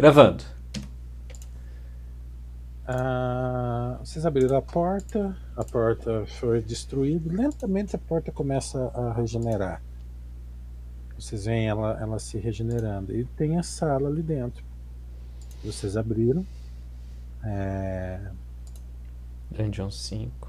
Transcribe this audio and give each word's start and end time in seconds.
Gravando. 0.00 0.42
Ah, 2.88 3.98
vocês 4.02 4.24
abriram 4.24 4.56
a 4.56 4.62
porta, 4.62 5.36
a 5.54 5.62
porta 5.62 6.24
foi 6.38 6.62
destruída. 6.62 7.30
Lentamente 7.30 7.94
a 7.96 7.98
porta 7.98 8.32
começa 8.32 8.90
a 8.94 9.12
regenerar. 9.12 9.82
Vocês 11.18 11.44
veem 11.44 11.68
ela, 11.68 11.98
ela 12.00 12.18
se 12.18 12.38
regenerando. 12.38 13.14
E 13.14 13.26
tem 13.36 13.58
a 13.58 13.62
sala 13.62 14.08
ali 14.08 14.22
dentro. 14.22 14.64
Vocês 15.62 15.98
abriram. 15.98 16.46
É, 17.44 18.20
Dungeon 19.50 19.90
5. 19.90 20.48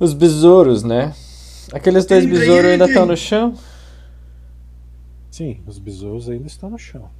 Os 0.00 0.14
besouros, 0.14 0.82
né? 0.82 1.14
Aqueles 1.70 2.06
dois 2.06 2.24
besouros 2.24 2.70
ainda 2.70 2.86
estão 2.86 3.04
no 3.04 3.14
chão? 3.14 3.54
Sim, 5.34 5.60
os 5.66 5.80
besouros 5.80 6.28
ainda 6.28 6.46
estão 6.46 6.70
no 6.70 6.78
chão. 6.78 7.10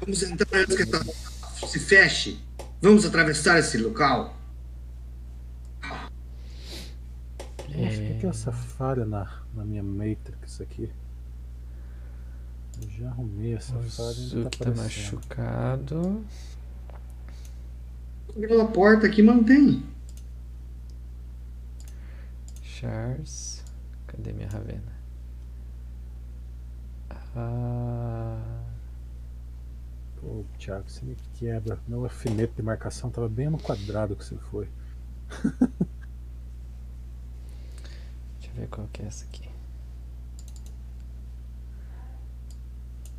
Vamos 0.00 0.24
entrar 0.24 0.58
antes 0.58 0.74
que 0.74 0.82
essa 0.82 1.68
se 1.68 1.78
feche. 1.78 2.40
Vamos 2.80 3.06
atravessar 3.06 3.60
esse 3.60 3.78
local. 3.78 4.36
Eu 7.72 7.86
acho 7.86 7.96
que 8.00 8.18
tem 8.20 8.28
essa 8.28 8.50
falha 8.50 9.04
na, 9.04 9.40
na 9.54 9.64
minha 9.64 9.84
Matrix 9.84 10.60
aqui. 10.60 10.90
Eu 12.82 12.90
já 12.90 13.10
arrumei 13.10 13.54
essa 13.54 13.76
O 13.76 13.82
falha 13.84 14.16
ainda 14.18 14.50
tá 14.50 14.64
tá 14.64 14.70
machucado. 14.72 16.24
Aquela 18.36 18.66
porta 18.66 19.06
aqui 19.06 19.22
mantém. 19.22 19.86
Charles. 22.64 23.62
Cadê 24.08 24.32
minha 24.32 24.48
Ravena? 24.48 25.01
Ah, 27.34 28.62
Pô, 30.22 30.44
Thiago, 30.56 30.84
você 30.88 31.04
me 31.04 31.16
quebra. 31.34 31.78
Meu 31.88 32.04
alfinete 32.04 32.52
de 32.54 32.62
marcação 32.62 33.10
tava 33.10 33.28
bem 33.28 33.50
no 33.50 33.58
quadrado 33.58 34.14
que 34.14 34.24
você 34.24 34.36
foi. 34.50 34.68
deixa 38.38 38.50
eu 38.50 38.54
ver 38.54 38.68
qual 38.68 38.88
que 38.92 39.02
é 39.02 39.06
essa 39.06 39.24
aqui. 39.24 39.48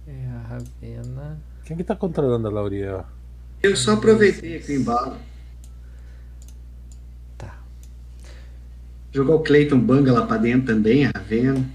É 0.08 0.28
a 0.28 0.40
Ravena. 0.48 1.42
Quem 1.66 1.76
que 1.76 1.84
tá 1.84 1.94
controlando 1.96 2.48
a 2.48 2.52
Lauriel? 2.52 3.06
Eu 3.62 3.76
só 3.76 3.94
aproveitei 3.94 4.58
aqui 4.58 4.72
o 4.72 4.80
embalo. 4.80 5.18
Tá. 7.38 7.58
Jogou 9.12 9.36
o 9.38 9.44
Clayton 9.44 9.80
Banga 9.80 10.14
lá 10.14 10.26
pra 10.26 10.38
dentro 10.38 10.74
também, 10.74 11.06
a 11.06 11.12
Ravena. 11.14 11.70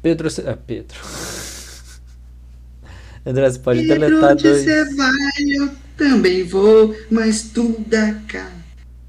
Pedro. 0.00 0.28
Ah, 0.46 0.56
Pedro. 0.56 0.98
André, 3.24 3.50
você 3.50 3.58
pode 3.58 3.82
Pedro, 3.86 4.00
deletar 4.00 4.32
onde 4.32 4.42
dois. 4.42 4.62
você 4.64 4.94
vai, 4.96 5.10
eu 5.56 5.70
também 5.96 6.44
vou, 6.44 6.94
mas 7.10 7.42
tu 7.50 7.78
da 7.86 8.14
cá. 8.26 8.50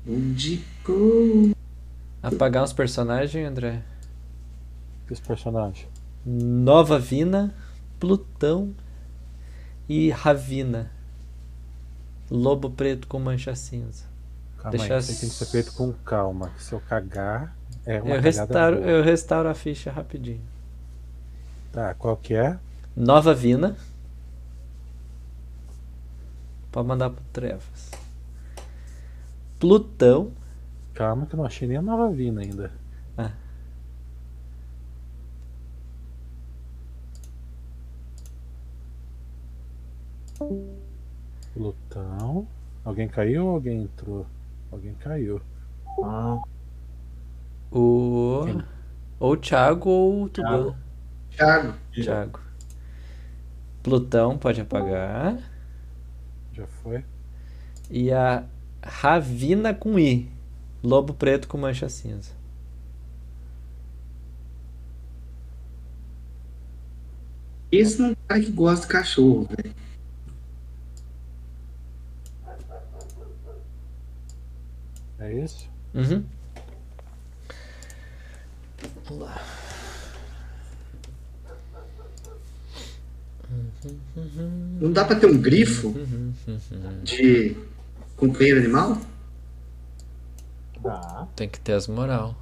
Onde 0.07 0.63
for. 0.83 1.51
Apagar 2.21 2.63
uns 2.63 2.73
personagens, 2.73 3.47
André. 3.47 3.81
Esse 5.09 5.21
personagem. 5.21 5.87
Nova 6.25 6.97
Vina, 6.99 7.53
Plutão 7.99 8.73
e 9.89 10.09
Ravina. 10.09 10.91
Lobo 12.29 12.69
preto 12.69 13.07
com 13.07 13.19
mancha 13.19 13.55
cinza. 13.55 14.05
Calma 14.57 14.77
Deixa 14.77 14.93
aí, 14.93 14.99
isso 14.99 15.19
tem 15.19 15.29
que 15.29 15.35
ser 15.35 15.45
feito 15.47 15.73
com 15.73 15.91
calma. 15.91 16.49
que 16.55 16.63
Se 16.63 16.73
eu 16.73 16.79
cagar, 16.81 17.55
é 17.85 18.01
uma 18.01 18.15
Eu 18.15 18.21
restauro, 18.21 18.77
boa. 18.77 18.87
eu 18.89 19.03
restauro 19.03 19.49
a 19.49 19.53
ficha 19.53 19.91
rapidinho. 19.91 20.41
Tá, 21.71 21.93
qual 21.95 22.15
que 22.15 22.33
é? 22.33 22.57
Nova 22.95 23.33
Vina. 23.33 23.75
Pode 26.73 26.87
mandar 26.87 27.11
pro 27.11 27.23
Trevas. 27.31 27.91
Plutão. 29.59 30.31
Calma 30.95 31.27
que 31.27 31.35
eu 31.35 31.37
não 31.37 31.45
achei 31.45 31.67
nem 31.67 31.77
a 31.77 31.81
nova 31.83 32.11
vina 32.11 32.41
ainda. 32.41 32.71
Ah. 33.15 33.31
Plutão. 41.53 42.47
Alguém 42.83 43.07
caiu 43.07 43.45
ou 43.45 43.53
alguém 43.53 43.83
entrou? 43.83 44.25
Alguém 44.71 44.95
caiu. 44.95 45.39
Ah, 46.03 46.41
O. 47.71 48.41
Quem? 48.45 48.63
Ou 49.19 49.33
o 49.33 49.37
Thiago 49.37 49.89
ou 49.89 50.23
o 50.23 50.29
Tuban. 50.29 50.75
Thiago. 51.29 51.73
Thiago. 51.93 52.39
Plutão 53.83 54.39
pode 54.39 54.59
apagar. 54.59 55.52
Já 56.53 56.67
foi? 56.67 57.03
E 57.89 58.11
a 58.11 58.45
Ravina 58.81 59.73
com 59.73 59.97
I. 59.97 60.31
Lobo 60.83 61.13
preto 61.13 61.47
com 61.47 61.57
mancha 61.57 61.89
cinza. 61.89 62.31
Esse 67.71 67.99
não 67.99 68.09
é 68.09 68.11
um 68.11 68.15
cara 68.27 68.41
que 68.41 68.51
gosta 68.51 68.85
de 68.85 68.91
cachorro, 68.91 69.49
velho. 69.49 69.75
É 75.19 75.33
isso? 75.33 75.67
Uhum. 75.93 76.23
Vamos 79.05 79.23
lá. 79.23 79.62
Não 84.79 84.91
dá 84.91 85.05
pra 85.05 85.15
ter 85.15 85.27
um 85.27 85.37
grifo 85.37 85.93
de 87.03 87.55
companheiro 88.15 88.59
animal? 88.59 88.97
dá. 90.81 91.27
Tem 91.35 91.47
que 91.47 91.59
ter 91.59 91.73
as 91.73 91.87
moral. 91.87 92.35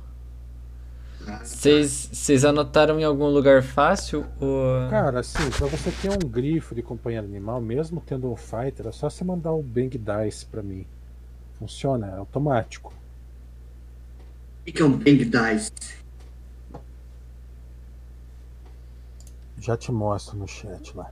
Ah, 1.27 1.43
Vocês 1.43 2.09
vocês 2.11 2.43
anotaram 2.43 2.99
em 2.99 3.03
algum 3.03 3.27
lugar 3.27 3.61
fácil 3.61 4.25
o. 4.41 4.89
Cara, 4.89 5.19
assim, 5.19 5.49
pra 5.51 5.67
você 5.67 5.91
ter 5.91 6.09
um 6.09 6.27
grifo 6.27 6.73
de 6.73 6.81
companheiro 6.81 7.27
animal, 7.27 7.61
mesmo 7.61 8.01
tendo 8.03 8.31
um 8.31 8.35
fighter, 8.35 8.87
é 8.87 8.91
só 8.91 9.07
você 9.09 9.23
mandar 9.23 9.51
o 9.53 9.61
Bang 9.61 9.95
Dice 9.97 10.45
pra 10.47 10.63
mim. 10.63 10.85
Funciona, 11.59 12.07
é 12.07 12.17
automático. 12.17 12.91
O 14.61 14.63
que 14.65 14.71
que 14.71 14.81
é 14.81 14.85
um 14.85 14.97
Bang 14.97 15.23
Dice? 15.25 15.71
Já 19.61 19.77
te 19.77 19.91
mostro 19.91 20.35
no 20.37 20.47
chat 20.47 20.91
lá. 20.97 21.11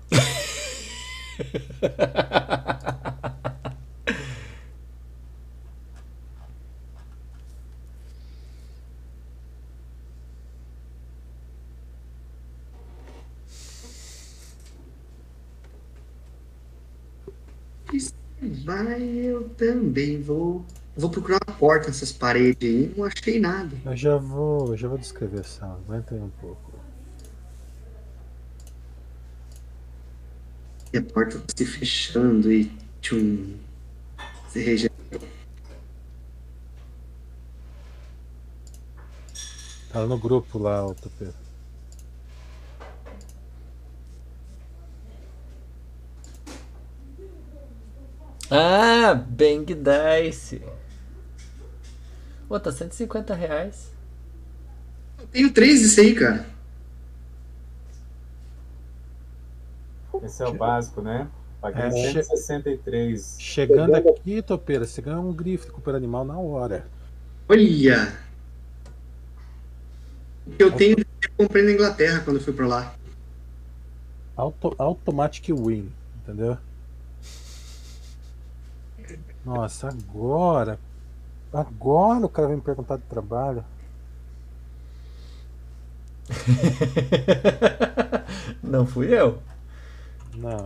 Vai, 18.66 19.04
eu 19.04 19.48
também 19.50 20.20
vou. 20.24 20.66
Vou 20.98 21.12
procurar 21.12 21.38
uma 21.48 21.56
porta 21.56 21.88
nessas 21.88 22.12
paredes 22.12 22.68
aí. 22.68 22.92
Não 22.98 23.06
achei 23.06 23.40
nada. 23.40 23.78
Eu 23.86 23.96
já 23.96 24.18
vou, 24.18 24.76
já 24.76 24.88
vou 24.88 24.98
descrever 24.98 25.42
essa. 25.42 25.68
Aguenta 25.68 26.16
aí 26.16 26.22
um 26.22 26.32
pouco. 26.42 26.69
E 30.92 30.98
a 30.98 31.02
porta 31.02 31.38
tá 31.38 31.46
se 31.56 31.66
fechando 31.66 32.52
e 32.52 32.72
tchum. 33.02 33.56
Se 34.50 34.60
regenerou. 34.60 35.30
Tá 39.92 40.06
no 40.06 40.18
grupo 40.18 40.58
lá, 40.58 40.86
o 40.86 40.96
Pedro. 40.96 41.50
Ah, 48.52 49.14
Bang 49.14 49.76
Dice. 49.76 50.62
Pô, 52.48 52.60
tá 52.60 52.72
150 52.72 53.36
reais. 53.36 53.92
Eu 55.20 55.28
tenho 55.28 55.54
três 55.54 55.82
disso 55.82 56.02
aí, 56.02 56.16
cara. 56.16 56.59
Esse 60.24 60.44
é 60.44 60.48
o 60.48 60.54
básico, 60.54 61.02
né? 61.02 61.28
Paguei 61.62 61.84
É, 61.84 61.92
163. 61.92 63.38
Chegando 63.40 63.96
aqui, 63.96 64.42
Topeira, 64.42 64.86
você 64.86 65.02
ganha 65.02 65.20
um 65.20 65.34
grifo 65.34 65.66
de 65.66 65.72
companheiro 65.72 65.98
animal 65.98 66.24
na 66.24 66.38
hora. 66.38 66.86
Olha! 67.48 68.14
O 70.48 70.52
que 70.52 70.64
eu 70.64 70.72
tenho, 70.72 70.96
eu 70.98 71.30
comprei 71.38 71.64
na 71.64 71.72
Inglaterra 71.72 72.22
quando 72.24 72.38
eu 72.38 72.44
fui 72.44 72.54
pra 72.54 72.68
lá. 72.68 72.94
Auto, 74.36 74.74
automatic 74.78 75.50
win, 75.50 75.92
entendeu? 76.24 76.58
Nossa, 79.46 79.90
agora. 79.90 80.80
Agora 81.52 82.26
o 82.26 82.30
cara 82.30 82.48
vem 82.48 82.58
me 82.58 82.62
perguntar 82.62 82.98
de 82.98 83.04
trabalho. 83.04 83.64
Não 88.64 88.86
fui 88.86 89.14
eu. 89.14 89.40
Não. 90.40 90.66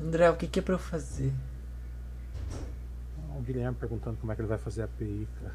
André, 0.00 0.30
o 0.30 0.36
que, 0.36 0.46
que 0.46 0.58
é 0.58 0.62
pra 0.62 0.74
eu 0.74 0.78
fazer? 0.78 1.32
O 3.36 3.40
Guilherme 3.42 3.76
perguntando 3.76 4.16
como 4.18 4.32
é 4.32 4.34
que 4.34 4.40
ele 4.40 4.48
vai 4.48 4.58
fazer 4.58 4.82
a 4.82 4.84
API, 4.86 5.28
cara. 5.40 5.54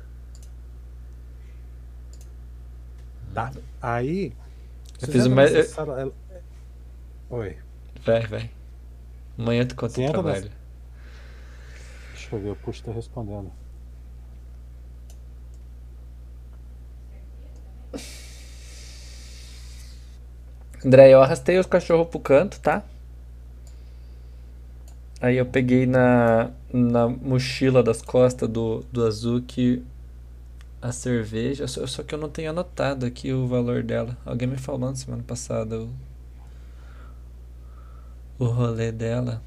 Tá. 3.34 3.52
Aí. 3.82 4.34
Eu 5.02 5.08
fiz 5.08 5.26
uma- 5.26 5.44
nessa 5.50 5.82
eu- 5.82 6.14
Oi. 7.30 7.58
Vai, 8.04 8.26
vai. 8.28 8.52
Amanhã 9.38 9.66
tu 9.66 9.76
conta 9.76 10.00
o 10.02 10.12
trabalho. 10.12 10.52
Deixa 12.12 12.36
eu 12.36 12.42
ver, 12.42 12.50
o 12.52 12.56
Puxa 12.56 12.84
tá 12.84 12.92
respondendo. 12.92 13.52
André, 20.86 21.10
eu 21.10 21.22
arrastei 21.22 21.58
os 21.58 21.66
cachorros 21.66 22.08
pro 22.08 22.20
canto, 22.20 22.60
tá? 22.60 22.84
Aí 25.22 25.36
eu 25.36 25.46
peguei 25.46 25.86
na, 25.86 26.52
na 26.72 27.10
mochila 27.10 27.84
das 27.84 28.02
costas 28.02 28.48
do, 28.48 28.86
do 28.90 29.06
Azuki 29.06 29.84
a 30.82 30.94
cerveja, 30.94 31.68
só, 31.68 31.86
só 31.86 32.04
que 32.04 32.16
eu 32.16 32.20
não 32.20 32.30
tenho 32.30 32.52
anotado 32.52 33.06
aqui 33.06 33.34
o 33.34 33.46
valor 33.46 33.84
dela. 33.84 34.18
Alguém 34.26 34.48
me 34.48 34.58
falou 34.58 34.90
na 34.90 34.96
semana 34.96 35.22
passada 35.24 35.82
o, 35.82 35.90
o 38.40 38.46
rolê 38.46 38.94
dela. 38.94 39.42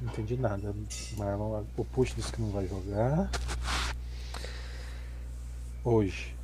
Não 0.00 0.12
entendi 0.12 0.36
nada. 0.36 0.72
Marlon, 1.16 1.64
o 1.76 1.84
Puxa 1.84 2.14
disse 2.14 2.32
que 2.32 2.40
não 2.40 2.50
vai 2.50 2.68
jogar. 2.68 3.28
Hoje. 5.82 6.35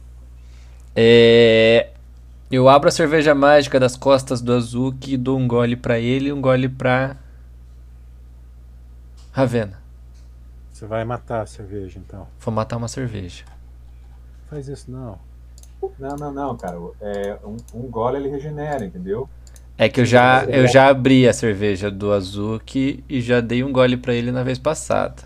É, 0.95 1.91
eu 2.51 2.69
abro 2.69 2.89
a 2.89 2.93
cerveja 2.93 3.35
mágica 3.35 3.81
das 3.81 3.97
costas 3.97 4.43
do 4.43 4.53
Azuki 4.53 5.15
e 5.15 5.17
dou 5.17 5.39
um 5.39 5.49
gole 5.49 5.77
pra 5.77 5.99
ele 5.99 6.29
e 6.29 6.33
um 6.33 6.41
gole 6.41 6.69
pra 6.69 7.17
Ravena. 9.33 9.81
Você 10.71 10.87
vai 10.87 11.05
matar 11.05 11.43
a 11.43 11.47
cerveja 11.47 11.99
então. 11.99 12.27
Vou 12.41 12.53
matar 12.53 12.77
uma 12.77 12.89
cerveja. 12.89 13.45
Faz 14.51 14.69
isso 14.69 14.91
não. 14.91 15.19
Não, 15.99 16.17
não, 16.17 16.33
não, 16.33 16.57
cara. 16.57 16.77
É, 17.01 17.39
um, 17.45 17.57
um 17.75 17.91
gole 17.91 18.19
ele 18.19 18.29
regenera, 18.29 18.85
entendeu? 18.85 19.29
É 19.79 19.89
que 19.89 20.01
eu 20.01 20.05
já, 20.05 20.45
eu 20.45 20.69
já 20.69 20.89
abri 20.89 21.27
a 21.27 21.33
cerveja 21.33 21.91
do 21.91 22.13
Azuki 22.13 23.03
e 23.09 23.21
já 23.21 23.41
dei 23.41 23.65
um 23.65 23.73
gole 23.73 23.97
pra 23.97 24.13
ele 24.13 24.31
na 24.31 24.43
vez 24.43 24.59
passada. 24.59 25.23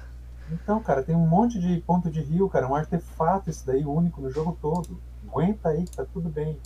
Então, 0.51 0.81
cara, 0.81 1.03
tem 1.03 1.15
um 1.17 1.27
monte 1.27 1.59
de 1.59 1.83
ponto 1.85 2.09
de 2.09 2.21
rio, 2.21 2.49
cara. 2.49 2.69
Um 2.69 2.75
artefato 2.75 3.51
isso 3.51 3.67
daí 3.67 3.85
único 3.85 4.21
no 4.21 4.31
jogo 4.31 4.57
todo. 4.63 4.99
Aguenta 5.29 5.69
aí, 5.71 5.85
que 5.85 5.97
tá 5.97 6.05
tudo 6.13 6.29
bem. 6.29 6.57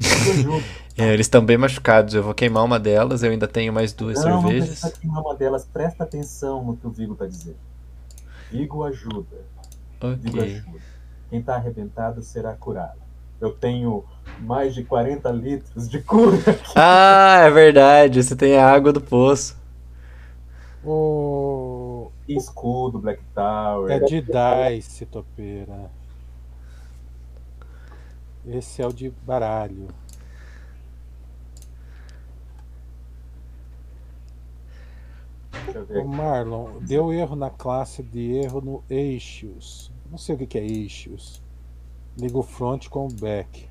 É, 0.96 1.12
eles 1.12 1.26
estão 1.26 1.44
bem 1.44 1.58
machucados. 1.58 2.14
Eu 2.14 2.22
vou 2.22 2.32
queimar 2.32 2.64
uma 2.64 2.78
delas. 2.78 3.24
Eu 3.24 3.32
ainda 3.32 3.48
tenho 3.48 3.72
mais 3.72 3.92
duas 3.92 4.22
não, 4.22 4.30
não 4.30 4.42
cervejas. 4.42 4.68
precisa 4.68 4.92
queimar 4.92 5.22
uma 5.22 5.34
delas. 5.34 5.64
Presta 5.64 6.04
atenção 6.04 6.64
no 6.64 6.76
que 6.76 6.86
o 6.86 6.90
Vigo 6.90 7.16
tá 7.16 7.26
dizendo. 7.26 7.56
Vigo 8.48 8.84
ajuda. 8.84 9.36
Vigo 10.20 10.38
Ok. 10.38 10.54
ajuda. 10.54 10.78
Quem 11.30 11.42
tá 11.42 11.56
arrebentado 11.56 12.22
será 12.22 12.54
curado. 12.54 13.00
Eu 13.40 13.50
tenho 13.50 14.04
mais 14.38 14.72
de 14.72 14.84
40 14.84 15.28
litros 15.32 15.88
de 15.88 16.00
cura. 16.00 16.38
Ah, 16.76 17.40
é 17.40 17.50
verdade. 17.50 18.22
Você 18.22 18.36
tem 18.36 18.56
a 18.56 18.70
água 18.70 18.92
do 18.92 19.00
poço. 19.00 19.56
O... 20.84 22.10
Escudo, 22.28 23.00
Black 23.00 23.20
Tower. 23.34 23.90
É 23.90 23.98
de 23.98 24.20
dice, 24.22 25.06
topeira. 25.06 25.90
Esse 28.46 28.82
é 28.82 28.86
o 28.86 28.92
de 28.92 29.10
baralho. 29.10 29.88
Deixa 35.50 35.78
eu 35.78 35.86
ver 35.86 35.96
O 35.96 36.00
aqui. 36.00 36.08
Marlon, 36.08 36.78
deu 36.80 37.12
erro 37.12 37.36
na 37.36 37.50
classe 37.50 38.02
de 38.02 38.36
erro 38.36 38.60
no 38.60 38.84
eixos. 38.90 39.90
Não 40.10 40.18
sei 40.18 40.34
o 40.34 40.38
que 40.46 40.58
é 40.58 40.64
eixos. 40.64 41.42
Liga 42.16 42.38
o 42.38 42.42
front 42.42 42.88
com 42.88 43.06
o 43.06 43.12
back. 43.12 43.68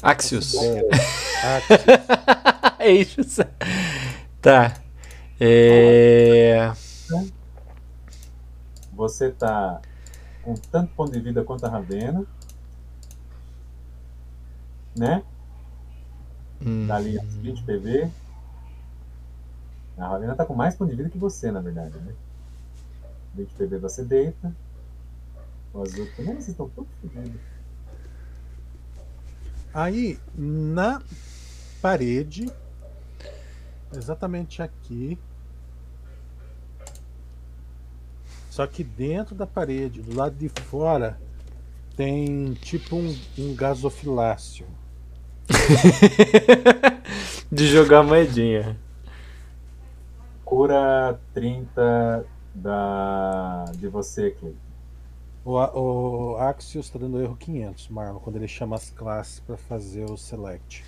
Axios. 0.00 0.54
É, 0.54 0.88
Axis. 1.56 1.86
Eixos. 2.78 3.36
Tá. 4.40 4.80
É... 5.40 6.72
Você 8.92 9.30
tá 9.30 9.80
com 10.48 10.54
tanto 10.70 10.94
ponto 10.94 11.12
de 11.12 11.20
vida 11.20 11.44
quanto 11.44 11.66
a 11.66 11.68
Ravena. 11.68 12.24
Né? 14.96 15.22
hum, 16.64 16.86
Dá 16.86 16.96
ali 16.96 17.18
uns 17.18 17.34
20 17.34 17.62
PV. 17.64 18.10
A 19.98 20.08
Ravena 20.08 20.34
tá 20.34 20.46
com 20.46 20.54
mais 20.54 20.74
ponto 20.74 20.90
de 20.90 20.96
vida 20.96 21.10
que 21.10 21.18
você, 21.18 21.50
na 21.52 21.60
verdade, 21.60 21.98
né? 21.98 22.14
20 23.34 23.50
PV 23.52 23.78
você 23.78 24.04
deita. 24.04 24.54
O 25.74 25.82
azul 25.82 26.08
também, 26.16 26.34
vocês 26.34 26.48
estão 26.48 26.68
todos 26.70 26.90
fodidos. 27.00 27.40
Aí, 29.74 30.18
na 30.34 31.02
parede, 31.82 32.50
exatamente 33.92 34.62
aqui. 34.62 35.18
Só 38.58 38.66
que 38.66 38.82
dentro 38.82 39.36
da 39.36 39.46
parede, 39.46 40.02
do 40.02 40.16
lado 40.16 40.34
de 40.34 40.48
fora, 40.48 41.16
tem 41.96 42.54
tipo 42.54 42.96
um, 42.96 43.16
um 43.38 43.54
gasofilácio. 43.54 44.66
De 47.52 47.68
jogar 47.68 48.02
moedinha. 48.02 48.76
Cura 50.44 51.20
30 51.32 52.26
da... 52.52 53.66
de 53.76 53.86
você, 53.86 54.32
Clay. 54.32 54.56
O, 55.44 56.34
Axios 56.40 56.86
está 56.86 56.98
dando 56.98 57.22
erro 57.22 57.36
500, 57.36 57.88
Marlon, 57.90 58.18
quando 58.18 58.34
ele 58.34 58.48
chama 58.48 58.74
as 58.74 58.90
classes 58.90 59.38
para 59.38 59.56
fazer 59.56 60.10
o 60.10 60.16
select. 60.16 60.84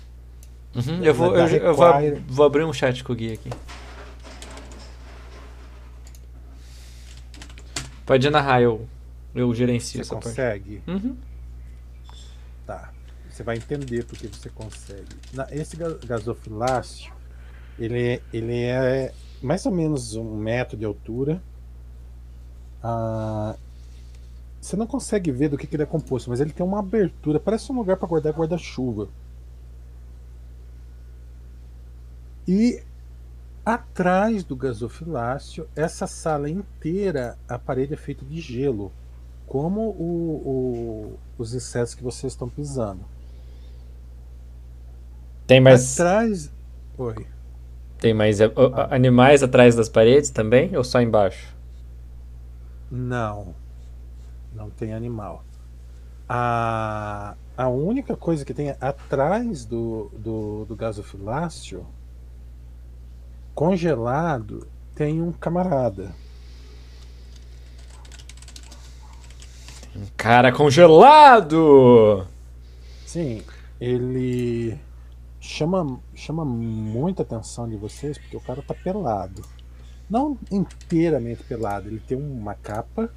Uhum, 0.75 1.01
eu 1.01 1.13
vou, 1.13 1.37
eu, 1.37 1.47
eu 1.47 1.73
vou, 1.73 1.87
vou 2.27 2.45
abrir 2.45 2.65
um 2.65 2.73
chat 2.73 3.01
com 3.01 3.13
o 3.13 3.15
Gui 3.15 3.31
aqui. 3.31 3.49
Pode 8.11 8.29
narrar, 8.29 8.61
eu, 8.61 8.87
eu 9.33 9.53
gerencio 9.53 9.93
Você 9.93 10.01
essa 10.01 10.13
parte. 10.15 10.25
consegue? 10.25 10.81
Uhum. 10.85 11.15
Tá. 12.67 12.91
Você 13.29 13.41
vai 13.43 13.55
entender 13.55 14.03
porque 14.05 14.27
você 14.27 14.49
consegue. 14.49 15.15
Na- 15.33 15.47
esse 15.51 15.77
ga- 15.77 15.97
gasofilácio, 16.05 17.13
ele, 17.79 18.15
é- 18.15 18.21
ele 18.33 18.63
é 18.63 19.13
mais 19.41 19.65
ou 19.65 19.71
menos 19.71 20.15
um 20.15 20.35
metro 20.35 20.75
de 20.77 20.83
altura. 20.83 21.41
Ah, 22.83 23.55
você 24.59 24.75
não 24.75 24.85
consegue 24.85 25.31
ver 25.31 25.47
do 25.47 25.57
que, 25.57 25.65
que 25.65 25.75
ele 25.77 25.83
é 25.83 25.85
composto, 25.85 26.29
mas 26.29 26.41
ele 26.41 26.51
tem 26.51 26.65
uma 26.65 26.79
abertura, 26.79 27.39
parece 27.39 27.71
um 27.71 27.75
lugar 27.75 27.95
para 27.95 28.09
guardar 28.09 28.33
guarda-chuva. 28.33 29.07
E 32.47 32.83
atrás 33.65 34.43
do 34.43 34.55
gasofilácio, 34.55 35.67
essa 35.75 36.07
sala 36.07 36.49
inteira, 36.49 37.37
a 37.47 37.59
parede 37.59 37.93
é 37.93 37.97
feita 37.97 38.25
de 38.25 38.39
gelo, 38.41 38.91
como 39.47 39.81
o- 39.89 40.41
o- 40.45 41.19
os 41.37 41.53
insetos 41.53 41.93
que 41.93 42.03
vocês 42.03 42.33
estão 42.33 42.47
pisando. 42.49 43.03
Tem 45.45 45.59
mais, 45.59 45.99
Atrás. 45.99 46.51
Oi. 46.97 47.27
tem 47.99 48.13
mais 48.13 48.39
é, 48.41 48.51
animais 48.89 49.43
atrás 49.43 49.75
das 49.75 49.89
paredes 49.89 50.29
também? 50.29 50.75
Ou 50.77 50.83
só 50.83 51.01
embaixo? 51.01 51.55
Não. 52.89 53.53
Não 54.53 54.69
tem 54.69 54.93
animal. 54.93 55.43
A, 56.27 57.35
a 57.57 57.67
única 57.67 58.15
coisa 58.15 58.45
que 58.45 58.53
tem 58.53 58.69
atrás 58.79 59.65
do, 59.65 60.09
do, 60.17 60.65
do 60.65 60.75
gasofilácio, 60.75 61.85
congelado, 63.53 64.67
tem 64.95 65.21
um 65.21 65.31
camarada. 65.31 66.13
Um 69.95 70.05
cara 70.15 70.51
congelado! 70.51 72.25
Sim, 73.05 73.43
ele 73.79 74.79
chama, 75.39 75.99
chama 76.15 76.45
muita 76.45 77.23
atenção 77.23 77.67
de 77.67 77.75
vocês 77.75 78.17
porque 78.17 78.37
o 78.37 78.41
cara 78.41 78.61
tá 78.61 78.73
pelado. 78.73 79.41
Não 80.09 80.37
inteiramente 80.49 81.43
pelado, 81.43 81.89
ele 81.89 81.99
tem 81.99 82.17
uma 82.17 82.53
capa, 82.53 83.11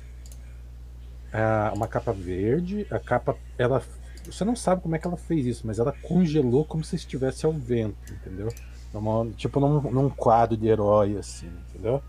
ah, 1.32 1.72
uma 1.74 1.86
capa 1.86 2.12
verde. 2.12 2.86
A 2.90 2.98
capa, 2.98 3.36
ela, 3.58 3.82
você 4.24 4.44
não 4.44 4.56
sabe 4.56 4.82
como 4.82 4.96
é 4.96 4.98
que 4.98 5.06
ela 5.06 5.16
fez 5.16 5.46
isso, 5.46 5.66
mas 5.66 5.78
ela 5.78 5.92
congelou 5.92 6.64
como 6.64 6.82
se 6.82 6.96
estivesse 6.96 7.46
ao 7.46 7.52
vento, 7.52 8.12
entendeu? 8.12 8.48
Numa- 8.94 9.30
tipo 9.36 9.60
num, 9.60 9.80
num 9.90 10.08
quadro 10.08 10.56
de 10.56 10.68
herói, 10.68 11.18
assim, 11.18 11.48
entendeu? 11.68 12.02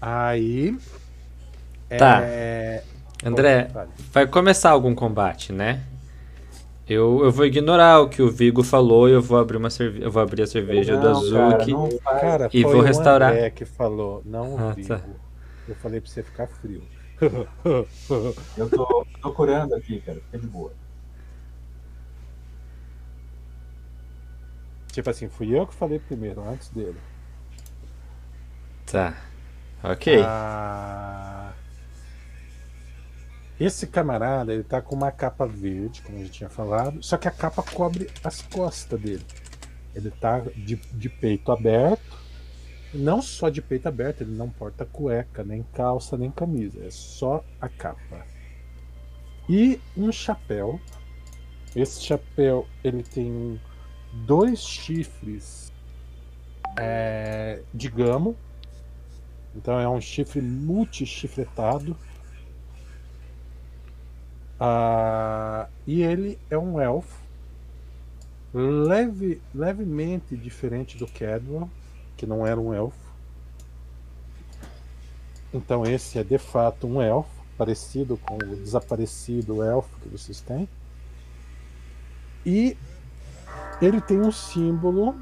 Aí 0.00 0.74
Tá. 1.98 2.20
É... 2.22 2.82
André, 3.24 3.68
vai 4.12 4.26
começar 4.26 4.70
algum 4.70 4.94
combate, 4.94 5.52
né? 5.52 5.80
Eu, 6.88 7.22
eu 7.24 7.30
vou 7.30 7.46
ignorar 7.46 8.00
o 8.00 8.08
que 8.08 8.20
o 8.20 8.30
Vigo 8.30 8.62
falou 8.64 9.08
e 9.08 9.12
eu 9.12 9.22
vou 9.22 9.38
abrir 9.38 9.56
uma 9.58 9.70
cerve... 9.70 10.02
eu 10.02 10.10
vou 10.10 10.20
abrir 10.22 10.42
a 10.42 10.46
cerveja 10.46 10.96
do 10.96 11.06
Não, 11.06 11.22
cara, 11.32 11.58
Azuki. 11.58 11.70
não 11.72 11.90
faz. 12.02 12.20
Cara, 12.20 12.50
E 12.52 12.62
foi 12.62 12.72
vou 12.72 12.80
o 12.80 12.84
restaurar. 12.84 13.30
André 13.32 13.50
que 13.50 13.64
falou, 13.64 14.22
não 14.24 14.54
o 14.54 14.58
Ah, 14.58 14.72
Vigo. 14.74 14.88
tá. 14.88 15.00
Eu 15.68 15.74
falei 15.76 16.00
pra 16.00 16.10
você 16.10 16.22
ficar 16.22 16.46
frio. 16.48 16.82
Eu 18.56 18.68
tô, 18.70 19.06
tô 19.22 19.32
curando 19.32 19.74
aqui, 19.74 20.00
cara. 20.00 20.18
Fica 20.20 20.38
de 20.38 20.46
boa. 20.48 20.72
Tipo 24.92 25.10
assim, 25.10 25.28
fui 25.28 25.50
eu 25.56 25.66
que 25.66 25.74
falei 25.74 25.98
primeiro, 25.98 26.42
antes 26.42 26.70
dele. 26.70 27.00
Tá. 28.86 29.16
Ok. 29.82 30.06
Ah, 30.16 31.54
Esse 33.58 33.86
camarada, 33.86 34.52
ele 34.54 34.64
tá 34.64 34.80
com 34.82 34.94
uma 34.96 35.12
capa 35.12 35.46
verde, 35.46 36.02
como 36.02 36.16
a 36.18 36.20
gente 36.22 36.32
tinha 36.32 36.48
falado, 36.50 37.02
só 37.02 37.16
que 37.18 37.28
a 37.28 37.30
capa 37.30 37.62
cobre 37.62 38.10
as 38.24 38.40
costas 38.42 38.98
dele. 39.00 39.26
Ele 39.94 40.10
tá 40.10 40.40
de, 40.56 40.76
de 40.76 41.08
peito 41.10 41.52
aberto, 41.52 42.18
não 42.92 43.20
só 43.22 43.48
de 43.50 43.60
peito 43.62 43.86
aberto, 43.88 44.22
ele 44.22 44.32
não 44.32 44.50
porta 44.50 44.86
cueca, 44.86 45.44
nem 45.44 45.62
calça, 45.62 46.16
nem 46.16 46.30
camisa, 46.30 46.82
é 46.84 46.90
só 46.90 47.44
a 47.60 47.68
capa. 47.68 48.26
E 49.48 49.80
um 49.96 50.10
chapéu. 50.10 50.80
Esse 51.74 52.02
chapéu, 52.02 52.66
ele 52.82 53.02
tem 53.02 53.60
dois 54.12 54.60
chifres 54.60 55.72
é, 56.78 57.62
de 57.72 57.88
gamo, 57.88 58.36
então 59.54 59.78
é 59.78 59.88
um 59.88 60.00
chifre 60.00 60.40
multi-chifretado. 60.40 61.96
Ah, 64.58 65.68
e 65.86 66.02
ele 66.02 66.38
é 66.50 66.58
um 66.58 66.78
elfo 66.78 67.20
leve, 68.52 69.40
levemente 69.54 70.36
diferente 70.36 70.98
do 70.98 71.06
Cadwell, 71.06 71.70
que 72.16 72.26
não 72.26 72.46
era 72.46 72.60
um 72.60 72.74
elfo. 72.74 72.98
Então 75.52 75.84
esse 75.84 76.18
é 76.18 76.24
de 76.24 76.38
fato 76.38 76.86
um 76.86 77.00
elfo, 77.00 77.30
parecido 77.56 78.16
com 78.16 78.36
o 78.36 78.56
desaparecido 78.56 79.62
elfo 79.62 79.88
que 80.00 80.08
vocês 80.08 80.40
têm. 80.40 80.68
E 82.44 82.76
ele 83.80 84.00
tem 84.00 84.20
um 84.20 84.32
símbolo 84.32 85.16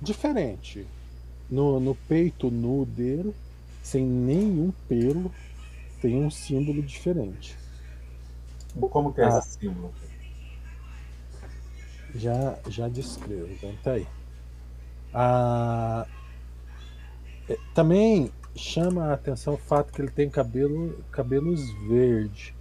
diferente. 0.00 0.86
No, 1.50 1.78
no 1.78 1.94
peito 1.94 2.50
nu 2.50 2.84
dele, 2.86 3.34
sem 3.82 4.04
nenhum 4.04 4.72
pelo, 4.88 5.30
tem 6.00 6.22
um 6.22 6.30
símbolo 6.30 6.82
diferente. 6.82 7.56
Como 8.90 9.12
que 9.12 9.20
é 9.20 9.24
Ah. 9.24 9.38
esse 9.38 9.58
símbolo? 9.58 9.92
Já, 12.14 12.58
já 12.68 12.88
descrevo, 12.88 13.48
então 13.52 13.74
tá 13.82 13.92
aí. 13.92 14.06
Ah, 15.12 16.06
é, 17.48 17.56
também 17.74 18.32
chama 18.56 19.06
a 19.06 19.14
atenção 19.14 19.54
o 19.54 19.58
fato 19.58 19.92
que 19.92 20.00
ele 20.00 20.10
tem 20.10 20.30
cabelo, 20.30 21.04
cabelos 21.10 21.60
verdes. 21.88 22.52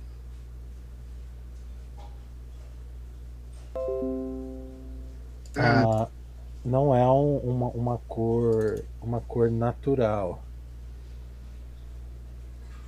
Ah, 5.57 6.03
Ah, 6.03 6.07
não 6.65 6.95
é 6.95 7.05
um- 7.11 7.37
uma, 7.37 7.67
uma 7.69 7.97
cor 8.07 8.83
uma 9.01 9.21
cor 9.21 9.51
natural. 9.51 10.41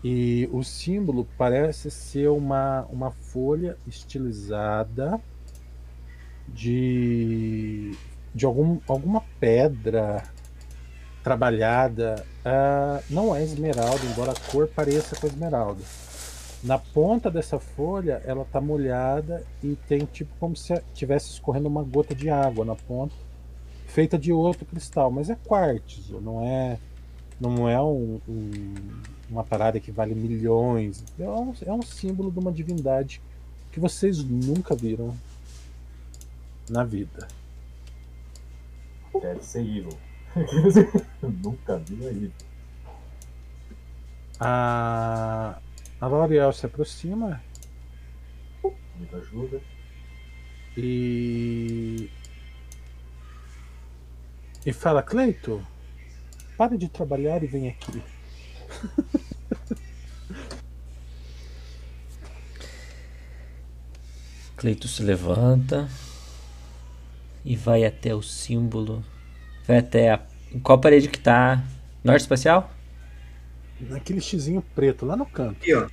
E 0.03 0.47
o 0.53 0.63
símbolo 0.63 1.27
parece 1.37 1.89
ser 1.89 2.29
uma, 2.29 2.85
uma 2.91 3.09
folha 3.11 3.75
estilizada 3.87 5.19
de, 6.47 7.95
de 8.33 8.45
algum, 8.45 8.79
alguma 8.87 9.21
pedra 9.39 10.23
trabalhada. 11.23 12.23
Ah, 12.43 13.01
não 13.09 13.35
é 13.35 13.43
esmeralda, 13.43 14.05
embora 14.05 14.31
a 14.31 14.51
cor 14.51 14.67
pareça 14.67 15.15
com 15.15 15.25
esmeralda. 15.25 15.81
Na 16.65 16.79
ponta 16.79 17.29
dessa 17.29 17.59
folha, 17.59 18.21
ela 18.25 18.41
está 18.41 18.59
molhada 18.59 19.45
e 19.63 19.75
tem 19.87 20.03
tipo 20.05 20.31
como 20.39 20.55
se 20.55 20.73
tivesse 20.95 21.29
escorrendo 21.29 21.67
uma 21.67 21.83
gota 21.83 22.15
de 22.15 22.27
água 22.29 22.65
na 22.65 22.75
ponta, 22.75 23.13
feita 23.85 24.17
de 24.17 24.33
outro 24.33 24.65
cristal, 24.65 25.11
mas 25.11 25.29
é 25.29 25.35
quartzo, 25.35 26.19
não 26.19 26.43
é 26.43 26.79
não 27.39 27.67
é 27.69 27.79
um- 27.81 28.19
um- 28.27 28.73
uma 29.29 29.43
parada 29.43 29.77
que 29.79 29.91
vale 29.91 30.15
milhões. 30.15 31.03
É 31.19 31.29
um, 31.29 31.53
é 31.65 31.71
um 31.73 31.81
símbolo 31.81 32.31
de 32.31 32.39
uma 32.39 32.51
divindade 32.51 33.21
que 33.73 33.79
vocês 33.79 34.23
nunca 34.23 34.73
viram 34.73 35.13
na 36.69 36.83
vida. 36.85 37.27
Deve 39.21 39.43
ser 39.43 39.59
evil. 39.59 39.89
Nunca 41.43 41.77
vi 41.77 42.07
aí. 42.07 42.31
A, 44.39 45.57
a 45.99 46.07
L'Oreal 46.07 46.53
se 46.53 46.65
aproxima 46.65 47.41
Muita 48.97 49.17
ajuda. 49.17 49.61
e. 50.77 52.09
E 54.65 54.73
fala, 54.73 55.03
Cleito, 55.03 55.65
pare 56.57 56.77
de 56.77 56.89
trabalhar 56.89 57.43
e 57.43 57.47
vem 57.47 57.69
aqui. 57.69 58.01
Cleito 64.57 64.87
se 64.87 65.03
levanta 65.03 65.87
e 67.43 67.55
vai 67.55 67.85
até 67.85 68.15
o 68.15 68.23
símbolo. 68.23 69.03
Vai 69.67 69.77
até 69.77 70.11
a. 70.11 70.19
Qual 70.63 70.79
parede 70.79 71.09
que 71.09 71.19
tá? 71.19 71.63
Norte 72.03 72.21
espacial? 72.21 72.74
Naquele 73.79 74.21
xizinho 74.21 74.61
preto, 74.73 75.05
lá 75.05 75.15
no 75.15 75.25
canto. 75.25 75.57
aqui, 75.61 75.73
ó. 75.73 75.87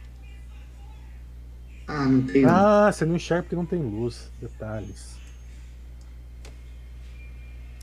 Ah, 1.86 2.06
não 2.06 2.22
tem. 2.22 2.44
Ah, 2.44 2.90
você 2.92 3.04
não 3.04 3.16
enxerga 3.16 3.42
porque 3.42 3.56
não 3.56 3.66
tem 3.66 3.80
luz. 3.80 4.30
Detalhes. 4.40 5.16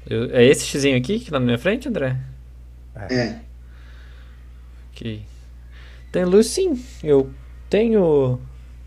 Eu- 0.07 0.33
é 0.33 0.43
esse 0.43 0.65
xizinho 0.65 0.97
aqui 0.97 1.19
que 1.19 1.29
tá 1.29 1.39
na 1.39 1.45
minha 1.45 1.57
frente, 1.59 1.87
André? 1.87 2.17
É. 2.95 3.39
Ok. 4.91 5.25
Tem 6.11 6.25
luz 6.25 6.47
sim. 6.47 6.83
Eu 7.03 7.31
tenho. 7.69 8.39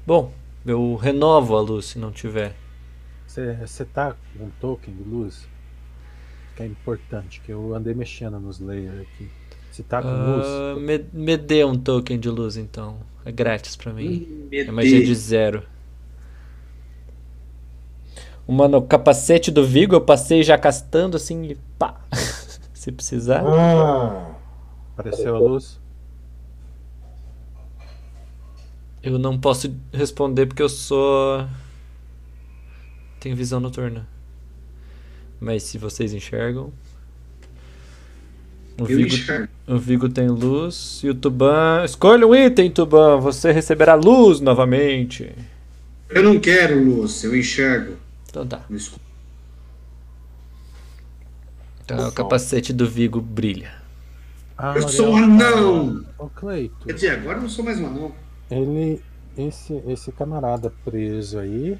Bom, 0.06 0.32
eu 0.66 0.96
renovo 0.96 1.56
a 1.56 1.60
luz 1.60 1.86
se 1.86 1.98
não 1.98 2.10
tiver. 2.10 2.54
Você, 3.26 3.54
você 3.54 3.84
tá 3.84 4.16
com 4.36 4.44
um 4.46 4.50
token 4.60 4.94
de 4.94 5.02
luz? 5.02 5.46
Que 6.56 6.64
é 6.64 6.66
importante, 6.66 7.40
que 7.40 7.50
eu 7.52 7.74
andei 7.74 7.94
mexendo 7.94 8.38
nos 8.40 8.58
layers 8.58 9.00
aqui. 9.00 9.30
Você 9.72 9.82
tá 9.82 10.02
com 10.02 10.08
Ah, 10.08 10.74
luz? 10.74 10.82
me, 10.82 11.04
me 11.12 11.36
dê 11.36 11.64
um 11.64 11.74
token 11.76 12.18
de 12.20 12.28
luz 12.28 12.56
então. 12.56 12.98
É 13.24 13.32
grátis 13.32 13.74
pra 13.76 13.92
mim. 13.92 14.26
Hum, 14.30 14.48
É 14.52 14.70
magia 14.70 15.02
de 15.02 15.14
zero. 15.14 15.62
Uma 18.46 18.68
no 18.68 18.82
capacete 18.82 19.50
do 19.50 19.64
Vigo 19.64 19.94
eu 19.94 20.00
passei 20.00 20.42
já 20.42 20.58
castando 20.58 21.16
assim 21.16 21.42
e 21.44 21.54
pá. 21.78 22.00
Se 22.74 22.90
precisar. 22.92 23.42
Ah! 23.46 24.34
Apareceu 24.96 25.36
a 25.36 25.38
luz? 25.38 25.80
Eu 29.02 29.18
não 29.18 29.38
posso 29.38 29.74
responder 29.92 30.46
porque 30.46 30.62
eu 30.62 30.68
sou. 30.68 31.46
Tenho 33.20 33.36
visão 33.36 33.60
noturna. 33.60 34.06
Mas 35.40 35.62
se 35.64 35.78
vocês 35.78 36.12
enxergam. 36.12 36.72
O 38.78 38.84
Vigo, 38.84 39.14
o 39.66 39.78
Vigo 39.78 40.08
tem 40.08 40.28
luz 40.28 41.00
e 41.04 41.10
o 41.10 41.14
Tuban. 41.14 41.84
Escolha 41.84 42.26
um 42.26 42.34
item, 42.34 42.70
Tuban. 42.70 43.18
Você 43.18 43.52
receberá 43.52 43.94
luz 43.94 44.40
novamente. 44.40 45.30
Eu 46.08 46.22
não 46.22 46.40
quero 46.40 46.82
luz, 46.82 47.22
eu 47.24 47.36
enxergo. 47.36 47.96
Então 48.28 48.46
tá. 48.46 48.62
Então, 51.84 52.08
o 52.08 52.12
capacete 52.12 52.72
do 52.72 52.88
Vigo 52.88 53.20
brilha. 53.20 53.72
Ah, 54.56 54.74
Eu 54.76 54.88
sou 54.88 55.10
um 55.10 55.16
anão! 55.16 56.02
fala, 56.02 56.14
Ô 56.18 56.28
Cleito, 56.28 56.86
Quer 56.86 56.92
dizer, 56.92 57.10
agora 57.10 57.38
eu 57.38 57.42
não 57.42 57.48
sou 57.48 57.64
mais 57.64 57.80
um 57.80 57.86
anão. 57.86 58.12
ele. 58.50 59.00
Esse, 59.36 59.82
esse 59.88 60.12
camarada 60.12 60.70
preso 60.84 61.38
aí. 61.38 61.78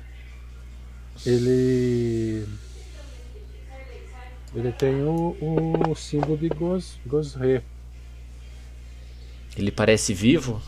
Ele. 1.27 2.47
Ele 4.55 4.71
tem 4.73 5.03
o, 5.03 5.37
o 5.89 5.95
símbolo 5.95 6.37
de 6.37 6.49
Gos, 6.49 6.99
Gosre. 7.07 7.63
Ele 9.57 9.71
parece 9.71 10.13
vivo? 10.13 10.61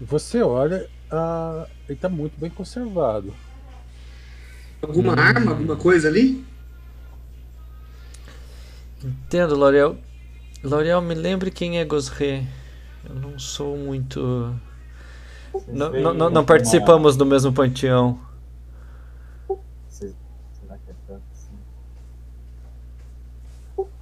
Você 0.00 0.42
olha, 0.42 0.88
ah, 1.10 1.66
ele 1.88 1.98
tá 1.98 2.08
muito 2.08 2.38
bem 2.38 2.50
conservado. 2.50 3.34
Alguma 4.82 5.14
arma, 5.14 5.52
alguma 5.52 5.74
coisa 5.76 6.08
ali? 6.08 6.44
Entendo, 9.02 9.56
L'Oreal. 9.56 9.96
L'Oreal, 10.62 11.00
me 11.02 11.14
lembre 11.14 11.50
quem 11.50 11.78
é 11.78 11.84
Gosré. 11.84 12.44
Eu 13.08 13.14
não 13.14 13.38
sou 13.38 13.76
muito. 13.76 14.54
Não, 15.68 15.90
não, 15.92 16.30
não, 16.30 16.44
participamos 16.44 17.16
do 17.16 17.24
mesmo 17.24 17.52
panteão. 17.52 18.20
Vocês- 19.88 20.14
Será 20.60 20.76
que 20.76 20.90
é 20.90 20.94
tanto 21.06 21.22
assim? 21.32 21.56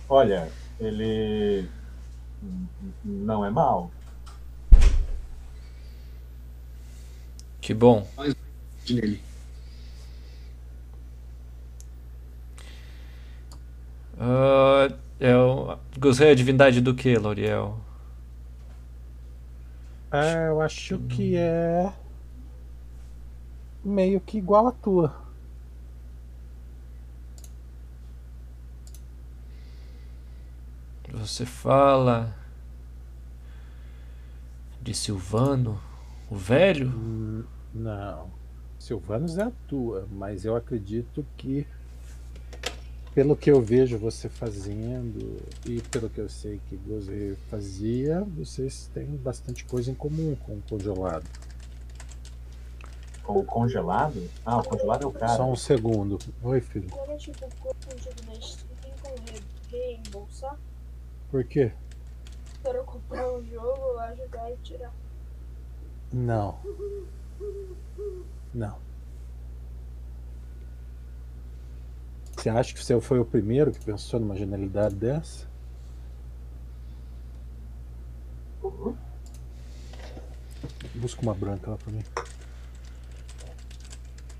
Olha, 0.08 0.50
ele 0.78 1.68
não 3.04 3.44
é 3.44 3.50
mal. 3.50 3.90
Que 7.60 7.72
bom. 7.72 8.06
nele. 8.88 9.22
É 15.18 15.34
o... 15.36 15.78
Gosré 15.98 16.28
é 16.28 16.32
a 16.32 16.34
divindade 16.34 16.80
do 16.82 16.94
que, 16.94 17.16
L'Oreal? 17.16 17.80
Ah, 20.10 20.46
eu 20.48 20.60
acho 20.60 20.98
que 20.98 21.36
é 21.36 21.90
meio 23.82 24.20
que 24.20 24.36
igual 24.36 24.66
a 24.66 24.72
tua. 24.72 25.23
Você 31.18 31.46
fala 31.46 32.34
de 34.80 34.94
Silvano, 34.94 35.80
o 36.30 36.36
velho? 36.36 36.88
Hum, 36.88 37.44
Não. 37.72 38.28
Silvanos 38.78 39.38
é 39.38 39.42
a 39.44 39.52
tua, 39.66 40.06
mas 40.12 40.44
eu 40.44 40.54
acredito 40.56 41.24
que 41.38 41.66
pelo 43.14 43.34
que 43.36 43.50
eu 43.50 43.62
vejo 43.62 43.96
você 43.96 44.28
fazendo 44.28 45.40
e 45.64 45.80
pelo 45.82 46.10
que 46.10 46.20
eu 46.20 46.28
sei 46.28 46.60
que 46.68 46.76
você 46.76 47.36
fazia, 47.48 48.20
vocês 48.36 48.90
têm 48.92 49.06
bastante 49.16 49.64
coisa 49.64 49.90
em 49.90 49.94
comum 49.94 50.36
com 50.44 50.52
o 50.54 50.62
congelado. 50.68 51.24
Com 53.22 53.38
o 53.38 53.44
congelado? 53.44 54.28
Ah, 54.44 54.58
o 54.58 54.64
congelado 54.64 55.02
é 55.04 55.06
o 55.06 55.12
cara. 55.12 55.36
Só 55.36 55.50
um 55.50 55.56
segundo. 55.56 56.18
Oi, 56.42 56.60
filho. 56.60 56.88
Quando 56.90 57.16
tipo, 57.16 57.46
o 57.46 57.98
jogo 58.02 58.16
na 58.26 58.34
Steam 58.42 58.66
tem 58.82 58.92
como 59.00 59.14
re- 59.30 59.42
reembolsar? 59.70 60.58
Por 61.34 61.42
quê? 61.42 61.72
Para 62.62 62.80
comprar 62.84 63.28
um 63.32 63.44
jogo, 63.44 63.98
jogar 64.16 64.52
e 64.52 64.56
tirar. 64.58 64.92
Não. 66.12 66.56
Não. 68.54 68.78
Você 72.36 72.48
acha 72.48 72.72
que 72.72 72.84
você 72.84 73.00
foi 73.00 73.18
o 73.18 73.24
primeiro 73.24 73.72
que 73.72 73.84
pensou 73.84 74.20
numa 74.20 74.36
genialidade 74.36 74.94
dessa? 74.94 75.48
Busca 80.94 81.20
uma 81.20 81.34
branca 81.34 81.72
lá 81.72 81.76
pra 81.76 81.90
mim. 81.90 82.04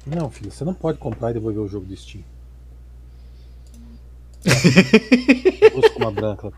Não, 0.07 0.31
filho, 0.31 0.53
você 0.53 0.65
não 0.65 0.75
pode 0.75 0.99
comprar 0.99 1.33
e 1.33 1.35
devolver 1.35 1.61
o 1.61 1.67
jogo 1.67 1.87
do 1.87 1.97
Steam. 1.97 2.23
Busca 5.75 5.99
uma 5.99 6.11
branca. 6.11 6.53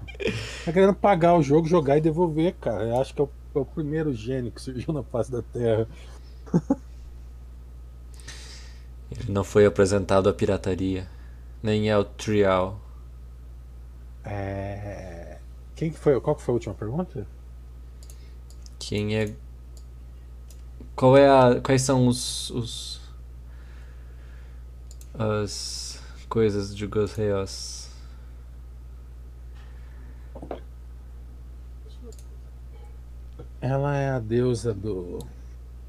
Tá 0.64 0.73
querendo 0.73 0.94
pagar 0.94 1.37
o 1.37 1.42
jogo, 1.42 1.66
jogar 1.66 1.96
e 1.96 2.00
devolver, 2.00 2.54
cara. 2.61 2.85
Eu 2.85 3.00
acho 3.00 3.14
que 3.14 3.20
é 3.20 3.25
o, 3.25 3.30
é 3.54 3.58
o 3.58 3.64
primeiro 3.64 4.12
gênio 4.12 4.52
que 4.52 4.61
surgiu 4.61 4.92
na 4.92 5.02
face 5.02 5.30
da 5.30 5.42
Terra. 5.42 5.88
Ele 9.11 9.32
não 9.32 9.44
foi 9.44 9.64
apresentado 9.64 10.28
à 10.28 10.32
pirataria. 10.32 11.08
Nem 11.62 11.90
ao 11.90 12.04
trial. 12.04 12.80
É... 14.25 15.38
Quem 15.75 15.90
que 15.90 15.99
foi? 15.99 16.20
Qual 16.20 16.35
que 16.35 16.42
foi 16.42 16.52
a 16.52 16.54
última 16.54 16.75
pergunta? 16.75 17.26
Quem 18.79 19.16
é. 19.16 19.33
Qual 20.94 21.16
é 21.16 21.29
a. 21.29 21.61
Quais 21.61 21.83
são 21.83 22.07
os. 22.09 22.50
os 22.50 23.00
as 25.18 26.00
coisas 26.29 26.76
de 26.76 26.87
Gosré? 26.87 27.33
As... 27.33 27.76
Ela 33.68 33.96
é 33.96 34.11
a 34.11 34.20
deusa 34.20 34.72
do 34.72 35.18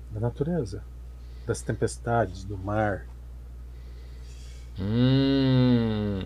da 0.09 0.19
natureza, 0.19 0.83
das 1.45 1.61
tempestades, 1.61 2.43
do 2.43 2.57
mar. 2.57 3.05
Hum. 4.79 6.23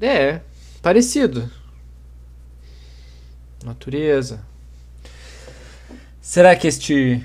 É, 0.00 0.40
parecido. 0.80 1.50
Natureza. 3.62 4.40
Será 6.22 6.56
que 6.56 6.68
este 6.68 7.22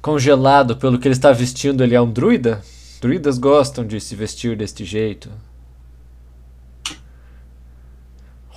congelado, 0.00 0.76
pelo 0.76 0.96
que 0.96 1.08
ele 1.08 1.14
está 1.14 1.32
vestindo, 1.32 1.82
ele 1.82 1.96
é 1.96 2.00
um 2.00 2.08
druida? 2.12 2.62
Druidas 3.00 3.36
gostam 3.36 3.84
de 3.84 4.00
se 4.00 4.14
vestir 4.14 4.56
deste 4.56 4.84
jeito. 4.84 5.28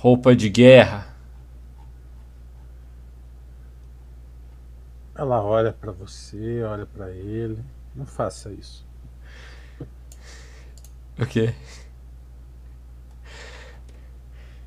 Roupa 0.00 0.34
de 0.34 0.48
guerra. 0.48 1.06
Ela 5.14 5.42
olha 5.42 5.74
pra 5.74 5.92
você, 5.92 6.62
olha 6.62 6.86
pra 6.86 7.10
ele. 7.10 7.58
Não 7.94 8.06
faça 8.06 8.50
isso. 8.50 8.82
O 11.18 11.26
quê? 11.26 11.52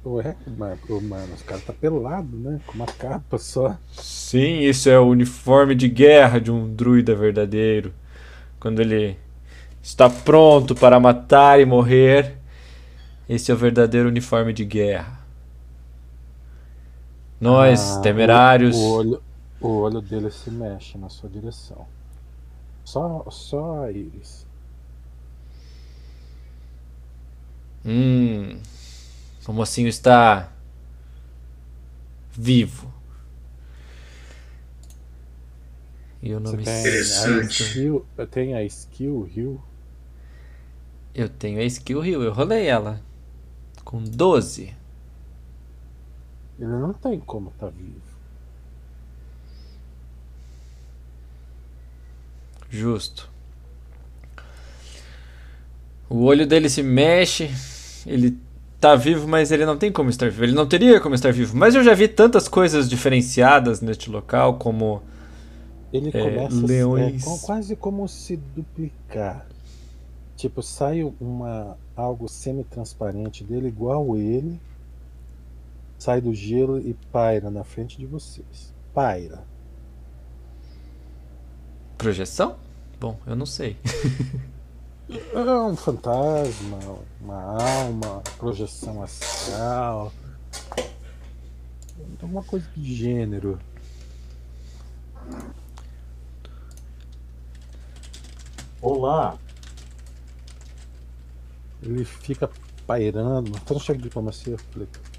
Ué, 0.06 0.36
mano, 0.56 1.02
mano, 1.02 1.34
os 1.34 1.42
caras 1.42 1.66
tá 1.66 1.74
pelado, 1.74 2.38
né? 2.38 2.62
Com 2.68 2.74
uma 2.74 2.86
capa 2.86 3.40
só. 3.40 3.76
Sim, 3.92 4.60
isso 4.60 4.88
é 4.88 5.00
o 5.00 5.08
uniforme 5.08 5.74
de 5.74 5.90
guerra 5.90 6.40
de 6.40 6.52
um 6.52 6.72
druida 6.72 7.16
verdadeiro. 7.16 7.92
Quando 8.60 8.82
ele 8.82 9.18
está 9.82 10.08
pronto 10.12 10.76
para 10.76 11.00
matar 11.00 11.60
e 11.60 11.66
morrer, 11.66 12.38
esse 13.28 13.50
é 13.50 13.56
o 13.56 13.58
verdadeiro 13.58 14.10
uniforme 14.10 14.54
de 14.54 14.64
guerra. 14.64 15.23
Nós, 17.44 17.98
Ah, 17.98 17.98
temerários, 17.98 18.70
O, 18.70 18.78
o 18.78 18.92
olho, 18.98 19.24
o 19.60 19.68
olho 19.82 20.02
dele 20.02 20.30
se 20.32 20.50
mexe 20.52 20.98
na 20.98 21.10
sua 21.10 21.30
direção. 21.30 21.88
Só, 22.86 23.26
só 23.32 23.84
a 23.86 23.92
íris. 23.92 24.48
hum, 27.86 28.60
como 29.46 29.62
assim 29.62 29.88
está 29.88 30.52
vivo? 32.38 32.92
E 36.24 36.30
eu 36.32 36.40
não 36.40 36.52
Você 36.52 36.56
me 36.56 36.64
tem 36.64 37.12
a 37.14 37.44
Interessante. 37.44 37.44
skill, 37.44 38.08
skill 38.68 39.24
Rio. 39.24 39.64
Eu 41.14 41.28
tenho 41.30 41.60
a 41.60 41.64
skill 41.64 42.06
heal, 42.06 42.22
eu 42.22 42.32
rolei 42.34 42.68
ela. 42.68 43.02
Com 43.86 44.04
12. 44.04 44.76
Ele 46.60 46.70
não 46.70 46.94
tem 46.94 47.20
como 47.20 47.52
tá 47.60 47.68
vivo. 47.68 48.02
Justo. 52.70 53.30
O 56.10 56.24
olho 56.24 56.46
dele 56.46 56.70
se 56.70 56.84
mexe, 56.84 57.50
ele 58.06 58.38
tá 58.80 58.96
vivo, 58.96 59.28
mas 59.28 59.52
ele 59.52 59.66
não 59.66 59.78
tem 59.78 59.92
como 59.92 60.10
estar 60.10 60.30
vivo. 60.30 60.44
Ele 60.44 60.54
não 60.54 60.68
teria 60.68 61.00
como 61.00 61.16
estar 61.16 61.32
vivo. 61.32 61.56
Mas 61.56 61.76
eu 61.76 61.84
já 61.84 61.94
vi 61.94 62.08
tantas 62.08 62.48
coisas 62.48 62.90
diferenciadas 62.90 63.82
neste 63.82 64.10
local, 64.10 64.56
como 64.58 65.02
Ele 65.92 66.10
É, 66.12 66.24
começa 66.24 66.58
a- 66.58 66.68
leões. 66.68 67.24
é, 67.28 67.46
quase 67.46 67.76
como 67.76 68.08
se 68.08 68.36
duplicar. 68.36 69.46
Tipo, 70.36 70.64
sai 70.64 71.04
uma 71.22 71.78
algo 71.96 72.28
semi-transparente 72.28 73.44
dele 73.44 73.68
igual 73.68 74.18
ele. 74.18 74.60
Sai 76.04 76.20
do 76.20 76.36
gelo 76.36 76.78
e 76.80 76.94
paira 77.14 77.50
na 77.50 77.64
frente 77.64 77.98
de 77.98 78.06
vocês. 78.06 78.74
Paira. 78.94 79.48
projeção? 81.98 82.58
Bom, 83.00 83.18
eu 83.26 83.38
não 83.38 83.46
sei. 83.46 83.78
É 85.34 85.40
um 85.40 85.76
fantasma, 85.76 86.80
uma 87.22 87.42
alma, 87.62 88.22
projeção 88.38 89.04
astral. 89.04 90.12
Alguma 92.22 92.44
coisa 92.44 92.66
de 92.76 92.96
gênero. 92.96 93.60
Olá! 98.82 99.38
Ele 101.82 102.04
fica 102.04 102.50
pairando. 102.88 103.58
Faz 103.60 103.72
um 103.72 103.80
cheque 103.80 104.00
de 104.00 104.04
diplomacia, 104.06 104.58
Felipe. 104.58 105.13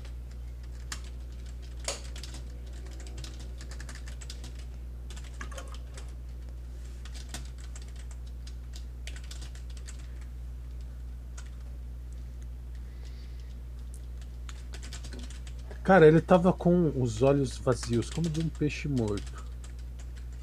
Cara, 15.84 16.06
ele 16.08 16.20
tava 16.20 16.50
com 16.52 16.90
os 17.00 17.22
olhos 17.22 17.58
vazios, 17.58 18.08
como 18.10 18.28
de 18.28 18.40
um 18.40 18.48
peixe 18.48 18.88
morto. 18.88 19.44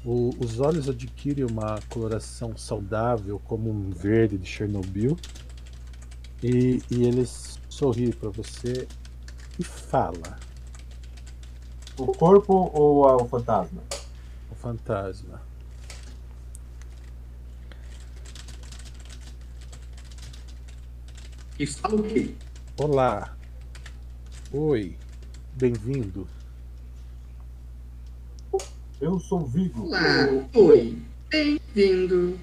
O- 0.04 0.30
os 0.38 0.60
olhos 0.60 0.88
adquirem 0.88 1.44
uma 1.44 1.80
coloração 1.88 2.56
saudável, 2.56 3.40
como 3.44 3.68
um 3.70 3.90
verde 3.90 4.38
de 4.38 4.46
Chernobyl. 4.48 5.16
E, 6.42 6.80
e 6.90 7.04
ele 7.04 7.24
sorri 7.68 8.12
pra 8.14 8.30
você 8.30 8.86
e 9.58 9.64
fala, 9.64 10.38
O 11.98 12.06
corpo 12.06 12.70
ou 12.72 13.04
o 13.04 13.28
fantasma? 13.28 13.82
o 14.50 14.54
fantasma. 14.54 15.40
E 21.58 21.66
fala 21.66 21.96
o 21.96 22.02
quê? 22.02 22.34
Olá. 22.78 23.36
Oi. 24.52 24.96
Bem-vindo. 25.54 26.26
Eu 29.00 29.18
sou 29.20 29.44
Vigo 29.44 29.86
Olá, 29.86 30.00
oi. 30.54 30.98
Bem-vindo. 31.28 32.38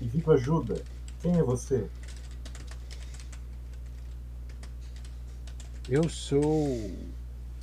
e 0.00 0.06
Vigo 0.06 0.32
ajuda. 0.32 0.82
Quem 1.20 1.36
é 1.36 1.42
você? 1.42 1.88
Eu 5.88 6.08
sou 6.08 6.90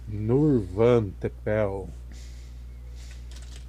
Nurvan 0.10 1.10
Tepel. 1.22 1.90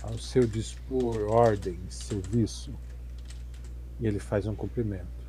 Ao 0.03 0.19
seu 0.19 0.45
dispor, 0.47 1.31
ordem, 1.31 1.79
serviço. 1.89 2.75
E 4.01 4.07
ele 4.07 4.19
faz 4.19 4.47
um 4.47 4.57
cumprimento. 4.57 5.24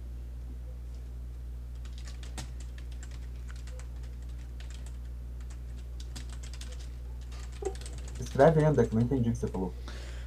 Escreve 8.35 8.65
ainda, 8.65 8.83
que 8.85 8.93
eu 8.93 8.99
não 8.99 9.05
entendi 9.05 9.29
o 9.29 9.31
que 9.31 9.37
você 9.37 9.47
falou. 9.47 9.73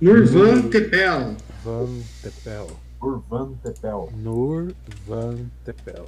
Nurvan 0.01 0.71
Tepel. 0.71 1.37
Van 1.63 2.01
Tepel. 2.23 2.71
Urvan 3.03 3.53
Tepel. 3.63 4.09
Nurvan 4.17 5.51
Tepel. 5.63 6.07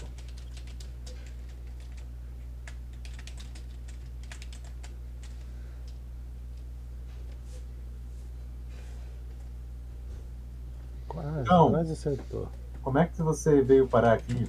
Quase, 11.06 11.48
Não. 11.48 11.70
quase 11.70 11.92
acertou. 11.92 12.48
Como 12.82 12.98
é 12.98 13.06
que 13.06 13.20
você 13.20 13.60
veio 13.60 13.86
parar 13.86 14.14
aqui? 14.14 14.48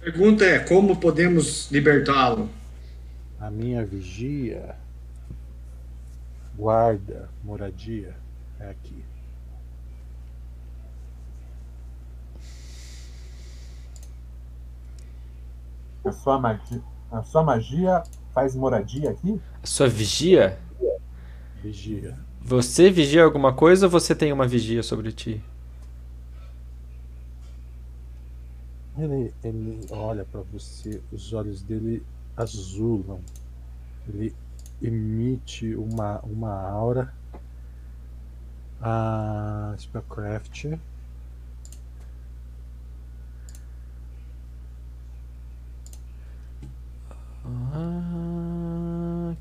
Pergunta 0.00 0.44
é: 0.44 0.60
como 0.60 0.96
podemos 0.96 1.70
libertá-lo? 1.70 2.48
A 3.42 3.50
minha 3.50 3.84
vigia, 3.84 4.76
guarda, 6.54 7.28
moradia 7.42 8.16
é 8.60 8.70
aqui. 8.70 9.04
A 16.04 16.12
sua 16.12 16.38
magia, 16.38 16.82
a 17.10 17.22
sua 17.24 17.42
magia 17.42 18.04
faz 18.32 18.54
moradia 18.54 19.10
aqui? 19.10 19.40
A 19.60 19.66
sua 19.66 19.88
vigia? 19.88 20.56
Vigia. 21.60 22.16
Você 22.40 22.92
vigia 22.92 23.24
alguma 23.24 23.52
coisa 23.52 23.86
ou 23.86 23.90
você 23.90 24.14
tem 24.14 24.32
uma 24.32 24.46
vigia 24.46 24.84
sobre 24.84 25.10
ti? 25.10 25.42
Ele, 28.96 29.34
ele 29.42 29.84
olha 29.90 30.24
pra 30.24 30.42
você, 30.42 31.02
os 31.10 31.32
olhos 31.32 31.60
dele 31.60 32.04
azulam. 32.36 33.20
Ele 34.08 34.34
emite 34.80 35.74
uma, 35.74 36.20
uma 36.20 36.52
aura. 36.52 37.12
A 38.80 39.74
Spellcraft. 39.78 40.66
Ah. 47.44 49.34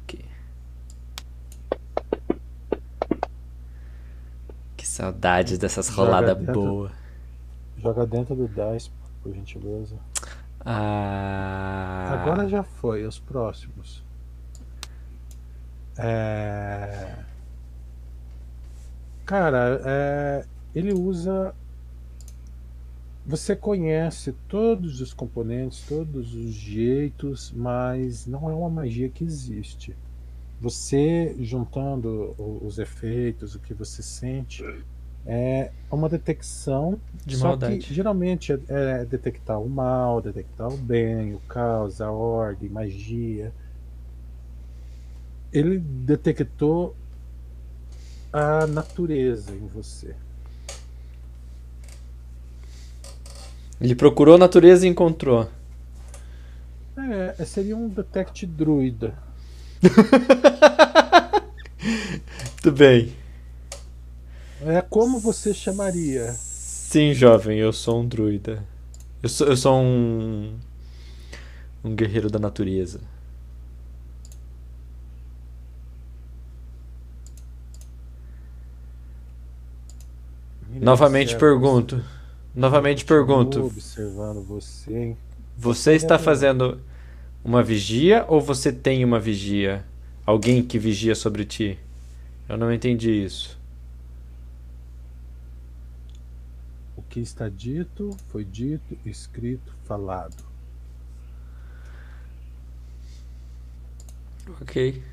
Que 4.78 4.88
saudades 4.88 5.58
dessas 5.58 5.90
roladas 5.90 6.38
boas. 6.38 6.92
Joga 7.78 8.06
dentro 8.06 8.36
do 8.36 8.48
dice, 8.48 8.92
por 9.24 9.34
gentileza. 9.34 9.96
Ah, 10.66 12.10
Agora 12.14 12.48
já 12.48 12.64
foi, 12.64 13.06
os 13.06 13.20
próximos. 13.20 14.04
É... 15.98 17.16
Cara, 19.26 19.82
é... 19.86 20.46
ele 20.74 20.94
usa. 20.94 21.56
Você 23.26 23.56
conhece 23.56 24.34
todos 24.48 25.00
os 25.00 25.14
componentes, 25.14 25.86
todos 25.88 26.34
os 26.34 26.54
jeitos, 26.54 27.52
mas 27.56 28.26
não 28.26 28.50
é 28.50 28.54
uma 28.54 28.70
magia 28.70 29.10
que 29.10 29.24
existe. 29.24 29.96
Você 30.60 31.36
juntando 31.40 32.36
os 32.64 32.78
efeitos, 32.78 33.56
o 33.56 33.60
que 33.60 33.74
você 33.74 34.02
sente, 34.04 34.64
é 35.26 35.72
uma 35.92 36.10
detecção 36.10 37.00
de 37.26 37.38
só 37.38 37.50
maldade. 37.50 37.80
que 37.80 37.94
geralmente 37.94 38.54
é, 38.54 38.60
é 38.68 39.06
detectar 39.06 39.60
o 39.60 39.70
mal, 39.70 40.22
detectar 40.22 40.68
o 40.68 40.78
bem, 40.78 41.34
o 41.34 41.40
caos, 41.48 42.02
a 42.02 42.12
ordem, 42.12 42.70
magia. 42.70 43.54
Ele 45.54 45.78
detectou 45.78 46.96
a 48.32 48.66
natureza 48.66 49.52
em 49.52 49.68
você. 49.68 50.16
Ele 53.80 53.96
procurou 53.96 54.36
a 54.36 54.38
natureza 54.38 54.86
e 54.86 54.90
encontrou. 54.90 55.50
É, 57.38 57.46
seria 57.46 57.76
um 57.76 57.90
detect 57.90 58.46
druida. 58.46 59.14
Tudo 62.62 62.78
bem. 62.78 63.21
É 64.64 64.82
como 64.82 65.20
você 65.20 65.54
chamaria? 65.54 66.34
Sim, 66.34 67.14
jovem, 67.14 67.58
eu 67.60 67.74
sou 67.74 68.02
um 68.02 68.08
druida. 68.08 68.64
Eu 69.24 69.30
sou, 69.30 69.48
eu 69.48 69.58
sou 69.58 69.82
um. 69.82 70.58
Um 71.84 71.96
guerreiro 71.96 72.30
da 72.30 72.38
natureza. 72.40 73.02
Novamente 80.80 81.36
observa 81.36 81.40
pergunto. 81.40 81.96
você, 81.98 82.04
Novamente 82.56 83.06
pergunto. 83.06 83.66
Observando 83.66 84.42
você. 84.44 84.94
hein? 84.94 85.18
Você 85.58 85.94
está 85.94 86.18
fazendo 86.18 86.80
uma 87.44 87.64
vigia 87.64 88.26
ou 88.28 88.42
você 88.42 88.72
tem 88.72 89.04
uma 89.04 89.20
vigia? 89.20 89.86
Alguém 90.26 90.64
que 90.64 90.80
vigia 90.80 91.16
sobre 91.16 91.46
ti? 91.46 91.78
Eu 92.48 92.58
não 92.58 92.72
entendi 92.74 93.12
isso. 93.12 93.61
Que 97.12 97.20
está 97.20 97.50
dito, 97.50 98.16
foi 98.30 98.46
dito, 98.46 98.98
escrito, 99.06 99.76
falado. 99.84 100.46
Ok. 104.62 105.04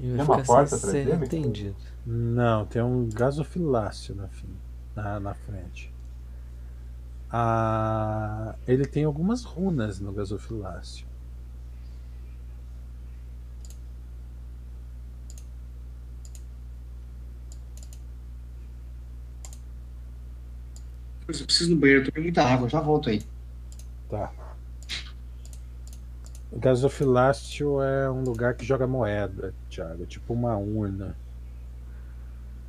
E 0.00 0.02
Tem 0.02 0.12
uma 0.14 0.42
porta 0.42 0.74
atrás 0.74 0.80
ser 0.80 1.08
entendido. 1.08 1.76
Não, 2.04 2.66
tem 2.66 2.82
um 2.82 3.08
gasofilácio 3.08 4.16
na, 4.16 4.26
fim, 4.26 4.48
na, 4.96 5.20
na 5.20 5.34
frente. 5.34 5.92
Ah, 7.30 8.56
ele 8.66 8.84
tem 8.84 9.04
algumas 9.04 9.44
runas 9.44 10.00
no 10.00 10.12
gasofilácio. 10.12 11.06
Eu 21.40 21.46
preciso 21.46 21.70
no 21.70 21.76
banheiro, 21.76 22.02
eu 22.02 22.12
tomei 22.12 22.24
muita 22.24 22.42
água, 22.42 22.68
já 22.68 22.80
volto 22.80 23.10
aí. 23.10 23.22
Tá. 24.08 24.32
O 26.50 26.58
gasofilácio 26.58 27.80
é 27.80 28.10
um 28.10 28.22
lugar 28.22 28.54
que 28.54 28.64
joga 28.64 28.86
moeda, 28.86 29.54
Thiago. 29.70 30.02
É 30.02 30.06
tipo 30.06 30.34
uma 30.34 30.56
urna. 30.56 31.16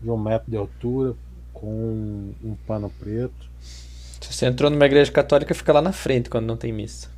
De 0.02 0.10
um 0.10 0.18
metro 0.18 0.50
de 0.50 0.58
altura, 0.58 1.16
com 1.54 1.68
um, 1.68 2.36
um 2.44 2.56
pano 2.68 2.90
preto. 2.90 3.50
Se 3.62 4.34
você 4.34 4.46
entrou 4.46 4.70
numa 4.70 4.86
igreja 4.86 5.12
católica, 5.12 5.54
fica 5.54 5.74
lá 5.74 5.82
na 5.82 5.92
frente 5.92 6.30
quando 6.30 6.46
não 6.46 6.58
tem 6.58 6.72
missa. 6.72 7.10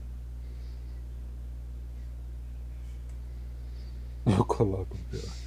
Eu 4.25 4.43
coloco 4.43 4.95
o 4.95 5.12
pior. 5.12 5.44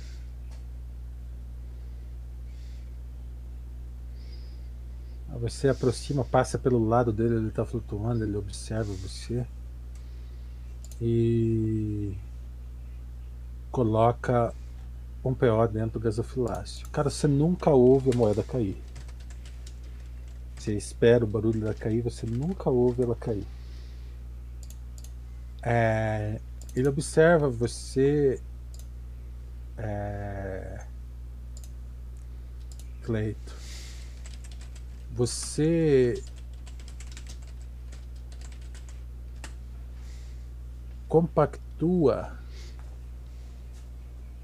Você 5.29 5.69
aproxima, 5.69 6.25
passa 6.25 6.59
pelo 6.59 6.85
lado 6.88 7.12
dele, 7.12 7.37
ele 7.37 7.49
está 7.49 7.64
flutuando, 7.64 8.25
ele 8.25 8.37
observa 8.37 8.93
você 8.95 9.47
e 11.01 12.17
coloca 13.71 14.53
um 15.25 15.35
PO 15.35 15.69
dentro 15.71 16.01
do 16.01 16.05
gasofilácio. 16.05 16.88
Cara, 16.91 17.11
você 17.11 17.29
nunca 17.29 17.71
ouve 17.71 18.11
a 18.12 18.17
moeda 18.17 18.43
cair. 18.43 18.77
Você 20.57 20.75
espera 20.75 21.25
o 21.25 21.29
barulho 21.29 21.61
dela 21.61 21.75
cair, 21.75 22.01
você 22.01 22.27
nunca 22.27 22.69
ouve 22.71 23.03
ela 23.03 23.14
cair. 23.14 23.47
É, 25.62 26.41
ele 26.75 26.88
observa 26.88 27.49
você. 27.49 28.41
É, 29.77 30.85
Cleito. 33.03 33.67
Você 35.18 36.22
compactua 41.09 42.38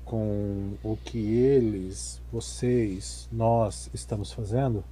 com 0.04 0.76
o 0.82 0.96
que 0.96 1.16
eles, 1.16 2.20
vocês, 2.32 3.28
nós 3.30 3.88
estamos 3.94 4.32
fazendo? 4.32 4.82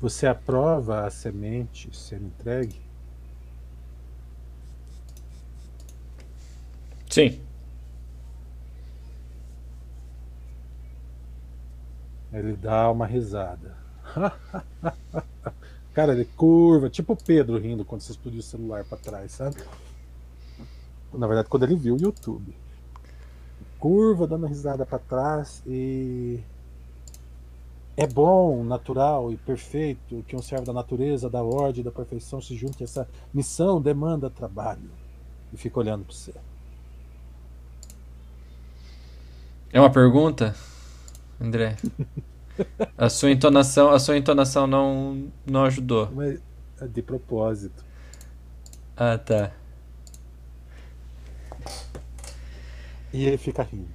Você 0.00 0.28
aprova 0.28 1.04
a 1.04 1.10
semente 1.10 1.90
ser 1.92 2.22
entregue? 2.22 2.80
Sim. 7.10 7.45
Ele 12.32 12.54
dá 12.54 12.90
uma 12.90 13.06
risada. 13.06 13.76
Cara, 15.94 16.12
ele 16.12 16.26
curva, 16.36 16.90
tipo 16.90 17.14
o 17.14 17.16
Pedro 17.16 17.58
rindo 17.58 17.84
quando 17.84 18.02
você 18.02 18.12
explodiu 18.12 18.40
o 18.40 18.42
celular 18.42 18.84
pra 18.84 18.98
trás, 18.98 19.32
sabe? 19.32 19.56
Na 21.12 21.26
verdade, 21.26 21.48
quando 21.48 21.62
ele 21.62 21.76
viu 21.76 21.94
o 21.94 22.00
YouTube. 22.00 22.54
Curva, 23.78 24.26
dando 24.26 24.46
risada 24.46 24.84
pra 24.84 24.98
trás 24.98 25.62
e. 25.66 26.40
É 27.96 28.06
bom, 28.06 28.62
natural 28.62 29.32
e 29.32 29.38
perfeito 29.38 30.22
que 30.28 30.36
um 30.36 30.42
servo 30.42 30.66
da 30.66 30.72
natureza, 30.72 31.30
da 31.30 31.42
ordem, 31.42 31.82
da 31.82 31.90
perfeição 31.90 32.42
se 32.42 32.54
junte 32.54 32.82
a 32.82 32.84
essa 32.84 33.08
missão, 33.32 33.80
demanda 33.80 34.28
trabalho. 34.28 34.90
E 35.50 35.56
fica 35.56 35.80
olhando 35.80 36.04
pra 36.04 36.14
você. 36.14 36.34
É 39.72 39.80
uma 39.80 39.90
pergunta, 39.90 40.54
André? 41.40 41.76
A 42.96 43.08
sua 43.08 43.30
entonação, 43.30 43.90
a 43.90 43.98
sua 43.98 44.16
entonação 44.16 44.66
não, 44.66 45.30
não 45.44 45.64
ajudou. 45.64 46.10
Mas 46.14 46.40
é 46.80 46.86
de 46.86 47.02
propósito. 47.02 47.84
Ah, 48.96 49.18
tá. 49.18 49.52
E 53.12 53.24
ele 53.24 53.36
fica 53.36 53.62
rindo. 53.62 53.88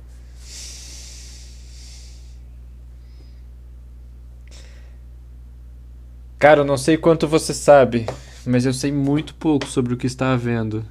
Cara, 6.38 6.62
eu 6.62 6.66
não 6.66 6.78
sei 6.78 6.98
quanto 6.98 7.28
você 7.28 7.54
sabe, 7.54 8.08
mas 8.46 8.66
eu 8.66 8.74
sei 8.74 8.92
muito 8.92 9.36
pouco 9.36 9.68
sobre 9.68 9.94
o 9.94 9.98
que 9.98 10.08
está 10.08 10.34
havendo. 10.34 10.84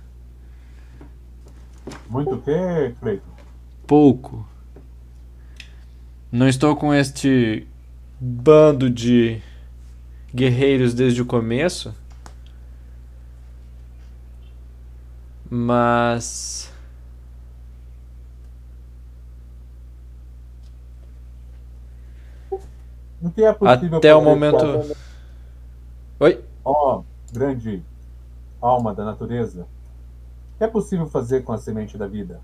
Muito 2.08 2.34
o 2.34 2.42
quê, 2.42 2.94
Cleiton? 3.00 3.30
Pouco. 3.86 4.46
Não 6.32 6.48
estou 6.48 6.76
com 6.76 6.94
este 6.94 7.66
bando 8.20 8.88
de 8.88 9.42
guerreiros 10.32 10.94
desde 10.94 11.20
o 11.20 11.26
começo. 11.26 11.92
Mas. 15.50 16.72
É 23.36 23.96
Até 23.96 24.14
o 24.14 24.22
momento. 24.22 24.94
Oi? 26.20 26.44
Ó, 26.64 27.02
grande 27.32 27.82
alma 28.62 28.94
da 28.94 29.04
natureza. 29.04 29.62
O 29.62 30.58
que 30.58 30.64
é 30.64 30.68
possível 30.68 31.06
fazer 31.06 31.42
com 31.42 31.52
a 31.52 31.58
semente 31.58 31.98
da 31.98 32.06
vida? 32.06 32.40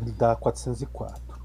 Ele 0.00 0.12
dá 0.12 0.34
404. 0.36 1.42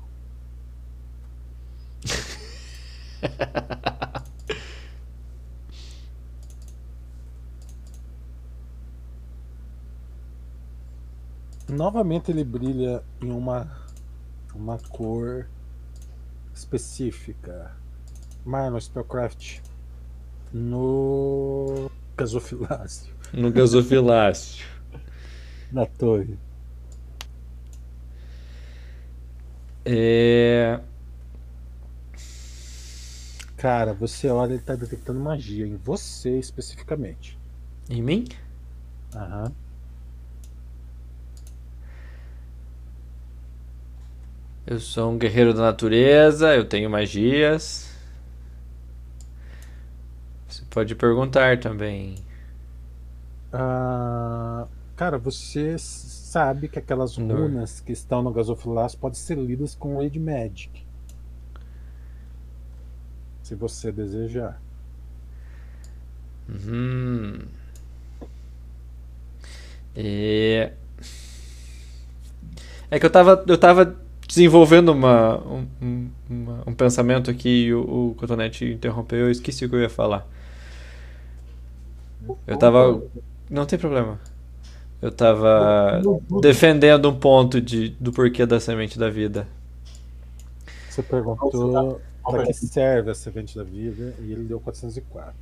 Novamente 11.69 12.31
ele 12.31 12.43
brilha 12.45 13.03
em 13.21 13.29
uma, 13.29 13.69
uma 14.55 14.77
cor 14.77 15.47
específica. 16.53 17.75
Marlon 18.45 18.79
Spellcraft 18.79 19.59
no 20.53 21.91
gasofilácio, 22.15 23.13
No 23.33 23.51
gasofilácio. 23.51 24.65
na 25.71 25.85
torre. 25.85 26.39
É. 29.89 30.81
Cara, 33.55 33.93
você 33.93 34.27
olha, 34.29 34.53
ele 34.53 34.61
tá 34.61 34.75
detectando 34.75 35.19
magia 35.19 35.65
em 35.65 35.77
você 35.77 36.37
especificamente. 36.37 37.39
Em 37.89 38.01
mim? 38.01 38.27
Aham. 39.15 39.53
Eu 44.65 44.79
sou 44.81 45.13
um 45.13 45.17
guerreiro 45.17 45.53
da 45.53 45.61
natureza, 45.61 46.53
eu 46.53 46.65
tenho 46.65 46.89
magias. 46.89 47.89
Você 50.49 50.63
pode 50.69 50.93
perguntar 50.95 51.57
também. 51.61 52.15
Ah, 53.53 54.46
cara, 54.97 55.17
você 55.17 55.77
sabe 55.79 56.67
que 56.67 56.77
aquelas 56.79 57.15
runas 57.15 57.79
que 57.79 57.93
estão 57.93 58.21
no 58.21 58.31
gasofilácio 58.33 58.99
podem 58.99 59.17
ser 59.19 59.37
lidas 59.37 59.73
com 59.75 59.97
Red 59.99 60.19
Magic. 60.19 60.85
Se 63.41 63.55
você 63.55 63.91
desejar. 63.91 64.61
Uhum. 66.49 67.39
É... 69.95 70.71
é 72.89 72.99
que 72.99 73.05
eu 73.05 73.09
tava, 73.09 73.43
eu 73.47 73.57
tava 73.57 73.95
desenvolvendo 74.27 74.89
uma, 74.89 75.37
um, 75.45 75.67
um- 75.81 76.09
uma- 76.29 76.63
um 76.67 76.73
pensamento 76.73 77.31
aqui 77.31 77.65
e 77.67 77.73
o, 77.73 78.09
o 78.11 78.15
Cotonete 78.15 78.65
interrompeu, 78.65 79.19
eu 79.19 79.31
esqueci 79.31 79.65
o 79.65 79.69
que 79.69 79.75
eu 79.75 79.81
ia 79.81 79.89
falar. 79.89 80.27
Eu 82.45 82.57
tava. 82.57 83.01
Não 83.49 83.65
tem 83.65 83.79
problema. 83.79 84.19
Eu 85.01 85.11
tava 85.11 86.01
defendendo 86.41 87.09
um 87.09 87.19
ponto 87.19 87.61
de, 87.61 87.89
do 87.99 88.11
porquê 88.11 88.45
da 88.45 88.59
semente 88.59 88.97
da 88.97 89.09
vida. 89.09 89.47
Você 90.89 91.03
perguntou 91.03 92.01
para 92.23 92.45
que 92.45 92.53
serve 92.53 93.11
a 93.11 93.15
semente 93.15 93.55
da 93.55 93.63
vida 93.63 94.15
e 94.19 94.31
ele 94.31 94.43
deu 94.43 94.59
404. 94.59 95.35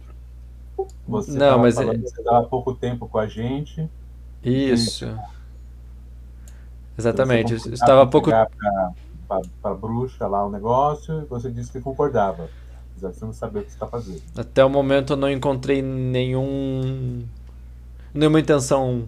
Você 1.07 1.31
Não, 1.31 1.57
mas 1.59 1.75
falando 1.75 1.95
é- 1.95 2.07
você 2.09 2.19
estava 2.19 2.39
há 2.39 2.43
pouco 2.43 2.73
tempo 2.73 3.07
com 3.07 3.17
a 3.17 3.27
gente. 3.27 3.89
Isso. 4.43 5.07
Exatamente. 6.97 7.53
Eu 7.53 7.73
estava 7.73 8.03
há 8.03 8.05
pouco. 8.05 8.29
Para 8.29 9.41
a 9.63 9.73
bruxa 9.73 10.27
lá 10.27 10.45
o 10.45 10.51
negócio 10.51 11.21
e 11.21 11.25
você 11.25 11.49
disse 11.49 11.71
que 11.71 11.79
concordava. 11.79 12.49
Apesar 12.91 13.09
de 13.09 13.15
você 13.17 13.25
não 13.25 13.33
saber 13.33 13.59
o 13.59 13.63
que 13.63 13.69
você 13.71 13.75
está 13.75 13.87
fazendo. 13.87 14.21
Até 14.37 14.63
o 14.63 14.69
momento 14.69 15.13
eu 15.13 15.17
não 15.17 15.29
encontrei 15.29 15.81
nenhum 15.81 17.23
nenhuma 18.13 18.39
intenção 18.39 19.05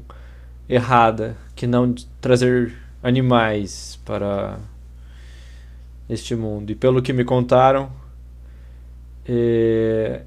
errada 0.70 1.36
que 1.56 1.66
não 1.66 1.94
trazer 2.20 2.76
animais 3.02 4.00
para 4.06 4.60
este 6.10 6.36
mundo. 6.36 6.72
E 6.72 6.76
pelo 6.76 7.02
que 7.02 7.14
me 7.14 7.24
contaram, 7.24 7.92
eh, 9.28 10.24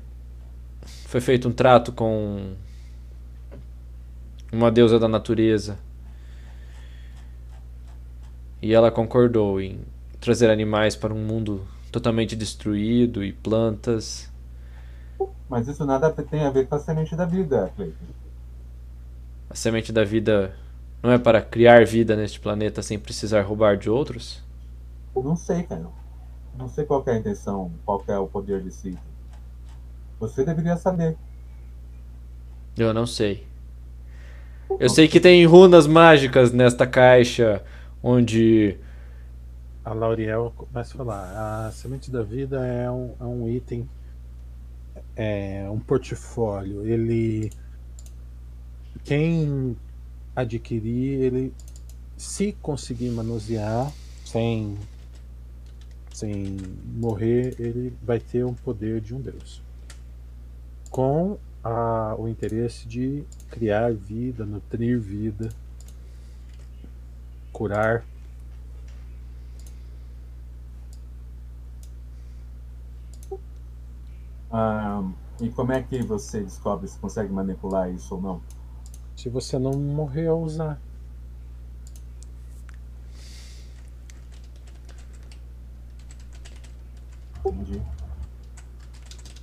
foi 1.07 1.21
feito 1.21 1.49
um 1.49 1.53
trato 1.53 1.93
com 1.93 2.55
uma 4.53 4.71
deusa 4.71 4.99
da 4.99 5.09
natureza. 5.09 5.79
E 8.63 8.75
ela 8.75 8.91
concordou 8.91 9.61
em 9.61 9.81
trazer 10.21 10.51
animais 10.51 10.95
para 10.95 11.15
um 11.15 11.25
mundo 11.25 11.67
totalmente 11.91 12.37
destruído 12.37 13.25
e 13.25 13.33
plantas. 13.33 14.31
Mas 15.49 15.67
isso 15.67 15.85
nada 15.85 16.11
tem 16.13 16.45
a 16.45 16.51
ver 16.51 16.67
com 16.67 16.75
a 16.75 16.79
semente 16.79 17.17
da 17.17 17.25
vida, 17.25 17.73
Cleiton. 17.75 18.21
A 19.51 19.55
semente 19.55 19.93
da 19.93 20.05
vida 20.05 20.57
não 21.03 21.11
é 21.13 21.19
para 21.19 21.43
criar 21.43 21.85
vida 21.85 22.17
neste 22.17 22.41
planeta 22.41 22.83
sem 22.83 22.99
precisar 22.99 23.43
roubar 23.43 23.77
de 23.77 23.91
outros? 23.91 24.43
Eu 25.15 25.23
não 25.23 25.37
sei, 25.37 25.65
cara. 25.65 25.91
Não 26.55 26.69
sei 26.69 26.85
qual 26.85 27.03
que 27.05 27.11
é 27.11 27.15
a 27.15 27.19
intenção, 27.19 27.73
qual 27.85 28.01
que 28.01 28.11
é 28.13 28.19
o 28.19 28.29
poder 28.29 28.63
de 28.63 28.71
si. 28.73 28.99
Você 30.21 30.45
deveria 30.45 30.77
saber. 30.77 31.19
Eu 32.77 32.93
não 32.95 33.07
sei. 33.07 33.49
Eu 34.79 34.89
sei 34.89 35.09
que 35.09 35.21
tem 35.21 35.45
runas 35.47 35.87
mágicas 35.87 36.53
nesta 36.53 36.87
caixa 36.87 37.65
onde 38.03 38.79
A 39.85 39.93
Lauriel 39.93 40.53
começa 40.57 40.95
a 40.95 40.97
falar: 40.97 41.67
a 41.67 41.73
semente 41.73 42.11
da 42.11 42.23
vida 42.23 42.65
é 42.67 42.91
um, 42.91 43.15
é 43.21 43.25
um 43.25 43.49
item, 43.49 43.89
é 45.17 45.69
um 45.71 45.81
portfólio. 45.81 46.87
Ele. 46.87 47.51
Quem 49.05 49.77
adquirir, 50.35 51.23
ele, 51.23 51.55
se 52.17 52.53
conseguir 52.53 53.11
manusear 53.11 53.93
sem, 54.25 54.79
sem 56.13 56.57
morrer, 56.97 57.55
ele 57.59 57.93
vai 58.03 58.21
ter 58.21 58.45
um 58.45 58.55
poder 58.55 59.01
de 59.01 59.15
um 59.15 59.21
deus. 59.21 59.63
Com 60.91 61.39
a, 61.63 62.15
o 62.19 62.29
interesse 62.29 62.87
de 62.87 63.25
criar 63.51 63.93
vida, 63.93 64.45
nutrir 64.45 64.99
vida, 64.99 65.49
curar. 67.53 68.05
Ah, 74.53 75.09
e 75.41 75.49
como 75.51 75.73
é 75.73 75.83
que 75.83 76.03
você 76.03 76.43
descobre 76.43 76.89
se 76.89 76.99
consegue 76.99 77.33
manipular 77.33 77.91
isso 77.91 78.15
ou 78.15 78.21
não? 78.21 78.60
Se 79.21 79.29
você 79.29 79.59
não 79.59 79.75
morrer 79.75 80.29
ao 80.29 80.41
usar. 80.41 80.81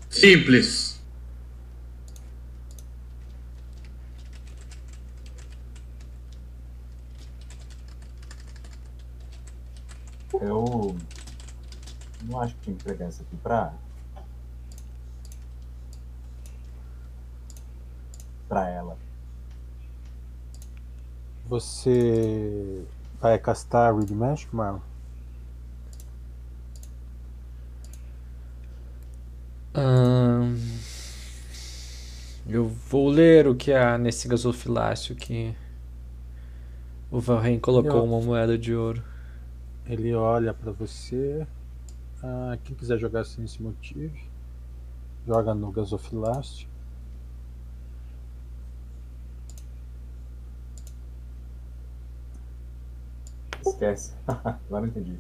Simples. 0.10 1.00
Eu 10.42 10.98
não 12.24 12.42
acho 12.42 12.56
que 12.56 12.62
tinha 12.62 12.76
que 12.76 12.82
entregar 12.82 13.10
isso 13.10 13.22
aqui 13.22 13.36
pra. 13.36 13.76
pra 18.50 18.68
ela. 18.72 19.07
Você 21.48 22.86
vai 23.22 23.40
castar 23.40 23.96
Read 23.96 24.14
Magic, 24.14 24.54
Marlon? 24.54 24.82
Ahn, 29.74 30.58
eu 32.50 32.68
vou 32.68 33.08
ler 33.10 33.48
o 33.48 33.56
que 33.56 33.72
há 33.72 33.98
nesse 33.98 34.28
gasofilácio 34.28 35.16
que 35.16 35.56
o 37.10 37.22
Valheim 37.22 37.60
colocou 37.60 38.04
uma 38.04 38.20
moeda 38.20 38.58
de 38.58 38.76
ouro. 38.76 39.02
Ele 39.86 40.14
olha 40.14 40.54
pra 40.54 40.74
você. 40.74 41.48
Ah, 42.22 42.58
quem 42.66 42.76
quiser 42.76 42.98
jogar 42.98 43.24
sem 43.24 43.46
esse 43.46 43.62
motivo, 43.64 44.18
joga 45.26 45.56
no 45.56 45.72
gasofilácio. 45.72 46.67
Esquece. 53.70 54.14
Agora 54.28 54.88
entendi. 54.88 55.18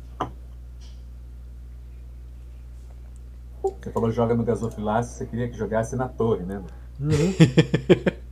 Você 3.61 3.91
falou 3.91 4.11
joga 4.11 4.35
no 4.35 4.43
gasofilácio, 4.43 5.17
você 5.17 5.25
queria 5.25 5.49
que 5.49 5.57
jogasse 5.57 5.95
na 5.95 6.07
torre, 6.07 6.43
né? 6.43 6.63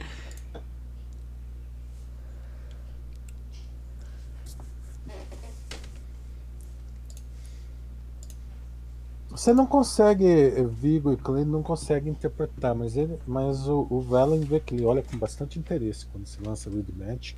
Você 9.45 9.53
não 9.53 9.67
consegue, 9.67 10.25
Vigo 10.63 11.11
e 11.11 11.17
Clay 11.17 11.45
não 11.45 11.61
consegue 11.61 12.09
interpretar, 12.09 12.73
mas, 12.73 12.97
ele, 12.97 13.19
mas 13.27 13.67
o, 13.67 13.85
o 13.91 14.01
Valen 14.01 14.39
vê 14.39 14.59
que 14.59 14.73
ele 14.73 14.85
olha 14.85 15.03
com 15.03 15.17
bastante 15.19 15.59
interesse 15.59 16.07
quando 16.07 16.25
se 16.25 16.41
lança 16.41 16.67
Read 16.67 16.91
Magic. 16.97 17.35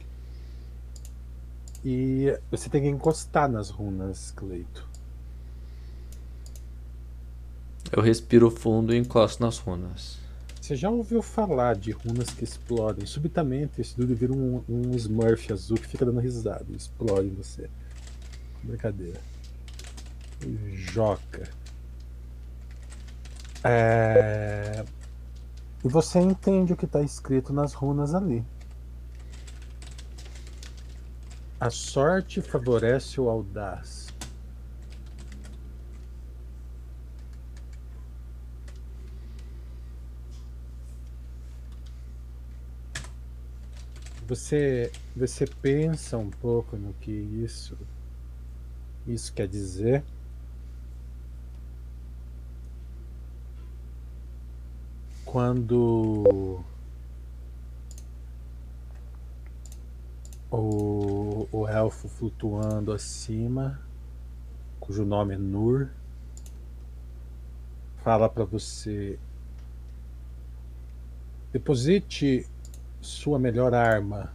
E 1.90 2.38
você 2.52 2.68
tem 2.68 2.82
que 2.82 2.90
encostar 2.90 3.50
nas 3.50 3.70
runas, 3.70 4.32
Cleito. 4.32 4.86
Eu 7.90 8.04
respiro 8.04 8.52
fundo 8.52 8.94
e 8.94 8.98
encosto 8.98 9.42
nas 9.42 9.58
runas. 9.58 10.18
Você 10.60 10.76
já 10.76 10.90
ouviu 10.90 11.22
falar 11.22 11.78
de 11.78 11.92
runas 11.92 12.30
que 12.32 12.44
explodem? 12.44 13.06
Subitamente 13.06 13.80
esse 13.80 13.96
dude 13.96 14.14
vira 14.16 14.34
um, 14.34 14.62
um 14.68 14.94
Smurf 14.98 15.54
azul 15.54 15.78
que 15.78 15.88
fica 15.88 16.06
dando 16.06 16.20
risada 16.20 16.66
e 16.68 16.76
explode 16.76 17.30
em 17.30 17.34
você. 17.34 17.70
Brincadeira. 18.62 19.22
Joca. 20.74 21.50
É... 23.64 24.84
E 25.86 25.88
você 25.88 26.20
entende 26.20 26.74
o 26.74 26.76
que 26.76 26.84
está 26.84 27.02
escrito 27.02 27.54
nas 27.54 27.72
runas 27.72 28.14
ali. 28.14 28.44
A 31.60 31.72
sorte 31.72 32.40
favorece 32.40 33.20
o 33.20 33.28
audaz. 33.30 34.14
Você, 44.28 44.92
você 45.16 45.48
pensa 45.48 46.16
um 46.18 46.30
pouco 46.30 46.78
no 46.78 46.94
que 46.94 47.12
isso, 47.12 47.76
isso 49.08 49.34
quer 49.34 49.48
dizer? 49.48 50.04
Quando 55.26 56.64
o, 60.52 61.48
o 61.52 61.68
elfo 61.68 62.08
flutuando 62.08 62.92
acima, 62.92 63.80
cujo 64.80 65.06
nome 65.06 65.36
é 65.36 65.38
Nur, 65.38 65.90
fala 68.04 68.30
para 68.30 68.46
você: 68.46 69.20
deposite 71.52 72.48
sua 73.02 73.38
melhor 73.38 73.74
arma 73.74 74.34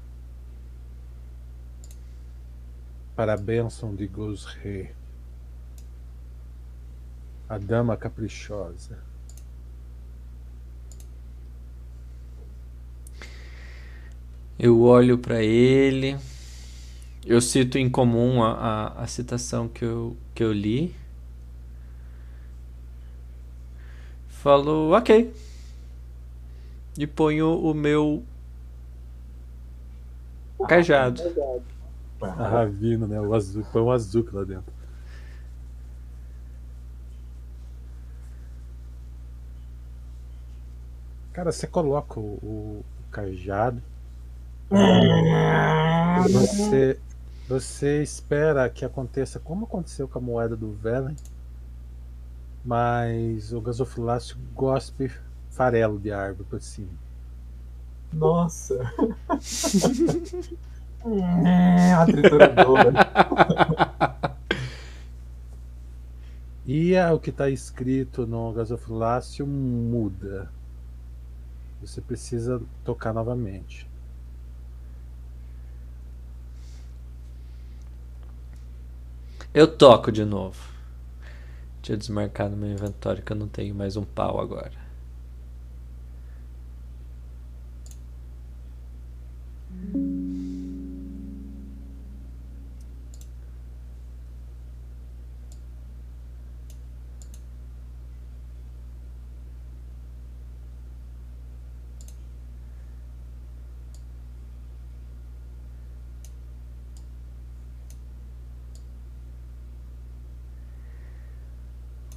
para 3.16 3.34
a 3.34 3.36
bênção 3.36 3.94
de 3.94 4.06
Gosre, 4.06 4.94
a 7.48 7.58
dama 7.58 7.96
caprichosa. 7.96 9.11
Eu 14.62 14.80
olho 14.82 15.18
pra 15.18 15.42
ele. 15.42 16.16
Eu 17.24 17.40
cito 17.40 17.78
em 17.78 17.88
comum 17.88 18.42
a, 18.42 18.52
a, 18.52 19.02
a 19.04 19.06
citação 19.06 19.68
que 19.68 19.84
eu, 19.84 20.16
que 20.34 20.42
eu 20.42 20.52
li. 20.52 20.94
Falo, 24.28 24.92
ok. 24.92 25.32
E 26.98 27.06
ponho 27.06 27.48
o 27.58 27.74
meu 27.74 28.22
cajado. 30.68 31.22
A 32.20 32.26
Ravina, 32.48 33.06
né? 33.06 33.20
O 33.20 33.34
azul, 33.34 33.64
põe 33.72 33.82
um 33.82 33.90
azul 33.90 34.26
lá 34.32 34.44
dentro. 34.44 34.72
Cara, 41.32 41.52
você 41.52 41.66
coloca 41.66 42.20
o, 42.20 42.38
o- 42.42 42.84
o 43.00 43.04
cajado. 43.10 43.82
Você, 46.30 46.98
você 47.48 48.02
espera 48.02 48.68
que 48.70 48.84
aconteça 48.84 49.38
como 49.38 49.66
aconteceu 49.66 50.08
com 50.08 50.18
a 50.18 50.22
moeda 50.22 50.56
do 50.56 50.72
Velen, 50.72 51.16
mas 52.64 53.52
o 53.52 53.60
gasofilácio 53.60 54.36
gospe 54.54 55.10
farelo 55.50 55.98
de 55.98 56.10
árvore 56.10 56.48
por 56.48 56.60
cima. 56.60 56.88
Nossa! 58.12 58.78
a 61.98 62.06
trituradora. 62.06 62.92
E 66.64 66.94
é 66.94 67.10
o 67.10 67.18
que 67.18 67.30
está 67.30 67.50
escrito 67.50 68.26
no 68.26 68.52
gasofilácio 68.52 69.44
muda. 69.46 70.48
Você 71.80 72.00
precisa 72.00 72.62
tocar 72.84 73.12
novamente. 73.12 73.90
Eu 79.54 79.66
toco 79.68 80.10
de 80.10 80.24
novo. 80.24 80.72
Deixa 81.82 81.92
eu 81.92 81.96
desmarcar 81.98 82.48
no 82.48 82.56
meu 82.56 82.70
inventório 82.70 83.22
que 83.22 83.32
eu 83.32 83.36
não 83.36 83.48
tenho 83.48 83.74
mais 83.74 83.96
um 83.96 84.04
pau 84.04 84.40
agora. 84.40 84.72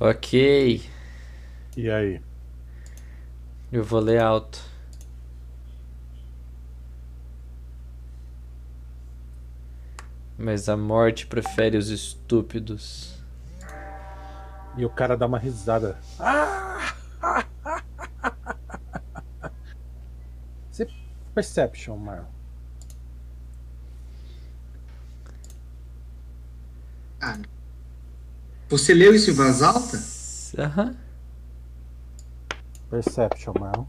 Ok, 0.08 0.88
E 1.76 1.90
aí? 1.90 2.22
eu 3.72 3.84
vou 3.84 4.00
ler 4.00 4.22
alto. 4.22 4.62
Mas 10.38 10.70
a 10.70 10.78
morte 10.78 11.26
prefere 11.26 11.76
os 11.76 11.90
estúpidos. 11.90 13.18
E 14.78 14.86
o 14.86 14.92
cara 14.92 15.18
dá 15.18 15.26
uma 15.26 15.40
risada. 15.40 15.98
Você 20.72 20.88
Perception, 21.34 21.98
Marlon. 21.98 22.28
Ah, 27.20 27.40
você 28.70 28.94
leu 28.94 29.14
isso 29.14 29.30
em 29.30 29.34
voz 29.34 29.62
alta? 29.62 30.02
Aham. 30.58 30.96
Perception, 32.90 33.54
Marlon. 33.60 33.86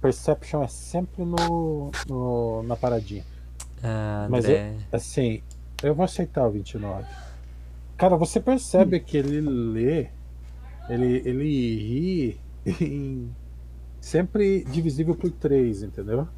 Perception 0.00 0.62
é 0.62 0.68
sempre 0.68 1.24
no, 1.24 1.90
no 2.08 2.62
na 2.64 2.76
paradinha. 2.76 3.24
Ah, 3.82 4.26
Mas. 4.30 4.44
Assim, 4.92 5.42
eu 5.82 5.94
vou 5.94 6.04
aceitar 6.04 6.46
o 6.46 6.50
29. 6.50 7.06
Cara, 7.96 8.16
você 8.16 8.40
percebe 8.40 9.00
que 9.00 9.16
ele 9.16 9.40
lê, 9.40 10.08
ele, 10.88 11.22
ele 11.24 11.76
ri 11.76 12.40
em 12.80 13.34
sempre 14.00 14.64
divisível 14.64 15.14
por 15.14 15.30
3, 15.30 15.82
entendeu? 15.82 16.28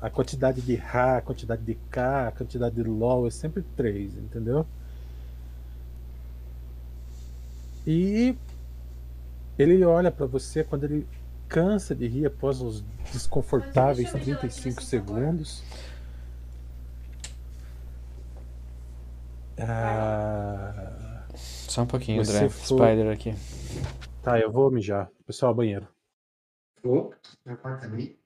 A 0.00 0.08
quantidade 0.10 0.60
de 0.60 0.76
H, 0.76 1.18
a 1.18 1.20
quantidade 1.20 1.62
de 1.62 1.74
K, 1.90 2.28
a 2.28 2.32
quantidade 2.32 2.74
de 2.74 2.82
LOL 2.82 3.26
é 3.26 3.30
sempre 3.30 3.62
3, 3.76 4.16
entendeu? 4.16 4.66
E 7.86 8.36
ele 9.58 9.84
olha 9.84 10.10
pra 10.10 10.26
você 10.26 10.62
quando 10.64 10.84
ele 10.84 11.06
cansa 11.48 11.94
de 11.94 12.06
rir 12.06 12.26
após 12.26 12.60
uns 12.60 12.82
desconfortáveis 13.12 14.10
35 14.10 14.82
segundos. 14.82 15.62
Ah, 19.58 21.24
Só 21.34 21.82
um 21.82 21.86
pouquinho, 21.86 22.22
André. 22.22 22.48
for- 22.48 22.66
Spider 22.78 23.12
aqui. 23.12 23.34
tá, 24.22 24.38
eu 24.38 24.50
vou 24.50 24.70
mijar. 24.70 25.10
Pessoal, 25.26 25.54
banheiro. 25.54 25.86
Vou. 26.82 27.14
Na 27.44 27.56
quarta 27.56 27.86
ali. 27.86 28.18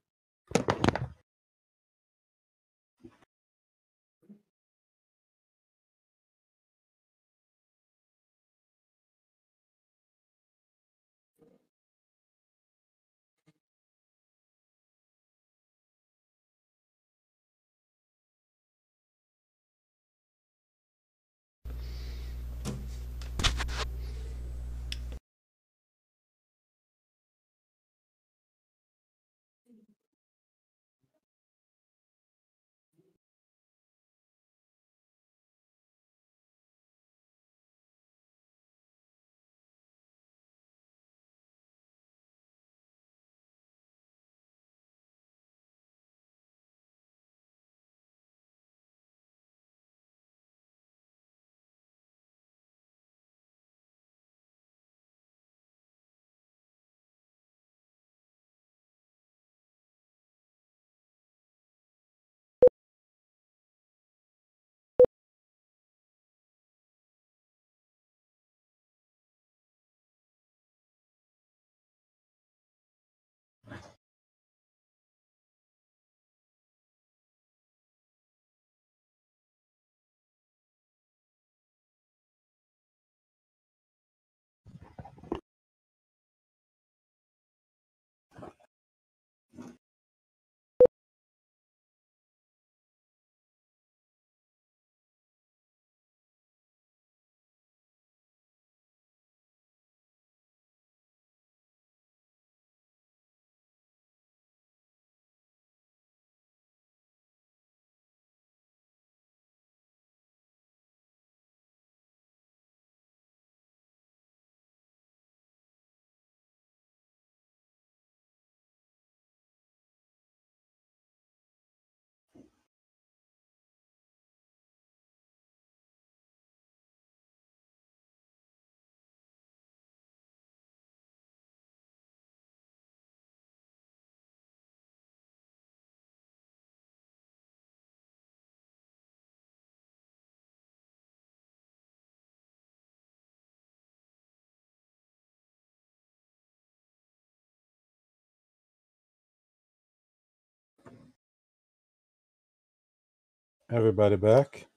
Everybody 153.69 154.15
back? 154.15 154.69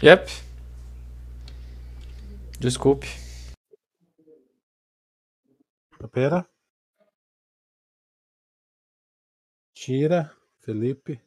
Yep. 0.00 0.28
Desculpe. 2.60 3.06
Pera. 6.12 6.46
Tira. 9.74 10.30
Felipe. 10.60 11.20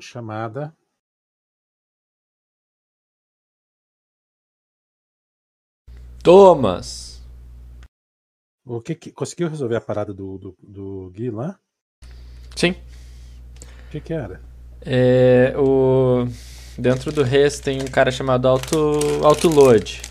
Chamada. 0.00 0.74
Thomas! 6.22 7.22
O 8.64 8.80
que, 8.80 8.94
que 8.94 9.12
conseguiu 9.12 9.48
resolver 9.48 9.76
a 9.76 9.80
parada 9.80 10.12
do, 10.12 10.38
do, 10.38 10.56
do 10.60 11.10
Gui 11.14 11.30
lá? 11.30 11.56
Sim. 12.56 12.72
O 12.72 13.90
que, 13.90 14.00
que 14.00 14.12
era? 14.12 14.40
É, 14.80 15.54
o... 15.56 16.26
Dentro 16.76 17.12
do 17.12 17.22
Res 17.22 17.60
tem 17.60 17.80
um 17.80 17.86
cara 17.86 18.10
chamado 18.10 18.48
Auto, 18.48 18.76
Autoload. 19.24 20.02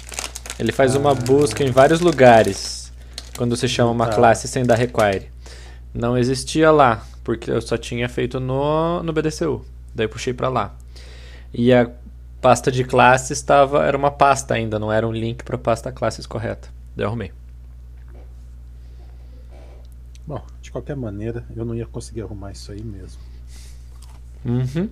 Ele 0.57 0.71
faz 0.71 0.95
uma 0.95 1.11
Ah. 1.11 1.15
busca 1.15 1.63
em 1.63 1.69
vários 1.69 1.99
lugares 1.99 2.91
quando 3.38 3.55
você 3.55 3.67
chama 3.67 3.91
uma 3.91 4.07
Tá. 4.07 4.15
classe 4.15 4.47
sem 4.47 4.65
dar 4.65 4.75
require. 4.75 5.29
Não 5.93 6.17
existia 6.17 6.71
lá, 6.71 7.05
porque 7.23 7.51
eu 7.51 7.61
só 7.61 7.77
tinha 7.77 8.07
feito 8.07 8.39
no, 8.39 9.03
no 9.03 9.11
BDCU. 9.13 9.65
Daí 9.95 10.07
puxei 10.07 10.33
pra 10.33 10.49
lá. 10.49 10.75
E 11.53 11.73
a 11.73 11.89
pasta 12.41 12.69
de 12.69 12.83
classes 12.83 13.31
estava 13.31 13.85
era 13.85 13.97
uma 13.97 14.11
pasta 14.11 14.53
ainda, 14.53 14.77
não 14.77 14.91
era 14.91 15.07
um 15.07 15.11
link 15.11 15.43
pra 15.43 15.57
pasta 15.57 15.91
classes 15.91 16.27
correta. 16.27 16.67
Daí 16.95 17.05
eu 17.05 17.07
arrumei. 17.07 17.31
Bom, 20.27 20.45
de 20.61 20.71
qualquer 20.71 20.95
maneira, 20.95 21.45
eu 21.55 21.63
não 21.63 21.73
ia 21.73 21.85
conseguir 21.85 22.21
arrumar 22.21 22.51
isso 22.51 22.71
aí 22.71 22.83
mesmo. 22.83 23.21
Uhum. 24.43 24.89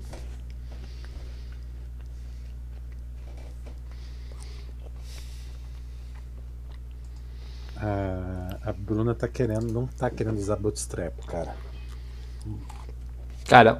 A, 7.75 8.69
a 8.69 8.71
Bruna 8.71 9.13
tá 9.13 9.27
querendo, 9.27 9.71
não 9.73 9.85
tá 9.85 10.09
querendo 10.09 10.37
usar 10.37 10.55
bootstrap, 10.55 11.13
cara. 11.25 11.53
Cara, 13.45 13.79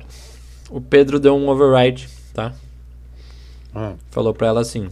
o 0.70 0.82
Pedro 0.82 1.20
deu 1.20 1.36
um 1.36 1.48
override, 1.50 2.10
tá? 2.34 2.54
Ah, 3.74 3.96
Falou 4.12 4.34
pra 4.34 4.48
ela 4.48 4.62
assim: 4.62 4.90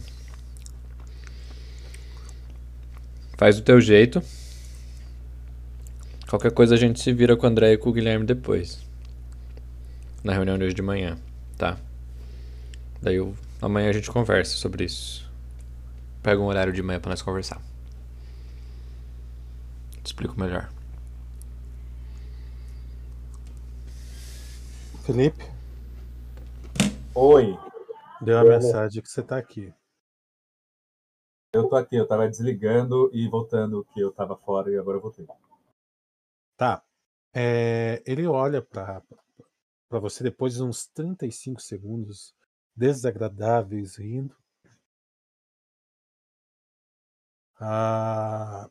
Faz 3.36 3.56
do 3.56 3.62
teu 3.62 3.80
jeito. 3.80 4.22
Qualquer 6.28 6.52
coisa 6.52 6.74
a 6.74 6.78
gente 6.78 7.00
se 7.00 7.12
vira 7.12 7.36
com 7.36 7.46
o 7.46 7.50
André 7.50 7.72
e 7.72 7.76
com 7.76 7.90
o 7.90 7.92
Guilherme 7.92 8.24
depois. 8.24 8.80
Na 10.24 10.32
reunião 10.32 10.56
de 10.56 10.64
hoje 10.64 10.74
de 10.74 10.80
manhã, 10.80 11.18
tá? 11.58 11.76
Daí 13.02 13.16
eu, 13.16 13.36
amanhã 13.60 13.90
a 13.90 13.92
gente 13.92 14.10
conversa 14.10 14.56
sobre 14.56 14.84
isso. 14.84 15.30
Pega 16.22 16.40
um 16.40 16.46
horário 16.46 16.72
de 16.72 16.80
manhã 16.82 17.00
pra 17.00 17.10
nós 17.10 17.20
conversar. 17.20 17.60
Te 20.02 20.06
explico 20.06 20.38
melhor. 20.40 20.70
Felipe, 25.04 25.44
Oi, 27.14 27.58
deu 28.22 28.38
a 28.38 28.44
mensagem 28.44 29.02
que 29.02 29.08
você 29.08 29.22
tá 29.22 29.36
aqui. 29.36 29.72
eu 31.52 31.68
tô 31.68 31.76
aqui, 31.76 31.96
eu 31.96 32.08
tava 32.08 32.26
desligando 32.26 33.10
e 33.12 33.28
voltando 33.28 33.84
que 33.92 34.00
eu 34.00 34.10
tava 34.10 34.34
fora 34.34 34.70
e 34.70 34.78
agora 34.78 34.96
eu 34.96 35.02
voltei. 35.02 35.26
Tá. 36.56 36.82
É, 37.34 38.02
ele 38.06 38.26
olha 38.26 38.62
pra, 38.62 39.02
pra 39.88 39.98
você 39.98 40.24
depois 40.24 40.54
de 40.54 40.62
uns 40.62 40.86
35 40.86 41.60
segundos 41.60 42.34
desagradáveis 42.74 43.96
rindo. 43.96 44.34
Ah, 47.60 48.70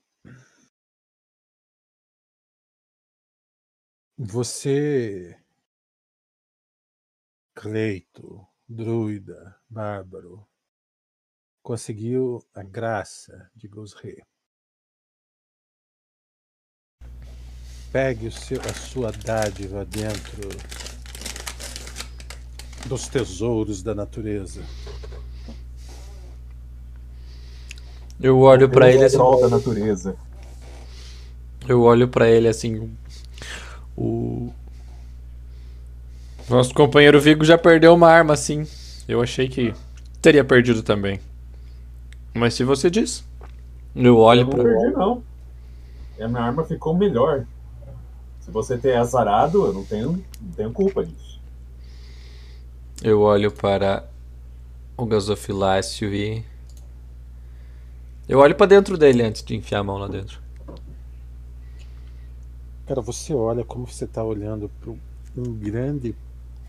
você, 4.18 5.41
Cleito, 7.62 8.44
druida, 8.68 9.56
bárbaro, 9.70 10.48
conseguiu 11.62 12.44
a 12.56 12.64
graça 12.64 13.52
de 13.56 13.68
Gosre. 13.68 14.24
Pegue 17.92 18.30
o 18.30 18.32
seu, 18.32 18.60
a 18.62 18.74
sua 18.74 19.12
dádiva 19.12 19.86
dentro 19.86 20.50
dos 22.88 23.08
tesouros 23.08 23.84
da 23.84 23.94
natureza. 23.94 24.64
Eu 28.20 28.40
olho 28.40 28.68
pra 28.72 28.92
ele 28.92 29.06
assim. 29.06 29.18
Sol 29.18 29.40
da 29.40 29.50
natureza. 29.50 30.18
Eu 31.70 31.84
olho 31.84 32.10
pra 32.10 32.28
ele 32.28 32.48
assim. 32.48 32.98
O. 33.96 34.52
Nosso 36.50 36.74
companheiro 36.74 37.20
Vigo 37.20 37.46
já 37.46 37.58
perdeu 37.58 37.94
uma 37.94 38.10
arma 38.10 38.34
assim. 38.34 38.68
Eu 39.08 39.22
achei 39.22 39.48
que 39.48 39.74
teria 40.22 40.44
perdido 40.44 40.84
também. 40.84 41.20
Mas 42.34 42.54
se 42.54 42.64
você 42.64 42.90
diz. 42.90 43.24
Eu 43.96 44.18
olho 44.18 44.42
Eu 44.42 44.46
não 44.46 44.52
pra. 44.54 44.64
perdi, 44.64 44.92
não. 44.92 45.24
E 46.18 46.24
a 46.24 46.28
minha 46.28 46.42
arma 46.44 46.64
ficou 46.64 46.96
melhor. 46.96 47.46
Se 48.42 48.52
você 48.52 48.78
ter 48.78 48.96
azarado, 48.96 49.66
eu 49.66 49.74
não 49.74 49.84
tenho, 49.84 50.24
não 50.42 50.52
tenho 50.56 50.72
culpa 50.72 51.06
disso. 51.06 51.40
Eu 53.04 53.22
olho 53.22 53.52
para 53.52 54.08
o 54.98 55.06
gasofilácio 55.06 56.14
e. 56.14 56.44
Eu 58.28 58.40
olho 58.40 58.56
pra 58.56 58.66
dentro 58.66 58.98
dele 58.98 59.24
antes 59.24 59.44
de 59.44 59.56
enfiar 59.56 59.80
a 59.80 59.84
mão 59.84 59.98
lá 59.98 60.08
dentro. 60.08 60.40
Cara, 62.88 63.02
você 63.02 63.34
olha 63.34 63.64
como 63.64 63.88
você 63.88 64.06
está 64.06 64.24
olhando 64.24 64.70
para 64.80 64.92
um 64.92 65.54
grande 65.54 66.16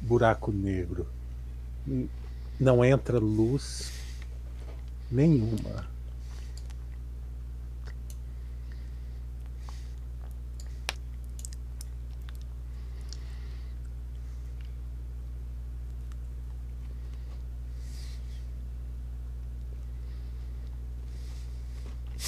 buraco 0.03 0.50
negro. 0.50 1.07
Não 2.59 2.84
entra 2.84 3.18
luz 3.18 3.92
nenhuma. 5.11 5.90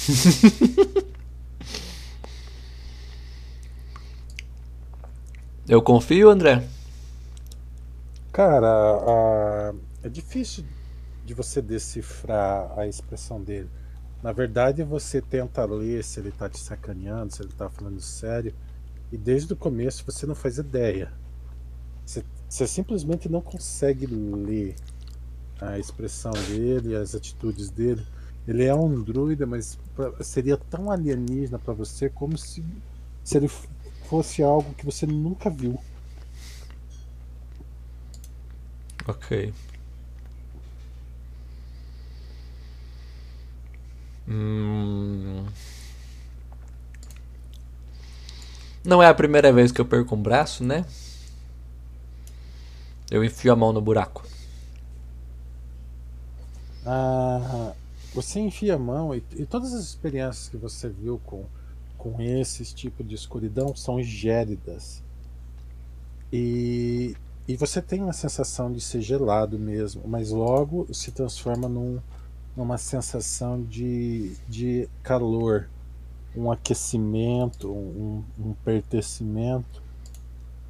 Eu 5.67 5.81
confio, 5.81 6.29
André? 6.29 6.74
Cara, 8.35 9.73
é 10.03 10.09
difícil 10.09 10.65
de 11.25 11.33
você 11.33 11.61
decifrar 11.61 12.77
a 12.77 12.85
expressão 12.85 13.41
dele. 13.41 13.69
Na 14.21 14.33
verdade, 14.33 14.83
você 14.83 15.21
tenta 15.21 15.63
ler 15.63 16.03
se 16.03 16.19
ele 16.19 16.31
tá 16.31 16.49
te 16.49 16.59
sacaneando, 16.59 17.33
se 17.33 17.41
ele 17.41 17.53
tá 17.53 17.69
falando 17.69 18.01
sério, 18.01 18.53
e 19.09 19.17
desde 19.17 19.53
o 19.53 19.55
começo 19.55 20.03
você 20.05 20.25
não 20.25 20.35
faz 20.35 20.57
ideia. 20.57 21.13
Você, 22.05 22.25
você 22.49 22.67
simplesmente 22.67 23.29
não 23.29 23.39
consegue 23.41 24.05
ler 24.05 24.75
a 25.61 25.79
expressão 25.79 26.33
dele, 26.33 26.93
as 26.97 27.15
atitudes 27.15 27.69
dele. 27.69 28.05
Ele 28.45 28.65
é 28.65 28.75
um 28.75 29.01
druida, 29.01 29.45
mas 29.45 29.79
pra- 29.95 30.21
seria 30.25 30.57
tão 30.57 30.91
alienígena 30.91 31.57
pra 31.57 31.73
você 31.73 32.09
como 32.09 32.37
se, 32.37 32.65
se 33.23 33.37
ele 33.37 33.47
fosse 34.09 34.43
algo 34.43 34.73
que 34.73 34.85
você 34.85 35.05
nunca 35.07 35.49
viu. 35.49 35.79
Ok. 39.07 39.53
Hum. 44.27 45.45
Não 48.83 49.01
é 49.01 49.07
a 49.07 49.13
primeira 49.13 49.51
vez 49.51 49.71
que 49.71 49.81
eu 49.81 49.85
perco 49.85 50.15
um 50.15 50.21
braço, 50.21 50.63
né? 50.63 50.85
Eu 53.09 53.23
enfio 53.23 53.51
a 53.51 53.55
mão 53.55 53.71
no 53.71 53.81
buraco. 53.81 54.23
Ah, 56.85 57.73
você 58.13 58.39
enfia 58.39 58.75
a 58.75 58.79
mão 58.79 59.13
e, 59.13 59.23
e 59.35 59.45
todas 59.45 59.73
as 59.73 59.83
experiências 59.85 60.49
que 60.49 60.57
você 60.57 60.87
viu 60.87 61.19
com, 61.25 61.45
com 61.97 62.21
esse 62.21 62.63
tipo 62.73 63.03
de 63.03 63.15
escuridão 63.15 63.75
são 63.75 64.01
gélidas. 64.01 65.01
E, 66.31 67.15
e 67.47 67.55
você 67.55 67.81
tem 67.81 68.01
uma 68.01 68.13
sensação 68.13 68.71
de 68.71 68.81
ser 68.81 69.01
gelado 69.01 69.59
mesmo, 69.59 70.07
mas 70.07 70.31
logo 70.31 70.91
se 70.91 71.11
transforma 71.11 71.69
num, 71.69 72.01
numa 72.57 72.77
sensação 72.77 73.61
de, 73.61 74.35
de 74.47 74.89
calor, 75.03 75.69
um 76.35 76.51
aquecimento, 76.51 77.71
um, 77.71 78.23
um 78.39 78.53
pertencimento. 78.65 79.83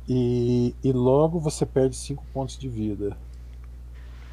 E, 0.08 0.76
e 0.84 0.92
logo 0.92 1.40
você 1.40 1.66
perde 1.66 1.96
5 1.96 2.24
pontos 2.34 2.58
de 2.58 2.68
vida 2.68 3.18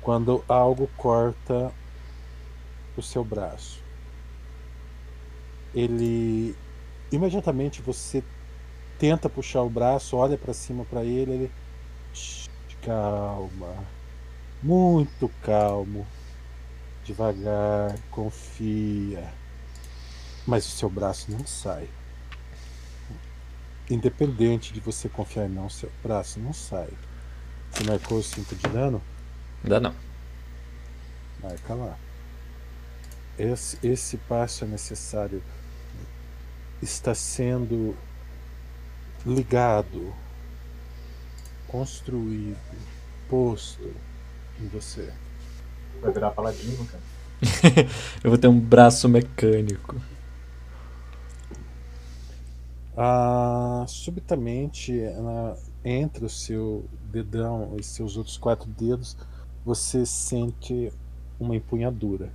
quando 0.03 0.45
algo 0.49 0.91
corta 0.97 1.73
o 2.97 3.03
seu 3.03 3.25
braço. 3.25 3.81
Ele 5.73 6.57
imediatamente 7.11 7.81
você 7.81 8.23
tenta 8.99 9.29
puxar 9.29 9.63
o 9.63 9.71
braço, 9.71 10.17
olha 10.17 10.37
para 10.37 10.53
cima 10.53 10.85
para 10.85 11.05
ele, 11.05 11.33
ele 11.33 11.53
calma, 12.83 13.75
muito 14.63 15.31
calmo, 15.43 16.07
devagar, 17.05 17.97
confia. 18.11 19.33
Mas 20.47 20.67
o 20.67 20.71
seu 20.71 20.91
braço 20.91 21.31
não 21.31 21.47
sai. 21.47 21.89
Independente 23.89 24.73
de 24.73 24.81
você 24.81 25.09
confiar 25.09 25.45
ou 25.45 25.49
não, 25.49 25.71
seu 25.71 25.91
braço 26.03 26.41
não 26.41 26.53
sai. 26.53 26.91
Você 27.71 27.85
marcou 27.85 28.19
o 28.19 28.23
5 28.23 28.55
de 28.55 28.69
dano? 28.69 29.03
Ainda 29.63 29.81
não. 29.81 29.95
Marca 31.43 31.75
lá. 31.75 31.97
Esse, 33.39 33.79
esse 33.83 34.17
passo 34.17 34.65
é 34.65 34.67
necessário. 34.67 35.43
Está 36.81 37.15
sendo 37.15 37.97
ligado, 39.25 40.13
construído, 41.73 42.57
posto 43.29 43.91
em 44.61 44.69
você. 44.69 45.13
Vai 46.01 46.13
virar 46.13 46.31
paladino, 46.33 46.85
cara. 46.87 47.03
Eu 48.23 48.31
vou 48.31 48.39
ter 48.39 48.47
um 48.49 48.61
braço 48.61 49.09
mecânico. 49.09 49.97
Ah, 52.97 53.85
subitamente, 53.89 54.93
na- 54.93 55.57
entre 55.85 56.25
o 56.25 56.29
seu 56.29 56.85
dedão 57.11 57.75
e 57.79 57.83
seus 57.83 58.17
outros 58.17 58.37
quatro 58.37 58.69
dedos, 58.69 59.17
você 59.65 60.05
sente 60.07 60.93
uma 61.41 61.57
empunhadura. 61.57 62.31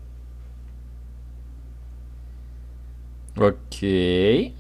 Ok. 3.38 4.54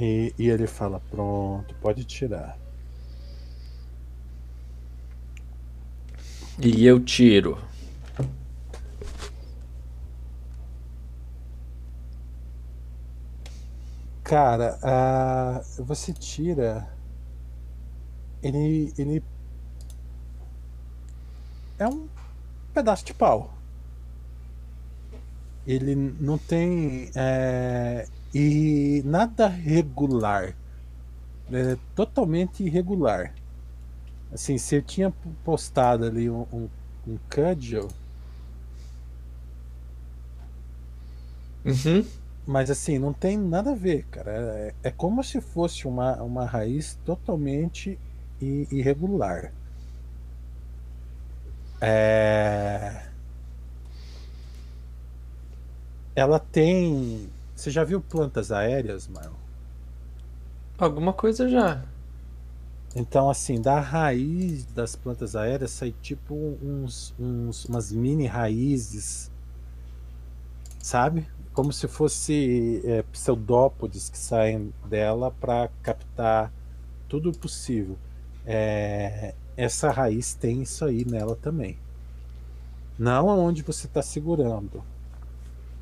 E, 0.00 0.32
e 0.38 0.48
ele 0.48 0.66
fala: 0.68 1.00
Pronto, 1.10 1.74
pode 1.80 2.04
tirar. 2.04 2.56
E 6.60 6.86
eu 6.86 7.00
tiro. 7.00 7.58
Cara, 14.22 14.78
ah, 14.82 15.62
você 15.78 16.12
tira. 16.12 16.88
Ele, 18.40 18.92
ele. 18.96 19.24
É 21.78 21.88
um 21.88 22.08
pedaço 22.72 23.04
de 23.04 23.14
pau. 23.14 23.52
Ele 25.66 25.94
não 25.96 26.38
tem. 26.38 27.10
é, 27.16 28.06
e 28.34 29.02
nada 29.04 29.48
regular. 29.48 30.54
É 31.50 31.76
totalmente 31.94 32.62
irregular. 32.62 33.34
Assim, 34.32 34.58
você 34.58 34.82
tinha 34.82 35.12
postado 35.44 36.04
ali 36.04 36.28
um, 36.28 36.46
um, 36.52 36.68
um 37.06 37.18
cudgel, 37.30 37.88
Uhum. 41.64 42.04
Mas 42.46 42.70
assim, 42.70 42.98
não 42.98 43.12
tem 43.12 43.36
nada 43.36 43.72
a 43.72 43.74
ver, 43.74 44.04
cara. 44.10 44.30
É, 44.32 44.74
é 44.84 44.90
como 44.90 45.22
se 45.22 45.40
fosse 45.40 45.86
uma, 45.86 46.14
uma 46.22 46.46
raiz 46.46 46.98
totalmente 47.04 47.98
irregular. 48.40 49.52
É... 51.80 53.02
Ela 56.14 56.38
tem. 56.38 57.28
Você 57.58 57.72
já 57.72 57.82
viu 57.82 58.00
plantas 58.00 58.52
aéreas, 58.52 59.08
Marlon? 59.08 59.34
Alguma 60.78 61.12
coisa 61.12 61.48
já. 61.48 61.84
Então, 62.94 63.28
assim, 63.28 63.60
da 63.60 63.80
raiz 63.80 64.64
das 64.66 64.94
plantas 64.94 65.34
aéreas 65.34 65.72
sai 65.72 65.92
tipo 66.00 66.36
uns, 66.62 67.12
uns, 67.18 67.64
umas 67.64 67.90
mini 67.90 68.26
raízes, 68.28 69.28
sabe? 70.78 71.26
Como 71.52 71.72
se 71.72 71.88
fosse 71.88 72.80
é, 72.84 73.02
pseudópodes 73.02 74.08
que 74.08 74.18
saem 74.18 74.72
dela 74.88 75.32
para 75.32 75.68
captar 75.82 76.52
tudo 77.08 77.32
possível. 77.32 77.98
É, 78.46 79.34
essa 79.56 79.90
raiz 79.90 80.32
tem 80.32 80.62
isso 80.62 80.84
aí 80.84 81.04
nela 81.04 81.34
também. 81.34 81.76
Não 82.96 83.28
aonde 83.28 83.64
você 83.64 83.88
está 83.88 84.00
segurando. 84.00 84.80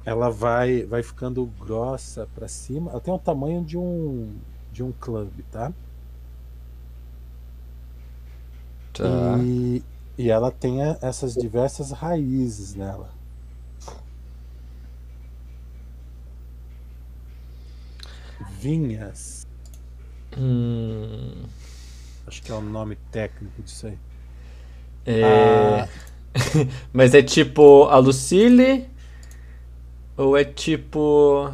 Ela 0.06 0.30
vai, 0.30 0.84
vai 0.84 1.02
ficando 1.02 1.44
grossa 1.46 2.26
para 2.34 2.48
cima. 2.48 2.90
Ela 2.92 3.00
tem 3.00 3.12
o 3.12 3.18
tamanho 3.18 3.64
de 3.64 3.76
um 3.76 4.34
de 4.72 4.82
um 4.82 4.92
clube, 4.92 5.42
tá? 5.44 5.72
Tá. 8.92 9.38
E, 9.38 9.82
e 10.18 10.30
ela 10.30 10.50
tem 10.50 10.80
essas 11.02 11.34
diversas 11.34 11.92
raízes 11.92 12.74
nela. 12.74 13.10
Vinhas, 18.60 19.46
Hum, 20.36 21.46
acho 22.26 22.42
que 22.42 22.52
é 22.52 22.54
o 22.54 22.60
nome 22.60 22.96
técnico 23.10 23.62
disso 23.62 23.86
aí. 23.86 23.98
é... 25.06 25.22
Ah. 25.22 25.88
Mas 26.92 27.14
é 27.14 27.22
tipo 27.22 27.84
a 27.84 27.98
Lucille? 27.98 28.86
Ou 30.16 30.36
é 30.36 30.44
tipo. 30.44 31.52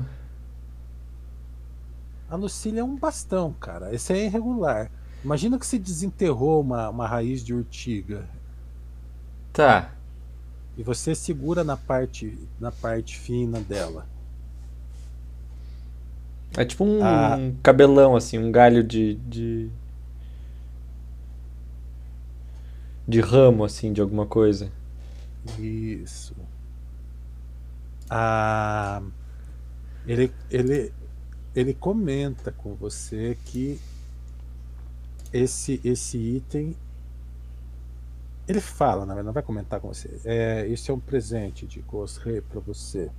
A 2.30 2.36
Lucília 2.36 2.80
é 2.80 2.84
um 2.84 2.96
bastão, 2.96 3.52
cara. 3.60 3.94
Esse 3.94 4.12
é 4.12 4.24
irregular. 4.24 4.90
Imagina 5.24 5.58
que 5.58 5.66
você 5.66 5.78
desenterrou 5.78 6.60
uma, 6.60 6.88
uma 6.88 7.06
raiz 7.06 7.44
de 7.44 7.54
urtiga 7.54 8.28
Tá. 9.52 9.92
e 10.76 10.82
você 10.82 11.14
segura 11.14 11.62
na 11.62 11.76
parte, 11.76 12.36
na 12.58 12.72
parte 12.72 13.16
fina 13.18 13.60
dela. 13.60 14.06
É 16.56 16.64
tipo 16.64 16.84
um 16.84 17.02
Ah. 17.04 17.36
cabelão, 17.62 18.16
assim, 18.16 18.38
um 18.38 18.50
galho 18.50 18.82
de, 18.82 19.14
de. 19.14 19.70
De 23.06 23.20
ramo, 23.20 23.64
assim, 23.64 23.92
de 23.92 24.00
alguma 24.00 24.26
coisa. 24.26 24.70
Isso. 25.58 26.34
Ele, 30.06 30.32
ele, 30.50 30.92
ele 31.54 31.74
comenta 31.74 32.52
com 32.52 32.74
você 32.74 33.38
que 33.44 33.80
esse, 35.32 35.80
esse 35.82 36.18
item. 36.18 36.76
Ele 38.46 38.60
fala, 38.60 39.06
na 39.06 39.14
verdade, 39.14 39.26
não 39.26 39.32
vai 39.32 39.42
comentar 39.42 39.80
com 39.80 39.88
você. 39.88 40.20
É, 40.24 40.66
isso 40.66 40.90
é 40.90 40.94
um 40.94 41.00
presente 41.00 41.66
de 41.66 41.80
Ghost 41.80 42.20
Rei 42.20 42.40
para 42.40 42.60
você. 42.60 43.10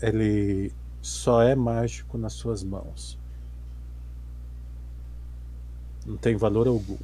Ele 0.00 0.72
só 1.02 1.42
é 1.42 1.54
mágico 1.54 2.16
nas 2.16 2.32
suas 2.32 2.62
mãos. 2.62 3.18
Não 6.06 6.16
tem 6.16 6.36
valor 6.36 6.68
algum. 6.68 6.96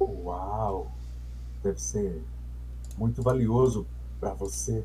Uau! 0.00 0.90
Deve 1.62 1.78
ser 1.78 2.24
muito 2.96 3.22
valioso 3.22 3.86
pra 4.20 4.34
você. 4.34 4.84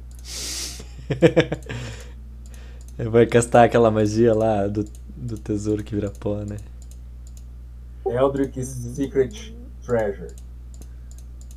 Vai 3.12 3.26
castar 3.26 3.66
aquela 3.66 3.92
magia 3.92 4.34
lá 4.34 4.68
do, 4.68 4.86
do 5.16 5.38
tesouro 5.38 5.84
que 5.84 5.94
vira 5.94 6.10
pó, 6.10 6.38
né? 6.38 6.58
Eldrick's 8.06 8.68
Secret 8.68 9.54
Treasure. 9.84 10.34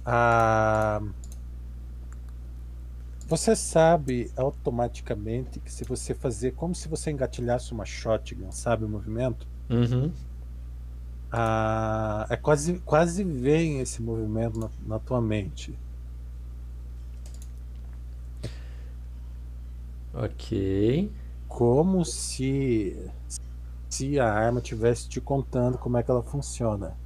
Ah, 0.05 1.01
você 3.29 3.55
sabe 3.55 4.31
automaticamente 4.37 5.61
que 5.61 5.70
se 5.70 5.85
você 5.85 6.14
fazer 6.14 6.53
como 6.53 6.74
se 6.74 6.89
você 6.89 7.11
engatilhasse 7.11 7.72
uma 7.72 7.85
shotgun, 7.85 8.51
sabe 8.51 8.85
o 8.85 8.89
movimento? 8.89 9.47
Uhum. 9.68 10.11
Ah, 11.31 12.26
é 12.31 12.37
quase, 12.37 12.79
quase 12.87 13.22
vem 13.22 13.81
esse 13.81 14.01
movimento 14.01 14.59
na, 14.59 14.70
na 14.87 14.99
tua 14.99 15.20
mente. 15.20 15.79
Ok. 20.23 21.12
Como 21.49 22.05
se, 22.05 22.95
se 23.91 24.19
a 24.21 24.33
arma 24.33 24.61
estivesse 24.61 25.09
te 25.09 25.21
contando 25.21 25.79
como 25.79 25.99
é 25.99 26.03
que 26.03 26.11
ela 26.11 26.23
funciona. 26.23 26.97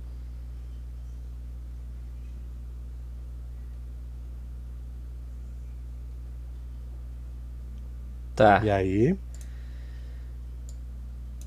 Tá. 8.35 8.61
E 8.65 8.71
aí, 8.71 9.17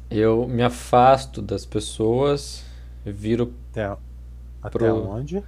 Eu 0.09 0.47
me 0.47 0.63
afasto 0.63 1.41
das 1.41 1.65
pessoas, 1.65 2.63
viro, 3.05 3.53
até, 3.71 3.97
até 4.61 4.69
Pro- 4.71 4.93
onde? 4.93 5.43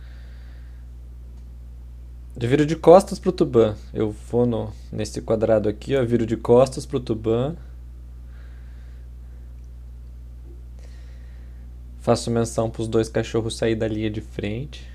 Eu 2.39 2.47
viro 2.47 2.65
de 2.65 2.75
costas 2.75 3.17
pro 3.17 3.31
Tuban. 3.31 3.75
Eu 3.91 4.11
vou 4.11 4.45
no, 4.45 4.71
nesse 4.91 5.21
quadrado 5.21 5.67
aqui, 5.67 5.95
ó, 5.95 6.05
viro 6.05 6.25
de 6.25 6.37
costas 6.37 6.85
pro 6.85 6.99
Tuban. 6.99 7.55
Faço 11.99 12.29
menção 12.29 12.69
para 12.69 12.83
os 12.83 12.87
dois 12.87 13.09
cachorros 13.09 13.57
sair 13.57 13.75
da 13.75 13.87
linha 13.87 14.09
de 14.09 14.21
frente. 14.21 14.87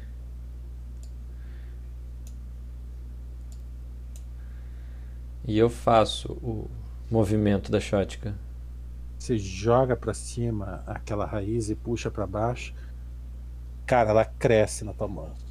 E 5.44 5.58
eu 5.58 5.68
faço 5.68 6.32
o 6.34 6.70
movimento 7.10 7.72
da 7.72 7.80
shotgun. 7.80 8.34
Você 9.18 9.36
joga 9.36 9.96
pra 9.96 10.14
cima 10.14 10.82
aquela 10.86 11.26
raiz 11.26 11.68
e 11.68 11.74
puxa 11.74 12.10
pra 12.10 12.26
baixo. 12.26 12.72
Cara, 13.84 14.10
ela 14.10 14.24
cresce 14.24 14.84
na 14.84 14.92
tua 14.92 15.08
mão. 15.08 15.41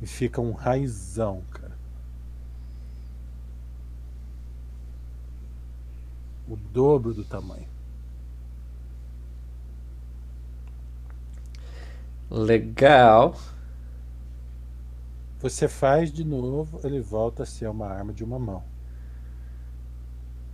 E 0.00 0.06
fica 0.06 0.40
um 0.40 0.52
raizão, 0.52 1.42
cara. 1.50 1.76
O 6.48 6.56
dobro 6.56 7.14
do 7.14 7.24
tamanho. 7.24 7.66
Legal. 12.30 13.34
Você 15.40 15.68
faz 15.68 16.12
de 16.12 16.24
novo, 16.24 16.80
ele 16.82 17.00
volta 17.00 17.42
a 17.42 17.46
ser 17.46 17.68
uma 17.68 17.86
arma 17.86 18.12
de 18.12 18.24
uma 18.24 18.38
mão. 18.38 18.62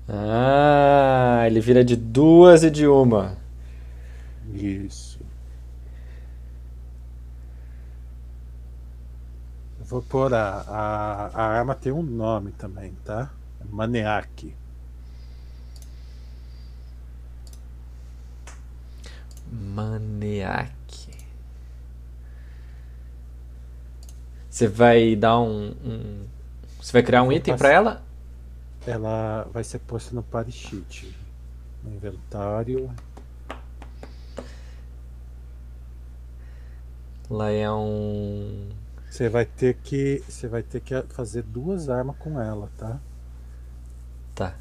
Ah, 0.09 1.45
ele 1.47 1.61
vira 1.61 1.85
de 1.85 1.97
duas 1.97 2.63
e 2.65 2.71
de 2.71 2.87
uma. 2.87 3.37
Isso. 4.53 5.21
Eu 9.79 9.82
vou 9.93 10.01
pôr 10.01 10.33
a, 10.33 10.63
a, 10.67 11.27
a 11.35 11.43
arma 11.59 11.75
tem 11.75 11.93
um 11.93 12.03
nome 12.03 12.51
também, 12.53 12.95
tá? 13.05 13.31
Maniac. 13.71 14.55
Maniac. 19.51 20.73
Você 24.49 24.67
vai 24.67 25.15
dar 25.15 25.41
um, 25.41 25.75
um- 25.85 26.27
Você 26.81 26.93
vai 26.93 27.03
criar 27.03 27.23
um 27.23 27.27
Vou 27.27 27.35
item 27.35 27.57
pra 27.57 27.71
ela? 27.71 28.03
Ela 28.87 29.47
vai 29.53 29.63
ser 29.63 29.79
posta 29.81 30.15
no 30.15 30.23
party 30.23 30.53
sheet. 30.53 31.15
No 31.85 31.95
inventário. 31.95 32.91
Lá 37.29 37.51
é 37.51 37.71
um. 37.71 38.71
Você 39.13 39.29
vai 39.29 39.45
ter 39.45 39.75
que. 39.75 40.25
Você 40.27 40.49
vai 40.49 40.63
ter 40.63 40.81
que 40.81 40.95
fazer 41.11 41.43
duas 41.43 41.91
armas 41.91 42.17
com 42.17 42.41
ela, 42.41 42.71
tá? 42.79 42.99
Tá. 44.35 44.55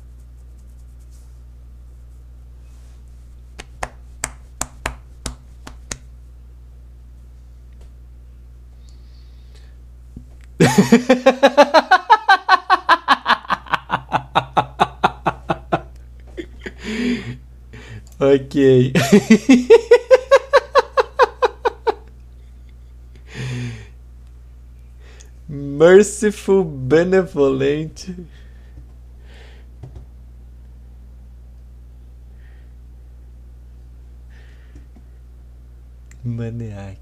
Ok. 18.20 18.94
Merciful 25.82 26.64
Benevolent. 26.64 28.16
Maniac. 36.24 37.00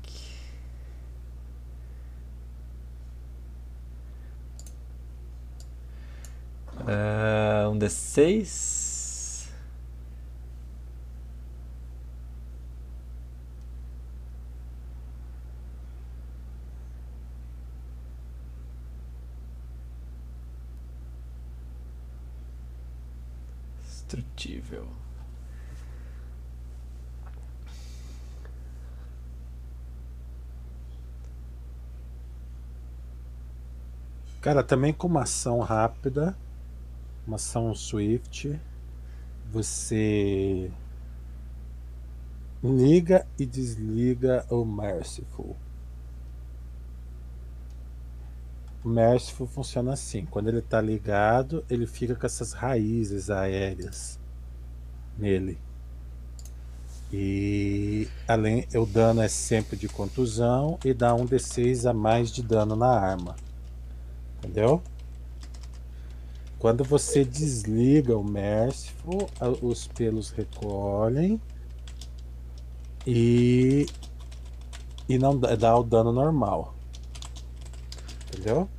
Ah, 6.88 7.68
um 7.68 7.78
D6. 7.78 8.79
Destrutível. 24.10 24.88
Cara, 34.42 34.64
também 34.64 34.92
com 34.92 35.06
uma 35.06 35.22
ação 35.24 35.60
rápida, 35.60 36.36
uma 37.28 37.36
ação 37.36 37.76
swift, 37.76 38.60
você 39.52 40.72
liga 42.64 43.28
e 43.38 43.46
desliga 43.46 44.44
o 44.50 44.66
Merciful. 44.66 45.56
O 48.84 48.90
Merciful 48.90 49.48
funciona 49.48 49.94
assim: 49.94 50.26
quando 50.26 50.48
ele 50.48 50.62
tá 50.62 50.80
ligado, 50.80 51.66
ele 51.70 51.86
fica 51.86 52.16
com 52.16 52.26
essas 52.26 52.54
raízes 52.54 53.30
aéreas 53.30 54.20
nele. 55.18 55.58
E 57.12 58.08
além, 58.28 58.68
o 58.76 58.86
dano 58.86 59.22
é 59.22 59.28
sempre 59.28 59.76
de 59.76 59.88
contusão 59.88 60.78
e 60.86 60.94
dá 60.94 61.14
um 61.16 61.26
D6 61.26 61.90
a 61.90 61.94
mais 61.94 62.32
de 62.32 62.44
dano 62.44 62.76
na 62.76 62.88
arma. 62.88 63.36
Entendeu? 64.38 64.82
Quando 66.60 66.84
você 66.84 67.26
desliga 67.26 68.18
o 68.18 68.24
Merciful, 68.24 69.30
os 69.62 69.88
pelos 69.88 70.30
recolhem 70.30 71.42
e 73.08 73.88
e 75.08 75.18
não 75.18 75.38
dá 75.38 75.76
o 75.76 75.84
dano 75.84 76.12
normal. 76.12 76.76
Entendeu? 78.30 78.70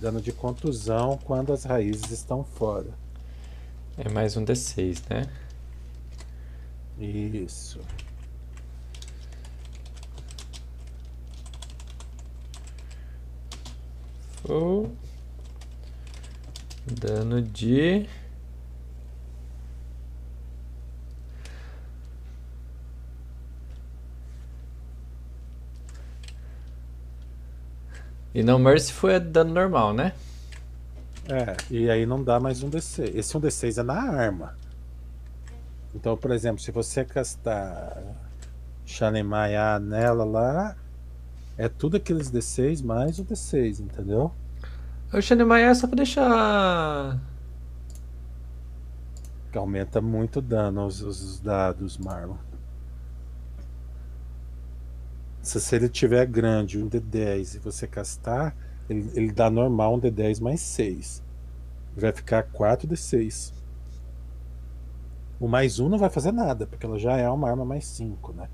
Dano 0.00 0.20
de 0.20 0.32
contusão 0.32 1.18
quando 1.24 1.52
as 1.52 1.64
raízes 1.64 2.10
estão 2.10 2.44
fora. 2.44 2.90
É 3.96 4.08
mais 4.08 4.36
um 4.36 4.44
D6, 4.44 5.02
né? 5.08 5.26
Isso. 6.98 7.80
Full. 14.44 14.90
Dano 16.86 17.42
de. 17.42 18.08
E 28.36 28.42
não 28.42 28.58
Merciful 28.58 29.08
é 29.08 29.18
dano 29.18 29.54
normal, 29.54 29.94
né? 29.94 30.12
É, 31.26 31.56
e 31.70 31.88
aí 31.88 32.04
não 32.04 32.22
dá 32.22 32.38
mais 32.38 32.62
um 32.62 32.68
D6. 32.68 33.16
Esse 33.16 33.34
um 33.34 33.40
D6 33.40 33.78
é 33.78 33.82
na 33.82 33.94
arma. 33.94 34.54
Então, 35.94 36.14
por 36.18 36.30
exemplo, 36.30 36.60
se 36.60 36.70
você 36.70 37.02
castar 37.02 37.96
Shanemaya 38.84 39.78
nela 39.78 40.22
lá, 40.22 40.76
é 41.56 41.66
tudo 41.66 41.96
aqueles 41.96 42.30
D6 42.30 42.84
mais 42.84 43.18
o 43.18 43.24
D6, 43.24 43.80
entendeu? 43.80 44.30
O 45.10 45.22
Shanemaya 45.22 45.68
é 45.68 45.74
só 45.74 45.86
pra 45.86 45.96
deixar. 45.96 47.18
Que 49.50 49.56
aumenta 49.56 50.02
muito 50.02 50.40
o 50.40 50.42
dano 50.42 50.84
os, 50.84 51.00
os 51.00 51.40
dados, 51.40 51.96
Marlon. 51.96 52.36
Se, 55.46 55.60
se 55.60 55.76
ele 55.76 55.88
tiver 55.88 56.26
grande, 56.26 56.76
um 56.76 56.90
D10, 56.90 57.54
e 57.54 57.58
você 57.60 57.86
castar, 57.86 58.56
ele, 58.90 59.08
ele 59.14 59.30
dá 59.30 59.48
normal 59.48 59.94
um 59.94 60.00
D10 60.00 60.42
mais 60.42 60.60
6. 60.60 61.22
Vai 61.96 62.12
ficar 62.12 62.42
4 62.42 62.88
D6. 62.88 63.52
O 65.38 65.46
mais 65.46 65.78
um 65.78 65.88
não 65.88 65.98
vai 65.98 66.10
fazer 66.10 66.32
nada, 66.32 66.66
porque 66.66 66.84
ela 66.84 66.98
já 66.98 67.16
é 67.16 67.30
uma 67.30 67.48
arma 67.48 67.64
mais 67.64 67.86
5, 67.86 68.32
né? 68.32 68.48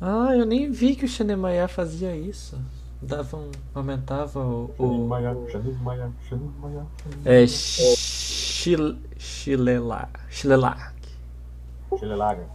Ah, 0.00 0.34
eu 0.36 0.44
nem 0.44 0.68
vi 0.68 0.96
que 0.96 1.04
o 1.04 1.08
Shanemaya 1.08 1.68
fazia 1.68 2.16
isso. 2.16 2.60
Dava 3.00 3.36
um. 3.36 3.52
aumentava 3.72 4.40
o. 4.40 4.74
o... 4.76 5.48
Xanim 5.48 5.74
Maia, 5.74 6.10
Xanim 6.28 6.50
É. 7.24 7.46
Chil... 7.46 8.98
Chilela. 9.16 10.08
Chilelac. 10.28 10.92
Xilelaga. 11.96 12.48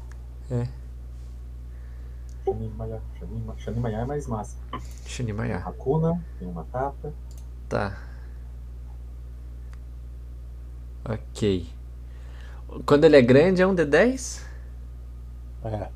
É. 0.51 0.80
Ma- 2.47 3.55
Xanim 3.57 3.79
Maia 3.79 3.97
é 3.97 4.05
mais 4.05 4.27
massa. 4.27 4.57
Shanemaya. 5.05 5.57
Hakuna, 5.59 6.21
tem 6.39 6.47
uma 6.47 6.63
tapa. 6.65 7.13
Tá. 7.69 7.97
Ok. 11.05 11.69
Quando 12.85 13.03
ele 13.05 13.17
é 13.17 13.21
grande 13.21 13.61
é 13.61 13.67
um 13.67 13.75
D10? 13.75 14.41
É. 15.63 15.89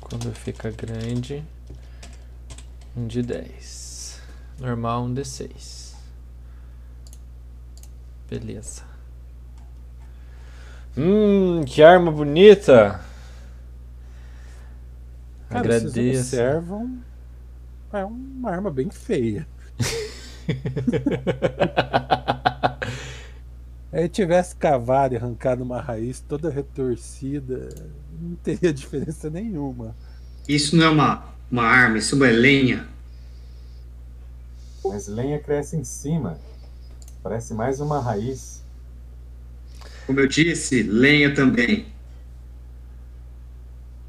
Quando 0.00 0.32
fica 0.34 0.70
grande, 0.70 1.44
um 2.96 3.06
de 3.06 3.22
10. 3.22 4.20
Normal, 4.58 5.04
um 5.04 5.14
D6. 5.14 5.77
Beleza. 8.28 8.82
Hum, 10.96 11.64
que 11.64 11.82
arma 11.82 12.10
bonita! 12.10 13.00
Cara, 15.48 15.64
vocês 15.64 15.84
Agradeço. 15.86 16.36
observam. 16.36 16.98
É 17.92 18.04
uma 18.04 18.50
arma 18.50 18.70
bem 18.70 18.90
feia. 18.90 19.46
Aí 23.90 24.08
tivesse 24.10 24.54
cavado 24.56 25.14
e 25.14 25.16
arrancado 25.16 25.62
uma 25.62 25.80
raiz 25.80 26.20
toda 26.20 26.50
retorcida, 26.50 27.68
não 28.20 28.36
teria 28.36 28.72
diferença 28.72 29.30
nenhuma. 29.30 29.96
Isso 30.46 30.76
não 30.76 30.84
é 30.84 30.90
uma, 30.90 31.24
uma 31.50 31.62
arma, 31.62 31.96
isso 31.96 32.22
é 32.22 32.30
lenha. 32.30 32.86
Mas 34.84 35.06
lenha 35.08 35.38
cresce 35.38 35.76
em 35.76 35.84
cima. 35.84 36.38
Parece 37.22 37.54
mais 37.54 37.80
uma 37.80 38.00
raiz. 38.00 38.64
Como 40.06 40.20
eu 40.20 40.26
disse, 40.26 40.82
lenha 40.82 41.34
também. 41.34 41.92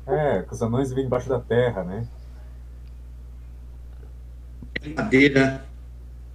É, 0.07 0.41
que 0.41 0.53
os 0.53 0.61
anões 0.61 0.89
vivem 0.89 1.05
embaixo 1.05 1.29
da 1.29 1.39
terra, 1.39 1.83
né? 1.83 2.07
Madeira 4.95 5.65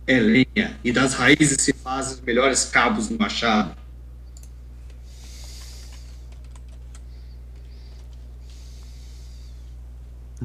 é 0.07 0.18
lenha. 0.18 0.79
E 0.85 0.93
das 0.93 1.14
raízes 1.14 1.62
se 1.62 1.72
fazem 1.72 2.14
os 2.14 2.20
melhores 2.20 2.64
cabos 2.66 3.09
do 3.09 3.18
machado. 3.18 3.75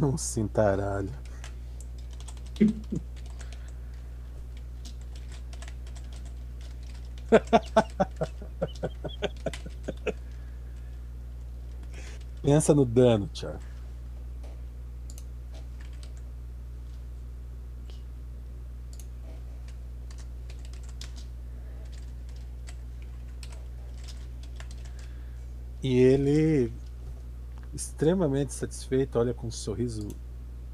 Um 0.01 0.17
cintaralho. 0.17 1.11
Pensa 12.41 12.73
no 12.73 12.85
dano, 12.85 13.27
Thiago. 13.27 13.59
E 25.81 25.97
ele, 25.97 26.73
extremamente 27.73 28.53
satisfeito, 28.53 29.17
olha 29.17 29.33
com 29.33 29.47
um 29.47 29.51
sorriso 29.51 30.09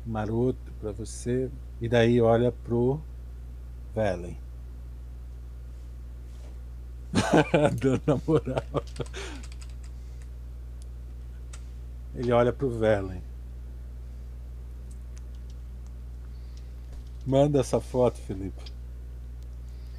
maroto 0.06 0.72
pra 0.80 0.92
você 0.92 1.50
e 1.80 1.88
daí 1.88 2.20
olha 2.20 2.52
pro 2.52 3.00
Velen. 3.94 4.45
Dando 7.82 8.02
na 8.06 8.22
moral. 8.28 8.84
Ele 12.16 12.32
olha 12.32 12.54
pro 12.54 12.70
Velen. 12.70 13.22
Manda 17.26 17.60
essa 17.60 17.82
foto, 17.82 18.20
Felipe. 18.22 18.64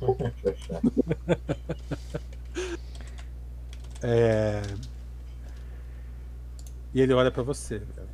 É... 4.02 4.62
E 6.94 7.00
ele 7.00 7.12
olha 7.12 7.30
pra 7.30 7.42
você, 7.42 7.78
velho. 7.78 8.08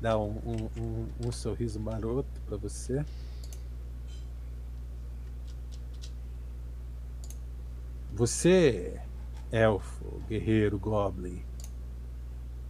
Dá 0.00 0.18
um, 0.18 0.30
um, 0.44 0.80
um, 0.80 1.08
um 1.26 1.32
sorriso 1.32 1.78
maroto 1.78 2.40
pra 2.46 2.56
você. 2.56 3.04
Você, 8.12 9.00
elfo, 9.50 10.20
guerreiro, 10.28 10.78
goblin, 10.78 11.42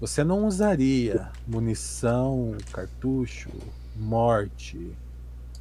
você 0.00 0.24
não 0.24 0.46
usaria 0.46 1.30
munição, 1.46 2.56
cartucho, 2.72 3.50
morte 3.94 4.96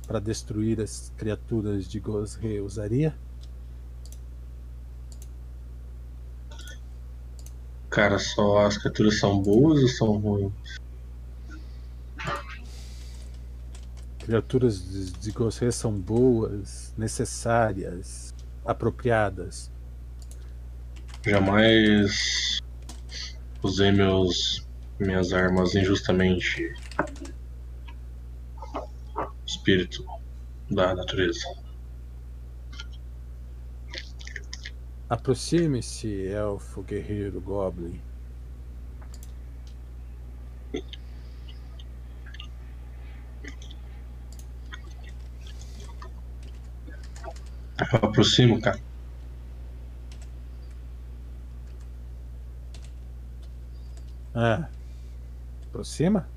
para 0.08 0.20
destruir 0.20 0.80
as 0.80 1.12
criaturas 1.18 1.86
de 1.88 2.00
Gosre? 2.00 2.62
Usaria? 2.62 3.14
Cara, 7.90 8.18
só 8.18 8.66
as 8.66 8.78
criaturas 8.78 9.20
são 9.20 9.42
boas 9.42 9.82
ou 9.82 9.88
são 9.90 10.18
ruins? 10.18 10.80
Criaturas 14.20 14.82
de, 14.82 15.12
de 15.12 15.32
Gosre 15.32 15.72
são 15.72 15.92
boas, 15.92 16.94
necessárias, 16.98 18.34
apropriadas. 18.70 19.72
Jamais 21.26 22.60
usei 23.64 23.92
meus 23.92 24.66
minhas 25.00 25.34
armas 25.34 25.74
injustamente. 25.74 26.74
Espírito 29.46 30.06
da 30.70 30.94
natureza. 30.94 31.46
Aproxime-se, 35.10 36.28
elfo, 36.28 36.84
guerreiro, 36.84 37.42
goblin. 37.42 38.00
Eu 47.80 48.10
aproximo, 48.10 48.60
cara. 48.62 48.80
Ah. 54.34 54.68
Aproxima? 55.70 56.28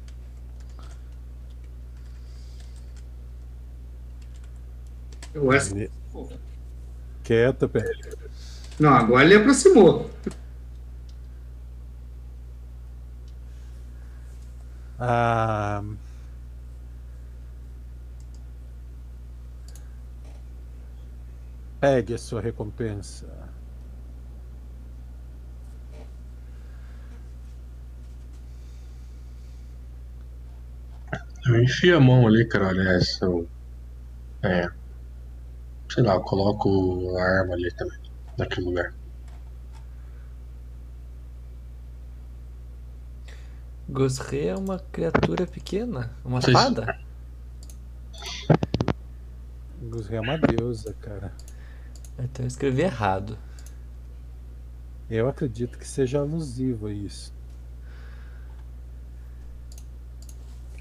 Eu 5.34 5.50
acho- 5.50 5.74
Ele- 5.76 5.90
Quieto, 7.24 7.68
pé. 7.68 7.84
Não, 8.78 8.92
agora 8.92 9.24
ele 9.24 9.36
aproximou. 9.36 10.10
Ah, 14.98 15.82
pegue 21.82 22.14
a 22.14 22.18
sua 22.18 22.40
recompensa. 22.40 23.26
Eu 31.44 31.60
enfio 31.60 31.96
a 31.96 32.00
mão 32.00 32.24
ali, 32.24 32.46
cara. 32.46 32.68
Aliás, 32.68 33.20
eu. 33.20 33.48
É. 34.44 34.70
Sei 35.90 36.04
lá, 36.04 36.14
eu 36.14 36.20
coloco 36.20 37.16
a 37.16 37.22
arma 37.40 37.54
ali 37.54 37.68
também. 37.74 37.98
Naquele 38.38 38.66
lugar. 38.68 38.94
Gosre 43.88 44.46
é 44.46 44.54
uma 44.54 44.78
criatura 44.78 45.48
pequena? 45.48 46.12
Uma 46.24 46.40
fada? 46.40 46.96
Gusre 49.82 50.14
é 50.14 50.20
uma 50.20 50.38
deusa, 50.38 50.94
cara. 51.00 51.32
Então 52.18 52.44
eu 52.44 52.48
escrevi 52.48 52.82
errado. 52.82 53.38
Eu 55.10 55.28
acredito 55.28 55.78
que 55.78 55.86
seja 55.86 56.20
alusivo 56.20 56.86
a 56.86 56.92
isso. 56.92 57.32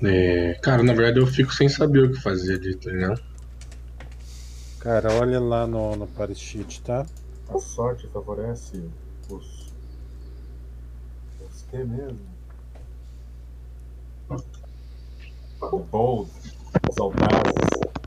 É, 0.04 0.54
cara, 0.56 0.82
na 0.82 0.94
verdade 0.94 1.20
eu 1.20 1.28
fico 1.28 1.54
sem 1.54 1.70
saber 1.70 2.00
o 2.00 2.12
que 2.12 2.22
fazer 2.22 2.56
ali, 2.56 2.76
tá 2.76 2.90
ligado? 2.90 3.22
Cara, 4.80 5.14
olha 5.14 5.40
lá 5.40 5.68
no, 5.68 5.96
no 5.96 6.08
parachute, 6.08 6.82
tá? 6.82 7.06
A 7.50 7.60
sorte 7.60 8.08
favorece 8.08 8.84
os. 9.30 9.72
Os 11.40 11.62
que 11.70 11.78
mesmo? 11.84 12.32
Bold, 15.92 16.32
os 16.90 16.98
audazes. 16.98 18.02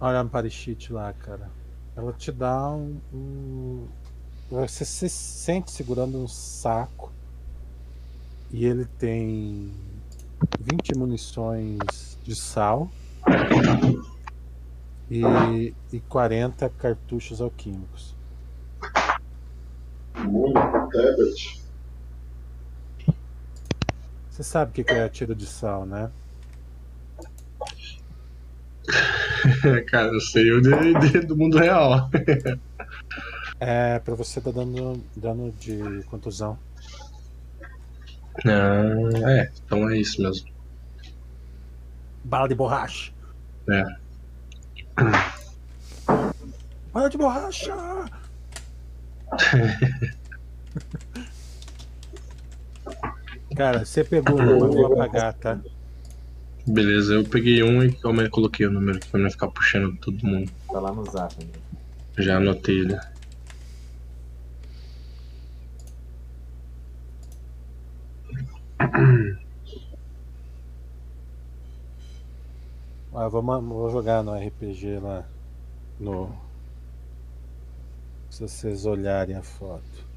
Olha 0.00 0.22
no 0.22 0.30
parachute 0.30 0.92
lá, 0.92 1.12
cara. 1.12 1.50
Ela 1.96 2.12
te 2.12 2.32
dá 2.32 2.70
um, 2.70 2.98
um- 3.12 3.88
Você 4.50 4.84
se 4.84 5.08
sente 5.08 5.70
segurando 5.70 6.18
um 6.18 6.26
saco 6.26 7.12
E 8.52 8.64
ele 8.64 8.84
tem 8.98 9.72
20 10.60 10.96
munições 10.96 12.18
de 12.24 12.34
sal 12.34 12.90
e, 15.10 15.74
e 15.92 16.00
40 16.00 16.68
cartuchos 16.70 17.40
alquímicos. 17.40 18.14
Você 24.30 24.42
sabe 24.42 24.70
o 24.70 24.74
que 24.74 24.84
que 24.84 24.92
é 24.92 25.08
tiro 25.08 25.34
de 25.34 25.46
sal, 25.46 25.84
né? 25.84 26.10
Cara, 29.90 30.08
eu 30.12 30.20
sei 30.20 30.50
o 30.52 30.60
de, 30.60 30.94
de- 31.10 31.20
do 31.26 31.36
mundo 31.36 31.58
real. 31.58 32.10
É 33.62 33.98
pra 33.98 34.14
você 34.14 34.40
dar 34.40 34.52
dano, 34.52 35.04
dano 35.14 35.52
de 35.60 36.02
contusão. 36.06 36.58
Ah, 38.46 39.28
é, 39.32 39.50
então 39.66 39.86
é 39.90 39.98
isso 39.98 40.22
mesmo. 40.22 40.48
Bala 42.24 42.48
de 42.48 42.54
borracha. 42.54 43.12
É. 43.68 43.84
Bala 46.90 47.10
de 47.10 47.18
borracha! 47.18 47.74
Cara, 53.54 53.84
você 53.84 54.02
pegou 54.04 54.40
eu 54.40 54.58
vou 54.72 54.86
apagar, 54.94 55.34
tá? 55.34 55.60
Beleza, 56.66 57.14
eu 57.14 57.24
peguei 57.24 57.62
um 57.62 57.82
e 57.82 57.92
calma 57.92 58.22
aí, 58.22 58.28
coloquei 58.28 58.66
o 58.66 58.70
número 58.70 59.00
pra 59.10 59.18
não 59.18 59.30
ficar 59.30 59.48
puxando 59.48 59.96
todo 59.96 60.26
mundo. 60.26 60.50
Tá 60.70 60.78
lá 60.78 60.92
no 60.92 61.04
zap. 61.10 61.34
Né? 61.42 61.50
Já 62.18 62.36
anotei 62.36 62.80
ele. 62.80 62.98
Ah, 73.12 73.24
eu 73.24 73.30
vou, 73.30 73.42
vou 73.42 73.90
jogar 73.90 74.22
no 74.22 74.34
RPG 74.34 74.98
lá. 75.00 75.24
No. 75.98 76.34
Se 78.30 78.42
vocês 78.42 78.86
olharem 78.86 79.34
a 79.34 79.42
foto. 79.42 80.09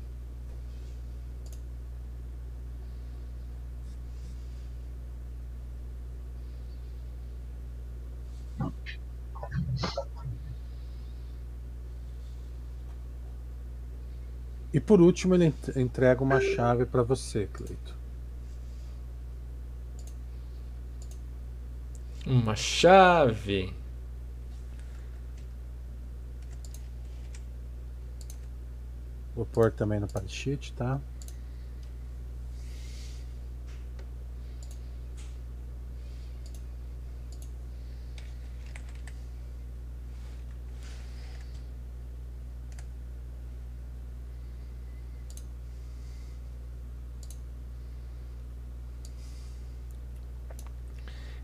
E 14.73 14.79
por 14.79 14.99
último, 14.99 15.35
ele 15.35 15.45
ent- 15.45 15.77
entrega 15.77 16.23
uma 16.23 16.41
chave 16.41 16.85
para 16.85 17.03
você, 17.03 17.47
Cleito. 17.53 17.93
Uma 22.25 22.55
chave. 22.55 23.73
Vou 29.35 29.45
pôr 29.45 29.71
também 29.71 29.99
no 29.99 30.07
sheet, 30.29 30.73
tá? 30.73 30.99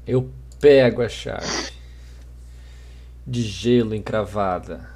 Eu 0.09 0.27
pego 0.59 1.03
a 1.03 1.07
chave. 1.07 1.71
De 3.27 3.43
gelo 3.43 3.93
encravada. 3.93 4.89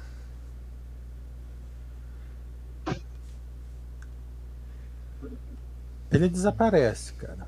Ele 6.10 6.28
desaparece, 6.28 7.12
cara. 7.12 7.46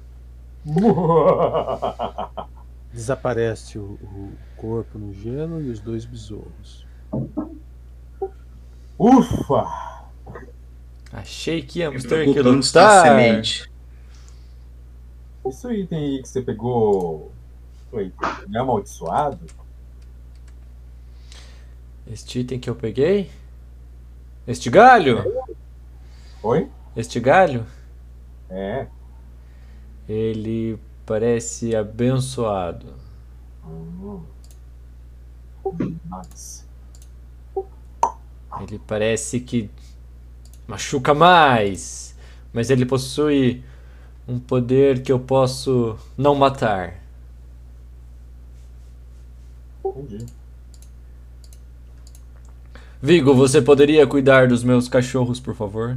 Desaparece 2.95 3.81
o, 3.81 3.99
o 4.01 4.33
corpo 4.57 4.97
no 4.97 5.13
gelo 5.13 5.61
e 5.61 5.69
os 5.69 5.81
dois 5.81 6.05
besouros. 6.05 6.87
Ufa! 8.97 10.07
Achei 11.13 11.63
que 11.63 11.81
íamos 11.81 12.05
ter 12.05 12.27
que 12.27 12.33
preocupa 12.33 12.49
onde 12.49 12.65
está 12.65 12.83
a 12.83 12.99
lutar. 12.99 13.07
semente. 13.09 13.69
Isso 15.49 15.73
item 15.73 15.99
aí 15.99 16.23
que 16.23 16.29
você 16.29 16.41
pegou. 16.43 17.35
Foi 17.97 18.13
é 18.53 18.59
amaldiçoado? 18.59 19.47
Este 22.07 22.41
item 22.41 22.61
que 22.61 22.69
eu 22.69 22.75
peguei? 22.75 23.31
Este 24.47 24.69
galho? 24.69 25.25
Foi? 26.43 26.69
Este 26.95 27.19
galho? 27.19 27.65
É. 28.51 28.87
Ele 30.07 30.79
parece 31.07 31.75
abençoado. 31.75 32.93
Hum. 33.65 34.23
Ele 38.61 38.79
parece 38.87 39.41
que 39.41 39.71
machuca 40.69 41.15
mais, 41.15 42.15
mas 42.53 42.69
ele 42.69 42.85
possui 42.85 43.65
um 44.29 44.39
poder 44.39 45.03
que 45.03 45.11
eu 45.11 45.19
posso 45.19 45.97
não 46.19 46.35
matar. 46.35 47.06
Entendi. 49.97 50.27
Vigo, 53.01 53.35
você 53.35 53.61
poderia 53.63 54.07
cuidar 54.07 54.49
dos 54.49 54.65
meus 54.65 54.89
cachorros, 54.89 55.39
por 55.39 55.55
favor? 55.55 55.97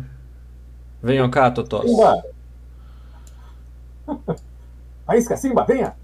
Venham 1.02 1.30
cá, 1.30 1.50
Totós. 1.50 1.90
Simba! 1.90 2.24
Faísca, 5.06 5.38
Simba, 5.38 5.66
venha! 5.66 5.96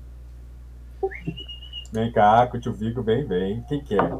Vem 1.92 2.12
cá, 2.12 2.48
que 2.48 2.58
o 2.58 2.60
tio 2.60 2.74
Vigo 2.74 3.02
vem, 3.04 3.26
vem. 3.26 3.62
Quem 3.70 3.82
que 3.82 3.94
é? 3.94 4.12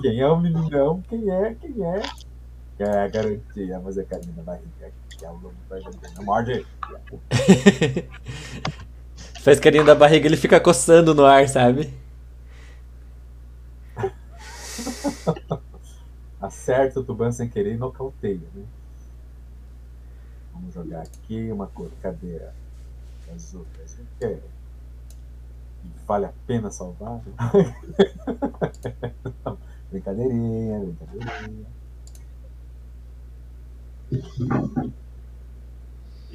Quem 0.00 0.20
é 0.20 0.26
o 0.26 0.38
meninão? 0.38 1.02
Quem 1.08 1.30
é? 1.30 1.54
Quem 1.54 1.74
é? 1.84 2.02
É, 2.78 3.08
garantia, 3.08 3.80
mas 3.82 3.96
é 3.96 4.02
carinho 4.02 4.34
na 4.36 4.42
barriga. 4.42 4.92
Que 5.16 5.24
é 5.24 5.30
o 5.30 5.38
nome 5.38 5.54
vai 5.68 5.80
Não 6.16 6.24
morde! 6.24 6.66
Faz 9.40 9.60
carinho 9.60 9.84
da 9.84 9.94
barriga, 9.94 10.26
ele 10.26 10.36
fica 10.36 10.58
coçando 10.58 11.14
no 11.14 11.24
ar, 11.24 11.48
sabe? 11.48 11.92
Acerta 16.40 17.00
o 17.00 17.04
Tuban 17.04 17.32
sem 17.32 17.48
querer 17.48 17.74
e 17.74 17.78
nocauteia, 17.78 18.48
né? 18.54 18.64
Vamos 20.52 20.74
jogar 20.74 21.02
aqui 21.02 21.50
uma 21.50 21.66
cor. 21.66 21.90
Cadê 22.02 22.36
a 22.36 22.52
que 24.18 24.24
é. 24.24 24.40
Vale 26.06 26.26
a 26.26 26.32
pena 26.46 26.70
salvar? 26.70 27.20
brincadeirinha, 29.90 30.80
brincadeirinha. 30.80 31.66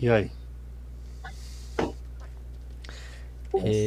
E 0.02 0.10
aí? 0.10 0.32
É 3.54 3.86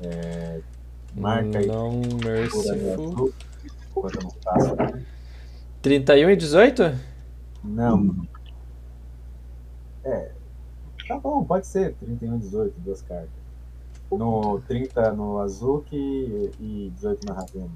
É... 0.00 0.60
Marca 1.16 1.58
aí. 1.58 1.66
Não 1.66 2.00
merciful. 2.22 2.92
azul. 2.92 3.32
Enquanto 3.90 4.14
eu 4.16 4.22
não 4.22 4.30
faço. 4.30 4.76
31 5.82 6.30
e 6.30 6.36
18? 6.36 6.98
Não. 7.64 8.26
É. 10.04 10.30
Tá 11.08 11.18
bom, 11.18 11.44
pode 11.44 11.66
ser. 11.66 11.94
31 11.94 12.36
e 12.36 12.38
18, 12.38 12.80
duas 12.80 13.02
cartas. 13.02 13.30
No 14.10 14.60
30 14.68 15.12
no 15.12 15.38
Azuki 15.38 15.96
e 16.60 16.92
18 16.94 17.26
na 17.26 17.34
Ravena. 17.34 17.70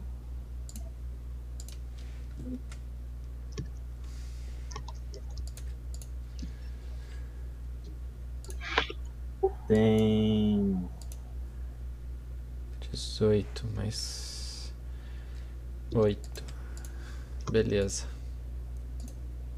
Tem. 9.66 10.88
18, 13.20 13.66
mais 13.76 14.72
8. 15.94 16.44
Beleza. 17.52 18.06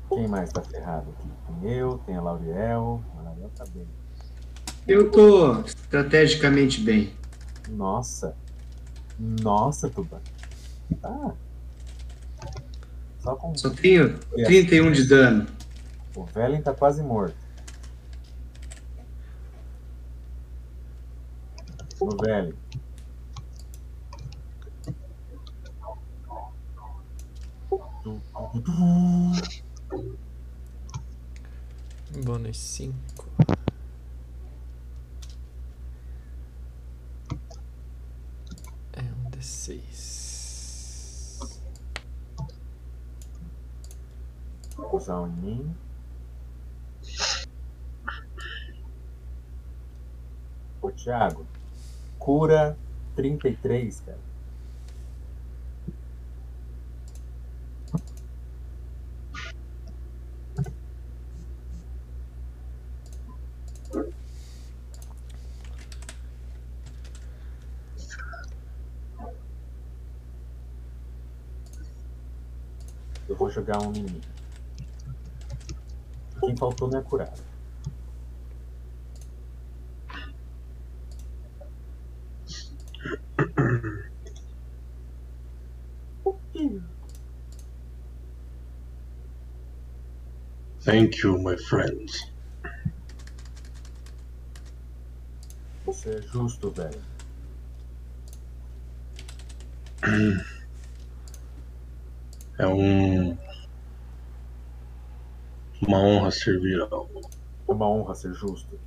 Quem 0.08 0.26
mais 0.26 0.52
tá 0.52 0.60
ferrado 0.62 1.10
aqui? 1.10 1.28
Tem 1.60 1.72
eu, 1.72 1.98
tem 1.98 2.16
a 2.16 2.20
Lauriel. 2.20 3.04
A 3.16 3.22
Lauriel 3.22 3.50
tá 3.56 3.64
bem. 3.72 3.86
Eu 4.88 5.12
tô 5.12 5.60
estrategicamente 5.60 6.80
bem. 6.80 7.14
Nossa. 7.68 8.36
Nossa, 9.16 9.88
Tuba. 9.88 10.20
Tá. 11.00 11.34
Só 13.20 13.36
com. 13.36 13.56
Só 13.56 13.70
tenho 13.70 14.18
31 14.44 14.90
de 14.90 15.06
dano. 15.06 15.46
O 16.16 16.24
Velen 16.24 16.60
tá 16.60 16.74
quase 16.74 17.00
morto. 17.00 17.36
O 22.00 22.10
Velen. 22.16 22.61
Bônus 32.22 32.58
5. 32.58 32.94
É 38.92 39.00
um 39.00 39.30
D6. 39.30 39.80
Vou 44.76 44.96
usar 44.96 45.26
em 45.26 45.32
mim. 45.32 45.74
Ô, 50.82 50.90
Thiago. 50.90 51.46
Cura 52.18 52.76
33, 53.16 54.00
cara. 54.00 54.31
Jogar 73.52 73.80
um 73.82 73.92
mim. 73.92 74.20
Quem 76.40 76.56
faltou 76.56 76.88
não 76.88 76.98
é 76.98 77.02
curado. 77.02 77.40
Thank 90.80 91.22
you, 91.22 91.38
my 91.38 91.56
friends. 91.56 92.32
Você 95.86 96.10
é 96.10 96.22
justo, 96.22 96.70
velho. 96.70 97.00
É 102.62 102.66
um. 102.68 103.36
Uma 105.84 105.98
honra 105.98 106.30
servir 106.30 106.80
ao. 106.80 107.10
É 107.68 107.72
uma 107.72 107.88
honra 107.88 108.14
ser 108.14 108.32
justo. 108.32 108.78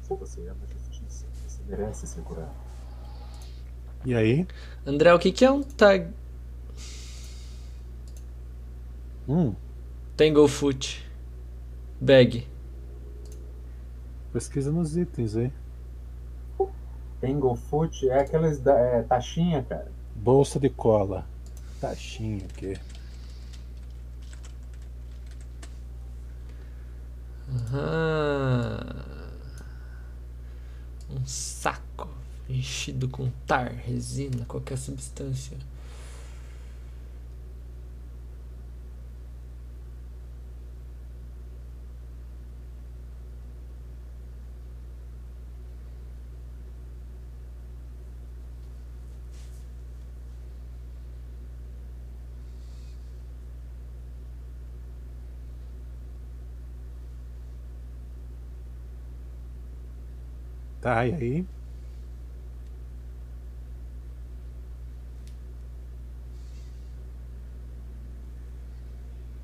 Se 0.00 0.14
você 0.16 0.40
ama 0.48 0.58
a 0.64 0.72
justiça, 0.72 1.26
você 1.46 1.62
merece 1.68 2.08
ser 2.08 2.22
curado. 2.22 2.50
E 4.04 4.16
aí? 4.16 4.48
André, 4.84 5.14
o 5.14 5.18
que, 5.20 5.30
que 5.30 5.44
é 5.44 5.50
um 5.52 5.62
tag. 5.62 6.12
Hum, 9.28 9.54
Tanglefoot 10.16 11.08
Bag? 12.00 12.48
pesquisa 14.32 14.72
nos 14.72 14.96
itens 14.96 15.36
aí. 15.36 15.52
Tanglefoot 17.22 18.08
é 18.08 18.18
aquelas 18.18 18.58
da, 18.58 18.76
é, 18.76 19.02
taxinha, 19.02 19.62
cara. 19.62 19.92
Bolsa 20.16 20.58
de 20.58 20.68
cola. 20.68 21.24
Taxinha, 21.80 22.44
o 22.44 22.48
quê? 22.48 22.76
Aham. 27.48 28.96
Um 31.08 31.24
saco 31.24 32.08
enchido 32.48 33.08
com 33.08 33.30
tar, 33.46 33.70
resina, 33.70 34.44
qualquer 34.46 34.76
substância. 34.76 35.56
Tá, 60.82 61.06
e 61.06 61.14
aí? 61.14 61.46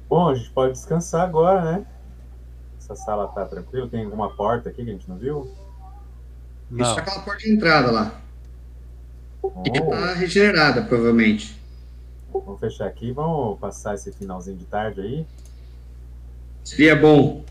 Bom, 0.09 0.31
a 0.31 0.35
gente 0.35 0.51
pode 0.51 0.73
descansar 0.73 1.23
agora, 1.23 1.63
né? 1.63 1.87
Essa 2.77 2.97
sala 2.97 3.29
tá 3.29 3.45
tranquila. 3.45 3.89
Tem 3.89 4.05
alguma 4.05 4.35
porta 4.35 4.69
aqui 4.69 4.85
que 4.85 4.91
a 4.91 4.93
gente 4.93 5.09
não 5.09 5.17
viu? 5.17 5.45
Isso 6.73 6.81
Não. 6.81 6.97
é 6.97 7.01
aquela 7.01 7.21
porta 7.21 7.45
de 7.45 7.53
entrada 7.53 7.93
lá. 7.93 8.21
Oh, 9.41 9.63
tá 9.63 10.15
regenerada, 10.15 10.83
provavelmente. 10.83 11.57
vamos 12.33 12.59
fechar 12.59 12.89
aqui. 12.89 13.13
Vamos 13.13 13.61
passar 13.61 13.95
esse 13.95 14.11
finalzinho 14.13 14.57
de 14.57 14.65
tarde 14.65 15.01
aí. 15.01 15.27
Seria 16.65 16.97
bom. 16.97 17.45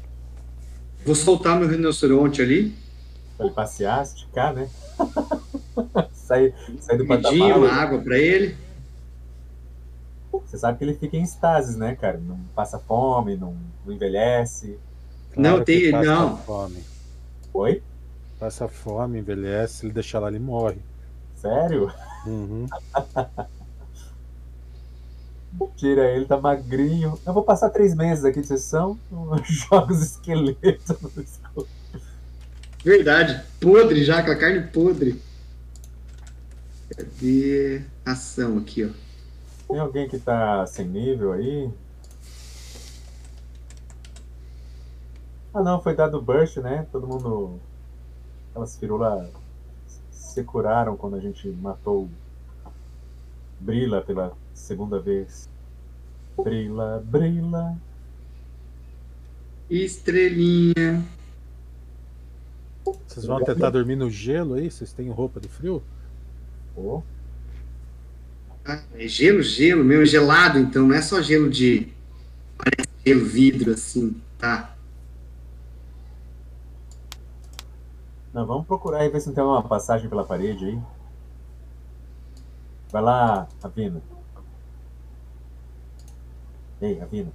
Vou 1.06 1.16
soltar 1.16 1.58
meu 1.58 1.70
rinoceronte 1.70 2.42
ali. 2.42 2.76
Pra 3.38 3.46
ele 3.46 3.54
passear, 3.56 4.02
esticar, 4.04 4.54
né? 4.54 4.68
sair, 6.12 6.54
sair 6.82 6.98
do 6.98 7.04
uma 7.04 7.18
patamar. 7.22 7.70
água 7.72 8.00
pra 8.02 8.18
ele. 8.18 8.58
Você 10.32 10.58
sabe 10.58 10.78
que 10.78 10.84
ele 10.84 10.94
fica 10.96 11.18
em 11.18 11.24
estases, 11.24 11.76
né, 11.76 11.96
cara? 11.96 12.18
Não 12.18 12.40
passa 12.56 12.80
fome, 12.80 13.36
não, 13.38 13.56
não 13.86 13.94
envelhece. 13.94 14.78
Não, 15.36 15.60
que 15.60 15.66
tem- 15.66 15.92
passa 15.92 16.06
não. 16.06 16.38
fome. 16.38 16.84
Oi? 17.54 17.84
Passa 18.40 18.68
fome, 18.68 19.20
envelhece, 19.20 19.86
ele 19.86 19.94
deixa 19.94 20.20
lá, 20.20 20.28
ele 20.30 20.40
morre. 20.40 20.78
Sério? 21.36 21.92
Uhum. 22.26 22.66
Tira 25.76 26.06
ele, 26.12 26.26
tá 26.26 26.38
magrinho. 26.40 27.18
Eu 27.26 27.34
vou 27.34 27.44
passar 27.44 27.70
três 27.70 27.96
meses 27.96 28.24
aqui 28.26 28.42
de 28.42 28.48
sessão. 28.48 28.98
Joga 29.44 29.92
os 29.94 30.02
esqueletos. 30.02 31.40
Verdade. 32.88 33.44
Podre 33.60 34.02
já, 34.02 34.20
aquela 34.20 34.38
carne 34.38 34.62
podre. 34.62 35.22
Cadê 36.96 37.82
ação 38.06 38.60
aqui, 38.60 38.86
ó? 38.86 38.90
Tem 39.68 39.78
alguém 39.78 40.08
que 40.08 40.18
tá 40.18 40.66
sem 40.66 40.88
nível 40.88 41.34
aí? 41.34 41.70
Ah 45.54 45.62
não, 45.62 45.82
foi 45.82 45.98
dado 45.98 46.22
burst, 46.22 46.60
né? 46.60 46.88
Todo 46.90 47.06
mundo. 47.06 47.60
Aquelas 48.52 48.78
firulas 48.78 49.34
se 50.10 50.42
curaram 50.46 50.96
quando 50.96 51.18
a 51.18 51.20
gente 51.20 51.46
matou 51.50 52.08
Brila 53.60 54.02
pela 54.02 54.32
segunda 54.54 54.98
vez. 54.98 55.50
Brila, 56.42 57.04
Brila. 57.06 57.76
Estrelinha. 59.70 61.17
Vocês 63.08 63.26
vão 63.26 63.44
tentar 63.44 63.70
dormir 63.70 63.96
no 63.96 64.10
gelo 64.10 64.56
aí? 64.56 64.70
Vocês 64.70 64.94
têm 64.94 65.10
roupa 65.10 65.40
de 65.40 65.48
frio? 65.48 65.82
Oh, 66.76 67.02
Ah, 68.66 68.82
é 68.96 69.08
gelo, 69.08 69.42
gelo, 69.42 69.84
mesmo 69.84 70.06
gelado, 70.06 70.60
então. 70.60 70.88
Não 70.88 70.96
é 70.96 71.02
só 71.02 71.22
gelo 71.22 71.50
de. 71.50 71.92
Parece 72.58 72.90
gelo 73.06 73.26
vidro, 73.26 73.74
assim. 73.74 74.22
Tá. 74.38 74.76
Não, 78.34 78.46
vamos 78.46 78.68
procurar 78.68 79.06
e 79.06 79.10
ver 79.10 79.20
se 79.22 79.28
não 79.28 79.34
tem 79.34 79.44
uma 79.44 79.64
passagem 79.64 80.10
pela 80.10 80.24
parede 80.24 80.66
aí. 80.66 80.80
Vai 82.92 83.02
lá, 83.02 83.48
Avina. 83.64 84.02
Ei, 86.82 87.02
Avina. 87.02 87.32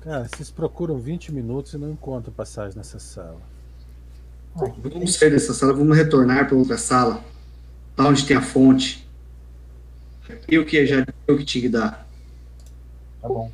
Cara, 0.00 0.26
vocês 0.28 0.50
procuram 0.50 0.98
20 0.98 1.32
minutos 1.32 1.72
e 1.74 1.78
não 1.78 1.90
encontram 1.90 2.32
passagem 2.32 2.76
nessa 2.76 2.98
sala. 2.98 3.40
Ah, 4.56 4.64
Vamos 4.82 5.14
sair 5.14 5.30
dessa 5.30 5.52
sala, 5.52 5.72
vamos 5.72 5.96
retornar 5.96 6.46
para 6.48 6.56
outra 6.56 6.78
sala. 6.78 7.22
Lá 7.96 8.08
onde 8.08 8.26
tem 8.26 8.36
a 8.36 8.42
fonte. 8.42 9.06
Eu 10.48 10.64
que 10.64 10.84
já 10.86 11.06
eu 11.26 11.36
que 11.36 11.44
tinha 11.44 11.62
que 11.62 11.68
dar. 11.68 12.06
Tá 13.20 13.28
bom. 13.28 13.50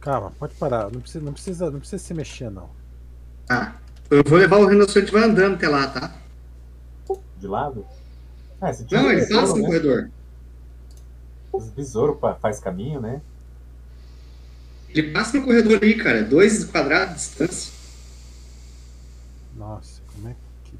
Calma, 0.00 0.32
pode 0.38 0.54
parar. 0.54 0.90
Não 0.90 1.00
precisa, 1.00 1.24
não 1.24 1.32
precisa, 1.32 1.70
não 1.70 1.78
precisa 1.78 2.02
se 2.02 2.14
mexer, 2.14 2.50
não. 2.50 2.68
Tá. 3.46 3.76
Eu 4.10 4.22
vou 4.26 4.38
levar 4.38 4.58
o 4.58 4.66
rinoceronte 4.66 5.12
vai 5.12 5.24
andando 5.24 5.54
até 5.54 5.68
lá, 5.68 5.86
tá? 5.88 6.14
De 7.38 7.46
lado? 7.46 7.86
Ah, 8.60 8.70
Não, 8.90 9.10
ele 9.10 9.22
é 9.22 9.28
passa 9.28 9.54
no 9.54 9.62
né? 9.62 9.66
corredor. 9.66 10.10
Os 11.52 11.68
besouros 11.68 12.18
faz 12.40 12.58
caminho, 12.60 13.00
né? 13.00 13.20
Ele 14.94 15.10
passa 15.10 15.38
no 15.38 15.44
corredor 15.44 15.78
ali, 15.82 15.96
cara. 15.96 16.22
Dois 16.22 16.64
quadrados 16.64 17.14
de 17.14 17.20
distância. 17.20 17.72
Nossa, 19.56 20.02
como 20.12 20.28
é 20.28 20.36
que. 20.64 20.78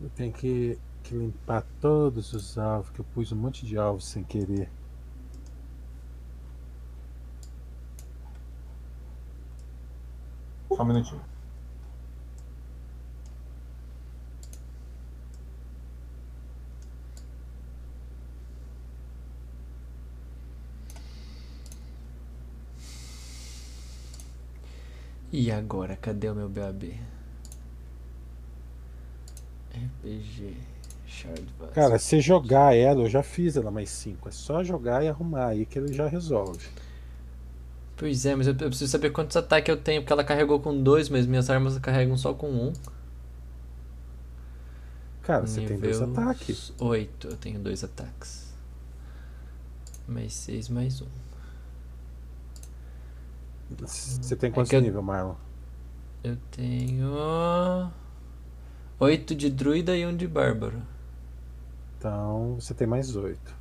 Eu 0.00 0.10
tenho 0.10 0.32
que, 0.32 0.78
que 1.04 1.14
limpar 1.14 1.64
todos 1.80 2.32
os 2.32 2.58
alvos, 2.58 2.90
que 2.90 3.00
eu 3.00 3.04
pus 3.14 3.30
um 3.32 3.36
monte 3.36 3.66
de 3.66 3.76
alvos 3.76 4.06
sem 4.08 4.24
querer. 4.24 4.68
Só 10.68 10.74
um 10.74 10.76
minutinho. 10.88 11.20
E 25.30 25.52
agora, 25.52 25.94
cadê 25.94 26.28
o 26.30 26.34
meu 26.34 26.48
BAB? 26.48 26.98
RPG 29.72 30.56
Shard 31.06 31.46
Vase. 31.58 31.72
Cara, 31.72 31.98
se 31.98 32.20
jogar 32.20 32.74
ela, 32.74 33.02
eu 33.02 33.08
já 33.08 33.22
fiz 33.22 33.56
ela 33.56 33.70
mais 33.70 33.90
5. 33.90 34.28
É 34.28 34.32
só 34.32 34.64
jogar 34.64 35.04
e 35.04 35.08
arrumar 35.08 35.48
aí 35.48 35.66
que 35.66 35.78
ele 35.78 35.92
já 35.92 36.08
resolve. 36.08 36.66
Pois 37.98 38.24
é, 38.24 38.34
mas 38.36 38.46
eu, 38.46 38.52
eu 38.52 38.68
preciso 38.68 38.90
saber 38.90 39.10
quantos 39.10 39.36
ataques 39.36 39.68
eu 39.68 39.76
tenho, 39.76 40.00
porque 40.02 40.12
ela 40.12 40.22
carregou 40.24 40.60
com 40.60 40.82
dois, 40.82 41.08
mas 41.08 41.26
minhas 41.26 41.50
armas 41.50 41.76
carregam 41.78 42.16
só 42.16 42.32
com 42.32 42.48
um. 42.48 42.72
Cara, 45.22 45.46
você 45.46 45.60
tem 45.66 45.78
dois 45.78 46.00
Nível 46.00 46.12
ataques. 46.22 46.72
8, 46.78 47.28
eu 47.28 47.36
tenho 47.36 47.58
dois 47.60 47.84
ataques. 47.84 48.54
Mais 50.06 50.32
6, 50.32 50.68
mais 50.70 51.02
um. 51.02 51.06
Você 53.86 54.34
tem 54.36 54.48
É 54.48 54.52
quantos 54.52 54.70
que 54.70 54.76
eu- 54.76 54.80
níveis, 54.80 55.04
Marlon? 55.04 55.34
Eu 56.24 56.36
tenho. 56.50 57.12
8 58.98 59.34
de 59.34 59.50
druida 59.50 59.94
e 59.96 60.06
um 60.06 60.16
de 60.16 60.26
bárbaro. 60.26 60.80
Então 61.98 62.54
você 62.58 62.72
tem 62.72 62.86
mais 62.86 63.14
oito. 63.16 63.57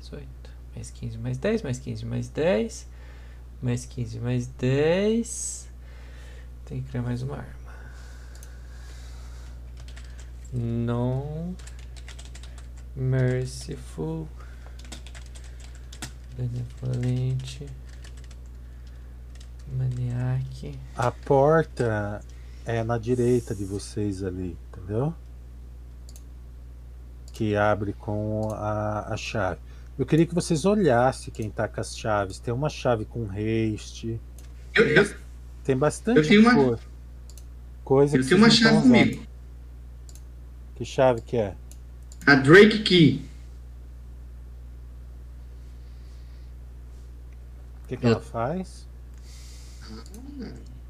18. 0.00 0.26
Mais 0.74 0.90
15, 0.90 1.16
mais 1.18 1.38
10, 1.38 1.62
mais 1.62 1.78
15, 1.78 2.02
mais 2.04 2.28
10. 2.28 2.88
Mais 3.62 3.86
15, 3.86 4.18
mais 4.18 4.46
10. 4.46 5.68
Tem 6.64 6.82
que 6.82 6.88
criar 6.88 7.02
mais 7.02 7.22
uma 7.22 7.36
arma. 7.36 7.74
Não. 10.52 11.54
merciful. 12.96 14.26
Benevolente. 16.36 17.66
Maniaque. 19.76 20.78
A 20.96 21.10
porta 21.10 22.20
é 22.64 22.82
na 22.82 22.98
direita 22.98 23.54
de 23.54 23.64
vocês 23.64 24.24
ali, 24.24 24.56
entendeu? 24.68 25.14
Que 27.32 27.54
abre 27.56 27.92
com 27.92 28.48
a, 28.52 29.12
a 29.12 29.16
chave. 29.16 29.69
Eu 30.00 30.06
queria 30.06 30.24
que 30.24 30.34
vocês 30.34 30.64
olhassem 30.64 31.30
quem 31.30 31.50
tá 31.50 31.68
com 31.68 31.78
as 31.78 31.94
chaves. 31.94 32.38
Tem 32.38 32.54
uma 32.54 32.70
chave 32.70 33.04
com 33.04 33.28
haste. 33.28 34.18
Eu, 34.74 34.86
eu, 34.88 35.14
Tem 35.62 35.76
bastante 35.76 36.16
Eu 36.20 36.26
tenho 36.26 36.40
uma- 36.40 36.54
co- 36.54 36.78
coisa 37.84 38.16
eu 38.16 38.22
que 38.22 38.28
tenho 38.30 38.40
uma 38.40 38.48
vocês 38.48 38.62
não 38.62 38.70
chave 38.80 38.82
comigo. 38.88 39.22
Que 40.76 40.84
chave 40.86 41.20
que 41.20 41.36
é? 41.36 41.54
A 42.26 42.34
Drake 42.34 42.78
Key. 42.78 43.26
O 47.84 47.88
que, 47.88 47.96
que 47.98 48.06
Eu- 48.06 48.12
ela 48.12 48.20
faz? 48.22 48.86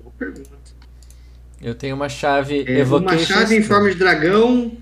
Boa 0.00 0.12
pergunta. 0.16 0.50
Eu 1.60 1.74
tenho 1.74 1.96
uma 1.96 2.08
chave 2.08 2.64
É, 2.64 2.84
uma 2.84 3.18
chave 3.18 3.56
em 3.56 3.62
forma 3.64 3.90
de 3.90 3.96
dragão. 3.96 4.76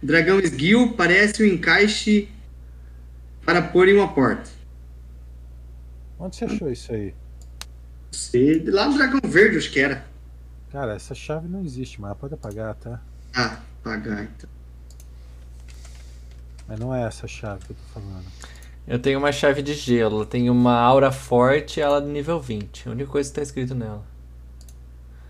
Dragão 0.00 0.38
esguio 0.38 0.92
parece 0.92 1.42
um 1.42 1.46
encaixe 1.46 2.28
para 3.44 3.62
pôr 3.62 3.88
em 3.88 3.96
uma 3.96 4.12
porta. 4.12 4.50
Onde 6.18 6.36
você 6.36 6.44
achou 6.44 6.70
isso 6.70 6.92
aí? 6.92 7.14
Você, 8.10 8.62
lá 8.66 8.88
no 8.88 8.96
dragão 8.96 9.20
verde, 9.24 9.58
acho 9.58 9.70
que 9.70 9.80
era. 9.80 10.04
Cara, 10.70 10.94
essa 10.94 11.14
chave 11.14 11.48
não 11.48 11.64
existe, 11.64 12.00
mas 12.00 12.10
ela 12.10 12.18
pode 12.18 12.34
apagar, 12.34 12.74
tá? 12.76 13.00
Ah, 13.34 13.60
pagar 13.82 14.22
então. 14.22 14.48
Mas 16.66 16.78
não 16.78 16.94
é 16.94 17.06
essa 17.06 17.26
chave 17.26 17.64
que 17.64 17.72
eu 17.72 17.76
tô 17.76 18.00
falando. 18.00 18.24
Eu 18.86 18.98
tenho 18.98 19.18
uma 19.18 19.32
chave 19.32 19.62
de 19.62 19.74
gelo, 19.74 20.16
ela 20.16 20.26
tem 20.26 20.50
uma 20.50 20.78
aura 20.78 21.10
forte, 21.10 21.80
ela 21.80 21.98
é 21.98 22.00
nível 22.00 22.40
20. 22.40 22.88
A 22.88 22.92
única 22.92 23.10
coisa 23.10 23.28
que 23.28 23.36
tá 23.36 23.42
escrito 23.42 23.74
nela. 23.74 24.04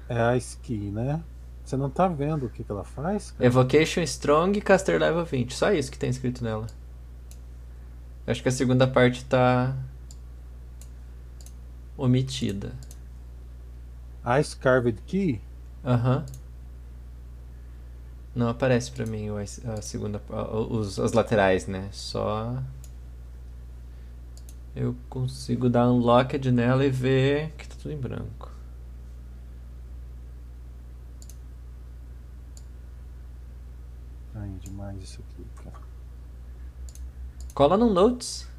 É 0.09 0.21
a 0.21 0.37
ski, 0.37 0.91
né? 0.91 1.21
Você 1.65 1.77
não 1.77 1.89
tá 1.89 2.07
vendo 2.07 2.47
o 2.47 2.51
que, 2.51 2.63
que 2.63 2.71
ela 2.71 2.85
faz? 2.85 3.31
cara? 3.31 3.47
Evocation 3.47 4.03
Strong 4.03 4.61
Caster 4.61 5.01
Level 5.01 5.25
20. 5.25 5.55
Só 5.55 5.73
isso 5.73 5.91
que 5.91 5.99
tem 5.99 6.11
escrito 6.11 6.45
nela. 6.45 6.67
Acho 8.27 8.43
que 8.43 8.49
a 8.49 8.53
segunda 8.53 8.87
parte 8.87 9.25
tá 9.25 9.77
omitida. 11.97 12.73
A 14.25 14.43
Scarved 14.43 15.01
Key? 15.07 15.41
Aham. 15.85 16.25
Não 18.35 18.49
aparece 18.49 18.91
pra 18.91 19.07
mim 19.07 19.29
a 19.31 19.81
segunda, 19.83 20.21
os, 20.71 20.99
as 20.99 21.13
laterais, 21.13 21.67
né? 21.67 21.89
Só 21.93 22.63
eu 24.75 24.97
consigo 25.09 25.69
dar 25.69 25.89
unlocked 25.89 26.51
nela 26.51 26.85
e 26.85 26.91
ver 26.91 27.53
que 27.53 27.69
tá 27.69 27.77
tudo 27.81 27.93
em 27.93 27.97
branco. 27.97 28.51
Ai, 34.35 34.51
demais 34.61 35.03
isso 35.03 35.21
aqui. 35.23 35.44
Cola 37.55 37.77
no 37.77 37.89
Notes. 37.89 38.51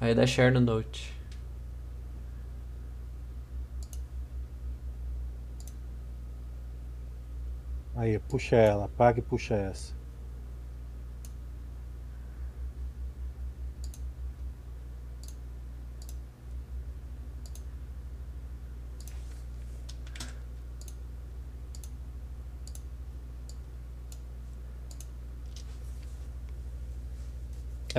Aí 0.00 0.12
dá 0.12 0.26
share 0.26 0.52
no 0.52 0.60
Note. 0.60 1.14
Aí, 7.94 8.18
puxa 8.18 8.56
ela, 8.56 8.86
apaga 8.86 9.20
e 9.20 9.22
puxa 9.22 9.54
essa. 9.54 9.95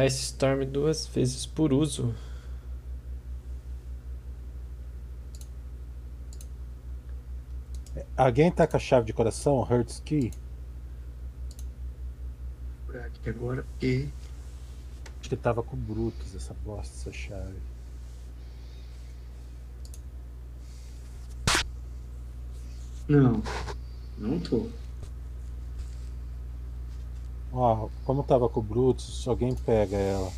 Ice 0.06 0.22
Storm 0.22 0.64
duas 0.64 1.08
vezes 1.08 1.48
por 1.48 1.74
uso. 1.74 2.14
Alguém 8.16 8.52
tá 8.52 8.68
com 8.68 8.78
a 8.78 8.80
chave 8.80 9.08
de 9.08 9.14
coração? 9.14 9.64
Hertz 9.64 10.00
Key? 10.00 10.30
Vou 10.30 10.38
procurar 12.86 13.06
aqui 13.06 13.30
agora, 13.30 13.64
porque. 13.64 14.10
Acho 15.20 15.30
que 15.30 15.36
tava 15.36 15.64
com 15.64 15.76
o 15.76 15.80
Brutus 15.80 16.36
essa 16.36 16.56
bosta, 16.64 16.94
essa 16.96 17.12
chave. 17.12 17.58
Não. 23.08 23.42
Não 24.18 24.40
tô. 24.40 24.70
Ó, 27.52 27.90
como 28.06 28.24
tava 28.24 28.48
com 28.50 28.60
o 28.60 28.64
Brutus, 28.64 29.28
alguém 29.28 29.56
pega 29.56 29.96
ela. 29.96 30.32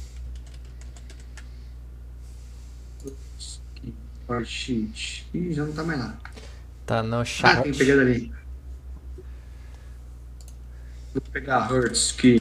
Part 4.27 4.45
sheet. 4.47 5.25
Ih, 5.33 5.53
já 5.53 5.65
não 5.65 5.73
tá 5.73 5.83
mais 5.83 5.99
lá. 5.99 6.19
Tá 6.85 7.01
no 7.03 7.17
Ah, 7.19 7.25
chat. 7.25 7.63
tem 7.63 7.73
pegado 7.73 8.01
ali. 8.01 8.31
Vou 11.13 11.21
pegar 11.31 11.57
a 11.57 11.67
Hertz 11.67 12.11
que. 12.11 12.39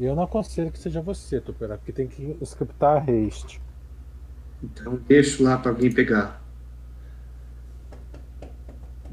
Eu 0.00 0.16
não 0.16 0.24
aconselho 0.24 0.72
que 0.72 0.78
seja 0.78 1.00
você, 1.00 1.40
Tupera, 1.40 1.76
porque 1.78 1.92
tem 1.92 2.08
que 2.08 2.36
scriptar 2.42 2.96
a 2.96 3.00
haste. 3.00 3.60
Então 4.62 4.96
deixo 4.96 5.42
lá 5.44 5.58
para 5.58 5.70
alguém 5.72 5.92
pegar. 5.92 6.42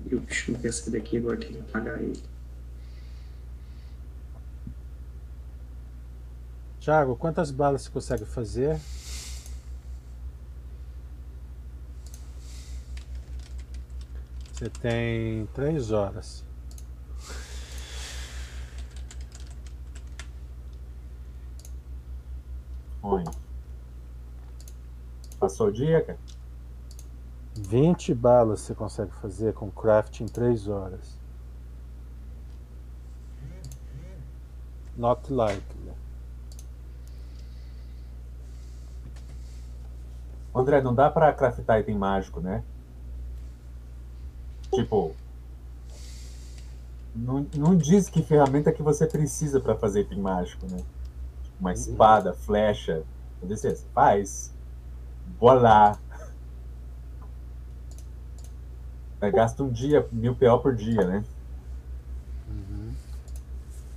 E 0.05 0.15
o 0.15 0.19
bicho 0.19 0.51
não 0.51 0.59
quer 0.59 0.73
sair 0.73 0.91
daqui 0.91 1.17
agora, 1.17 1.37
tem 1.37 1.53
que 1.53 1.59
apagar 1.59 2.01
ele. 2.01 2.21
Thiago, 6.79 7.15
quantas 7.15 7.51
balas 7.51 7.83
você 7.83 7.89
consegue 7.91 8.25
fazer? 8.25 8.79
Você 14.51 14.69
tem 14.69 15.45
três 15.53 15.91
horas. 15.91 16.43
Ruim. 23.01 23.25
Passou 25.39 25.67
o 25.67 25.71
dia, 25.71 26.03
cara? 26.03 26.19
20 27.55 28.13
balas 28.13 28.61
você 28.61 28.73
consegue 28.73 29.11
fazer 29.15 29.53
com 29.53 29.69
craft 29.69 30.21
em 30.21 30.25
3 30.25 30.67
horas. 30.67 31.17
Not 34.97 35.31
likely. 35.31 35.91
André, 40.53 40.81
não 40.81 40.93
dá 40.93 41.09
pra 41.09 41.31
craftar 41.33 41.79
item 41.79 41.97
mágico, 41.97 42.41
né? 42.41 42.63
Tipo. 44.73 45.15
Não, 47.15 47.45
não 47.55 47.75
diz 47.75 48.09
que 48.09 48.21
ferramenta 48.21 48.71
que 48.71 48.83
você 48.83 49.05
precisa 49.05 49.59
pra 49.59 49.75
fazer 49.75 50.01
item 50.01 50.19
mágico, 50.19 50.65
né? 50.69 50.77
Tipo, 50.77 51.55
uma 51.59 51.73
espada, 51.73 52.33
flecha. 52.33 53.03
Pode 53.39 53.57
ser, 53.57 53.75
você 53.75 53.85
faz. 53.93 54.53
Voilá. 55.39 55.97
É, 59.21 59.29
gasta 59.31 59.63
um 59.63 59.69
dia, 59.69 60.07
mil 60.11 60.35
PO 60.35 60.59
por 60.59 60.75
dia, 60.75 61.05
né? 61.05 61.23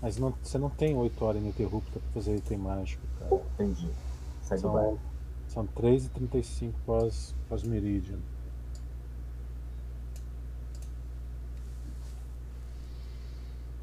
Mas 0.03 0.19
não, 0.19 0.35
você 0.43 0.59
não 0.59 0.69
tem 0.69 0.95
8 0.95 1.25
horas 1.25 1.41
ininterrupta 1.41 1.99
pra 1.99 2.11
fazer 2.13 2.37
item 2.37 2.59
mágico, 2.59 3.03
cara. 3.19 3.35
Entendi. 3.55 3.89
Segue 4.43 4.59
o 4.59 4.61
São, 4.61 4.73
baile. 4.75 4.99
são 5.49 5.67
3h35 5.67 6.73
pós, 6.85 7.35
pós 7.49 7.63
Meridian. 7.63 8.19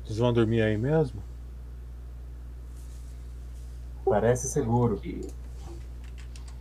Vocês 0.05 0.19
vão 0.19 0.31
dormir 0.31 0.61
aí 0.61 0.77
mesmo? 0.77 1.21
Parece 4.05 4.47
seguro. 4.47 5.01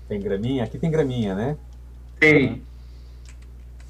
Tem 0.09 0.21
graminha? 0.21 0.65
Aqui 0.65 0.79
tem 0.79 0.91
graminha, 0.91 1.35
né? 1.35 1.59
Tem. 2.19 2.63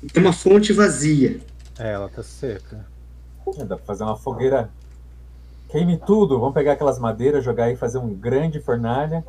Tem 0.08 0.22
uma 0.22 0.32
fonte 0.32 0.72
vazia. 0.72 1.40
É, 1.78 1.92
ela 1.92 2.08
tá 2.08 2.22
seca. 2.22 2.86
É, 3.58 3.64
Dá 3.64 3.76
pra 3.76 3.84
fazer 3.84 4.04
uma 4.04 4.16
fogueira. 4.16 4.70
Queime 5.68 5.98
tudo. 5.98 6.38
Vamos 6.38 6.54
pegar 6.54 6.72
aquelas 6.72 6.98
madeiras, 6.98 7.44
jogar 7.44 7.64
aí, 7.64 7.76
fazer 7.76 7.98
um 7.98 8.14
grande 8.14 8.60
fornalha. 8.60 9.24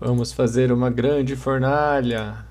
Vamos 0.00 0.32
fazer 0.32 0.70
uma 0.70 0.90
grande 0.90 1.34
fornalha. 1.34 2.46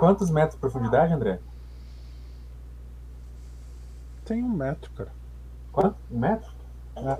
Quantos 0.00 0.30
metros 0.30 0.54
de 0.54 0.60
profundidade, 0.60 1.12
André? 1.12 1.38
Tem 4.24 4.42
um 4.42 4.48
metro, 4.48 4.90
cara. 4.92 5.12
Quanto? 5.70 5.94
Um 6.10 6.18
metro? 6.18 6.50
É. 6.96 7.18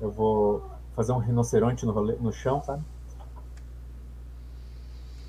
Eu 0.00 0.12
vou 0.12 0.70
fazer 0.94 1.10
um 1.10 1.18
rinoceronte 1.18 1.84
no, 1.84 1.90
rolê- 1.90 2.14
no 2.14 2.32
chão, 2.32 2.62
sabe? 2.62 2.80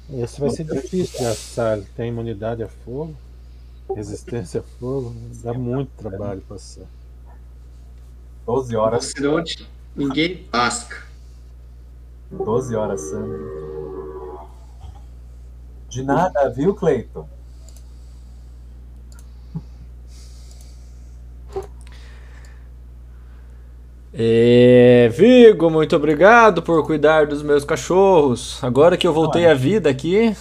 Esse 0.07 0.39
vai 0.39 0.51
ser 0.51 0.65
difícil 0.65 1.17
de 1.17 1.25
assar. 1.25 1.79
Ele 1.79 1.87
tem 1.95 2.09
imunidade 2.09 2.61
a 2.61 2.67
fogo, 2.67 3.15
resistência 3.95 4.59
a 4.59 4.63
fogo. 4.79 5.15
Dá 5.43 5.51
muito 5.51 5.89
trabalho 5.97 6.41
passar. 6.41 6.85
12 8.45 8.75
horas. 8.75 9.13
Rinoceronte, 9.13 9.67
ninguém 9.95 10.43
pasca. 10.43 11.07
12 12.29 12.75
horas, 12.75 13.01
Sandro. 13.01 13.64
De 15.95 16.03
nada, 16.03 16.49
viu, 16.49 16.75
Cleiton? 16.75 17.25
É, 24.13 25.07
Vigo, 25.13 25.69
muito 25.69 25.95
obrigado 25.95 26.61
por 26.61 26.85
cuidar 26.85 27.27
dos 27.27 27.41
meus 27.41 27.63
cachorros. 27.63 28.61
Agora 28.61 28.97
que 28.97 29.07
eu 29.07 29.13
voltei 29.13 29.47
à 29.47 29.53
vida 29.53 29.89
aqui. 29.89 30.35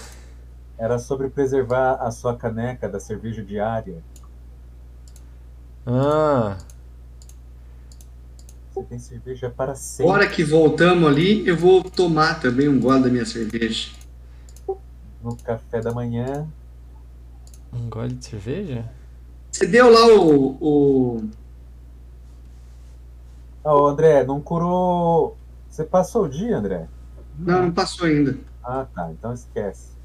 Era 0.77 0.99
sobre 0.99 1.29
preservar 1.29 1.93
a 2.01 2.11
sua 2.11 2.35
caneca 2.35 2.89
da 2.89 2.99
cerveja 2.99 3.41
diária. 3.41 4.03
Ah, 5.87 6.57
Você 8.73 8.83
tem 8.83 8.99
cerveja 8.99 9.49
para 9.49 9.73
sempre. 9.73 10.11
Hora 10.11 10.27
que 10.27 10.43
voltamos 10.43 11.07
ali, 11.07 11.47
eu 11.47 11.55
vou 11.55 11.81
tomar 11.81 12.41
também 12.41 12.67
um 12.67 12.77
gole 12.77 13.03
da 13.03 13.09
minha 13.09 13.25
cerveja. 13.25 14.04
No 15.25 15.35
café 15.37 15.81
da 15.81 15.91
manhã. 15.91 16.47
um 17.73 17.89
gole 17.89 18.13
de 18.13 18.25
cerveja? 18.25 18.87
Você 19.51 19.65
deu 19.65 19.91
lá 19.91 20.05
o. 20.05 20.51
o... 20.61 21.29
Ô, 23.63 23.87
André, 23.87 24.23
não 24.23 24.39
curou. 24.39 25.35
Você 25.67 25.83
passou 25.83 26.25
o 26.25 26.29
dia, 26.29 26.55
André? 26.55 26.87
Não, 27.39 27.63
não 27.63 27.71
passou 27.71 28.05
ainda. 28.05 28.37
Ah, 28.63 28.85
tá. 28.93 29.11
Então 29.11 29.33
esquece. 29.33 29.95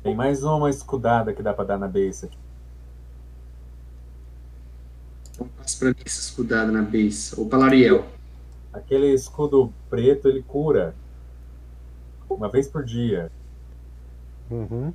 Tem 0.00 0.14
mais 0.14 0.44
uma 0.44 0.70
escudada 0.70 1.34
que 1.34 1.42
dá 1.42 1.52
pra 1.52 1.64
dar 1.64 1.76
na 1.76 1.88
base 1.88 2.26
aqui. 2.26 2.38
Então 5.34 5.48
passa 5.56 5.76
pra 5.80 5.88
mim 5.88 5.96
essa 6.06 6.20
escudada 6.20 6.70
na 6.70 6.82
base. 6.82 7.34
Ou 7.36 7.48
pra 7.48 7.58
Lariel. 7.58 8.17
Aquele 8.72 9.12
escudo 9.12 9.72
preto, 9.88 10.28
ele 10.28 10.42
cura. 10.42 10.94
Uma 12.28 12.48
vez 12.48 12.68
por 12.68 12.84
dia. 12.84 13.32
Uhum. 14.50 14.92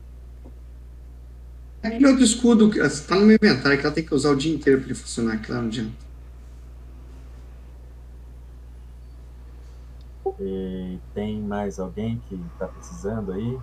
Aquele 1.81 2.07
outro 2.07 2.23
escudo 2.23 2.69
que 2.69 2.79
tá 2.79 3.15
no 3.15 3.25
meu 3.25 3.35
inventário 3.35 3.77
que 3.77 3.85
ela 3.85 3.93
tem 3.93 4.05
que 4.05 4.13
usar 4.13 4.31
o 4.31 4.35
dia 4.35 4.55
inteiro 4.55 4.79
pra 4.79 4.87
ele 4.87 4.95
funcionar. 4.95 5.41
Lá 5.49 5.57
não 5.57 5.67
adianta. 5.67 6.03
E 10.39 10.99
tem 11.13 11.41
mais 11.41 11.79
alguém 11.79 12.21
que 12.27 12.39
tá 12.57 12.67
precisando 12.67 13.33
aí? 13.33 13.59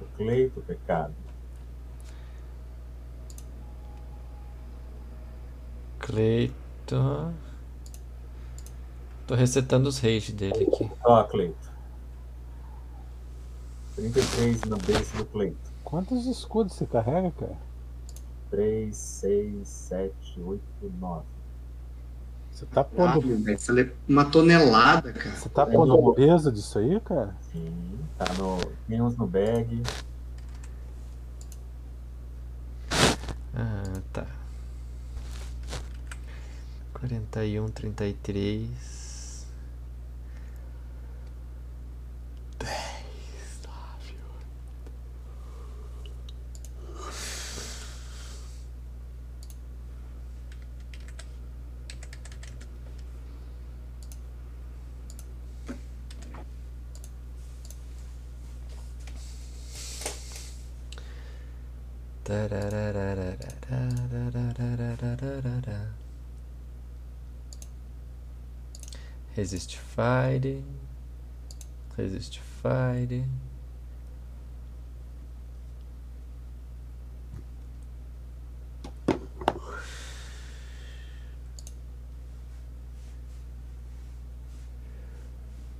O 0.00 0.04
Cleito, 0.16 0.60
pecado. 0.60 1.14
Cleiton. 5.98 6.67
Tô 9.26 9.34
resetando 9.34 9.88
os 9.88 9.98
rage 9.98 10.32
dele 10.32 10.64
aqui. 10.72 10.90
Ó, 11.04 11.22
Cleito. 11.24 11.68
33 13.96 14.62
no 14.62 14.76
base 14.78 15.16
do 15.16 15.24
Cleito. 15.26 15.56
Quantos 15.84 16.26
escudos 16.26 16.74
você 16.74 16.86
carrega, 16.86 17.30
cara? 17.32 17.56
3, 18.50 18.96
6, 18.96 19.68
7, 19.68 20.40
8, 20.40 20.62
9. 21.00 21.22
Você 22.52 22.66
tá 22.66 22.80
Ah, 22.80 22.84
pondo, 22.84 23.20
velho, 23.20 23.50
essa 23.54 23.80
é 23.80 23.90
uma 24.08 24.24
tonelada, 24.24 25.12
cara. 25.12 25.36
você 25.36 25.48
tá 25.48 25.64
pondo 25.66 26.14
peso 26.14 26.50
disso 26.50 26.78
aí, 26.78 26.98
cara? 27.00 27.36
Sim, 27.52 27.98
tá 28.16 28.24
no. 28.34 28.58
Tem 28.88 29.00
uns 29.00 29.16
no 29.16 29.26
bag. 29.26 29.82
Ah, 33.54 34.00
tá. 34.12 34.26
41, 37.00 37.70
33. 37.70 38.97
resist 69.48 69.78
fire, 69.78 70.62
resist 71.96 72.38
fire. 72.60 73.24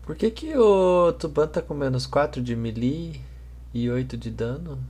Por 0.02 0.16
que 0.16 0.30
que 0.30 0.56
o 0.56 1.12
Tuban 1.12 1.46
tá 1.46 1.60
com 1.60 1.74
menos 1.74 2.06
4 2.06 2.42
de 2.42 2.56
melee 2.56 3.20
e 3.74 3.90
8 3.90 4.16
de 4.16 4.30
dano? 4.30 4.82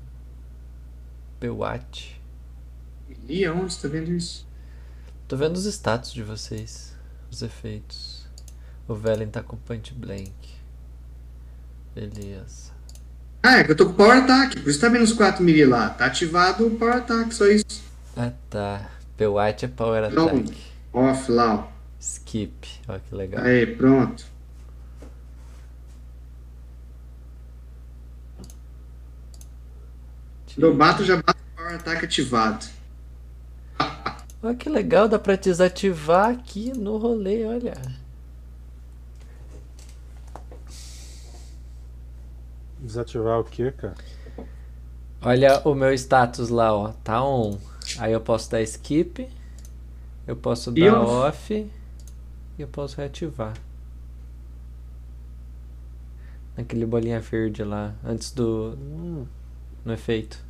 Pewat. 1.40 2.20
Melee? 3.09 3.42
É 3.42 3.50
onde 3.50 3.72
você 3.72 3.88
tá 3.88 3.92
vendo 3.92 4.12
isso? 4.12 4.46
Tô 5.26 5.36
vendo 5.36 5.56
os 5.56 5.64
status 5.66 6.12
de 6.12 6.22
vocês, 6.22 6.94
os 7.28 7.42
efeitos. 7.42 8.18
O 8.89 8.94
Velen 8.94 9.28
tá 9.28 9.43
com 9.43 9.56
point 9.56 9.93
blank. 9.94 10.32
Beleza. 11.94 12.73
Ah, 13.43 13.59
é 13.59 13.65
que 13.65 13.70
eu 13.73 13.77
tô 13.77 13.86
com 13.86 13.93
Power 13.93 14.19
Attack, 14.24 14.60
por 14.60 14.69
isso 14.70 14.81
tá 14.81 14.89
menos 14.90 15.12
4 15.12 15.44
melee 15.44 15.65
lá. 15.66 15.90
Tá 15.90 16.06
ativado 16.06 16.66
o 16.66 16.70
Power 16.77 16.97
Attack, 16.97 17.35
só 17.35 17.47
isso. 17.47 17.82
Ah 18.16 18.32
tá. 18.51 18.90
Pewat 19.16 19.65
é 19.65 19.69
power 19.69 20.10
Não. 20.12 20.28
attack. 20.28 20.56
Off 20.93 21.31
lá, 21.31 21.55
ó. 21.55 21.69
Skip. 22.01 22.69
Olha 22.89 23.01
que 23.01 23.15
legal. 23.15 23.44
Aí, 23.44 23.66
pronto. 23.66 24.24
Eu 30.56 30.74
bato, 30.74 31.05
já 31.05 31.16
bato 31.16 31.39
Power 31.55 31.74
Attack 31.74 32.05
ativado. 32.05 32.66
Olha 34.43 34.55
que 34.55 34.69
legal, 34.69 35.09
dá 35.09 35.19
pra 35.19 35.36
desativar 35.36 36.31
aqui 36.31 36.73
no 36.77 36.97
rolê, 36.97 37.44
olha. 37.44 37.74
Desativar 42.89 43.39
o 43.39 43.44
que, 43.44 43.70
cara? 43.70 43.94
Olha 45.23 45.60
o 45.65 45.74
meu 45.74 45.93
status 45.94 46.48
lá, 46.48 46.74
ó. 46.74 46.93
Tá 47.05 47.23
on. 47.24 47.59
Aí 47.98 48.12
eu 48.12 48.20
posso 48.20 48.51
dar 48.51 48.62
skip. 48.62 49.28
Eu 50.27 50.36
posso 50.36 50.73
E 50.74 50.81
dar 50.81 50.94
off. 51.01 51.28
off. 51.28 51.55
E 51.55 52.62
eu 52.62 52.69
posso 52.69 52.97
reativar. 52.98 53.55
Naquele 56.56 56.85
bolinha 56.85 57.20
verde 57.20 57.62
lá, 57.65 57.94
antes 58.05 58.32
do. 58.32 58.77
Hum, 58.77 59.27
no 59.85 59.93
efeito. 59.93 60.44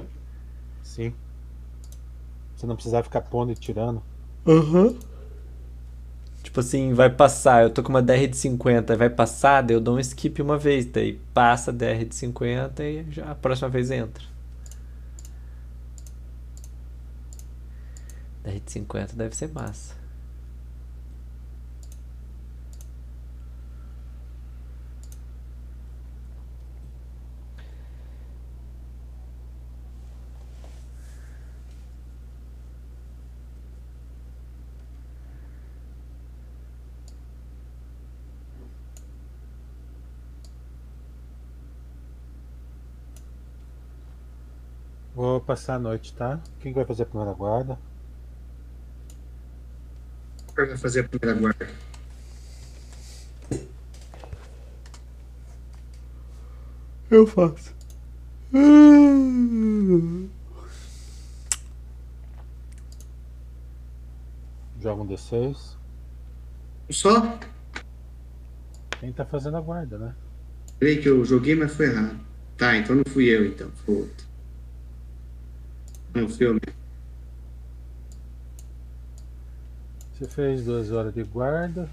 sim. 0.82 1.14
Você 2.54 2.66
não 2.66 2.74
precisava 2.74 3.04
ficar 3.04 3.22
pondo 3.22 3.52
e 3.52 3.54
tirando. 3.54 4.02
Aham. 4.46 4.94
Tipo 6.58 6.66
assim, 6.66 6.92
vai 6.92 7.08
passar. 7.08 7.62
Eu 7.62 7.70
tô 7.70 7.84
com 7.84 7.90
uma 7.90 8.02
DR 8.02 8.26
de 8.26 8.36
50, 8.36 8.96
vai 8.96 9.08
passar, 9.08 9.62
daí 9.62 9.76
eu 9.76 9.80
dou 9.80 9.94
um 9.96 10.00
skip 10.00 10.42
uma 10.42 10.58
vez, 10.58 10.86
daí 10.86 11.14
passa 11.32 11.70
a 11.70 11.74
DR 11.74 12.04
de 12.04 12.14
50 12.16 12.82
e 12.82 13.06
já 13.12 13.30
a 13.30 13.34
próxima 13.36 13.68
vez 13.68 13.92
entra. 13.92 14.24
DR 18.42 18.60
de 18.60 18.72
50 18.72 19.14
deve 19.16 19.36
ser 19.36 19.48
massa. 19.52 19.94
Vou 45.14 45.37
passar 45.48 45.76
a 45.76 45.78
noite, 45.78 46.12
tá? 46.12 46.38
Quem 46.60 46.74
vai 46.74 46.84
fazer 46.84 47.04
a 47.04 47.06
primeira 47.06 47.32
guarda? 47.32 47.78
Qual 50.54 50.66
vai 50.66 50.76
fazer 50.76 51.00
a 51.00 51.08
primeira 51.08 51.40
guarda? 51.40 51.68
Eu 57.10 57.26
faço. 57.26 57.74
Joga 64.82 65.02
um 65.02 65.08
D6. 65.08 65.76
Só? 66.90 67.38
Quem 69.00 69.14
tá 69.14 69.24
fazendo 69.24 69.56
a 69.56 69.62
guarda, 69.62 69.96
né? 69.96 70.14
Peraí 70.78 71.00
que 71.00 71.08
eu 71.08 71.24
joguei, 71.24 71.54
mas 71.54 71.74
foi 71.74 71.86
errado. 71.86 72.20
Tá, 72.58 72.76
então 72.76 72.96
não 72.96 73.04
fui 73.10 73.24
eu, 73.24 73.46
então. 73.46 73.70
Foi 73.86 73.94
outro. 73.94 74.27
Eu 76.18 76.28
mesmo. 76.28 76.60
Você 80.12 80.28
fez 80.28 80.64
duas 80.64 80.90
horas 80.90 81.14
de 81.14 81.22
guarda. 81.22 81.88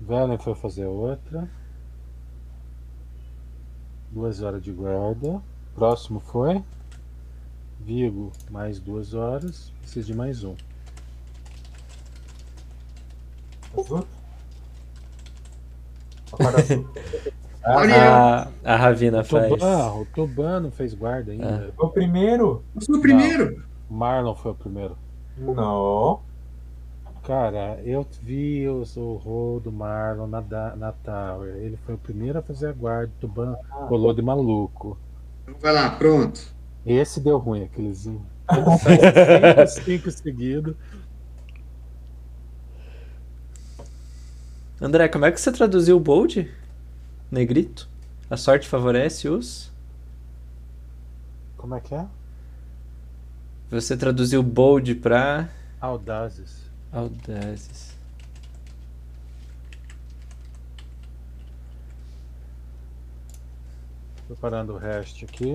Velen 0.00 0.38
foi 0.38 0.54
fazer 0.54 0.86
outra. 0.86 1.48
Duas 4.10 4.40
horas 4.40 4.62
de 4.62 4.72
guarda. 4.72 5.42
Próximo 5.74 6.18
foi. 6.18 6.64
Vigo, 7.78 8.32
mais 8.50 8.80
duas 8.80 9.12
horas. 9.12 9.70
Preciso 9.82 10.12
de 10.12 10.14
mais 10.14 10.42
um. 10.42 10.56
A, 17.62 18.48
a 18.64 18.76
Ravina 18.76 19.22
faz. 19.22 19.48
Tuban, 19.48 19.92
o 19.92 20.06
Tuban 20.06 20.60
não 20.60 20.70
fez 20.70 20.94
guarda 20.94 21.32
ainda. 21.32 21.72
Foi 21.76 21.86
o 21.86 21.90
primeiro? 21.90 22.64
eu 22.74 22.80
sou 22.80 22.96
o 22.96 23.00
primeiro. 23.00 23.62
Marlon 23.88 24.34
foi 24.34 24.52
o 24.52 24.54
primeiro. 24.54 24.96
Não. 25.36 26.20
Cara, 27.22 27.78
eu 27.84 28.06
vi 28.22 28.66
o 28.66 28.82
rol 29.16 29.60
do 29.60 29.70
Marlon 29.70 30.26
na, 30.26 30.40
na 30.74 30.92
Tower. 30.92 31.54
Ele 31.56 31.78
foi 31.84 31.94
o 31.94 31.98
primeiro 31.98 32.38
a 32.38 32.42
fazer 32.42 32.68
a 32.68 32.72
guarda. 32.72 33.12
O 33.18 33.20
Tuban 33.20 33.56
rolou 33.70 34.14
de 34.14 34.22
maluco. 34.22 34.98
Então 35.42 35.54
vai 35.60 35.72
lá, 35.74 35.90
pronto. 35.90 36.40
Esse 36.84 37.20
deu 37.20 37.36
ruim, 37.36 37.64
aquelezinho. 37.64 38.24
Ele 38.48 39.66
cinco, 39.66 39.84
cinco 39.84 40.10
seguidos. 40.10 40.74
André, 44.80 45.08
como 45.08 45.26
é 45.26 45.32
que 45.32 45.40
você 45.40 45.52
traduziu 45.52 45.96
o 45.96 46.00
bold? 46.00 46.50
Negrito? 47.30 47.88
A 48.30 48.36
sorte 48.36 48.66
favorece 48.68 49.28
os. 49.28 49.70
Como 51.56 51.74
é 51.74 51.80
que 51.80 51.94
é? 51.94 52.06
Você 53.70 53.96
traduziu 53.96 54.42
bold 54.42 54.94
pra 54.96 55.48
Audazes. 55.80 56.62
audazes. 56.92 57.94
Preparando 64.26 64.74
o 64.74 64.78
resto 64.78 65.24
aqui. 65.24 65.54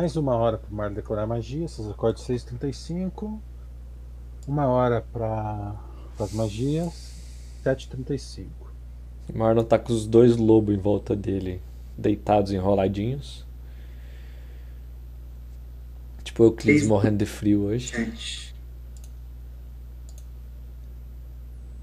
Mais 0.00 0.16
uma 0.16 0.34
hora 0.34 0.56
para 0.56 0.70
o 0.70 0.74
Marlon 0.74 0.94
decorar 0.94 1.26
magia. 1.26 1.68
Vocês 1.68 1.86
acordam 1.86 2.22
6h35. 2.24 3.38
Uma 4.48 4.66
hora 4.66 5.02
para 5.12 5.74
as 6.18 6.32
magias. 6.32 7.20
7h35. 7.62 8.46
O 9.28 9.36
Marlon 9.38 9.62
tá 9.62 9.78
com 9.78 9.92
os 9.92 10.06
dois 10.06 10.38
lobos 10.38 10.74
em 10.74 10.78
volta 10.78 11.14
dele, 11.14 11.60
deitados, 11.98 12.50
enroladinhos. 12.50 13.44
Tipo, 16.24 16.44
Euclides 16.44 16.76
Três- 16.80 16.88
morrendo 16.88 17.18
de 17.18 17.26
frio 17.26 17.64
hoje. 17.64 18.54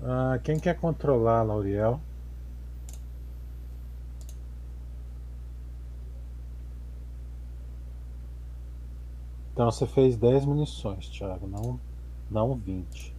Ah, 0.02 0.40
quem 0.44 0.60
quer 0.60 0.76
controlar 0.80 1.44
Lauriel? 1.44 2.02
Então 9.58 9.72
você 9.72 9.88
fez 9.88 10.16
10 10.16 10.46
munições, 10.46 11.10
Thiago, 11.10 11.48
não, 11.48 11.80
não 12.30 12.54
20. 12.54 13.12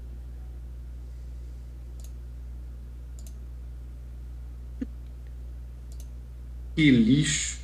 Que 6.77 6.91
lixo. 6.93 7.58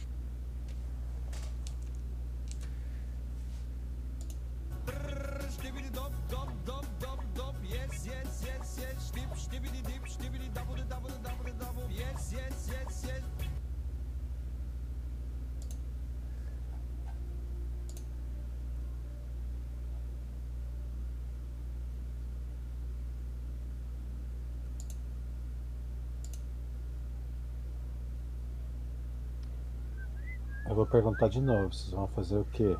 Perguntar 30.94 31.28
de 31.28 31.40
novo, 31.40 31.74
vocês 31.74 31.90
vão 31.90 32.06
fazer 32.06 32.36
o 32.36 32.46
quê? 32.52 32.76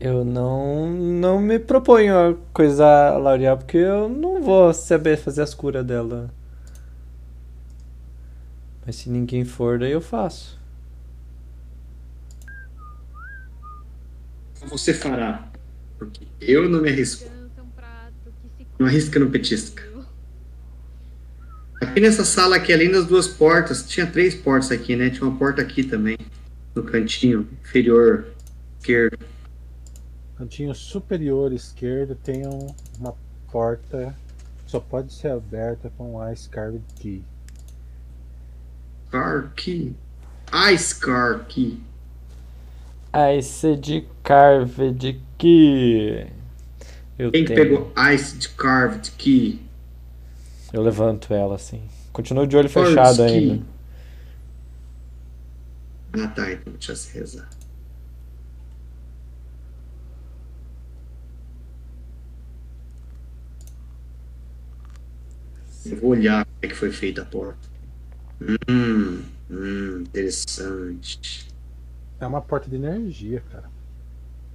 Eu 0.00 0.24
não, 0.24 0.90
não 0.90 1.40
me 1.40 1.60
proponho 1.60 2.18
a 2.18 2.34
coisar 2.52 3.12
a 3.12 3.16
L'Oreal 3.18 3.56
porque 3.56 3.76
eu 3.76 4.08
não 4.08 4.42
vou 4.42 4.74
saber 4.74 5.16
fazer 5.16 5.42
as 5.42 5.54
curas 5.54 5.86
dela. 5.86 6.28
Mas 8.84 8.96
se 8.96 9.08
ninguém 9.08 9.44
for, 9.44 9.78
daí 9.78 9.92
eu 9.92 10.00
faço. 10.00 10.58
Você 14.70 14.92
fará. 14.92 15.48
Porque 15.96 16.26
eu 16.40 16.68
não 16.68 16.82
me 16.82 16.88
arrisco. 16.88 17.30
Não 18.76 18.88
arrisca 18.88 19.20
no 19.20 19.30
petisca. 19.30 19.91
Aqui 21.82 22.00
nessa 22.00 22.24
sala 22.24 22.56
aqui, 22.56 22.72
além 22.72 22.90
das 22.90 23.06
duas 23.06 23.26
portas, 23.26 23.84
tinha 23.88 24.06
três 24.06 24.34
portas 24.34 24.70
aqui, 24.70 24.94
né? 24.94 25.10
Tinha 25.10 25.24
uma 25.28 25.36
porta 25.36 25.60
aqui 25.60 25.82
também, 25.82 26.16
no 26.74 26.82
cantinho 26.84 27.48
inferior 27.60 28.26
esquerdo. 28.78 29.18
Cantinho 30.38 30.74
superior 30.74 31.52
esquerdo 31.52 32.14
tem 32.14 32.46
um- 32.46 32.72
uma 32.98 33.14
porta 33.50 34.14
que 34.64 34.70
só 34.70 34.78
pode 34.80 35.12
ser 35.12 35.28
aberta 35.32 35.90
com 35.98 36.20
a 36.20 36.34
Scarlet 36.34 36.82
Key. 37.00 37.22
Car 39.10 39.52
key. 39.56 39.94
Ice 40.72 40.94
car 40.98 41.44
key. 41.48 41.80
Ice 43.38 43.76
de 43.76 44.06
Carved 44.22 45.20
Key. 45.36 46.26
Eu 47.18 47.30
Quem 47.30 47.44
que 47.44 47.52
tenho. 47.54 47.68
pegou 47.68 47.92
Ice 48.14 48.38
de 48.38 48.48
carved 48.50 49.10
key? 49.18 49.60
Eu 50.72 50.82
levanto 50.82 51.34
ela 51.34 51.56
assim. 51.56 51.82
Continuo 52.12 52.46
de 52.46 52.56
olho 52.56 52.68
Force 52.68 52.90
fechado 52.90 53.16
key. 53.16 53.22
ainda. 53.22 53.66
Ah 56.14 56.28
tá, 56.28 56.52
então 56.52 56.72
deixa 56.72 56.92
eu 56.92 57.20
rezar. 57.20 57.48
Eu 65.84 65.96
vou 66.00 66.10
olhar 66.10 66.44
como 66.44 66.56
é 66.62 66.68
que 66.68 66.74
foi 66.74 66.92
feita 66.92 67.22
a 67.22 67.24
porta. 67.24 67.68
Hum, 68.68 69.22
hum, 69.50 70.00
interessante. 70.02 71.48
É 72.20 72.26
uma 72.26 72.40
porta 72.40 72.70
de 72.70 72.76
energia, 72.76 73.42
cara. 73.50 73.68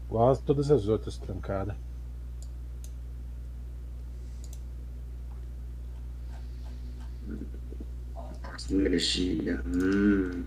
Igual 0.08 0.32
a 0.32 0.36
todas 0.38 0.72
as 0.72 0.88
outras 0.88 1.18
trancadas. 1.18 1.76
Energia. 8.70 9.62
Hum. 9.66 10.44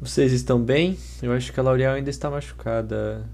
Vocês 0.00 0.32
estão 0.32 0.60
bem? 0.60 0.98
Eu 1.22 1.32
acho 1.32 1.52
que 1.52 1.60
a 1.60 1.62
L'Oreal 1.62 1.94
ainda 1.94 2.08
está 2.10 2.30
machucada. 2.30 3.28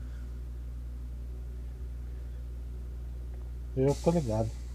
Eu 3.77 3.95
tô 4.03 4.11
ligado. 4.11 4.66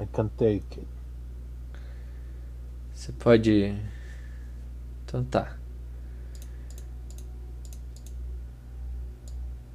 I 0.00 0.06
can 0.06 0.28
take 0.28 0.64
it. 0.78 0.86
Você 2.94 3.12
pode. 3.12 3.74
Então 5.04 5.22
tá. 5.24 5.56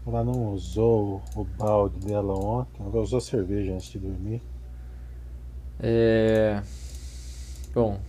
Ela 0.07 0.23
não 0.23 0.53
usou 0.53 1.21
o 1.35 1.43
balde 1.43 1.99
dela 1.99 2.33
ontem. 2.33 2.83
Ela 2.83 3.01
usou 3.01 3.19
cerveja 3.19 3.73
antes 3.73 3.91
de 3.91 3.99
dormir. 3.99 4.41
É... 5.79 6.61
Bom. 7.73 7.99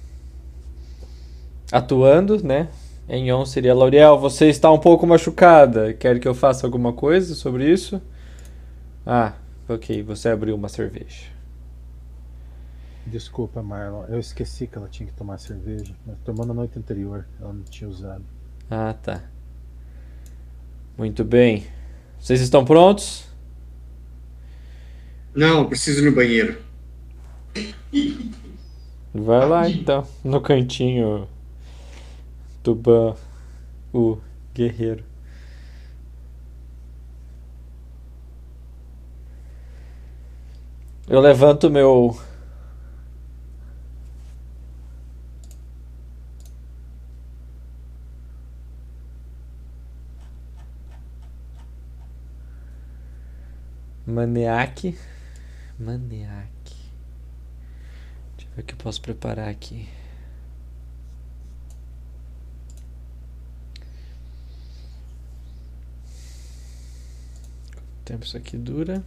Atuando, 1.72 2.42
né? 2.42 2.68
Em 3.08 3.32
on 3.32 3.46
seria 3.46 3.74
L'Oreal, 3.74 4.18
você 4.18 4.48
está 4.48 4.70
um 4.70 4.78
pouco 4.78 5.06
machucada. 5.06 5.94
Quer 5.94 6.18
que 6.20 6.28
eu 6.28 6.34
faça 6.34 6.66
alguma 6.66 6.92
coisa 6.92 7.34
sobre 7.34 7.70
isso? 7.70 8.00
Ah, 9.06 9.32
ok. 9.68 10.02
Você 10.02 10.28
abriu 10.28 10.54
uma 10.54 10.68
cerveja. 10.68 11.35
Desculpa, 13.06 13.62
Marlon. 13.62 14.04
Eu 14.06 14.18
esqueci 14.18 14.66
que 14.66 14.76
ela 14.76 14.88
tinha 14.88 15.08
que 15.08 15.14
tomar 15.14 15.38
cerveja. 15.38 15.94
Mas 16.04 16.18
tomou 16.24 16.44
na 16.44 16.52
noite 16.52 16.78
anterior. 16.78 17.26
Ela 17.40 17.52
não 17.52 17.62
tinha 17.62 17.88
usado. 17.88 18.24
Ah, 18.68 18.94
tá. 18.94 19.22
Muito 20.98 21.24
bem. 21.24 21.66
Vocês 22.18 22.40
estão 22.40 22.64
prontos? 22.64 23.26
Não, 25.34 25.68
preciso 25.68 26.02
ir 26.02 26.10
no 26.10 26.16
banheiro. 26.16 26.60
Vai 29.14 29.48
lá 29.48 29.68
então, 29.68 30.06
no 30.24 30.40
cantinho 30.40 31.28
do 32.62 32.74
Ban, 32.74 33.14
o 33.92 34.18
guerreiro. 34.54 35.04
Eu 41.08 41.20
levanto 41.20 41.70
meu. 41.70 42.18
Maniaque. 54.06 54.96
Maniaque. 55.78 56.76
Deixa 58.36 58.50
eu 58.50 58.54
ver 58.54 58.62
o 58.62 58.64
que 58.64 58.74
eu 58.74 58.78
posso 58.78 59.02
preparar 59.02 59.48
aqui. 59.48 59.88
Quanto 67.74 68.04
tempo 68.04 68.24
isso 68.24 68.36
aqui 68.36 68.56
dura? 68.56 69.04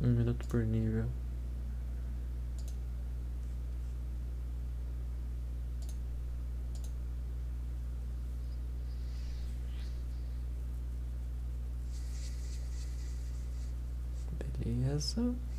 Um 0.00 0.08
minuto 0.08 0.46
por 0.46 0.64
nível. 0.64 1.06
Beleza. 14.96 15.55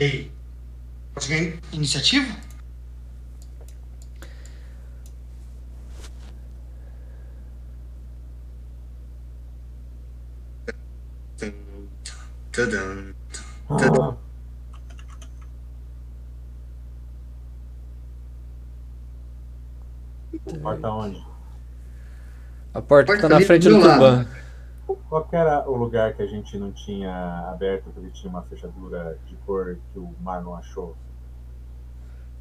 E 0.00 0.04
aí? 0.04 0.32
Iniciativa? 1.74 2.34
Tum, 11.36 11.52
tadam. 12.50 13.14
Ah, 13.68 14.16
Porta 20.62 20.88
onde? 20.90 21.22
A 22.72 22.80
porta 22.80 23.06
Porta 23.06 23.22
tá 23.22 23.28
na 23.28 23.36
ali 23.36 23.44
do 23.44 23.46
frente 23.46 23.68
do. 23.68 23.80
Tuban. 23.80 24.26
Qual 25.10 25.24
que 25.24 25.34
era 25.34 25.68
o 25.68 25.74
lugar 25.74 26.14
que 26.14 26.22
a 26.22 26.26
gente 26.26 26.56
não 26.56 26.70
tinha 26.70 27.48
aberto, 27.50 27.90
porque 27.92 28.10
tinha 28.10 28.30
uma 28.30 28.42
fechadura 28.42 29.18
de 29.26 29.34
cor 29.38 29.76
que 29.92 29.98
o 29.98 30.14
mar 30.20 30.40
não 30.40 30.54
achou? 30.54 30.96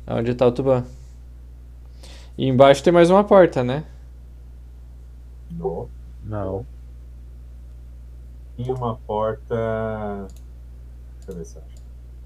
Onde 0.07 0.35
tá 0.35 0.45
o 0.45 0.51
Tuban? 0.51 0.85
E 2.37 2.47
embaixo 2.47 2.83
tem 2.83 2.93
mais 2.93 3.09
uma 3.09 3.23
porta, 3.23 3.63
né? 3.63 3.83
No. 5.49 5.89
Não. 6.23 6.63
Tinha 8.55 8.75
uma 8.75 8.97
porta. 8.97 10.27
Deixa 11.15 11.31
eu 11.31 11.35
ver 11.37 11.45
se 11.45 11.57
eu 11.57 11.63
acho. 11.63 11.75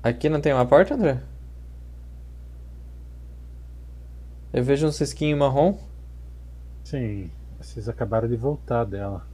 Aqui 0.04 0.28
não 0.28 0.42
tem 0.42 0.52
uma 0.52 0.66
porta, 0.66 0.96
André? 0.96 1.22
Eu 4.52 4.62
vejo 4.62 4.88
um 4.88 4.92
cisquinho 4.92 5.38
marrom. 5.38 5.78
Sim, 6.84 7.32
vocês 7.62 7.88
acabaram 7.88 8.28
de 8.28 8.36
voltar 8.36 8.84
dela. 8.84 9.26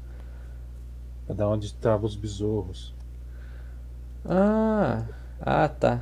É 1.29 1.33
da 1.33 1.47
onde 1.47 1.67
estavam 1.67 2.05
os 2.05 2.15
besouros. 2.15 2.93
Ah, 4.25 5.05
ah, 5.39 5.69
tá. 5.69 6.01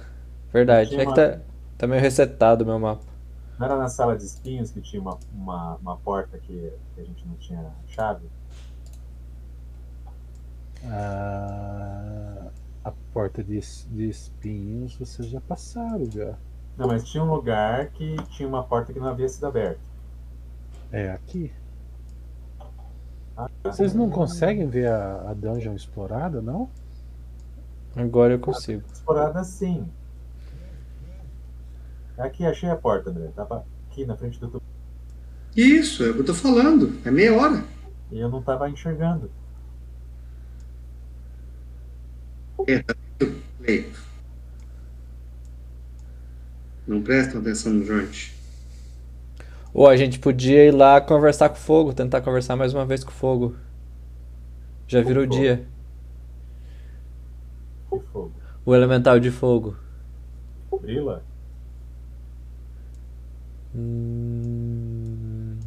Verdade. 0.51 0.95
É 0.95 0.99
que 0.99 1.05
uma- 1.05 1.13
tá, 1.13 1.39
tá 1.77 1.85
meio 1.87 2.01
resetado 2.01 2.63
o 2.63 2.67
meu 2.67 2.79
mapa. 2.79 3.03
Não 3.59 3.65
era 3.65 3.75
na 3.77 3.89
sala 3.89 4.15
de 4.15 4.23
espinhos 4.23 4.71
que 4.71 4.79
tinha 4.81 5.01
uma, 5.01 5.17
uma, 5.33 5.75
uma 5.75 5.97
porta 5.97 6.37
que, 6.37 6.71
que 6.95 7.01
a 7.01 7.03
gente 7.03 7.27
não 7.27 7.35
tinha 7.35 7.71
chave? 7.87 8.25
Ah, 10.85 12.47
a 12.83 12.91
porta 13.13 13.43
de, 13.43 13.59
de 13.59 14.09
espinhos 14.09 14.95
vocês 14.95 15.27
já 15.27 15.41
passaram 15.41 16.09
já. 16.09 16.35
Não, 16.77 16.87
mas 16.87 17.03
tinha 17.03 17.23
um 17.23 17.33
lugar 17.33 17.87
que 17.87 18.15
tinha 18.29 18.47
uma 18.47 18.63
porta 18.63 18.93
que 18.93 18.99
não 18.99 19.07
havia 19.07 19.27
sido 19.27 19.47
aberta. 19.47 19.79
É 20.91 21.11
aqui. 21.11 21.51
Tá. 23.37 23.51
Vocês 23.65 23.93
não 23.93 24.09
conseguem 24.09 24.67
ver 24.67 24.87
a, 24.87 25.29
a 25.29 25.33
dungeon 25.35 25.75
explorada, 25.75 26.41
não? 26.41 26.67
Agora 27.95 28.33
eu 28.33 28.39
consigo. 28.39 28.83
Explorada 28.91 29.43
sim. 29.43 29.87
Aqui, 32.17 32.43
achei 32.43 32.67
a 32.67 32.75
porta, 32.75 33.11
André. 33.11 33.27
Tava 33.35 33.63
aqui 33.89 34.05
na 34.05 34.17
frente 34.17 34.39
do 34.39 34.47
tubo. 34.47 34.63
Isso, 35.55 36.03
é 36.03 36.09
o 36.09 36.13
que 36.15 36.21
eu 36.21 36.25
tô 36.25 36.33
falando. 36.33 36.99
É 37.05 37.11
meia 37.11 37.35
hora. 37.35 37.63
E 38.11 38.19
eu 38.19 38.27
não 38.27 38.41
tava 38.41 38.67
enxergando. 38.69 39.29
Leio. 43.59 43.93
Não 46.87 47.03
prestam 47.03 47.41
atenção 47.41 47.73
no 47.73 47.85
joint. 47.85 48.36
Ou 49.77 49.87
a 49.87 49.95
gente 49.95 50.17
podia 50.17 50.65
ir 50.65 50.71
lá 50.71 50.99
conversar 50.99 51.49
com 51.49 51.55
o 51.55 51.59
fogo, 51.59 51.93
tentar 51.93 52.21
conversar 52.21 52.55
mais 52.55 52.73
uma 52.73 52.83
vez 52.83 53.03
com 53.03 53.11
o 53.11 53.13
fogo. 53.13 53.55
Já 54.87 55.03
virou 55.03 55.23
fogo? 55.25 55.35
dia. 55.35 55.67
Que 57.87 57.99
fogo. 58.11 58.31
O 58.65 58.73
elemental 58.73 59.19
de 59.19 59.29
fogo. 59.29 59.77
Brila? 60.81 61.23
Hum. 63.75 65.59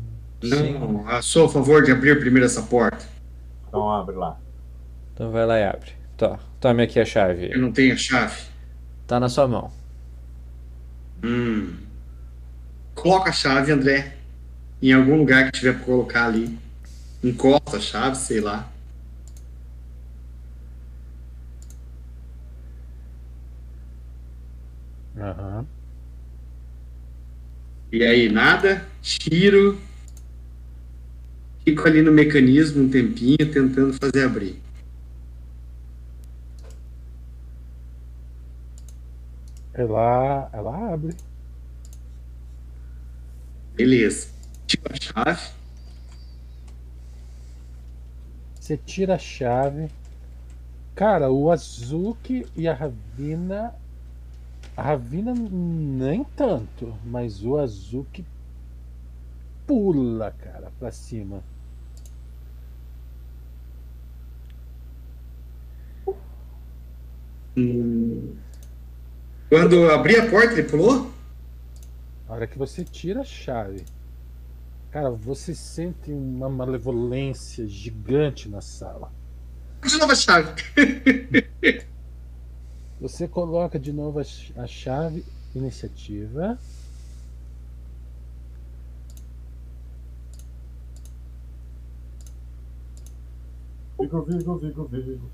Não, 0.43 1.07
a 1.09 1.23
sou 1.23 1.47
a 1.47 1.49
favor 1.49 1.85
de 1.85 1.93
abrir 1.93 2.19
primeiro 2.19 2.47
essa 2.47 2.63
porta. 2.63 3.07
Então 3.69 3.89
abre 3.93 4.17
lá. 4.17 4.41
Então 5.15 5.31
vai 5.31 5.47
lá 5.47 5.57
e 5.57 5.63
abre. 5.63 5.93
Tó, 6.17 6.37
tome 6.59 6.83
aqui 6.83 6.99
a 6.99 7.05
chave. 7.05 7.53
Eu 7.53 7.61
não 7.61 7.71
tenho 7.71 7.95
a 7.95 7.97
chave. 7.97 8.43
Tá 9.07 9.21
na 9.21 9.29
sua 9.29 9.47
mão. 9.47 9.71
Hum. 11.23 11.90
Coloca 13.01 13.31
a 13.31 13.33
chave, 13.33 13.73
André, 13.73 14.15
em 14.83 14.93
algum 14.93 15.17
lugar 15.17 15.47
que 15.47 15.59
tiver 15.59 15.73
pra 15.73 15.85
colocar 15.85 16.27
ali. 16.27 16.59
Encosta 17.25 17.79
a 17.79 17.81
chave, 17.81 18.17
sei 18.17 18.41
lá. 18.41 18.71
Aham. 25.17 25.67
E 27.91 28.05
aí, 28.05 28.29
nada, 28.29 28.87
tiro. 29.01 29.81
Fico 31.65 31.89
ali 31.89 32.03
no 32.03 32.13
mecanismo 32.13 32.83
um 32.83 32.91
tempinho 32.91 33.51
tentando 33.51 33.95
fazer 33.95 34.25
abrir. 34.25 34.61
Ela, 39.73 40.51
ela 40.53 40.93
abre. 40.93 41.15
Beleza. 43.81 44.29
Tiro 44.67 44.83
a 44.91 45.01
chave. 45.01 45.51
Você 48.61 48.77
tira 48.77 49.15
a 49.15 49.19
chave. 49.19 49.89
Cara, 50.95 51.31
o 51.31 51.51
Azuki 51.51 52.47
e 52.55 52.69
a 52.69 52.75
Ravina. 52.75 53.75
A 54.77 54.83
Ravina 54.83 55.33
nem 55.33 56.25
tanto, 56.37 56.95
mas 57.07 57.43
o 57.43 57.57
Azuki 57.57 58.23
pula, 59.67 60.31
cara, 60.33 60.71
pra 60.79 60.93
cima. 60.93 61.43
Hum. 67.57 68.37
Quando 69.49 69.91
abri 69.91 70.17
a 70.17 70.29
porta, 70.29 70.53
ele 70.53 70.65
pulou? 70.65 71.20
A 72.31 72.35
hora 72.35 72.47
que 72.47 72.57
você 72.57 72.85
tira 72.85 73.23
a 73.23 73.25
chave. 73.25 73.85
Cara, 74.93 75.11
você 75.11 75.53
sente 75.53 76.13
uma 76.13 76.49
malevolência 76.49 77.67
gigante 77.67 78.49
na 78.49 78.61
sala. 78.61 79.11
De 79.85 79.99
novo 79.99 80.13
a 80.13 80.15
chave. 80.15 80.55
Você 83.01 83.27
coloca 83.27 83.81
de 83.81 83.93
novo 83.93 84.21
a 84.21 84.25
ch- 84.25 84.53
a 84.57 84.67
chave, 84.67 85.25
iniciativa. 85.57 86.57
Vigo, 93.99 94.23
Vigo, 94.23 94.59
Vigo, 94.59 94.85
Vigo. 94.89 95.31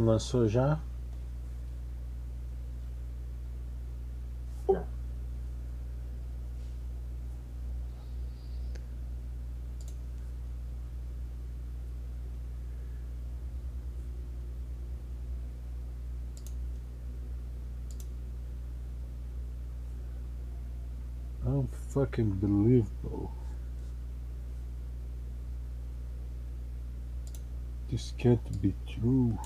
Mundo 0.00 0.12
lançou 0.12 0.48
já? 0.48 0.80
Já. 4.66 4.84
Unfucking 21.44 22.30
believable. 22.40 23.30
This 27.90 28.14
can't 28.16 28.40
be 28.62 28.74
true. 28.86 29.36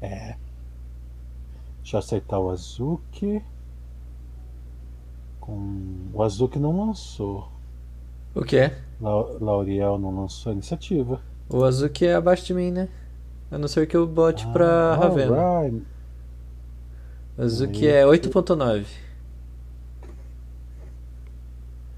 É. 0.00 0.36
Deixa 1.88 1.96
eu 1.96 2.00
aceitar 2.00 2.38
o 2.38 2.50
Azuki. 2.50 3.42
Com... 5.40 6.10
O 6.12 6.22
Azuki 6.22 6.58
não 6.58 6.86
lançou. 6.86 7.48
O 8.34 8.42
que? 8.42 8.70
La- 9.00 9.22
Lauriel 9.40 9.98
não 9.98 10.14
lançou 10.20 10.50
a 10.50 10.52
iniciativa. 10.52 11.18
O 11.48 11.64
Azuki 11.64 12.04
é 12.04 12.14
abaixo 12.14 12.44
de 12.44 12.52
mim, 12.52 12.70
né? 12.70 12.90
A 13.50 13.56
não 13.56 13.66
ser 13.66 13.86
que 13.86 13.96
eu 13.96 14.06
bote 14.06 14.46
pra 14.48 14.92
Ah, 14.92 14.96
Ravena. 14.96 15.34
alright. 15.34 15.82
O 17.38 17.42
Azuki 17.42 17.86
Aí. 17.88 17.94
é 17.94 18.04
8.9. 18.04 18.84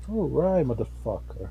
Alright, 0.08 0.64
motherfucker. 0.64 1.48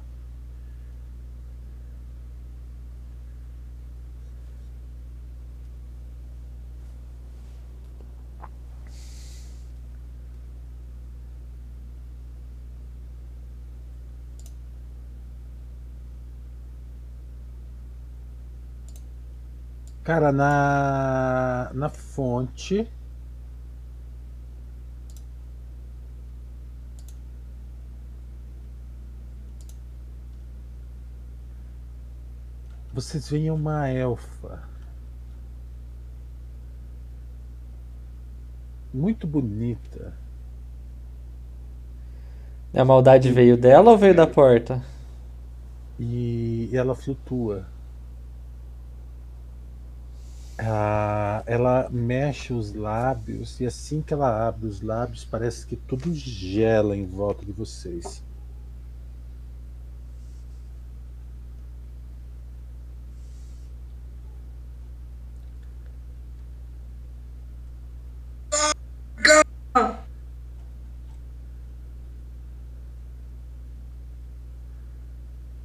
Cara, 20.09 20.31
na, 20.31 21.69
na 21.71 21.87
fonte. 21.87 22.87
Vocês 32.91 33.29
veem 33.29 33.51
uma 33.51 33.87
elfa. 33.87 34.63
Muito 38.91 39.27
bonita. 39.27 40.11
A 42.73 42.83
maldade 42.83 43.31
veio 43.31 43.55
dela 43.55 43.91
ou 43.91 43.97
veio 43.99 44.15
da 44.15 44.25
porta? 44.25 44.83
E 45.99 46.71
ela 46.73 46.95
flutua. 46.95 47.67
Ah, 50.61 51.41
ela 51.45 51.89
mexe 51.89 52.51
os 52.53 52.73
lábios 52.73 53.61
e 53.61 53.65
assim 53.65 54.01
que 54.01 54.13
ela 54.13 54.45
abre 54.47 54.67
os 54.67 54.81
lábios, 54.81 55.23
parece 55.23 55.65
que 55.65 55.77
tudo 55.77 56.13
gela 56.13 56.97
em 56.97 57.05
volta 57.05 57.45
de 57.45 57.51
vocês. 57.53 58.21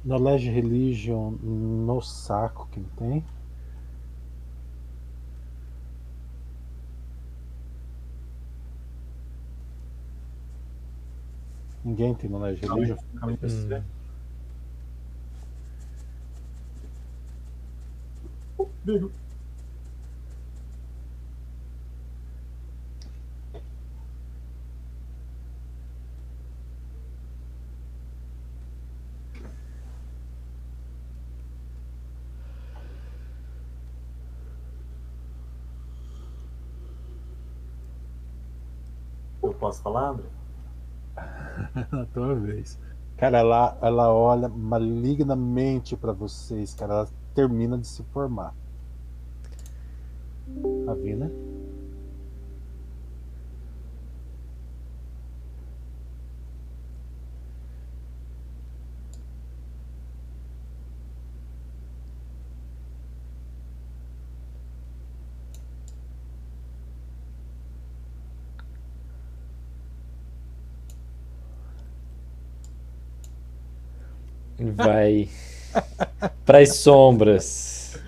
Knowledge 0.05 0.49
Religion 0.49 1.31
no 1.41 2.01
saco 2.01 2.69
que 2.71 2.79
tem. 2.97 3.23
Ninguém 11.85 12.15
tem 12.15 12.27
Knowledge 12.27 12.65
Religion? 12.65 12.97
aí, 13.21 13.37
PC. 13.37 13.83
Bigo. 18.83 19.11
Eu 39.43 39.53
posso 39.53 39.83
falar, 39.83 40.09
André? 40.09 40.34
Na 41.91 42.05
tua 42.05 42.35
vez. 42.35 42.79
Cara, 43.17 43.39
ela, 43.39 43.77
ela 43.81 44.13
olha 44.13 44.49
malignamente 44.49 45.95
pra 45.95 46.11
vocês, 46.11 46.73
cara. 46.73 46.93
Ela 46.93 47.09
termina 47.33 47.77
de 47.77 47.87
se 47.87 48.03
formar. 48.05 48.53
A 50.87 50.93
Vina? 50.93 51.31
Vai 74.75 75.29
pras 76.45 76.75
sombras. 76.75 77.99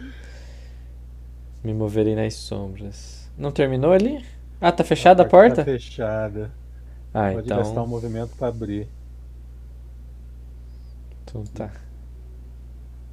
Me 1.63 1.73
moverei 1.73 2.15
nas 2.15 2.33
sombras. 2.35 3.29
Não 3.37 3.51
terminou 3.51 3.91
ali? 3.91 4.23
Ah, 4.59 4.71
tá 4.71 4.83
fechada 4.83 5.23
a 5.23 5.25
porta? 5.25 5.57
Tá 5.57 5.65
fechada. 5.65 6.51
Ah, 7.13 7.31
Pode 7.33 7.47
gastar 7.49 7.67
um 7.67 7.71
então. 7.71 7.87
movimento 7.87 8.35
pra 8.37 8.47
abrir. 8.47 8.87
Então 11.23 11.43
tá. 11.53 11.71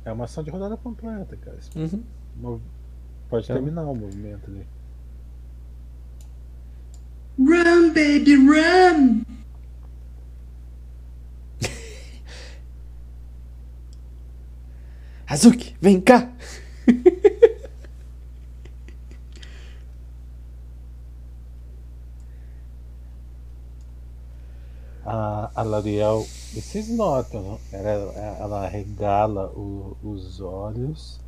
É 0.04 0.12
uma 0.12 0.24
ação 0.24 0.44
de 0.44 0.50
rodada 0.50 0.76
completa, 0.76 1.36
cara. 1.36 1.58
Uhum. 1.76 2.60
Pode 3.28 3.44
Então. 3.44 3.56
terminar 3.56 3.82
o 3.82 3.94
movimento 3.94 4.50
ali. 4.50 4.66
Run, 7.38 7.88
baby, 7.88 8.36
run! 8.36 9.22
Azuki, 15.26 15.74
vem 15.80 16.00
cá! 16.00 16.28
A, 25.04 25.50
a 25.54 25.62
L'Oreal, 25.62 26.22
vocês 26.54 26.88
notam, 26.88 27.60
ela, 27.70 28.12
ela 28.40 28.66
regala 28.68 29.48
o- 29.50 29.96
os 30.02 30.40
olhos. 30.40 31.20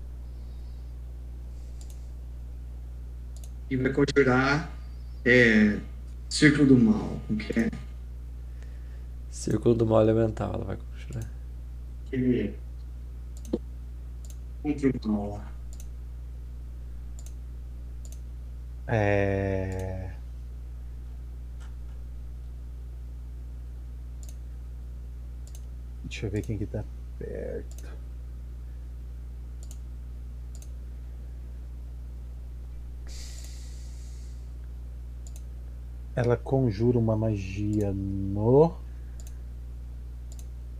E 3.68 3.76
vai 3.76 3.92
conjurar 3.92 4.70
é, 5.26 5.78
Círculo 6.30 6.68
do 6.68 6.78
Mal. 6.78 7.20
Como 7.26 7.38
que 7.38 7.60
é? 7.60 7.70
Círculo 9.30 9.74
do 9.74 9.84
mal 9.84 10.00
elemental, 10.02 10.54
ela 10.54 10.64
vai 10.64 10.76
conjurar. 10.78 11.28
Aquele. 12.06 12.54
Lá. 14.66 15.52
É... 18.88 20.10
Deixa 26.04 26.26
eu 26.26 26.30
ver 26.30 26.42
quem 26.42 26.58
que 26.58 26.66
tá 26.66 26.82
perto. 27.18 27.96
Ela 36.16 36.36
conjura 36.36 36.98
uma 36.98 37.16
magia 37.16 37.92
no 37.92 38.74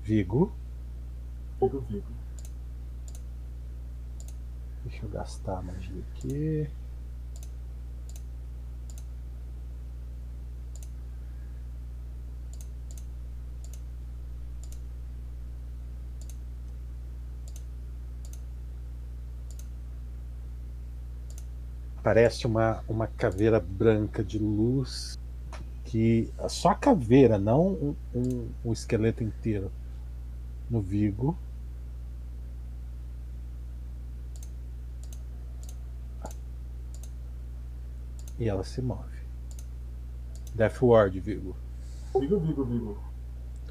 Vigo. 0.02 0.52
Bigo, 1.60 1.80
Bigo. 1.82 2.26
Deixa 4.88 5.04
eu 5.04 5.10
gastar 5.10 5.58
a 5.58 5.62
magia 5.62 6.02
aqui. 6.12 6.68
Parece 22.00 22.46
uma, 22.46 22.84
uma 22.88 23.08
caveira 23.08 23.58
branca 23.58 24.22
de 24.22 24.38
luz 24.38 25.18
que 25.84 26.32
só 26.48 26.68
a 26.70 26.74
caveira, 26.76 27.38
não 27.38 27.66
um, 27.66 27.96
um, 28.14 28.48
um 28.66 28.72
esqueleto 28.72 29.24
inteiro 29.24 29.72
no 30.70 30.80
Vigo. 30.80 31.36
E 38.38 38.48
ela 38.48 38.64
se 38.64 38.82
move. 38.82 39.16
Death 40.54 40.82
Ward, 40.82 41.18
Vigo. 41.20 41.56
Vigo, 42.18 42.38
Vigo, 42.38 42.64
Vigo. 42.64 42.98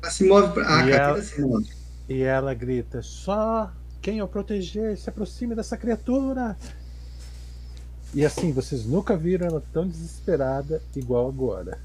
Ela 0.01 0.11
se 0.11 0.27
move 0.27 0.53
pra. 0.53 0.67
Ah, 0.67 0.87
E 0.87 0.93
a 0.93 0.95
ela- 0.95 1.21
se 1.21 1.41
move. 1.41 1.69
E 2.09 2.21
ela 2.21 2.53
grita: 2.53 3.01
Só 3.01 3.71
quem 4.01 4.19
eu 4.19 4.27
proteger 4.27 4.97
se 4.97 5.09
aproxime 5.09 5.55
dessa 5.55 5.77
criatura. 5.77 6.57
E 8.13 8.25
assim, 8.25 8.51
vocês 8.53 8.85
nunca 8.85 9.17
viram 9.17 9.47
ela 9.47 9.63
tão 9.73 9.87
desesperada 9.87 10.81
igual 10.95 11.27
agora. 11.27 11.77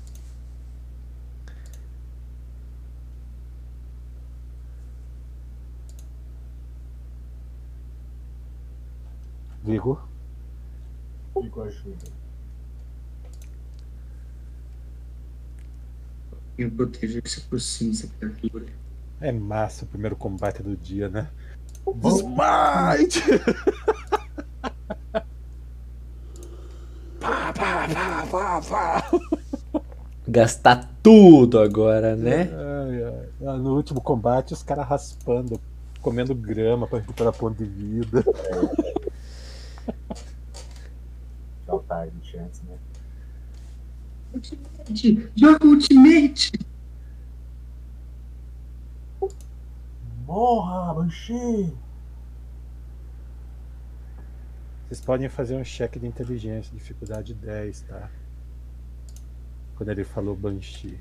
Vigo, 9.64 10.00
Vigo 11.40 11.62
ajuda. 11.62 12.06
E 16.60 16.64
o 16.66 16.70
proteger 16.70 17.22
se 17.26 17.40
aproxima 17.40 17.90
dessa 17.90 18.06
criatura. 18.06 18.66
é 19.18 19.32
massa 19.32 19.86
o 19.86 19.88
primeiro 19.88 20.14
combate 20.14 20.62
do 20.62 20.76
dia, 20.76 21.08
né? 21.08 21.26
Smite! 22.04 23.22
pá, 27.18 27.50
pá, 27.54 27.88
pá, 27.88 28.26
pá, 28.30 28.60
pá. 28.60 29.10
Gastar 30.28 30.86
tudo 31.02 31.58
agora, 31.60 32.14
né? 32.14 32.50
Ai. 32.52 33.24
Ah, 33.48 33.56
No 33.56 33.74
último 33.74 34.02
combate, 34.02 34.52
os 34.52 34.62
caras 34.62 34.86
raspando, 34.86 35.58
comendo 36.02 36.34
grama 36.34 36.86
pra 36.86 36.98
recuperar 36.98 37.32
ponto 37.32 37.56
de 37.56 37.64
vida. 37.64 38.22
Dá 41.66 41.74
o 41.74 41.78
target 41.78 42.36
antes, 42.36 42.60
né? 42.64 42.76
Ultimate! 44.34 45.32
Joga 45.36 45.66
Ultimate! 45.66 46.52
Morra, 50.26 50.94
Banshee! 50.94 51.74
Vocês 54.86 55.00
podem 55.00 55.28
fazer 55.28 55.56
um 55.56 55.64
cheque 55.64 55.98
de 55.98 56.06
inteligência, 56.06 56.72
dificuldade 56.74 57.34
10, 57.34 57.82
tá? 57.82 58.10
Quando 59.76 59.88
ele 59.90 60.04
falou 60.04 60.36
Banshee. 60.36 60.98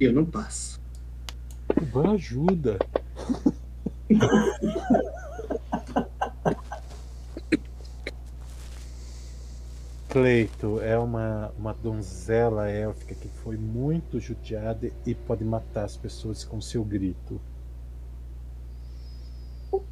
Eu 0.00 0.12
não 0.12 0.24
passo. 0.24 0.80
O 1.76 1.86
Ban 1.86 2.14
ajuda. 2.14 2.78
Cleito 10.14 10.80
é 10.80 10.96
uma, 10.96 11.52
uma 11.58 11.74
donzela 11.74 12.70
élfica 12.70 13.16
que 13.16 13.26
foi 13.42 13.56
muito 13.56 14.20
judiada 14.20 14.88
e 15.04 15.12
pode 15.12 15.42
matar 15.42 15.82
as 15.82 15.96
pessoas 15.96 16.44
com 16.44 16.60
seu 16.60 16.84
grito. 16.84 17.40
O 19.72 19.82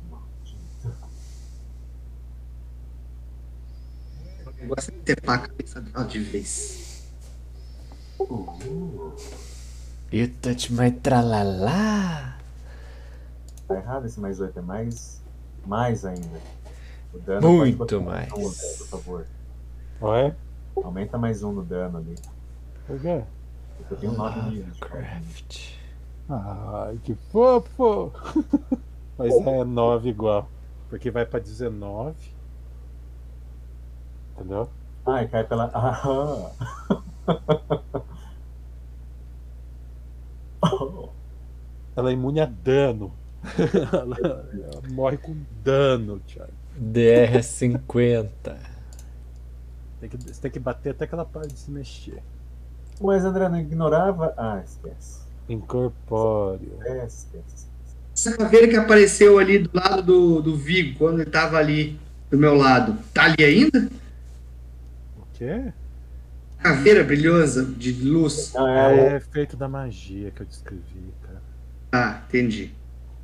negócio 4.60 4.94
é 4.94 5.02
ter 5.04 5.18
a 5.26 5.38
cabeça 5.38 5.80
dela 5.80 6.04
de 6.04 6.20
vez. 6.20 7.02
Uh, 8.20 9.16
You 10.12 10.30
touch 10.40 10.72
my 10.72 10.92
tralalá. 10.92 12.38
tá 13.66 13.74
errado 13.74 14.06
esse 14.06 14.20
mais 14.20 14.38
8, 14.38 14.56
é 14.56 14.62
mais. 14.62 15.20
Mais 15.66 16.04
ainda. 16.04 16.40
O 17.12 17.18
dano 17.18 17.56
Muito 17.56 18.00
mais. 18.00 18.32
um, 18.32 18.52
por 18.78 18.86
favor. 18.86 19.26
Ué? 20.02 20.34
Aumenta 20.82 21.16
mais 21.16 21.44
um 21.44 21.52
no 21.52 21.62
dano 21.62 21.98
ali. 21.98 22.16
Por 22.86 22.98
quê? 23.00 23.22
Porque 23.78 23.94
eu 23.94 23.98
tenho 23.98 24.12
9 24.14 24.50
níveis. 24.50 24.78
dano. 24.78 24.92
Craft. 24.92 25.74
Ai, 26.28 26.98
que 27.04 27.14
fofo! 27.30 28.12
Mas 29.16 29.32
é 29.46 29.64
9 29.64 30.08
igual. 30.08 30.48
Porque 30.90 31.08
vai 31.10 31.24
pra 31.24 31.38
19. 31.38 32.16
Entendeu? 34.34 34.68
Ai, 35.06 35.28
cai 35.28 35.44
pela. 35.44 35.70
Aham. 35.72 36.50
Ela 41.94 42.10
é 42.10 42.12
imune 42.12 42.40
a 42.40 42.46
dano. 42.46 43.12
ela, 43.92 44.16
ela 44.52 44.82
morre 44.90 45.16
com 45.18 45.36
dano, 45.62 46.18
Thiago. 46.20 46.52
DR 46.76 47.36
é 47.36 47.42
50. 47.42 48.71
Tem 50.02 50.08
que, 50.10 50.16
você 50.16 50.40
tem 50.40 50.50
que 50.50 50.58
bater 50.58 50.90
até 50.90 51.06
que 51.06 51.14
ela 51.14 51.24
pare 51.24 51.46
de 51.46 51.56
se 51.56 51.70
mexer. 51.70 52.20
Mas 53.00 53.24
André 53.24 53.48
não 53.48 53.60
ignorava. 53.60 54.34
Ah, 54.36 54.60
esquece. 54.64 55.20
Incorpóreo. 55.48 56.72
Esquece, 56.80 57.26
esquece. 57.26 57.66
Essa 58.12 58.36
caveira 58.36 58.66
que 58.66 58.74
apareceu 58.74 59.38
ali 59.38 59.60
do 59.60 59.70
lado 59.72 60.02
do, 60.02 60.42
do 60.42 60.56
Vigo, 60.56 60.98
quando 60.98 61.20
ele 61.20 61.30
tava 61.30 61.56
ali 61.56 62.00
do 62.28 62.36
meu 62.36 62.56
lado, 62.56 62.98
tá 63.14 63.26
ali 63.26 63.44
ainda? 63.44 63.88
O 65.16 65.22
quê? 65.34 65.72
Caveira 66.58 67.04
brilhosa 67.04 67.64
de 67.64 67.92
luz. 67.92 68.52
Não, 68.54 68.66
é, 68.66 69.14
É 69.14 69.20
feito 69.20 69.56
da 69.56 69.68
magia 69.68 70.32
que 70.32 70.42
eu 70.42 70.46
descrevi, 70.46 71.14
cara. 71.22 71.40
Ah, 71.92 72.22
entendi. 72.26 72.72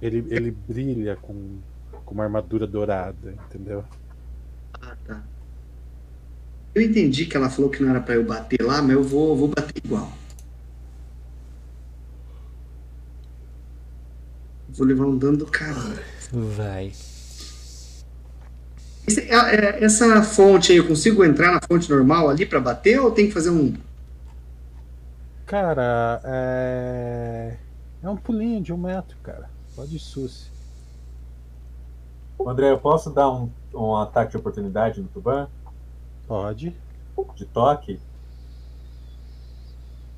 Ele, 0.01 0.25
ele 0.31 0.53
brilha 0.53 1.17
com, 1.17 1.59
com 2.05 2.15
uma 2.15 2.23
armadura 2.23 2.69
dourada, 2.69 3.35
entendeu? 3.47 3.85
Ah, 4.81 4.95
tá. 5.05 5.23
Eu 6.79 6.83
entendi 6.85 7.27
que 7.27 7.37
ela 7.37 7.51
falou 7.51 7.69
que 7.69 7.83
não 7.83 7.91
era 7.91 8.01
pra 8.01 8.15
eu 8.15 8.25
bater 8.25 8.63
lá, 8.63 8.81
mas 8.81 8.93
eu 8.93 9.03
vou, 9.03 9.37
vou 9.37 9.49
bater 9.49 9.75
igual. 9.85 10.13
Vou 14.69 14.87
levar 14.87 15.07
um 15.07 15.19
dano 15.19 15.37
do 15.39 15.47
caralho. 15.47 15.99
Vai. 16.33 16.93
Esse- 19.09 19.23
é- 19.23 19.35
é- 19.81 19.85
Essa 19.85 20.23
fonte 20.23 20.71
aí, 20.71 20.79
eu 20.79 20.87
consigo 20.87 21.25
entrar 21.25 21.51
na 21.51 21.61
fonte 21.67 21.91
normal 21.91 22.29
ali 22.31 22.47
pra 22.47 22.61
bater 22.61 23.01
ou 23.01 23.11
tem 23.11 23.27
que 23.27 23.33
fazer 23.35 23.51
um. 23.51 23.75
Cara, 25.47 26.21
é. 26.23 27.57
É 28.01 28.09
um 28.09 28.17
pulinho 28.17 28.63
de 28.63 28.73
um 28.73 28.77
metro, 28.77 29.17
cara. 29.25 29.51
Pode 29.75 29.99
sus. 29.99 30.47
André, 32.47 32.71
eu 32.71 32.79
posso 32.79 33.11
dar 33.11 33.29
um, 33.33 33.51
um 33.75 33.97
ataque 33.97 34.31
de 34.31 34.37
oportunidade 34.37 35.01
no 35.01 35.09
Tuban? 35.09 35.49
Pode. 36.29 36.77
De 37.35 37.47
toque? 37.47 37.99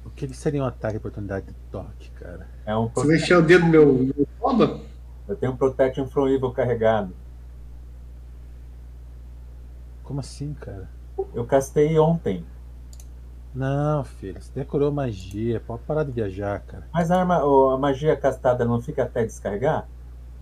O 0.04 0.10
que 0.10 0.34
seria 0.34 0.62
um 0.62 0.66
ataque 0.66 0.94
de 0.94 0.98
oportunidade 0.98 1.46
de 1.46 1.54
toque, 1.70 2.10
cara? 2.10 2.48
É 2.66 2.76
um 2.76 2.88
Você 2.88 3.16
enfiar 3.16 3.38
o 3.38 3.42
dedo 3.42 3.64
no 3.64 3.70
meu, 3.70 4.26
toba? 4.40 4.80
Eu 5.28 5.36
tenho 5.36 5.52
um 5.52 5.56
Protection 5.56 6.06
from 6.06 6.28
Evil 6.28 6.50
carregado. 6.50 7.14
Como 10.02 10.18
assim, 10.18 10.52
cara? 10.54 10.90
Eu 11.32 11.46
castei 11.46 11.96
ontem. 11.96 12.44
Não, 13.54 14.02
filho, 14.02 14.42
você 14.42 14.50
decorou 14.52 14.90
magia. 14.90 15.60
Pode 15.60 15.82
parar 15.84 16.02
de 16.02 16.10
viajar, 16.10 16.60
cara. 16.60 16.88
Mas 16.92 17.10
a, 17.12 17.20
arma, 17.20 17.36
a 17.36 17.78
magia 17.78 18.16
castada 18.16 18.64
não 18.64 18.80
fica 18.80 19.04
até 19.04 19.24
descarregar? 19.24 19.86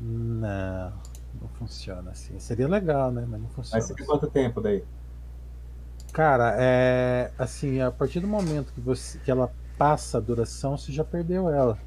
Não, 0.00 0.92
não 1.40 1.48
funciona 1.58 2.10
assim. 2.10 2.38
Seria 2.38 2.68
legal, 2.68 3.10
né? 3.10 3.26
Mas 3.28 3.40
não 3.40 3.48
funciona. 3.50 3.82
Mas 3.82 3.88
fica 3.88 4.06
quanto 4.06 4.26
tempo 4.28 4.60
daí? 4.62 4.82
Cara, 6.18 6.56
é 6.58 7.30
assim, 7.38 7.80
a 7.80 7.92
partir 7.92 8.18
do 8.18 8.26
momento 8.26 8.72
que 8.74 8.80
você 8.80 9.20
que 9.20 9.30
ela 9.30 9.52
passa 9.78 10.18
a 10.18 10.20
duração, 10.20 10.76
você 10.76 10.90
já 10.90 11.04
perdeu 11.04 11.48
ela. 11.48 11.78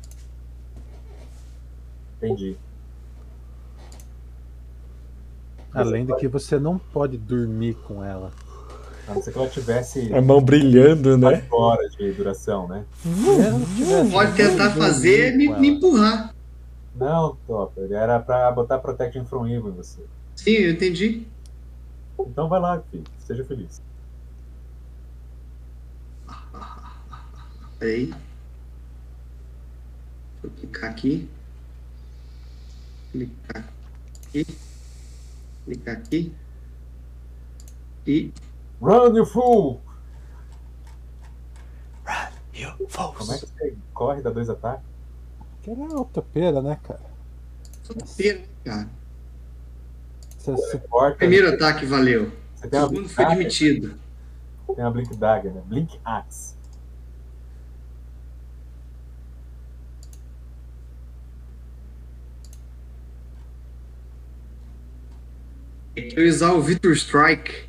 Entendi. 2.16 2.56
Além 5.74 6.06
de 6.06 6.16
que 6.16 6.30
você 6.30 6.58
não 6.58 6.78
pode 6.78 7.18
dormir 7.18 7.74
com 7.86 8.02
ela. 8.02 8.32
A 9.06 9.16
não 9.16 9.22
ser 9.22 9.34
que 9.34 9.38
ela 9.38 9.50
tivesse 9.50 10.14
A 10.14 10.22
mão 10.22 10.42
brilhando, 10.42 11.18
né? 11.18 11.42
4 11.42 11.58
horas 11.58 11.92
de 11.98 12.14
duração, 12.14 12.70
né? 12.70 12.86
Tivesse- 13.76 14.12
Pode 14.12 14.34
tentar 14.38 14.70
fazer 14.70 15.36
me, 15.36 15.50
me 15.60 15.68
empurrar. 15.72 16.34
Não, 16.96 17.36
Topper. 17.46 17.92
Era 17.92 18.18
pra 18.18 18.50
botar 18.54 18.80
Protection 18.80 19.26
from 19.26 19.46
Evil 19.46 19.72
em 19.72 19.76
você. 19.76 20.00
Sim, 20.38 20.52
eu 20.52 20.72
entendi. 20.72 21.28
Então 22.18 22.48
vai 22.48 22.62
lá, 22.62 22.82
filho. 22.90 23.04
Seja 23.20 23.44
feliz. 23.44 23.82
Peraí. 27.82 28.14
Vou 30.44 30.52
clicar 30.52 30.92
aqui. 30.92 31.28
Clicar 33.12 33.68
aqui. 34.28 34.48
Clicar 35.66 35.98
aqui. 35.98 36.36
E. 38.06 38.32
Run, 38.80 39.18
you 39.18 39.26
fool! 39.26 39.82
You 42.54 42.88
Como 42.88 43.34
é 43.34 43.40
que 43.40 43.48
você 43.48 43.76
corre 43.96 44.22
dá 44.22 44.30
dois 44.30 44.48
ataques? 44.48 44.86
Que 45.64 45.72
ela 45.72 45.86
é 45.86 45.94
autopeira, 45.96 46.62
né, 46.62 46.80
cara? 46.84 47.02
Solteiro, 47.84 48.42
né, 48.42 48.46
cara? 48.64 48.90
Você, 50.38 50.52
você- 50.52 50.78
Porta, 50.78 51.18
Primeiro 51.18 51.50
ataque 51.52 51.88
valeu. 51.88 52.32
Você 52.58 52.68
O 52.68 52.88
segundo 52.90 53.10
foi 53.10 53.26
admitido. 53.26 54.00
Tem 54.68 54.86
uma 54.86 54.92
Blink 54.92 55.16
Dagger, 55.16 55.52
né? 55.52 55.64
Blink 55.66 56.00
Axe. 56.06 56.61
Eu 65.96 66.26
ia 66.26 66.30
usar 66.32 66.54
o 66.54 66.62
Victor 66.62 66.94
Strike. 66.94 67.66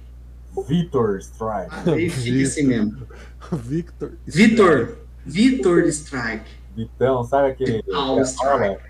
Vitor 0.69 1.19
Strike. 1.19 1.91
Aí 1.91 2.09
fica 2.11 2.43
assim 2.49 2.63
mesmo. 2.67 3.07
Victor. 3.53 4.13
Vitor. 4.27 4.99
Vitor 5.25 5.85
Strike. 5.87 6.51
Vitão, 6.77 7.25
sabe 7.25 7.51
aquele. 7.51 7.83
Ah, 7.93 8.13
o 8.13 8.21
aquela 8.21 8.25
Strike. 8.25 8.83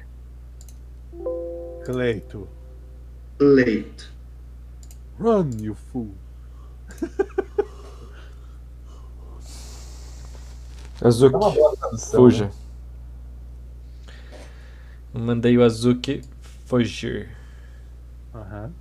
Cleito. 1.85 2.49
Leito. 3.41 4.13
Run, 5.19 5.51
you 5.61 5.75
fool. 5.75 6.11
Azuki, 11.05 11.35
É 11.37 11.77
tradução. 11.77 12.21
fuja. 12.21 12.45
né? 12.47 12.53
Mandei 15.13 15.59
o 15.59 15.63
Azuki 15.65 16.23
fugir. 16.67 17.29
Aham. 18.35 18.73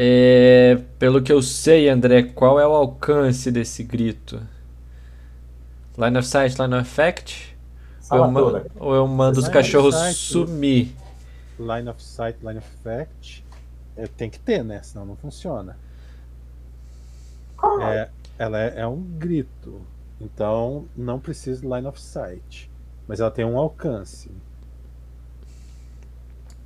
É, 0.00 0.78
pelo 0.96 1.20
que 1.20 1.32
eu 1.32 1.42
sei, 1.42 1.88
André, 1.88 2.22
qual 2.22 2.60
é 2.60 2.66
o 2.66 2.70
alcance 2.72 3.50
desse 3.50 3.82
grito? 3.82 4.40
Line 5.98 6.16
of 6.18 6.26
sight, 6.26 6.56
line 6.60 6.74
of 6.74 6.82
effect? 6.82 7.56
Ou 8.10 8.18
eu, 8.18 8.24
Sala 8.24 8.28
ma- 8.28 8.40
toda. 8.40 8.66
ou 8.78 8.94
eu 8.94 9.06
mando 9.08 9.40
os 9.40 9.48
cachorros 9.48 9.94
sight. 9.94 10.16
sumir? 10.16 10.88
Line 11.58 11.88
of 11.90 12.00
sight, 12.02 12.38
line 12.42 12.58
of 12.58 12.66
effect. 12.78 13.44
É, 13.96 14.06
tem 14.06 14.30
que 14.30 14.38
ter, 14.38 14.62
né? 14.64 14.80
Senão 14.82 15.04
não 15.04 15.16
funciona. 15.16 15.76
É, 17.80 18.08
ela 18.38 18.58
é, 18.60 18.80
é 18.80 18.86
um 18.86 19.02
grito. 19.02 19.80
Então 20.20 20.86
não 20.96 21.18
precisa 21.20 21.60
de 21.60 21.66
line 21.66 21.86
of 21.86 22.00
sight. 22.00 22.70
Mas 23.06 23.20
ela 23.20 23.30
tem 23.30 23.44
um 23.44 23.58
alcance. 23.58 24.30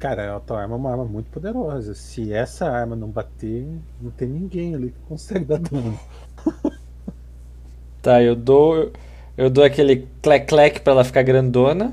Cara, 0.03 0.35
a 0.35 0.41
tua 0.41 0.61
arma 0.61 0.75
é 0.75 0.79
uma 0.79 0.91
arma 0.91 1.05
muito 1.05 1.31
poderosa. 1.31 1.95
Se 1.95 2.33
essa 2.33 2.69
arma 2.69 2.97
não 2.97 3.07
bater, 3.07 3.65
não 4.01 4.11
tem 4.11 4.29
ninguém 4.29 4.75
ali 4.75 4.91
que 4.91 4.99
consegue 5.09 5.45
dar 5.45 5.61
dano. 5.61 5.97
Tá, 8.03 8.21
eu 8.21 8.35
dou. 8.35 8.91
Eu 9.37 9.49
dou 9.49 9.63
aquele 9.63 10.09
clec-clec 10.21 10.81
pra 10.81 10.93
ela 10.93 11.05
ficar 11.05 11.23
grandona. 11.23 11.93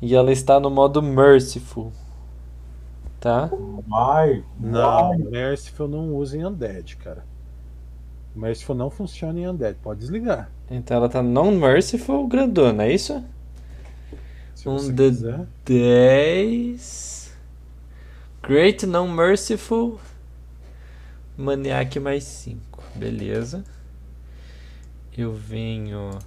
E 0.00 0.14
ela 0.14 0.30
está 0.30 0.60
no 0.60 0.70
modo 0.70 1.02
Merciful. 1.02 1.90
Tá? 3.18 3.50
Vai. 3.88 4.44
Não, 4.60 5.08
vai. 5.08 5.18
Merciful 5.18 5.88
não 5.88 6.14
usa 6.14 6.38
em 6.38 6.46
Undead, 6.46 6.98
cara. 6.98 7.24
Merciful 8.32 8.76
não 8.76 8.90
funciona 8.90 9.40
em 9.40 9.48
Undead, 9.48 9.76
pode 9.82 9.98
desligar. 9.98 10.52
Então 10.70 10.96
ela 10.96 11.08
tá 11.08 11.20
non-merciful 11.20 12.28
grandona, 12.28 12.84
é 12.84 12.92
isso? 12.92 13.20
Se 14.58 14.68
Um 14.68 14.92
de 14.92 15.10
quiser. 15.10 15.46
10. 15.66 17.32
Great 18.42 18.86
non 18.86 19.06
merciful. 19.06 20.00
Maniac 21.36 22.00
mais 22.00 22.24
5. 22.24 22.82
Beleza. 22.96 23.64
Eu 25.16 25.32
venho. 25.32 26.18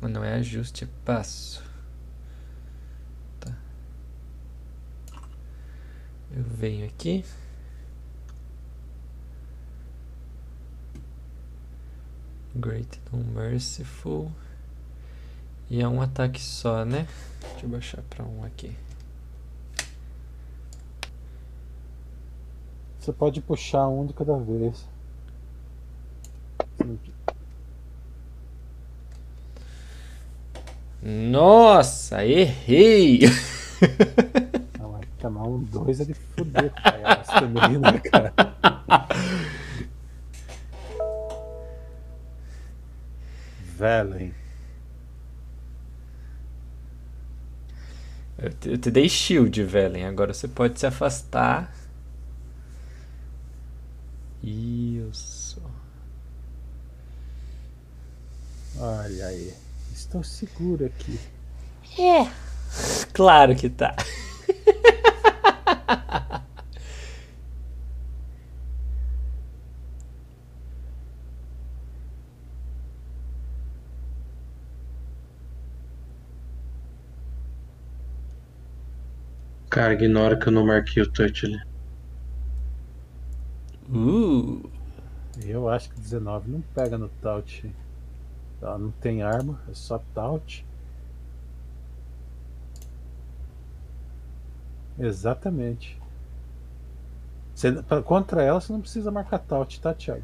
Não 0.00 0.22
é 0.22 0.34
ajuste, 0.34 0.84
é 0.84 0.88
passo. 1.04 1.60
Tá. 3.40 3.52
Eu 6.30 6.44
venho 6.44 6.86
aqui. 6.86 7.24
Great 12.58 13.00
non 13.12 13.22
merciful. 13.34 14.32
E 15.70 15.80
é 15.80 15.86
um 15.86 16.02
ataque 16.02 16.40
só, 16.40 16.84
né? 16.84 17.06
Deixa 17.52 17.66
eu 17.66 17.70
baixar 17.70 18.02
pra 18.10 18.24
um 18.24 18.44
aqui. 18.44 18.74
Você 22.98 23.12
pode 23.12 23.40
puxar 23.40 23.86
um 23.86 24.04
de 24.06 24.12
cada 24.12 24.36
vez. 24.36 24.84
Nossa, 31.00 32.26
errei! 32.26 33.20
Não, 34.80 34.92
vai 34.92 35.02
chamar 35.20 35.44
um 35.44 35.62
dois 35.62 36.00
é 36.00 36.04
de 36.06 36.14
fuder 36.14 36.72
com 36.72 36.88
elas 36.88 37.26
também, 37.28 37.78
né, 37.78 37.98
cara? 38.00 38.34
Velen. 43.78 44.34
Eu 48.36 48.52
te, 48.52 48.70
eu 48.70 48.78
te 48.78 48.90
dei 48.90 49.08
shield, 49.08 49.62
Velen. 49.62 50.04
Agora 50.04 50.34
você 50.34 50.48
pode 50.48 50.80
se 50.80 50.86
afastar. 50.86 51.72
Isso. 54.42 55.62
Olha 58.76 59.26
aí. 59.26 59.54
Estou 59.92 60.24
seguro 60.24 60.86
aqui. 60.86 61.18
Claro 63.12 63.54
que 63.54 63.68
tá. 63.68 63.94
Cara, 79.70 79.94
ignora 79.94 80.36
que 80.38 80.48
eu 80.48 80.52
não 80.52 80.66
marquei 80.66 81.02
o 81.02 81.10
touch 81.10 81.46
ali. 81.46 81.58
Uh, 83.90 84.68
Eu 85.46 85.68
acho 85.68 85.90
que 85.90 86.00
19 86.00 86.50
não 86.50 86.60
pega 86.74 86.98
no 86.98 87.08
Taut. 87.08 87.70
Ela 88.60 88.78
não 88.78 88.90
tem 88.90 89.22
arma, 89.22 89.60
é 89.70 89.74
só 89.74 89.98
Taut. 90.14 90.64
Exatamente. 94.98 95.96
Você- 97.54 97.72
pra- 97.82 98.02
contra 98.02 98.42
ela 98.42 98.60
você 98.60 98.72
não 98.72 98.80
precisa 98.80 99.10
marcar 99.10 99.38
Taut, 99.40 99.80
tá, 99.80 99.92
Thiago? 99.92 100.22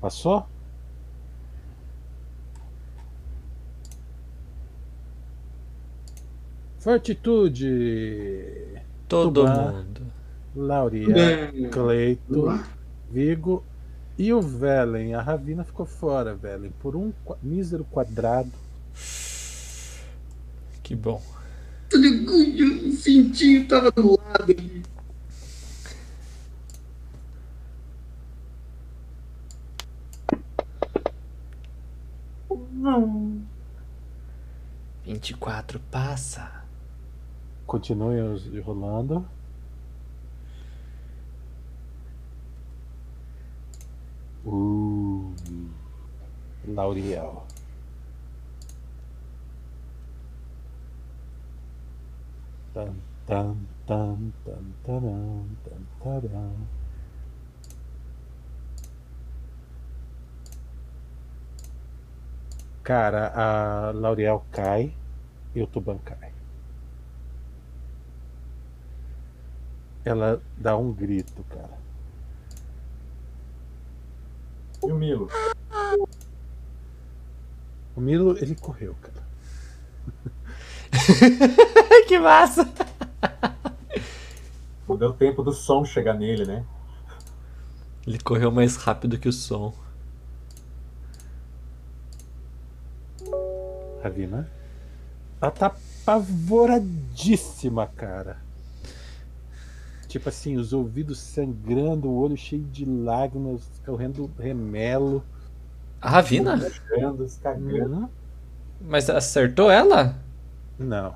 Passou? 0.00 0.46
Fortitude! 6.78 8.76
todo 9.08 9.46
mundo. 9.46 10.02
Lauria, 10.54 11.52
Cleito. 11.70 12.60
Vigo 13.10 13.64
e 14.18 14.32
o 14.32 14.40
Velen. 14.40 15.14
A 15.14 15.22
Ravina 15.22 15.64
ficou 15.64 15.86
fora, 15.86 16.34
Velen, 16.34 16.72
por 16.80 16.96
um 16.96 17.12
mísero 17.42 17.84
quadrado. 17.84 18.50
Que 20.82 20.94
bom. 20.94 21.22
O 21.92 22.92
cintinho 22.92 23.66
tava 23.68 23.90
do 23.90 24.18
lado 24.18 24.52
ali. 32.88 33.46
24 35.04 35.78
passa. 35.90 36.64
Continue 37.66 38.60
rolando. 38.60 39.24
Uh, 44.44 45.34
Lauriel. 46.68 47.42
Tan, 52.72 52.94
tan, 53.26 53.56
tan, 53.86 54.32
tan, 54.44 54.74
taran, 54.84 55.56
tan, 55.64 55.86
taran. 56.02 56.75
Cara, 62.86 63.32
a 63.34 63.90
Lauriel 63.90 64.46
cai 64.52 64.94
e 65.52 65.60
o 65.60 65.66
Tuban 65.66 65.98
cai. 65.98 66.32
Ela 70.04 70.40
dá 70.56 70.76
um 70.76 70.92
grito, 70.92 71.42
cara. 71.48 71.76
E 74.84 74.92
o 74.92 74.94
Milo? 74.94 75.28
O 77.96 78.00
Milo, 78.00 78.38
ele 78.38 78.54
correu, 78.54 78.94
cara. 79.02 79.26
que 82.06 82.20
massa! 82.20 82.72
Não 84.88 84.96
deu 84.96 85.12
tempo 85.12 85.42
do 85.42 85.50
som 85.50 85.84
chegar 85.84 86.14
nele, 86.14 86.44
né? 86.44 86.64
Ele 88.06 88.20
correu 88.20 88.52
mais 88.52 88.76
rápido 88.76 89.18
que 89.18 89.28
o 89.28 89.32
som. 89.32 89.74
Ravina. 94.08 94.48
Ela 95.40 95.50
tá 95.50 95.66
apavoradíssima, 95.66 97.86
cara. 97.86 98.38
Tipo 100.08 100.28
assim, 100.28 100.56
os 100.56 100.72
ouvidos 100.72 101.18
sangrando, 101.18 102.08
o 102.08 102.16
olho 102.16 102.36
cheio 102.36 102.62
de 102.64 102.84
lágrimas, 102.84 103.62
correndo 103.84 104.30
remelo. 104.38 105.24
A 106.00 106.10
Ravina? 106.10 106.58
Cagando. 106.88 107.26
Hum, 107.54 108.08
Mas 108.80 109.10
acertou 109.10 109.70
ela? 109.70 110.16
Não. 110.78 111.14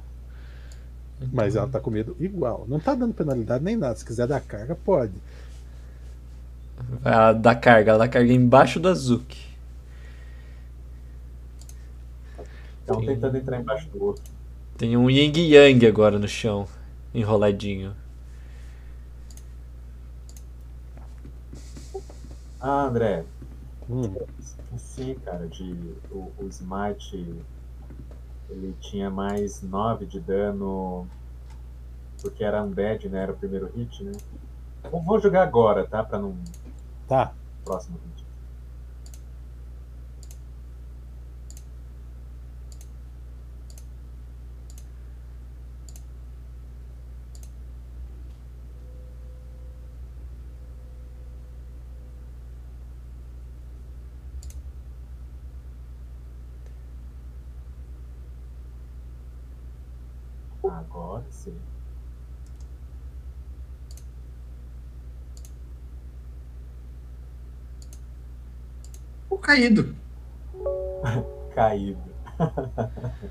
Mas 1.33 1.55
ela 1.55 1.69
tá 1.69 1.79
com 1.81 1.91
medo 1.91 2.17
igual. 2.19 2.67
Não 2.69 2.81
tá 2.81 2.95
dando 2.95 3.15
penalidade 3.15 3.63
nem 3.65 3.77
nada. 3.77 3.95
Se 3.95 4.05
quiser 4.05 4.27
dar 4.27 4.41
carga, 4.41 4.75
pode. 4.75 5.13
Ela 7.05 7.33
dá 7.33 7.55
carga, 7.55 7.91
ela 7.93 7.99
dá 8.01 8.09
carga 8.09 8.33
embaixo 8.33 8.81
do 8.81 8.89
Azuki. 8.89 9.50
Estão 12.91 13.01
Sim. 13.03 13.07
tentando 13.07 13.37
entrar 13.37 13.61
embaixo 13.61 13.89
do 13.91 14.03
outro. 14.03 14.25
Tem 14.77 14.97
um 14.97 15.09
Ying 15.09 15.39
Yang 15.39 15.87
agora 15.87 16.19
no 16.19 16.27
chão, 16.27 16.67
enroladinho. 17.15 17.95
Ah, 22.61 22.83
André, 22.87 23.25
Hum, 23.89 24.17
esqueci, 24.41 25.15
cara, 25.25 25.47
de 25.49 25.95
o, 26.11 26.31
o 26.39 26.49
Smite 26.49 27.17
ele 28.51 28.75
tinha 28.81 29.09
mais 29.09 29.63
9 29.63 30.05
de 30.07 30.19
dano 30.21 31.07
porque 32.21 32.43
era 32.45 32.63
undead, 32.63 33.09
né? 33.09 33.23
Era 33.23 33.33
o 33.33 33.37
primeiro 33.37 33.71
hit, 33.75 34.03
né? 34.03 34.13
Vou- 34.91 35.03
Vou 35.03 35.21
jogar 35.21 35.43
agora, 35.45 35.87
tá? 35.87 36.03
Pra 36.05 36.19
não 36.19 36.37
tá. 37.09 37.33
próximo 37.65 37.99
hit. 38.05 38.20
Agora 61.01 61.25
sim. 61.31 61.59
Pô, 69.29 69.39
caído. 69.39 69.97
Caído. 71.55 72.03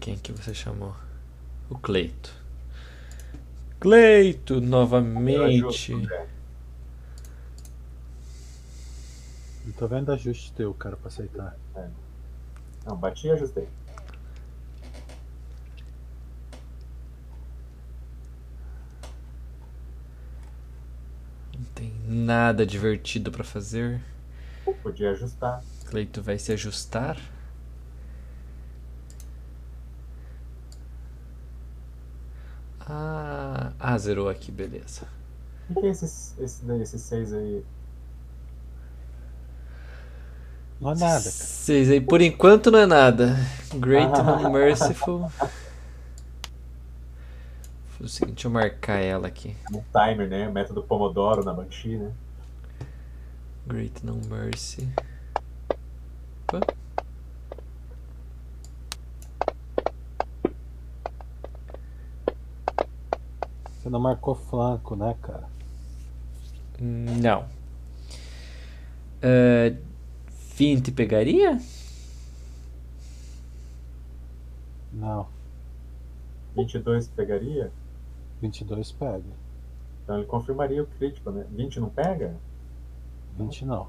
Quem 0.00 0.16
que 0.16 0.32
você 0.32 0.54
chamou? 0.54 0.96
O 1.68 1.78
Cleito. 1.78 2.34
Cleito, 3.78 4.60
novamente. 4.60 5.92
Eu. 5.92 6.28
Não 9.66 9.72
tô 9.72 9.86
vendo 9.86 10.12
ajuste 10.12 10.52
teu, 10.52 10.72
cara, 10.72 10.96
pra 10.96 11.08
aceitar. 11.08 11.56
Não, 12.86 12.96
bati 12.96 13.26
e 13.26 13.32
ajustei. 13.32 13.68
Não 21.56 21.64
tem 21.74 21.92
nada 22.26 22.66
divertido 22.66 23.30
pra 23.30 23.44
fazer. 23.44 24.00
Podia 24.82 25.12
ajustar. 25.12 25.62
Cleito 25.86 26.20
vai 26.20 26.38
se 26.38 26.52
ajustar. 26.52 27.16
Ah, 32.80 33.72
ah, 33.78 33.98
zerou 33.98 34.28
aqui, 34.28 34.50
beleza. 34.50 35.06
O 35.70 35.74
que, 35.74 35.80
que 35.80 35.86
é 35.86 35.90
esse, 35.90 36.04
esse, 36.40 36.64
daí, 36.64 36.82
esse 36.82 36.98
6 36.98 37.32
aí? 37.32 37.64
Não 40.80 40.90
é 40.90 40.94
nada, 40.94 41.06
cara. 41.08 41.20
Seis 41.20 41.90
aí, 41.90 42.00
por 42.00 42.20
enquanto 42.20 42.70
não 42.70 42.80
é 42.80 42.86
nada. 42.86 43.34
Great 43.74 44.12
and 44.20 44.50
Merciful. 44.50 45.30
O 48.06 48.08
seguinte, 48.08 48.34
deixa 48.34 48.46
eu 48.46 48.52
marcar 48.52 49.00
ela 49.00 49.26
aqui. 49.26 49.56
Um 49.74 49.82
timer, 49.90 50.28
né? 50.28 50.48
Método 50.48 50.80
Pomodoro 50.80 51.44
na 51.44 51.52
Banshee, 51.52 51.98
né? 51.98 52.12
Great 53.66 54.06
No 54.06 54.14
Mercy. 54.28 54.88
Opa. 56.44 56.60
Você 63.72 63.90
não 63.90 63.98
marcou 63.98 64.36
flanco, 64.36 64.94
né, 64.94 65.16
cara? 65.20 65.48
Não. 66.78 67.48
É, 69.20 69.74
20 70.54 70.92
pegaria? 70.92 71.60
Não. 74.92 75.26
22 76.54 77.08
pegaria? 77.08 77.72
22 78.40 78.92
pega. 78.92 79.22
Então 80.04 80.16
ele 80.18 80.26
confirmaria 80.26 80.82
o 80.82 80.86
crítico, 80.86 81.30
né? 81.30 81.44
20 81.50 81.80
não 81.80 81.88
pega? 81.88 82.34
20 83.38 83.64
não. 83.64 83.88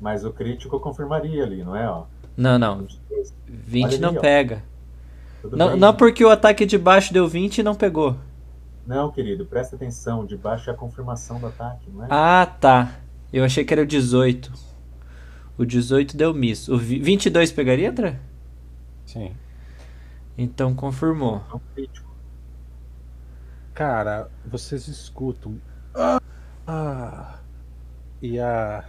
Mas 0.00 0.24
o 0.24 0.32
crítico 0.32 0.78
confirmaria 0.80 1.42
ali, 1.44 1.64
não 1.64 1.74
é? 1.74 1.88
Ó, 1.88 2.04
Não, 2.36 2.58
não. 2.58 2.78
22. 2.80 3.34
20 3.48 3.84
Olha 3.86 3.98
não 3.98 4.08
ali, 4.10 4.18
ó. 4.18 4.20
pega. 4.20 4.64
Tudo 5.40 5.56
Não, 5.56 5.70
bem. 5.70 5.78
não 5.78 5.94
porque 5.94 6.24
o 6.24 6.30
ataque 6.30 6.66
de 6.66 6.76
baixo 6.78 7.12
deu 7.12 7.26
20 7.26 7.58
e 7.58 7.62
não 7.62 7.74
pegou. 7.74 8.16
Não, 8.86 9.10
querido, 9.10 9.46
presta 9.46 9.76
atenção. 9.76 10.26
De 10.26 10.36
baixo 10.36 10.68
é 10.68 10.72
a 10.72 10.76
confirmação 10.76 11.38
do 11.40 11.46
ataque, 11.46 11.88
não 11.90 12.04
é? 12.04 12.08
Ah, 12.10 12.46
tá. 12.60 12.98
Eu 13.32 13.44
achei 13.44 13.64
que 13.64 13.72
era 13.72 13.82
o 13.82 13.86
18. 13.86 14.52
O 15.56 15.64
18 15.64 16.16
deu 16.16 16.34
miss. 16.34 16.68
O 16.68 16.76
vi- 16.76 16.98
22 17.00 17.50
pegaria, 17.52 17.90
André? 17.90 18.18
Sim. 19.06 19.32
Então 20.36 20.74
confirmou. 20.74 21.42
É 21.52 21.54
um 21.56 21.60
crítico. 21.74 22.10
Cara, 23.74 24.30
vocês 24.46 24.86
escutam. 24.88 25.58
Ah! 26.66 27.38
E 28.20 28.38
a, 28.38 28.84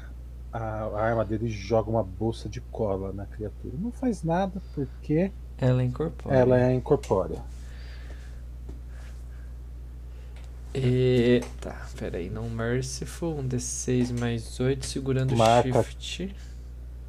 a, 0.52 0.60
a 0.60 1.02
arma 1.02 1.26
dele 1.26 1.48
joga 1.50 1.90
uma 1.90 2.04
bolsa 2.04 2.48
de 2.48 2.62
cola 2.62 3.12
na 3.12 3.26
criatura. 3.26 3.74
Não 3.78 3.92
faz 3.92 4.24
nada 4.24 4.62
porque 4.76 5.32
Ela 5.58 5.84
incorpora. 5.84 6.36
ela 6.36 6.60
é 6.60 6.74
incorpórea. 6.74 7.42
E... 10.74 11.42
Tá, 11.62 11.88
peraí. 11.98 12.30
Não 12.30 12.50
merciful. 12.50 13.38
Um 13.40 13.48
D6 13.48 14.18
mais 14.20 14.60
8, 14.60 14.86
segurando 14.86 15.36
Marca. 15.36 15.84
shift. 15.84 16.36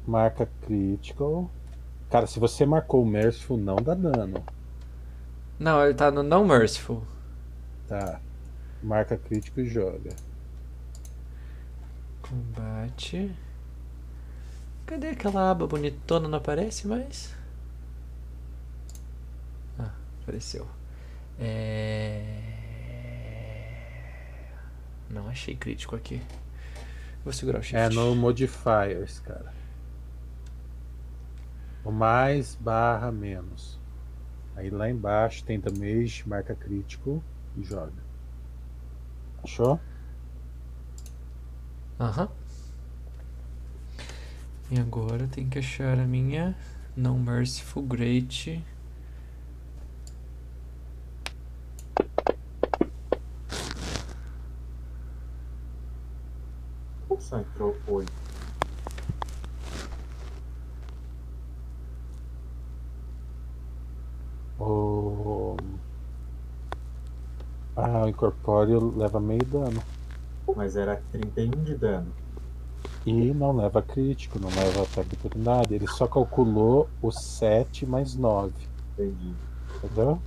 Marca 0.07 0.47
critical. 0.61 1.49
Cara, 2.15 2.27
se 2.27 2.39
você 2.39 2.65
marcou 2.65 3.03
o 3.03 3.05
Merciful, 3.05 3.57
não 3.57 3.75
dá 3.75 3.93
dano. 3.93 4.41
Não, 5.59 5.83
ele 5.83 5.93
tá 5.93 6.09
no 6.09 6.23
não 6.23 6.45
merciful. 6.45 7.03
Tá. 7.89 8.21
Marca 8.81 9.17
crítico 9.17 9.59
e 9.59 9.65
joga. 9.65 10.15
Combate. 12.21 13.35
Cadê 14.85 15.09
aquela 15.09 15.51
aba 15.51 15.67
bonitona? 15.67 16.29
Não 16.29 16.37
aparece 16.37 16.87
mais? 16.87 17.35
Ah, 19.77 19.91
apareceu. 20.21 20.65
É... 21.37 22.23
Não 25.09 25.27
achei 25.27 25.57
crítico 25.57 25.97
aqui. 25.97 26.21
Vou 27.25 27.33
segurar 27.33 27.59
o 27.59 27.61
shift. 27.61 27.75
É 27.75 27.89
no 27.89 28.15
modifiers, 28.15 29.19
cara. 29.19 29.54
O 31.85 31.91
mais 31.91 32.55
barra 32.55 33.11
menos. 33.11 33.79
Aí 34.55 34.71
lá 34.71 34.89
embaixo 34.89 35.43
tem 35.43 35.59
damage, 35.59 36.27
marca 36.27 36.55
crítico 36.55 37.23
e 37.55 37.63
joga. 37.63 38.03
Achou? 39.43 39.79
Aham. 41.99 42.29
E 44.71 44.79
agora 44.79 45.27
tem 45.27 45.47
que 45.47 45.59
achar 45.59 45.99
a 45.99 46.05
minha 46.05 46.57
não 46.97 47.19
merciful 47.19 47.83
great. 47.83 48.65
Só 57.19 57.39
entrou 57.39 57.73
foi. 57.85 58.05
O... 64.65 65.55
Ah, 67.75 68.05
o 68.05 68.09
incorpóreo 68.09 68.97
leva 68.97 69.19
meio 69.19 69.45
dano. 69.45 69.83
Mas 70.55 70.75
era 70.75 70.99
31 71.11 71.63
de 71.63 71.75
dano. 71.75 72.11
E 73.05 73.31
não 73.33 73.55
leva 73.55 73.83
crítico, 73.83 74.39
não 74.39 74.49
leva 74.49 74.81
ataque 74.81 75.09
de 75.09 75.15
oportunidade. 75.15 75.75
Ele 75.75 75.87
só 75.87 76.07
calculou 76.07 76.89
o 76.99 77.11
7 77.11 77.85
mais 77.85 78.15
9. 78.15 78.51
Entendi. 78.93 79.35
Entendeu? 79.83 80.19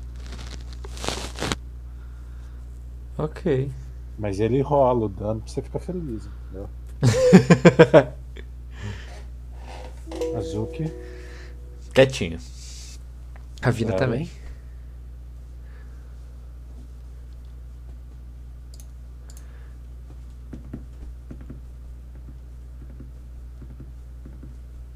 Ok. 3.17 3.73
Mas 4.17 4.39
ele 4.39 4.61
rola 4.61 5.07
o 5.07 5.09
dano 5.09 5.41
pra 5.41 5.51
você 5.51 5.63
ficar 5.63 5.81
feliz, 5.81 6.27
entendeu? 6.27 6.69
Azuki. 10.39 10.93
Quietinho. 11.93 12.39
A 13.61 13.71
vida 13.71 13.93
também. 13.95 14.31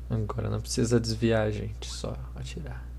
Agora 0.09 0.49
não 0.49 0.61
precisa 0.61 1.01
desviar, 1.01 1.51
gente, 1.51 1.91
só 1.91 2.15
atirar. 2.37 2.92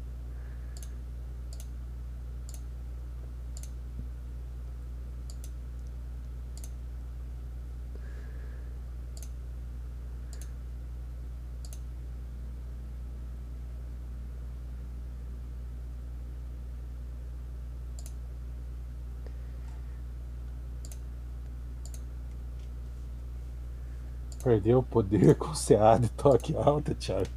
Perdeu 24.44 24.80
o 24.80 24.84
poder 24.84 25.36
com 25.40 25.53
CA 25.56 25.98
de 25.98 26.10
toque 26.10 26.56
alta, 26.56 26.94
Thiago. 26.94 27.30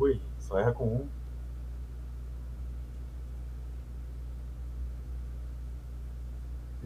Ui, 0.00 0.20
só 0.38 0.58
erra 0.58 0.72
com 0.72 0.84
um. 0.84 1.08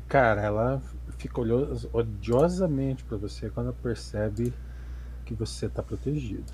Cara, 0.08 0.40
ela 0.42 0.82
fica 1.18 1.40
olho- 1.40 1.76
odiosamente 1.92 3.04
pra 3.04 3.16
você 3.18 3.50
quando 3.50 3.66
ela 3.66 3.76
percebe 3.82 4.52
que 5.26 5.34
você 5.34 5.68
tá 5.68 5.82
protegido. 5.82 6.50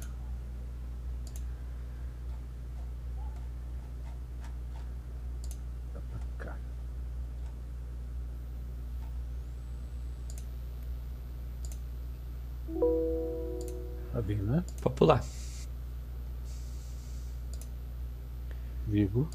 Tá 5.93 6.01
pra 6.10 6.20
cá. 6.39 6.56
Tá 14.12 14.22
bem, 14.22 14.39
né? 14.39 14.64
Pode 14.82 14.94
pular. 14.97 15.24
Vigo. 18.86 19.28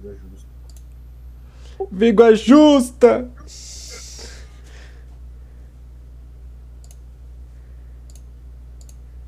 Tudo 0.00 0.12
é 0.12 0.14
justo. 0.14 0.46
Vigo 1.90 2.22
ajusta! 2.22 3.28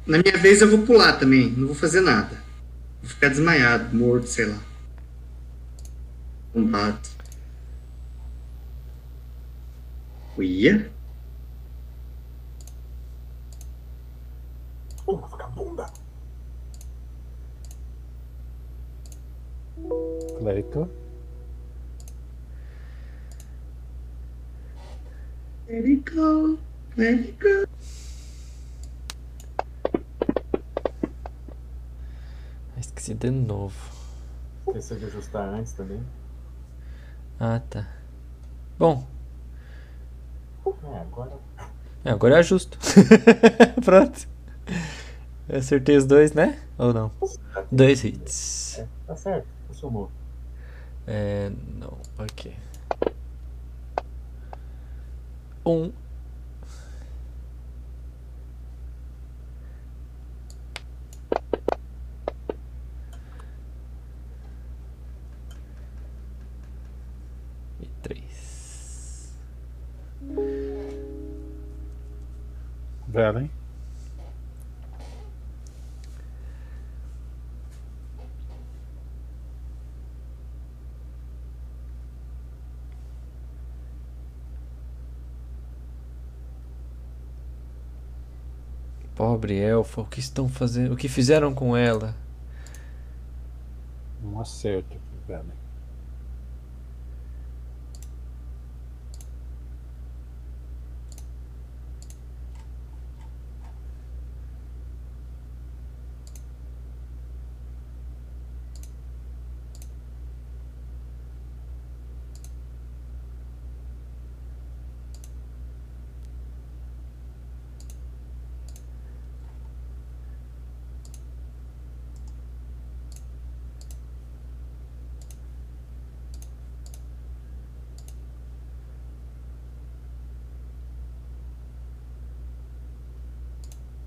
Na 0.07 0.19
minha 0.19 0.37
vez 0.39 0.61
eu 0.61 0.71
vou 0.71 0.87
pular 0.87 1.19
também, 1.19 1.51
não 1.51 1.67
vou 1.67 1.75
fazer 1.75 2.01
nada. 2.01 2.41
Vou 3.03 3.11
ficar 3.11 3.29
desmaiado, 3.31 3.97
morto, 3.97 4.29
sei 4.29 4.47
lá. 4.47 4.59
Combate. 6.53 7.11
Uia? 10.37 10.93
Ô, 15.05 15.17
vagabunda! 15.17 15.93
Clérico. 20.45 20.89
Let 25.69 25.85
it 25.85 26.05
go, 26.15 26.59
let 26.97 27.15
it 27.21 27.39
go. 27.39 27.65
Ah, 32.75 32.81
Esqueci 32.81 33.15
de 33.15 33.31
novo. 33.31 33.77
Esqueceu 34.67 34.99
de 34.99 35.05
ajustar 35.07 35.49
antes 35.49 35.73
também. 35.73 36.03
Ah, 37.39 37.61
tá. 37.69 37.87
Bom, 38.79 39.07
É, 40.85 40.99
agora. 41.01 41.33
é, 42.05 42.11
agora 42.11 42.35
eu 42.35 42.39
ajusto. 42.39 42.79
Pronto. 43.85 44.27
Eu 45.49 45.59
acertei 45.59 45.97
os 45.97 46.07
dois, 46.07 46.33
né? 46.33 46.59
Ou 46.79 46.93
não? 46.95 47.11
Dois 47.71 48.03
hits. 48.05 48.79
É, 48.79 48.87
tá 49.07 49.17
certo, 49.17 49.47
consumou. 49.69 50.11
É. 51.11 51.51
Não, 51.75 51.99
ok. 52.17 52.55
Um. 55.67 55.93
E 67.81 67.87
três. 68.03 69.35
Velen. 73.09 73.51
Pobre 89.21 89.59
elfa, 89.59 90.01
o 90.01 90.07
que 90.07 90.19
estão 90.19 90.49
fazendo? 90.49 90.95
O 90.95 90.97
que 90.97 91.07
fizeram 91.07 91.53
com 91.53 91.77
ela? 91.77 92.17
Um 94.25 94.41
acerto, 94.41 94.97
Velen. 95.29 95.53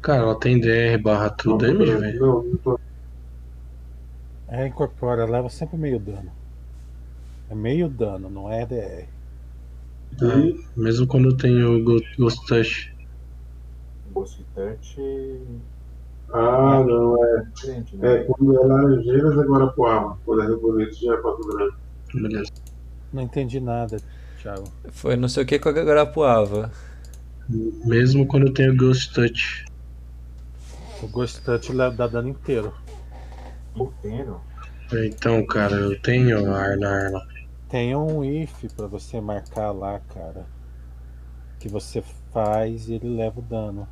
Cara, 0.04 0.22
ela 0.22 0.36
tem 0.40 0.60
DR 0.60 0.98
barra 1.02 1.30
true 1.32 1.58
damage, 1.58 1.96
velho. 1.96 2.20
Não, 2.20 2.44
não 2.44 2.58
tô. 2.58 2.80
É, 4.50 4.68
incorpora, 4.68 5.26
leva 5.26 5.50
sempre 5.50 5.78
meio 5.78 5.98
dano. 6.00 6.30
É 7.50 7.56
meio 7.56 7.88
dano, 7.90 8.30
não 8.30 8.52
é 8.52 8.66
DR. 8.66 9.06
Ah, 10.22 10.62
Mesmo 10.78 11.08
quando 11.08 11.30
eu 11.30 11.38
tenho 11.38 11.84
Go- 11.84 12.02
Ghost 12.20 12.46
Touch. 12.48 12.94
Ghost 14.14 14.46
Touch 14.54 15.42
Ah, 16.32 16.84
não, 16.86 17.24
é. 17.26 17.46
diferente, 17.56 17.96
né? 17.96 18.16
É 18.18 18.24
quando 18.26 18.56
é 18.62 18.66
Laranjeiras 18.68 19.40
agora 19.40 19.68
pro 19.68 19.86
arma. 19.86 20.20
Quando 20.26 20.44
é 20.44 20.56
Bonito 20.56 20.94
já 20.96 21.14
é 21.14 21.18
quatro 21.18 21.48
branco. 21.48 21.78
Beleza. 22.14 22.52
Não 23.12 23.24
entendi 23.24 23.60
nada, 23.60 23.98
Thiago. 24.42 24.66
Foi 24.92 25.16
não 25.16 25.28
sei 25.30 25.44
o 25.44 25.46
que 25.46 25.58
com 25.58 25.70
a 25.70 25.72
Garapuava. 25.72 26.72
Mesmo 27.86 28.28
quando 28.28 28.48
eu 28.48 28.54
tenho 28.54 28.76
Ghost 28.76 29.14
Touch. 29.14 29.66
O 31.04 31.08
Ghost 31.08 31.42
Touch 31.42 31.72
leva- 31.74 31.94
dá 31.96 32.08
dano 32.08 32.30
inteiro. 32.30 32.74
Inteiro. 33.76 34.40
Então, 34.94 35.46
cara, 35.46 35.76
eu 35.76 36.02
tenho 36.02 36.54
ar 36.54 36.78
na 36.78 36.90
arma. 36.90 37.28
Tem 37.68 37.94
um 37.96 38.24
if 38.24 38.72
pra 38.74 38.88
você 38.88 39.20
marcar 39.20 39.72
lá, 39.72 40.00
cara. 40.14 40.46
Que 41.60 41.68
você 41.68 42.02
faz 42.32 42.88
e 42.88 42.94
ele 42.94 43.10
leva 43.10 43.40
o 43.40 43.44
dano. 43.44 43.88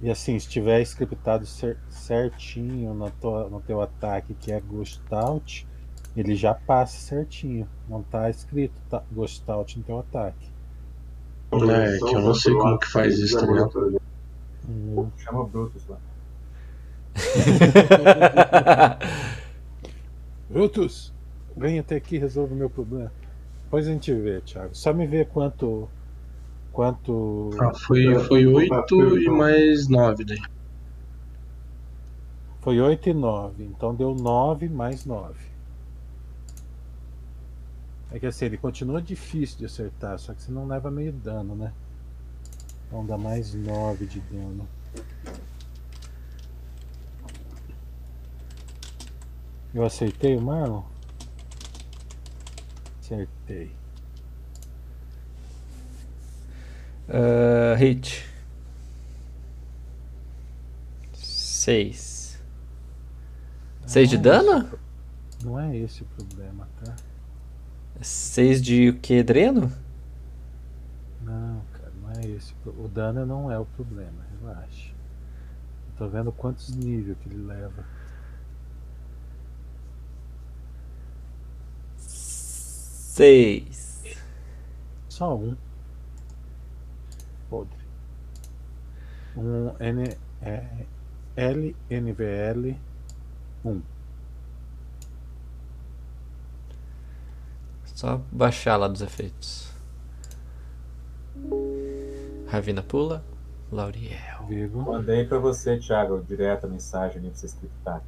E 0.00 0.10
assim, 0.10 0.38
se 0.38 0.48
tiver 0.48 0.80
scriptado 0.82 1.46
cer- 1.46 1.78
certinho 1.90 2.92
no, 2.94 3.10
tua- 3.10 3.48
no 3.48 3.60
teu 3.60 3.80
ataque, 3.80 4.34
que 4.34 4.50
é 4.50 4.60
Ghost 4.60 5.00
Out, 5.12 5.66
ele 6.16 6.34
já 6.34 6.54
passa 6.54 6.98
certinho. 6.98 7.68
Não 7.88 8.02
tá 8.02 8.30
escrito 8.30 8.74
tá, 8.90 9.02
Ghost 9.12 9.48
Out 9.48 9.78
no 9.78 9.84
teu 9.84 9.98
ataque. 10.00 10.50
É, 11.50 11.98
que 11.98 12.14
eu 12.14 12.20
não 12.20 12.34
sei 12.34 12.52
como 12.54 12.78
que 12.78 12.86
faz 12.88 13.18
isso, 13.18 13.38
tá 13.38 13.46
ligado? 13.46 14.00
Hum, 14.68 15.08
Chama 15.16 15.40
o 15.40 15.46
Brutus 15.46 15.82
lá. 15.88 15.98
Brutus, 20.50 21.12
vem 21.56 21.78
até 21.78 21.96
aqui 21.96 22.16
e 22.16 22.18
resolve 22.18 22.52
o 22.52 22.56
meu 22.56 22.68
problema. 22.68 23.10
Depois 23.64 23.86
a 23.86 23.90
gente 23.90 24.12
vê, 24.14 24.40
Thiago. 24.40 24.74
Só 24.74 24.92
me 24.92 25.06
vê 25.06 25.24
quanto. 25.24 25.88
Quanto. 26.72 27.50
Ah, 27.60 27.72
foi, 27.74 28.14
foi 28.20 28.46
8 28.46 29.18
e 29.18 29.28
mais 29.28 29.88
9 29.88 30.24
daí. 30.24 30.38
Foi 32.60 32.80
8 32.80 33.08
e 33.08 33.14
9. 33.14 33.64
Então 33.64 33.94
deu 33.94 34.14
9 34.14 34.68
mais 34.68 35.04
9. 35.04 35.34
É 38.10 38.18
que 38.18 38.26
assim, 38.26 38.46
ele 38.46 38.56
continua 38.56 39.02
difícil 39.02 39.58
de 39.58 39.66
acertar, 39.66 40.18
só 40.18 40.32
que 40.32 40.42
você 40.42 40.50
não 40.50 40.66
leva 40.66 40.90
meio 40.90 41.12
dano, 41.12 41.54
né? 41.54 41.72
Então 42.86 43.04
dá 43.04 43.18
mais 43.18 43.52
9 43.54 44.06
de 44.06 44.20
dano. 44.20 44.66
Eu 49.74 49.84
acertei 49.84 50.34
o 50.36 50.40
Marlon? 50.40 50.82
Acertei. 53.00 53.76
Ah, 57.08 57.74
hit. 57.76 58.26
Seis. 61.14 62.38
Seis 63.86 64.08
de 64.08 64.16
Não 64.16 64.22
é 64.22 64.24
dano? 64.24 64.78
Não 65.44 65.60
é 65.60 65.76
esse 65.76 66.02
o 66.02 66.06
problema, 66.06 66.68
tá? 66.82 66.96
Seis 68.00 68.62
de 68.62 68.90
o 68.90 68.98
que, 68.98 69.22
dreno? 69.22 69.72
Não, 71.20 71.62
cara, 71.72 71.92
não 72.00 72.10
é 72.12 72.26
esse. 72.26 72.54
o 72.64 72.88
dano 72.88 73.26
não 73.26 73.50
é 73.50 73.58
o 73.58 73.64
problema, 73.64 74.24
relaxa. 74.40 74.90
Eu 74.90 75.98
tô 75.98 76.08
vendo 76.08 76.30
quantos 76.30 76.74
níveis 76.74 77.16
que 77.18 77.28
ele 77.28 77.44
leva. 77.44 77.84
Seis. 81.96 84.04
Só 85.08 85.36
um. 85.36 85.56
Podre. 87.50 87.78
Um 89.36 89.74
N, 89.80 90.16
é, 90.40 90.86
LNVL 91.36 92.76
1. 93.64 93.82
Só 97.98 98.22
baixar 98.30 98.76
lá 98.76 98.86
dos 98.86 99.02
efeitos. 99.02 99.72
Ravina 102.46 102.80
pula. 102.80 103.24
Lauriel. 103.72 104.46
Vigo. 104.46 104.82
Mandei 104.82 105.24
pra 105.24 105.40
você, 105.40 105.80
Thiago, 105.80 106.22
direto 106.22 106.66
a 106.66 106.68
mensagem 106.68 107.18
ali 107.18 107.30
pra 107.30 107.36
você 107.36 107.46
scriptar. 107.46 108.00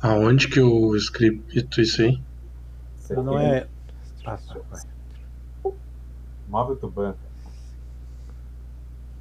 Aonde 0.00 0.48
que 0.48 0.58
eu 0.58 0.96
scripto 0.96 1.80
isso 1.80 2.02
aí? 2.02 2.20
Você 2.96 3.14
Não 3.14 3.38
é. 3.38 3.68
Passou, 4.24 4.66
vai. 4.68 4.82
Move 6.48 6.72
o 6.72 6.76
Tuban. 6.76 7.14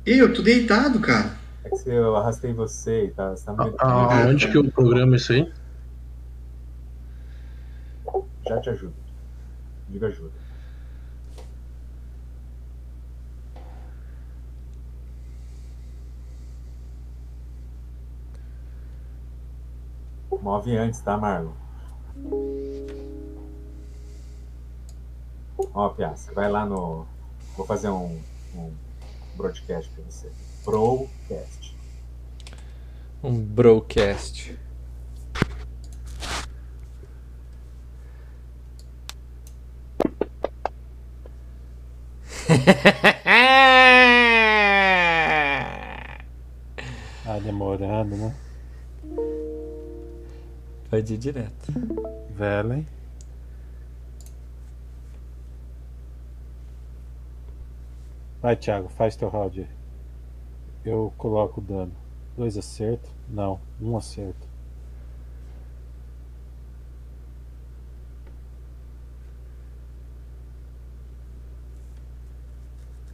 Ih, 0.03 0.17
eu 0.17 0.33
tô 0.33 0.41
deitado, 0.41 0.99
cara. 0.99 1.42
É 1.63 1.69
que 1.69 1.89
eu 1.89 2.15
arrastei 2.15 2.53
você 2.53 3.05
e 3.05 3.11
tá, 3.11 3.29
você 3.31 3.45
tá 3.45 3.53
muito. 3.53 3.81
A- 3.81 4.25
Aonde 4.25 4.51
que 4.51 4.57
eu 4.57 4.69
programo 4.71 5.15
isso 5.15 5.31
aí? 5.33 5.51
Já 8.47 8.59
te 8.59 8.69
ajudo. 8.69 8.95
Diga 9.87 10.07
ajuda. 10.07 10.37
Move 20.41 20.75
antes, 20.77 20.99
tá, 21.01 21.17
Marlon? 21.17 21.53
Ó, 25.73 25.89
Piasca, 25.89 26.33
vai 26.33 26.49
lá 26.51 26.65
no. 26.65 27.07
Vou 27.55 27.65
fazer 27.65 27.89
um, 27.89 28.21
um 28.53 28.73
broadcast 29.35 29.89
pra 29.91 30.03
você. 30.03 30.31
Procast. 30.63 31.73
Um 33.23 33.39
broadcast. 33.41 34.57
Ah, 47.25 47.39
demorando, 47.39 48.15
né? 48.17 48.35
Pode 50.89 51.13
ir 51.13 51.17
direto. 51.17 51.71
Velen. 52.29 52.85
Vai, 58.41 58.55
Thiago, 58.57 58.89
faz 58.89 59.15
teu 59.15 59.29
round 59.29 59.61
aí. 59.61 59.82
Eu 60.85 61.13
coloco 61.17 61.61
o 61.61 61.63
dano. 61.63 61.93
Dois 62.35 62.57
acertos? 62.57 63.09
Não, 63.29 63.59
um 63.81 63.95
acerto. 63.95 64.47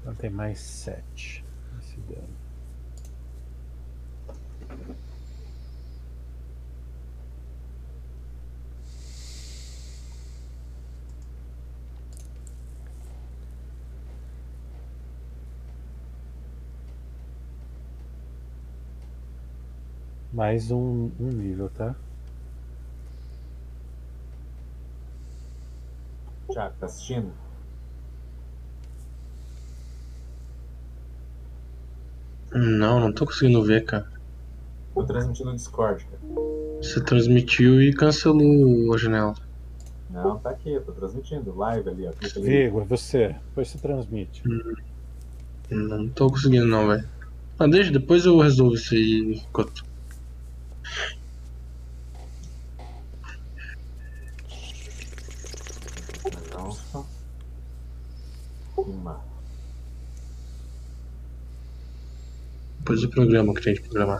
Então 0.02 0.16
tem 0.16 0.30
mais 0.30 0.60
sete 0.60 1.46
esse 1.80 2.00
dano. 2.02 2.39
Mais 20.40 20.72
um, 20.72 21.12
um 21.20 21.28
nível, 21.34 21.70
tá? 21.76 21.94
Thiago, 26.50 26.76
tá 26.80 26.86
assistindo? 26.86 27.30
Não, 32.54 33.02
não 33.02 33.12
tô 33.12 33.26
conseguindo 33.26 33.62
ver, 33.62 33.84
cara. 33.84 34.10
Tô 34.94 35.04
transmitindo 35.04 35.50
no 35.50 35.58
Discord, 35.58 36.06
cara. 36.06 36.22
Você 36.78 37.04
transmitiu 37.04 37.84
e 37.84 37.94
cancelou 37.94 38.94
a 38.94 38.98
janela. 38.98 39.36
Não, 40.10 40.40
tá 40.40 40.52
aqui, 40.52 40.72
eu 40.72 40.82
tô 40.86 40.94
transmitindo. 40.94 41.54
Live 41.54 41.90
ali, 41.90 42.08
ó. 42.08 42.14
Vigo, 42.40 42.80
é 42.80 42.86
você. 42.86 43.36
Depois 43.50 43.68
você 43.68 43.78
transmite. 43.78 44.42
Não 45.70 46.08
tô 46.08 46.30
conseguindo 46.30 46.66
não, 46.66 46.88
velho. 46.88 47.06
Ah, 47.60 47.68
deixa, 47.68 47.92
depois 47.92 48.26
eu 48.26 48.40
resolvo 48.40 48.76
isso 48.76 48.94
aí 48.94 49.44
enquanto. 49.46 49.89
Queimar. 58.90 59.24
Depois 62.80 63.02
do 63.02 63.10
programa 63.10 63.54
que 63.54 63.62
tem 63.62 63.74
de 63.76 63.82
programar. 63.82 64.20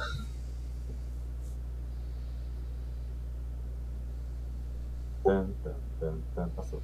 Tan, 5.24 5.50
tan, 5.64 5.76
tan, 6.00 6.18
tan. 6.36 6.50
Passou. 6.50 6.82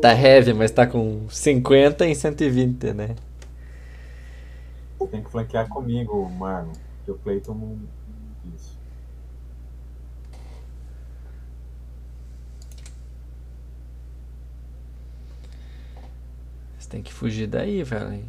Tá 0.00 0.12
heavy, 0.12 0.54
mas 0.54 0.70
tá 0.72 0.86
com 0.86 1.28
50 1.28 2.06
em 2.06 2.14
120, 2.14 2.92
né? 2.92 3.14
Você 4.98 5.06
tem 5.08 5.22
que 5.22 5.30
flanquear 5.30 5.68
comigo, 5.68 6.28
Marlon. 6.30 6.72
Que 7.04 7.12
o 7.12 7.18
Clayton 7.18 7.54
não. 7.54 7.78
Isso. 8.56 8.78
Você 16.78 16.83
tem 16.94 17.02
que 17.02 17.12
fugir 17.12 17.48
daí, 17.48 17.82
velho. 17.82 18.24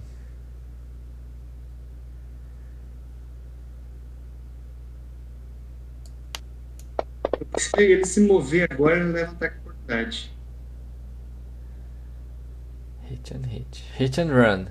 Se 7.58 7.70
ele 7.78 8.06
se 8.06 8.22
mover 8.22 8.68
agora, 8.72 8.98
ele 8.98 9.12
leva 9.12 9.34
ataque 9.34 9.60
por 9.60 9.76
tarde. 9.86 10.32
Hit 13.04 13.36
and 13.36 13.46
hit. 13.46 13.84
Hit 13.98 14.20
and 14.20 14.34
run. 14.34 14.66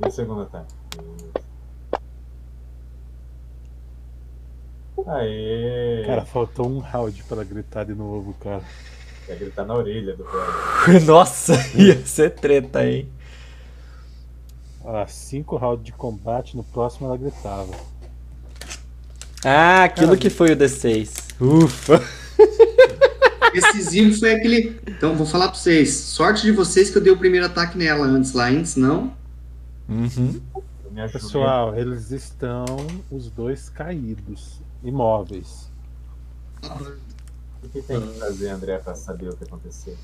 E 0.00 0.08
o 0.08 0.10
segundo 0.10 0.42
ataque? 0.42 0.74
Aê! 5.06 6.04
Cara, 6.06 6.24
faltou 6.24 6.70
um 6.70 6.78
round 6.78 7.22
pra 7.24 7.44
gritar 7.44 7.84
de 7.84 7.94
novo, 7.94 8.32
cara. 8.40 8.64
Quer 9.26 9.38
gritar 9.38 9.64
na 9.64 9.74
orelha 9.74 10.14
do 10.16 10.24
velho. 10.24 11.04
Nossa, 11.06 11.54
ia 11.74 12.04
ser 12.04 12.30
treta, 12.30 12.86
hein? 12.86 13.08
Ah, 14.84 15.06
cinco 15.06 15.56
rounds 15.56 15.84
de 15.84 15.92
combate, 15.92 16.56
no 16.56 16.62
próximo 16.62 17.06
ela 17.06 17.16
gritava. 17.16 17.72
Ah, 19.44 19.84
aquilo 19.84 20.08
Cara, 20.08 20.18
que 20.18 20.30
foi 20.30 20.52
o 20.52 20.56
D6. 20.56 21.34
Ufa. 21.40 22.02
Decisivo 23.52 24.18
foi 24.18 24.34
aquele. 24.34 24.80
Então, 24.86 25.14
vou 25.14 25.26
falar 25.26 25.48
pra 25.48 25.56
vocês. 25.56 25.94
Sorte 25.94 26.42
de 26.42 26.52
vocês 26.52 26.90
que 26.90 26.98
eu 26.98 27.02
dei 27.02 27.12
o 27.12 27.16
primeiro 27.16 27.46
ataque 27.46 27.78
nela 27.78 28.04
antes 28.04 28.32
lá, 28.32 28.50
hein? 28.50 28.64
Senão. 28.64 29.14
Uhum. 29.88 30.40
Pessoal, 31.12 31.76
eles 31.76 32.10
estão 32.10 32.64
os 33.10 33.30
dois 33.30 33.68
caídos, 33.68 34.60
imóveis. 34.82 35.70
O 37.64 37.68
que 37.68 37.82
tem 37.82 38.00
que 38.00 38.18
fazer, 38.18 38.48
André, 38.50 38.78
pra 38.78 38.94
saber 38.94 39.28
o 39.30 39.36
que 39.36 39.44
aconteceu? 39.44 39.96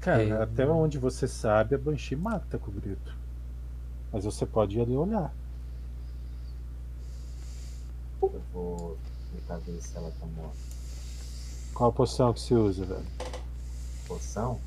Cara, 0.00 0.22
É. 0.22 0.42
até 0.42 0.66
onde 0.66 0.98
você 0.98 1.26
sabe, 1.28 1.74
a 1.74 1.78
Banshee 1.78 2.16
mata 2.16 2.58
com 2.58 2.70
o 2.70 2.74
grito. 2.74 3.14
Mas 4.12 4.24
você 4.24 4.44
pode 4.44 4.76
ir 4.76 4.82
ali 4.82 4.94
olhar. 4.96 5.32
Eu 8.20 8.42
vou 8.52 8.96
tentar 9.32 9.56
ver 9.58 9.80
se 9.80 9.96
ela 9.96 10.10
tá 10.20 10.26
morta. 10.26 10.56
Qual 11.74 11.90
a 11.90 11.92
poção 11.92 12.32
que 12.32 12.40
se 12.40 12.54
usa, 12.54 12.84
velho? 12.84 13.04
Poção? 14.06 14.60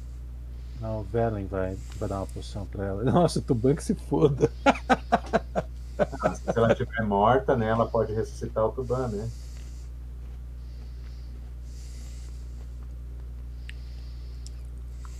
Não, 0.81 1.01
o 1.01 1.03
Velen 1.03 1.45
vai, 1.45 1.77
vai 1.97 2.09
dar 2.09 2.17
uma 2.17 2.27
poção 2.27 2.65
pra 2.65 2.83
ela. 2.85 3.03
Nossa, 3.05 3.39
o 3.39 3.41
Tuban 3.41 3.75
que 3.75 3.83
se 3.83 3.93
foda. 3.95 4.51
Ah, 5.97 6.35
se 6.35 6.49
ela 6.57 6.73
estiver 6.73 7.03
morta, 7.05 7.55
né, 7.55 7.69
ela 7.69 7.87
pode 7.87 8.11
ressuscitar 8.11 8.65
o 8.65 8.71
Tuban, 8.73 9.07
né? 9.07 9.29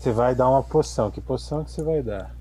Você 0.06 0.12
vai 0.12 0.36
dar 0.36 0.48
uma 0.48 0.62
poção. 0.62 1.10
Que 1.10 1.20
poção 1.20 1.64
que 1.64 1.72
você 1.72 1.82
vai 1.82 2.04
dar? 2.04 2.32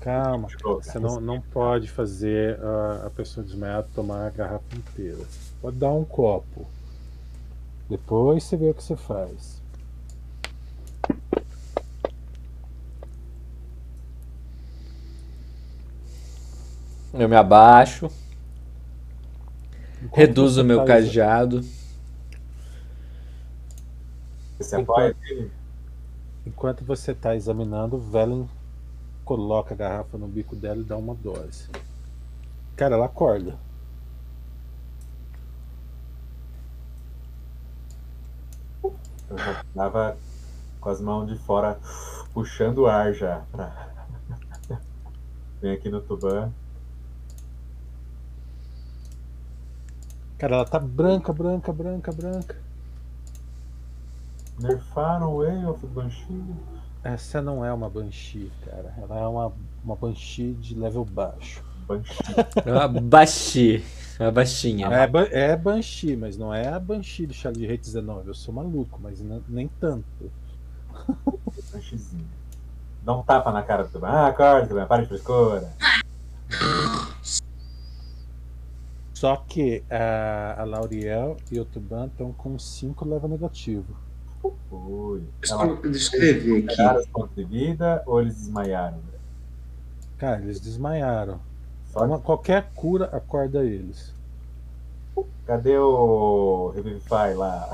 Calma, 0.00 0.46
você 0.62 0.98
não, 0.98 1.18
não 1.22 1.40
pode 1.40 1.88
fazer 1.88 2.62
a, 2.62 3.06
a 3.06 3.10
pessoa 3.10 3.42
desmaiada 3.42 3.88
tomar 3.94 4.26
a 4.26 4.30
garrafa 4.30 4.76
inteira. 4.76 5.24
Pode 5.62 5.78
dar 5.78 5.92
um 5.92 6.04
copo. 6.04 6.66
Depois 7.88 8.44
você 8.44 8.58
vê 8.58 8.68
o 8.68 8.74
que 8.74 8.84
você 8.84 8.94
faz. 8.94 9.62
Eu 17.14 17.26
me 17.26 17.36
abaixo, 17.36 18.10
reduzo 20.12 20.62
o 20.62 20.64
meu 20.64 20.84
cajado. 20.84 21.64
Você 24.58 24.76
apoia 24.76 25.16
nele? 25.20 25.50
Enquanto 26.46 26.84
você 26.84 27.12
está 27.12 27.36
examinando, 27.36 27.98
Velen 27.98 28.48
coloca 29.24 29.74
a 29.74 29.76
garrafa 29.76 30.18
no 30.18 30.26
bico 30.26 30.56
dela 30.56 30.80
e 30.80 30.84
dá 30.84 30.96
uma 30.96 31.14
dose. 31.14 31.68
Cara, 32.76 32.94
ela 32.94 33.06
acorda. 33.06 33.58
Eu 38.82 39.38
já 39.38 39.64
tava 39.74 40.16
com 40.80 40.88
as 40.88 41.00
mãos 41.00 41.28
de 41.28 41.38
fora 41.38 41.78
puxando 42.32 42.78
o 42.78 42.86
ar 42.86 43.12
já. 43.12 43.42
Pra... 43.52 43.88
Vem 45.62 45.72
aqui 45.72 45.88
no 45.88 46.00
Tuban. 46.00 46.52
Cara, 50.40 50.54
ela 50.56 50.64
tá 50.64 50.78
branca, 50.78 51.34
branca, 51.34 51.70
branca, 51.70 52.10
branca. 52.12 52.56
Nerfaram 54.58 55.34
o 55.34 55.38
Way 55.44 55.66
of 55.66 55.86
Banshee. 55.86 56.42
Essa 57.04 57.42
não 57.42 57.62
é 57.62 57.70
uma 57.70 57.90
Banshee, 57.90 58.50
cara. 58.64 58.94
Ela 58.96 59.18
é 59.20 59.26
uma, 59.26 59.52
uma 59.84 59.96
Banshee 59.96 60.54
de 60.54 60.74
level 60.74 61.04
baixo. 61.04 61.62
Banshee. 61.86 62.24
Eu 62.64 62.78
abaixi. 62.80 63.84
Uma 64.18 64.30
baixinha. 64.32 64.86
É, 64.86 65.06
ba- 65.06 65.28
é 65.30 65.54
Banshee, 65.54 66.16
mas 66.16 66.38
não 66.38 66.54
é 66.54 66.68
a 66.68 66.80
Banshee 66.80 67.26
do 67.26 67.34
Charlie 67.34 67.66
Rate 67.66 67.82
19. 67.84 68.28
Eu 68.28 68.34
sou 68.34 68.54
maluco, 68.54 68.98
mas 69.02 69.20
nem 69.46 69.68
tanto. 69.78 70.04
Bansheezinho. 71.70 72.26
Dá 73.02 73.14
um 73.14 73.22
tapa 73.22 73.52
na 73.52 73.62
cara 73.62 73.84
do 73.84 73.90
Tuban. 73.90 74.08
Ah, 74.08 74.28
acorda, 74.28 74.66
Tuban, 74.66 74.86
para 74.86 75.02
de 75.02 75.08
frescura. 75.08 75.70
Só 79.20 79.36
que 79.36 79.84
a, 79.90 80.62
a 80.62 80.64
Lauriel 80.64 81.36
e 81.52 81.60
o 81.60 81.64
Tuban 81.66 82.06
estão 82.06 82.32
com 82.32 82.58
5 82.58 83.04
level 83.06 83.28
negativo. 83.28 83.94
Ui. 84.72 85.22
Deixa 85.42 85.54
eu 85.62 85.90
escrever 85.90 86.56
Eles 86.56 86.80
aqui. 86.80 87.08
pontos 87.12 87.36
de 87.36 87.44
vida 87.44 88.02
ou 88.06 88.22
eles 88.22 88.34
desmaiaram? 88.36 88.98
Cara, 90.16 90.40
eles 90.40 90.58
desmaiaram. 90.58 91.38
Só 91.92 92.06
Uma, 92.06 92.18
qualquer 92.18 92.70
cura 92.74 93.10
acorda 93.12 93.62
eles. 93.62 94.14
Cadê 95.44 95.76
o 95.76 96.72
Revivify 96.74 97.34
lá? 97.36 97.68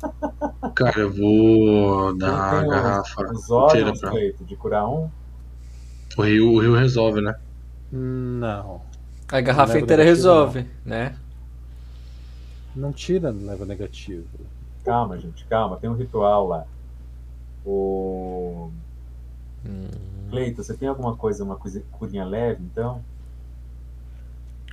Cara, 0.74 0.98
eu 0.98 1.12
vou 1.12 2.16
dar 2.16 2.54
a 2.54 2.62
os- 2.62 2.68
garrafa 2.70 3.22
Os 3.34 3.44
inteira 3.50 3.90
órgãos 3.90 4.00
pra. 4.00 4.12
de 4.46 4.56
curar 4.56 4.88
um? 4.88 5.10
O 6.16 6.22
rio, 6.22 6.52
o 6.54 6.58
rio 6.58 6.74
resolve, 6.74 7.20
né? 7.20 7.34
Não. 7.92 8.80
A 9.32 9.40
garrafa 9.40 9.74
Leva 9.74 9.84
inteira 9.84 10.02
resolve, 10.02 10.66
né? 10.84 11.16
Não 12.74 12.92
tira 12.92 13.30
level 13.30 13.66
negativo. 13.66 14.26
Calma, 14.84 15.18
gente, 15.18 15.44
calma. 15.44 15.76
Tem 15.76 15.88
um 15.90 15.94
ritual 15.94 16.46
lá. 16.46 16.64
O. 17.64 18.70
Hum. 19.66 19.88
Cleito, 20.30 20.62
você 20.62 20.74
tem 20.74 20.88
alguma 20.88 21.16
coisa, 21.16 21.44
uma 21.44 21.56
coisa, 21.56 21.82
curinha 21.92 22.24
leve, 22.24 22.62
então? 22.62 23.02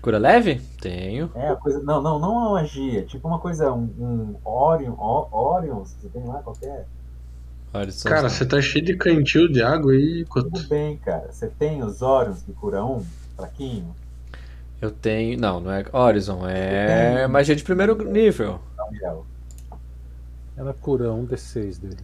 Cura 0.02 0.18
leve? 0.18 0.62
Tenho. 0.80 1.32
É, 1.36 1.50
a 1.50 1.56
coisa. 1.56 1.82
Não, 1.82 2.02
não, 2.02 2.20
não 2.20 2.32
uma 2.34 2.52
magia. 2.52 3.04
Tipo 3.04 3.28
uma 3.28 3.40
coisa, 3.40 3.74
um, 3.74 3.90
um 4.00 4.36
Orion, 4.46 4.94
Ó- 4.98 5.28
Orion, 5.32 5.80
você 5.80 6.08
tem 6.10 6.24
lá 6.24 6.42
qualquer. 6.42 6.86
Cara, 8.06 8.30
você 8.30 8.46
tá 8.46 8.62
cheio 8.62 8.86
de 8.86 8.96
cantil 8.96 9.48
de 9.52 9.62
água 9.62 9.92
aí. 9.92 10.26
Tudo 10.26 10.68
bem, 10.68 10.98
cara. 10.98 11.32
Você 11.32 11.48
tem 11.48 11.84
os 11.84 12.02
Orions 12.02 12.42
que 12.42 12.54
cura 12.54 12.84
um, 12.86 13.04
fraquinho? 13.36 13.94
Eu 14.82 14.92
tenho. 14.92 15.40
Não, 15.40 15.60
não 15.60 15.72
é 15.72 15.86
Horizon, 15.92 16.48
é 16.48 17.18
Tem. 17.18 17.28
magia 17.28 17.56
de 17.56 17.64
primeiro 17.64 17.96
nível. 18.04 18.60
Ela 20.56 20.74
cura 20.74 21.12
um 21.12 21.26
D6 21.26 21.80
dele. 21.80 21.98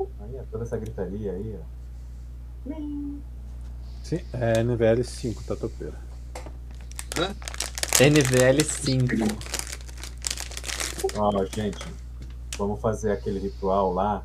Aí, 0.00 0.36
ó, 0.36 0.42
toda 0.50 0.64
essa 0.64 0.76
gritaria 0.76 1.32
aí, 1.32 1.58
ó. 1.58 1.78
Sim, 4.02 4.20
é 4.32 4.62
NVL 4.62 5.02
5, 5.02 5.44
tá 5.44 5.56
topeira. 5.56 5.94
NVL 8.00 8.64
5. 8.64 9.06
Ó, 11.16 11.44
gente, 11.46 11.84
vamos 12.56 12.80
fazer 12.80 13.12
aquele 13.12 13.38
ritual 13.38 13.92
lá. 13.92 14.24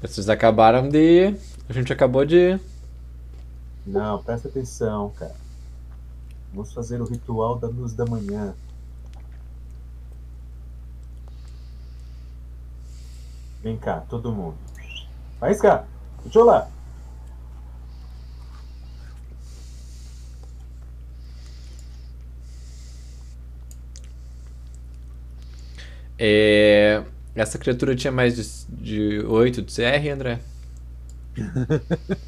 Vocês 0.00 0.30
acabaram 0.30 0.88
de. 0.88 1.34
A 1.68 1.72
gente 1.72 1.92
acabou 1.92 2.24
de. 2.24 2.58
Não, 3.86 4.22
presta 4.22 4.48
atenção, 4.48 5.10
cara. 5.10 5.34
Vamos 6.52 6.72
fazer 6.72 7.00
o 7.00 7.04
ritual 7.04 7.58
da 7.58 7.68
luz 7.68 7.92
da 7.92 8.06
manhã. 8.06 8.54
Vem 13.62 13.76
cá, 13.76 14.00
todo 14.08 14.32
mundo. 14.32 14.56
Vai 15.38 15.54
cá. 15.56 15.84
Deixa 16.24 16.42
lá. 16.42 16.68
É, 26.18 27.02
Essa 27.34 27.58
criatura 27.58 27.94
tinha 27.94 28.10
mais 28.12 28.66
de, 28.68 29.20
de 29.20 29.26
8 29.26 29.62
de 29.62 29.72
CR, 29.74 30.08
André? 30.12 30.40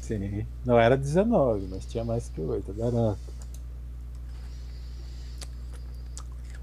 Sim. 0.00 0.46
Não 0.64 0.78
era 0.78 0.96
19, 0.96 1.66
mas 1.70 1.84
tinha 1.84 2.04
mais 2.04 2.28
que 2.28 2.40
8, 2.40 2.72
garanto. 2.72 3.18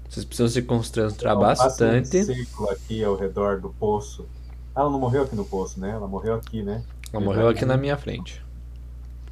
Vocês 0.08 0.24
precisam 0.24 0.48
se 0.48 0.62
concentrar 0.62 1.34
Então, 1.34 1.40
bastante. 1.46 2.18
um 2.18 2.24
círculo 2.24 2.70
aqui 2.70 3.04
ao 3.04 3.16
redor 3.16 3.60
do 3.60 3.70
poço. 3.70 4.26
Ah, 4.74 4.80
ela 4.80 4.90
não 4.90 4.98
morreu 4.98 5.22
aqui 5.22 5.36
no 5.36 5.44
poço, 5.44 5.78
né? 5.78 5.90
Ela 5.90 6.08
morreu 6.08 6.34
aqui, 6.34 6.62
né? 6.62 6.82
Ela 7.12 7.22
morreu 7.24 7.48
aqui 7.48 7.64
na 7.64 7.76
minha 7.76 7.96
frente. 7.96 8.42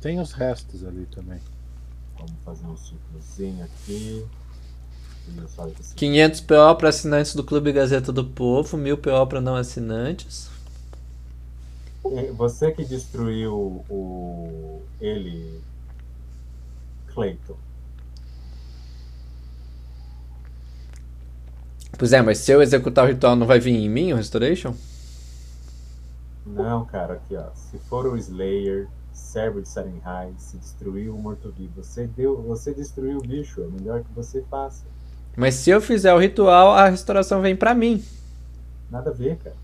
Tem 0.00 0.20
os 0.20 0.32
restos 0.32 0.84
ali 0.84 1.06
também. 1.06 1.40
Vamos 2.16 2.32
fazer 2.44 2.66
um 2.66 2.76
círculozinho 2.76 3.64
aqui. 3.64 4.24
Isso, 5.26 5.60
olha 5.60 5.72
esse- 5.80 5.96
500 5.96 6.40
PO 6.40 6.74
para 6.76 6.88
assinantes 6.88 7.34
do 7.34 7.44
Clube 7.44 7.70
Gazeta 7.72 8.10
do 8.12 8.24
Povo, 8.24 8.76
1000 8.78 8.96
PO 8.96 9.26
para 9.26 9.40
não 9.42 9.56
assinantes. 9.56 10.48
Eh, 12.04 12.32
Você 12.32 12.72
que 12.72 12.84
destruiu 12.84 13.84
o 13.88 14.88
ele, 15.00 15.62
Clayton. 17.06 17.58
Pois 21.98 22.12
é, 22.12 22.22
mas 22.22 22.38
se 22.38 22.52
eu 22.52 22.62
executar 22.62 23.04
o 23.04 23.08
ritual, 23.08 23.34
não 23.36 23.46
vai 23.46 23.58
vir 23.58 23.72
em 23.74 23.88
mim 23.88 24.12
o 24.12 24.16
Restoration? 24.16 24.74
Não, 26.46 26.86
cara, 26.86 27.14
aqui 27.14 27.36
ó. 27.36 27.52
Se 27.54 27.78
for 27.78 28.06
o 28.06 28.16
Slayer, 28.16 28.90
servo 29.12 29.60
de 29.60 29.68
Sarenhai, 29.68 30.34
se 30.38 30.56
destruiu 30.58 31.14
o 31.14 31.18
morto-vivo, 31.20 31.82
você 31.82 32.06
deu, 32.06 32.40
você 32.42 32.72
destruiu 32.74 33.18
o 33.18 33.22
bicho, 33.22 33.62
é 33.62 33.66
melhor 33.68 34.02
que 34.04 34.12
você 34.12 34.42
faça. 34.42 34.93
Mas 35.36 35.54
se 35.54 35.70
eu 35.70 35.80
fizer 35.80 36.12
o 36.14 36.18
ritual, 36.18 36.72
a 36.74 36.88
restauração 36.88 37.40
vem 37.42 37.56
pra 37.56 37.74
mim. 37.74 38.04
Nada 38.90 39.10
a 39.10 39.12
ver, 39.12 39.36
cara. 39.38 39.56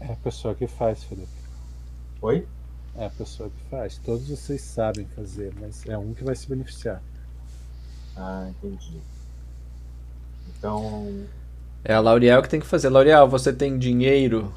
É 0.00 0.12
a 0.12 0.16
pessoa 0.16 0.54
que 0.54 0.66
faz, 0.66 1.02
Felipe. 1.04 1.28
Oi? 2.22 2.46
É 2.96 3.06
a 3.06 3.10
pessoa 3.10 3.48
que 3.50 3.70
faz. 3.70 3.98
Todos 3.98 4.28
vocês 4.28 4.60
sabem 4.60 5.06
fazer, 5.16 5.52
mas 5.60 5.86
é 5.86 5.96
um 5.96 6.12
que 6.12 6.24
vai 6.24 6.34
se 6.34 6.48
beneficiar. 6.48 7.02
Ah, 8.16 8.48
entendi. 8.50 9.00
Então, 10.58 11.24
É 11.84 11.94
a 11.94 12.00
L'Oreal 12.00 12.42
que 12.42 12.48
tem 12.48 12.60
que 12.60 12.66
fazer. 12.66 12.90
L'Oreal, 12.90 13.28
você 13.28 13.52
tem 13.52 13.78
dinheiro? 13.78 14.52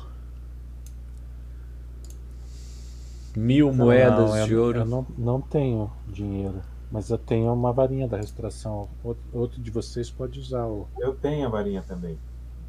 Mil 3.35 3.73
moedas 3.73 4.29
Não, 4.29 4.37
eu- 4.37 4.45
de 4.47 4.55
ouro. 4.55 4.79
Eu 4.79 4.85
não, 4.85 5.07
não 5.17 5.41
tenho 5.41 5.89
dinheiro, 6.07 6.61
mas 6.93 7.09
eu 7.09 7.17
tenho 7.17 7.51
uma 7.53 7.73
varinha 7.73 8.07
da 8.07 8.17
restauração. 8.17 8.87
Outro, 9.33 9.61
de 9.61 9.71
vocês 9.71 10.09
pode 10.11 10.39
usar 10.39 10.65
o. 10.67 10.87
eu 10.97 11.13
tenho 11.15 11.45
a 11.47 11.49
varinha 11.49 11.83
também. 11.83 12.17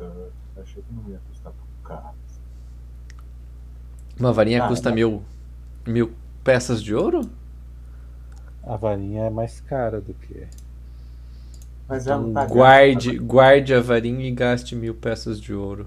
Eu 0.00 0.32
achei 0.56 0.82
que 0.82 0.92
não 0.92 1.08
ia 1.10 1.20
custar 1.28 1.52
tão 1.52 1.66
caro. 1.84 2.16
Uma 4.18 4.32
varinha 4.32 4.64
Ah, 4.64 4.68
custa 4.68 4.90
não. 4.90 4.96
mil, 4.96 5.24
mil 5.86 6.12
peças 6.44 6.82
de 6.82 6.94
ouro? 6.94 7.30
A 8.64 8.76
varinha 8.76 9.26
é 9.26 9.30
mais 9.30 9.60
cara 9.60 10.00
do 10.00 10.12
que. 10.12 10.48
Mas 11.88 12.04
já 12.04 12.18
não 12.18 12.32
tá 12.32 12.44
Então, 12.44 12.56
guarde, 12.56 13.18
guarde 13.18 13.74
a 13.74 13.80
varinha 13.80 14.26
e 14.26 14.32
gaste 14.32 14.74
mil 14.76 14.94
peças 14.94 15.40
de 15.40 15.54
ouro. 15.54 15.86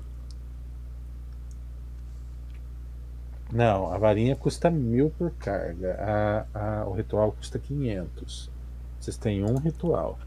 Não, 3.51 3.93
a 3.93 3.97
varinha 3.97 4.35
custa 4.35 4.69
mil 4.69 5.09
por 5.17 5.31
carga. 5.31 6.45
A, 6.53 6.81
a- 6.81 6.85
o 6.85 6.93
ritual 6.93 7.31
custa 7.31 7.57
500. 7.57 8.49
Vocês 8.99 9.17
têm 9.17 9.43
um 9.43 9.57
ritual. 9.57 10.17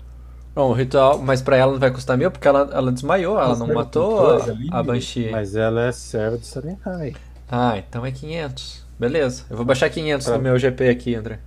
Bom, 0.55 0.71
o 0.71 0.73
ritual, 0.73 1.19
mas 1.19 1.41
pra 1.43 1.57
ela 1.57 1.73
não 1.73 1.79
vai 1.79 1.91
custar 1.91 2.17
mil 2.17 2.31
porque 2.31 2.49
ela, 2.49 2.69
ela 2.73 2.91
desmaiou, 2.91 3.39
ela 3.39 3.57
não 3.57 3.67
Mas 3.67 3.77
matou 3.77 4.17
coisa 4.17 4.51
a, 4.53 4.55
ali, 4.55 4.69
a 4.71 4.83
Banshee. 4.83 5.31
Mas 5.31 5.55
ela 5.55 5.83
é 5.87 5.93
serva 5.93 6.39
de 6.39 6.47
Sarenhai. 6.47 7.15
Ah, 7.49 7.79
então 7.79 8.05
é 8.05 8.11
500. 8.11 8.85
Beleza, 8.99 9.45
eu 9.51 9.57
vou 9.57 9.65
baixar 9.65 9.89
500 9.91 10.27
Tá. 10.27 10.37
no 10.37 10.43
meu 10.43 10.59
GP 10.59 10.89
aqui, 10.89 11.15
André. 11.15 11.39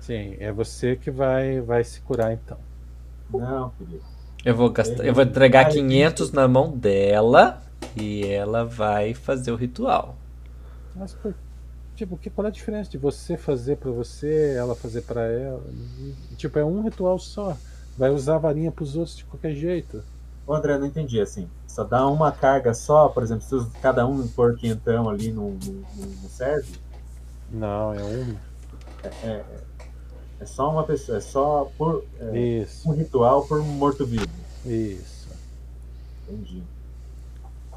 Sim, 0.00 0.36
é 0.38 0.52
você 0.52 0.94
que 0.96 1.10
vai, 1.10 1.60
vai 1.60 1.82
se 1.82 2.00
curar 2.00 2.32
então. 2.32 2.58
Não, 3.32 3.70
querido. 3.70 4.02
Eu 4.44 4.54
vou 4.54 4.70
gastar, 4.70 5.04
eu 5.04 5.12
vou 5.12 5.24
entregar 5.24 5.64
vai 5.64 5.72
500 5.72 6.30
na 6.32 6.46
mão 6.46 6.70
dela 6.70 7.60
e 7.96 8.24
ela 8.26 8.64
vai 8.64 9.14
fazer 9.14 9.50
o 9.50 9.56
ritual. 9.56 10.16
Mas 10.96 11.12
por, 11.12 11.34
tipo, 11.94 12.16
que, 12.16 12.30
qual 12.30 12.46
é 12.46 12.48
a 12.48 12.52
diferença 12.52 12.90
de 12.90 12.98
você 12.98 13.36
fazer 13.36 13.76
pra 13.76 13.90
você, 13.90 14.54
ela 14.56 14.74
fazer 14.74 15.02
pra 15.02 15.22
ela? 15.26 15.62
E, 16.30 16.34
Tipo, 16.36 16.58
é 16.58 16.64
um 16.64 16.82
ritual 16.82 17.18
só. 17.18 17.56
Vai 17.96 18.10
usar 18.10 18.36
a 18.36 18.38
varinha 18.38 18.70
pros 18.72 18.96
outros 18.96 19.16
de 19.16 19.24
qualquer 19.24 19.54
jeito. 19.54 20.02
Ô, 20.46 20.54
André, 20.54 20.78
não 20.78 20.86
entendi 20.86 21.20
assim. 21.20 21.48
Só 21.66 21.82
dá 21.84 22.06
uma 22.08 22.30
carga 22.32 22.72
só, 22.74 23.08
por 23.08 23.22
exemplo, 23.22 23.42
se 23.42 23.70
cada 23.80 24.06
um 24.06 24.26
pôr 24.28 24.56
quinhentão 24.56 25.08
ali 25.08 25.30
no, 25.32 25.50
no, 25.50 25.72
no- 25.72 26.16
não 26.22 26.28
serve? 26.28 26.78
Não, 27.50 27.92
é 27.94 28.02
um. 28.02 28.36
É, 29.22 29.44
é 30.40 30.46
só 30.46 30.70
uma 30.70 30.84
pessoa, 30.84 31.18
é 31.18 31.20
só 31.20 31.70
por 31.78 32.04
é, 32.20 32.38
Isso, 32.38 32.88
um 32.88 32.92
ritual 32.92 33.46
por 33.46 33.62
morto-vivo. 33.62 34.26
isso. 34.64 35.28
Entendi. 36.28 36.62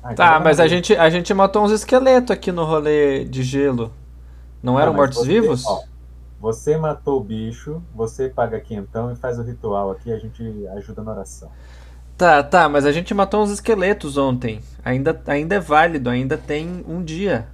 Ah, 0.03 0.13
então 0.13 0.15
Tá, 0.25 0.37
dá 0.37 0.39
mas 0.39 0.59
a 0.59 0.63
nada. 0.63 0.69
gente, 0.75 0.95
a 0.95 1.09
gente 1.09 1.33
matou 1.33 1.63
uns 1.63 1.71
esqueletos 1.71 2.31
aqui 2.31 2.51
no 2.51 2.63
rolê 2.65 3.25
de 3.25 3.43
gelo. 3.43 3.93
Não 4.61 4.79
eram 4.79 4.93
mortos-vivos? 4.93 5.63
você- 6.39 6.77
matou 6.77 7.19
o 7.19 7.23
bicho, 7.23 7.81
você 7.93 8.29
paga 8.29 8.59
quinhentão 8.59 9.11
e 9.11 9.15
faz 9.15 9.37
o 9.37 9.43
ritual 9.43 9.91
aqui, 9.91 10.11
a 10.11 10.17
gente 10.17 10.41
ajuda 10.77 11.03
na 11.03 11.11
oração. 11.11 11.49
Tá, 12.17 12.43
tá, 12.43 12.67
mas 12.67 12.85
a 12.85 12.91
gente 12.91 13.13
matou 13.13 13.41
uns 13.43 13.49
esqueletos 13.49 14.17
ontem. 14.17 14.61
Ainda, 14.83 15.21
ainda 15.27 15.55
é 15.55 15.59
válido, 15.59 16.09
ainda 16.09 16.37
tem 16.37 16.83
um 16.87 17.03
dia. 17.03 17.47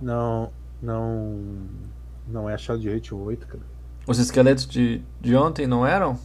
Não, 0.00 0.50
não. 0.82 1.38
Não 2.28 2.48
é 2.48 2.54
a 2.54 2.58
chave 2.58 2.80
de 2.80 2.90
rate 2.92 3.14
8, 3.14 3.46
cara. 3.46 3.62
Os 4.06 4.18
esqueletos 4.18 4.66
de, 4.66 5.02
de 5.20 5.34
ontem 5.36 5.66
não 5.66 5.86
eram? 5.86 6.18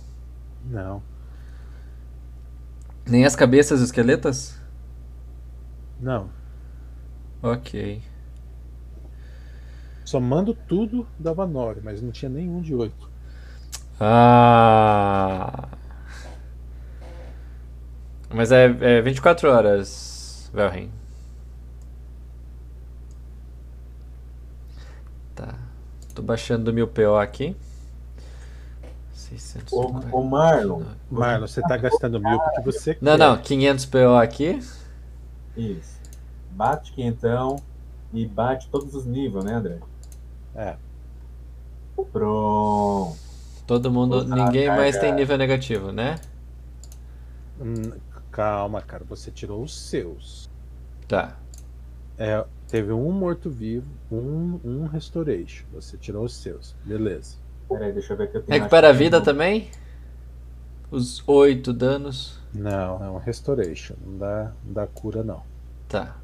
Não. 0.69 1.01
Nem 3.05 3.25
as 3.25 3.35
cabeças 3.35 3.81
esqueletas? 3.81 4.59
Não. 5.99 6.29
Ok. 7.41 8.01
Somando 10.03 10.53
tudo 10.53 11.07
dava 11.17 11.45
9, 11.47 11.81
mas 11.83 12.01
não 12.01 12.11
tinha 12.11 12.29
nenhum 12.29 12.61
de 12.61 12.73
8. 12.75 13.09
Ah. 13.99 15.67
Mas 18.33 18.51
é, 18.51 18.65
é 18.65 19.01
24 19.01 19.49
horas, 19.49 20.49
Velhen. 20.53 20.91
Tá. 25.33 25.55
Tô 26.13 26.21
baixando 26.21 26.71
o 26.71 26.73
meu 26.73 26.87
PO 26.87 27.15
aqui. 27.17 27.55
600. 29.13 29.73
Ô, 29.73 30.01
ô 30.11 30.23
Marlon, 30.23 30.83
Marlon, 31.09 31.47
você 31.47 31.61
tá 31.61 31.77
gastando 31.77 32.19
mil 32.19 32.39
porque 32.39 32.61
você 32.61 32.97
Não, 33.01 33.13
quer. 33.13 33.17
não, 33.17 33.37
500 33.37 33.85
PO 33.85 34.15
aqui. 34.21 34.59
Isso. 35.57 35.99
Bate 36.51 36.91
quinhentão 36.93 37.57
e 38.13 38.25
bate 38.25 38.69
todos 38.69 38.93
os 38.95 39.05
níveis, 39.05 39.43
né, 39.43 39.53
André? 39.53 39.79
É. 40.55 40.75
Pronto. 42.11 43.17
Todo 43.67 43.91
mundo, 43.91 44.23
ninguém 44.23 44.67
a 44.67 44.75
mais 44.75 44.95
carga. 44.95 45.07
tem 45.07 45.15
nível 45.15 45.37
negativo, 45.37 45.91
né? 45.91 46.19
Hum, 47.59 47.93
Calma, 48.35 48.81
cara. 48.81 49.05
Você 49.05 49.31
tirou 49.31 49.63
os 49.63 49.73
seus. 49.73 50.49
Tá. 51.07 51.37
É, 52.17 52.43
teve 52.67 52.91
um 52.91 53.09
morto-vivo, 53.09 53.87
um, 54.11 54.59
um 54.61 54.85
restoration. 54.87 55.65
Você 55.73 55.95
tirou 55.95 56.25
os 56.25 56.35
seus. 56.35 56.75
Beleza. 56.83 57.37
Peraí, 57.69 57.93
deixa 57.93 58.11
eu 58.11 58.17
ver 58.17 58.29
que 58.29 58.35
eu 58.35 58.43
tenho. 58.43 58.59
Recupera 58.59 58.87
a 58.87 58.89
acho 58.89 58.97
que 58.97 59.03
vida 59.05 59.21
também? 59.21 59.71
Os 60.91 61.23
8 61.25 61.71
danos. 61.71 62.37
Não, 62.55 63.03
é 63.03 63.09
um 63.09 63.17
restoration. 63.17 63.95
Não 64.05 64.17
dá, 64.17 64.51
não 64.63 64.73
dá 64.73 64.87
cura, 64.87 65.23
não. 65.23 65.43
Tá. 65.89 66.15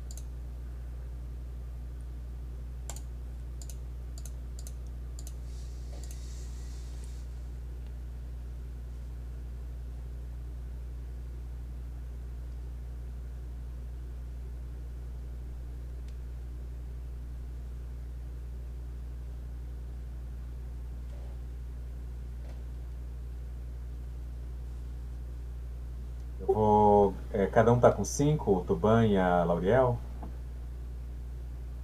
Cada 27.52 27.72
um 27.72 27.80
tá 27.80 27.92
com 27.92 28.04
5, 28.04 28.52
o 28.52 28.64
Tuban 28.64 29.06
e 29.08 29.18
a 29.18 29.44
Lauriel. 29.44 30.00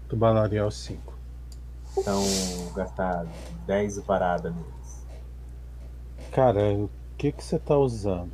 Tubarão 0.08 0.72
5. 0.72 1.14
Então, 1.98 2.24
gastar 2.76 3.26
10 3.66 4.00
varada 4.00 4.50
neles. 4.50 5.06
Cara, 6.32 6.74
o 6.74 6.90
que 7.18 7.32
que 7.32 7.44
você 7.44 7.60
tá 7.60 7.78
usando? 7.78 8.34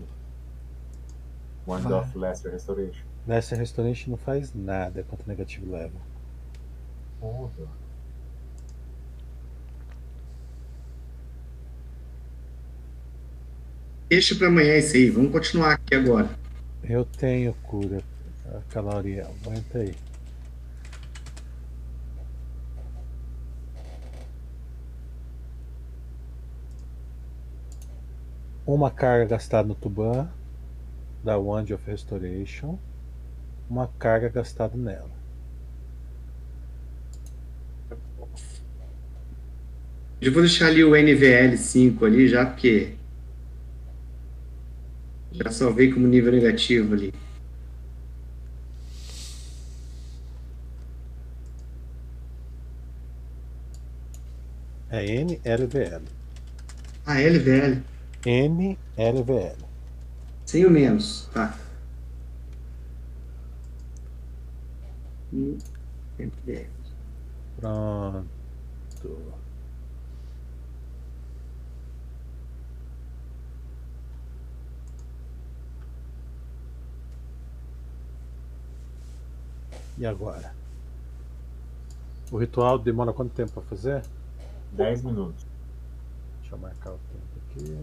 One 1.65 1.91
of 1.93 2.17
Lesser 2.17 2.51
Restoration. 2.51 3.03
Nessa 3.25 3.55
restaurante 3.55 4.09
não 4.09 4.17
faz 4.17 4.53
nada 4.53 5.03
contra 5.03 5.25
negativo 5.25 5.71
level. 5.71 6.01
Porra. 7.19 7.69
Deixa 14.09 14.35
pra 14.35 14.47
amanhã 14.47 14.77
isso 14.77 14.95
aí. 14.95 15.09
Vamos 15.09 15.31
continuar 15.31 15.73
aqui 15.73 15.95
agora. 15.95 16.42
Eu 16.83 17.05
tenho 17.05 17.53
cura, 17.63 18.03
a 18.45 18.59
Caloriel. 18.69 19.33
Aguenta 19.41 19.79
aí. 19.79 19.95
Uma 28.65 28.91
carga 28.91 29.25
gastada 29.25 29.67
no 29.67 29.75
Tuban, 29.75 30.29
da 31.23 31.37
Wand 31.37 31.67
of 31.73 31.89
Restoration. 31.89 32.77
Uma 33.69 33.87
carga 33.87 34.27
gastada 34.27 34.75
nela. 34.75 35.11
Eu 40.21 40.31
vou 40.31 40.41
deixar 40.41 40.67
ali 40.67 40.83
o 40.83 40.91
NVL5 40.91 42.05
ali 42.05 42.27
já, 42.27 42.45
porque 42.45 42.95
já 45.33 45.51
salvei 45.51 45.91
como 45.91 46.07
nível 46.07 46.31
negativo 46.33 46.93
ali. 46.93 47.13
É 54.89 55.05
NLVL. 55.05 56.03
Ah, 57.05 57.19
LVL. 57.19 57.81
NLVL. 58.25 59.57
Sem 60.45 60.65
o 60.65 60.69
menos. 60.69 61.27
Tá. 61.33 61.57
Hum. 65.33 65.57
Pronto. 67.59 69.42
E 79.97 80.05
agora? 80.05 80.53
O 82.31 82.37
ritual 82.37 82.79
demora 82.79 83.13
quanto 83.13 83.33
tempo 83.33 83.51
para 83.51 83.63
fazer? 83.63 84.03
10 84.71 85.03
minutos. 85.03 85.45
Deixa 86.41 86.55
eu 86.55 86.59
marcar 86.59 86.91
o 86.91 86.99
tempo 87.11 87.23
aqui. 87.51 87.77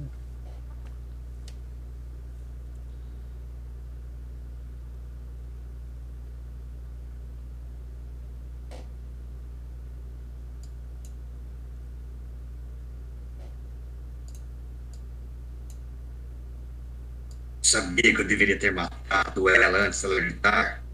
Sabia 17.62 18.12
que 18.12 18.20
eu 18.20 18.26
deveria 18.26 18.58
ter 18.58 18.72
matado 18.72 19.48
ela 19.48 19.86
antes 19.86 20.02
dela 20.02 20.20
gritar. 20.20 20.89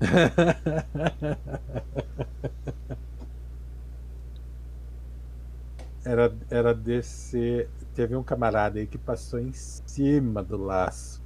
Era, 6.04 6.34
era 6.50 6.74
desse. 6.74 7.68
Teve 7.94 8.16
um 8.16 8.22
camarada 8.22 8.78
aí 8.78 8.86
que 8.86 8.96
passou 8.98 9.38
em 9.40 9.52
cima 9.52 10.42
do 10.42 10.56
laço. 10.56 11.22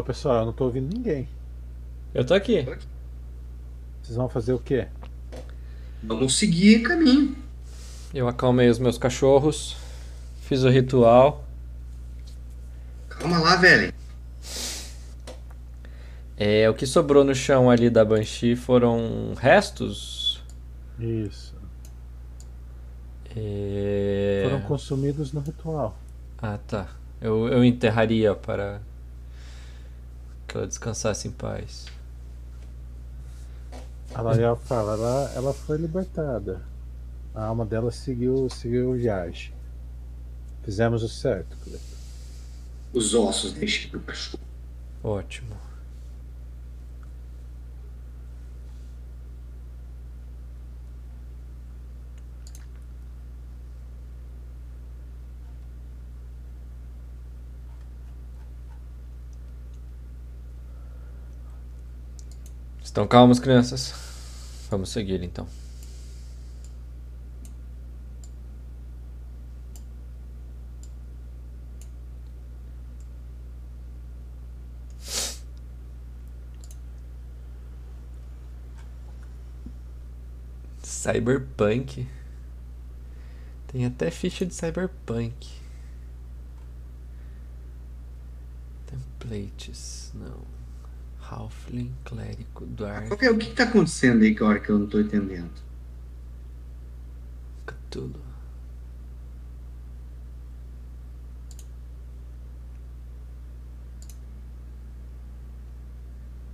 Ô 0.00 0.02
pessoal, 0.02 0.38
eu 0.38 0.46
não 0.46 0.52
tô 0.54 0.64
ouvindo 0.64 0.96
ninguém. 0.96 1.28
Eu 2.14 2.24
tô 2.24 2.32
aqui. 2.32 2.66
Vocês 4.00 4.16
vão 4.16 4.30
fazer 4.30 4.54
o 4.54 4.58
quê? 4.58 4.88
Vamos 6.02 6.38
seguir 6.38 6.80
caminho. 6.80 7.36
Eu 8.14 8.26
acalmei 8.26 8.70
os 8.70 8.78
meus 8.78 8.96
cachorros. 8.96 9.76
Fiz 10.40 10.64
o 10.64 10.70
ritual. 10.70 11.44
Calma 13.10 13.40
lá, 13.40 13.56
velho. 13.56 13.92
É, 16.34 16.70
o 16.70 16.72
que 16.72 16.86
sobrou 16.86 17.22
no 17.22 17.34
chão 17.34 17.68
ali 17.68 17.90
da 17.90 18.02
Banshee 18.02 18.56
foram 18.56 19.34
restos. 19.36 20.42
Isso. 20.98 21.54
É... 23.36 24.46
Foram 24.48 24.62
consumidos 24.62 25.30
no 25.34 25.40
ritual. 25.40 25.94
Ah, 26.38 26.58
tá. 26.66 26.88
Eu, 27.20 27.48
eu 27.48 27.62
enterraria 27.62 28.34
para 28.34 28.80
que 30.50 30.56
ela 30.56 30.66
descansasse 30.66 31.28
em 31.28 31.30
paz. 31.30 31.86
A 34.12 34.20
L'Oréal 34.20 34.56
fala, 34.56 34.94
ela, 34.94 35.32
ela 35.36 35.54
foi 35.54 35.78
libertada. 35.78 36.60
A 37.32 37.44
alma 37.44 37.64
dela 37.64 37.92
seguiu, 37.92 38.50
seguiu 38.50 38.94
viagem. 38.94 39.54
Fizemos 40.64 41.04
o 41.04 41.08
certo, 41.08 41.56
Cleto. 41.62 41.84
Os 42.92 43.14
ossos 43.14 43.52
deixem 43.52 43.88
pro 43.88 44.00
cachorro. 44.00 44.42
Ótimo. 45.04 45.69
Estão 62.90 63.06
calmos, 63.06 63.38
crianças? 63.38 63.94
Vamos 64.68 64.88
seguir 64.88 65.22
então. 65.22 65.46
Cyberpunk. 80.82 82.08
Tem 83.68 83.86
até 83.86 84.10
ficha 84.10 84.44
de 84.44 84.52
Cyberpunk. 84.52 85.48
Templates, 88.84 90.10
não. 90.12 90.59
Halfling, 91.30 91.92
clérigo, 92.04 92.66
Dwarf, 92.66 93.08
Qual 93.08 93.18
que 93.18 93.26
é- 93.26 93.30
O 93.30 93.38
que, 93.38 93.46
que 93.46 93.54
tá 93.54 93.64
acontecendo 93.64 94.22
aí 94.22 94.34
que 94.34 94.42
hora 94.42 94.58
que 94.60 94.68
eu 94.70 94.78
não 94.78 94.86
tô 94.88 94.98
entendendo? 95.00 95.50
Cthulhu. 97.66 98.20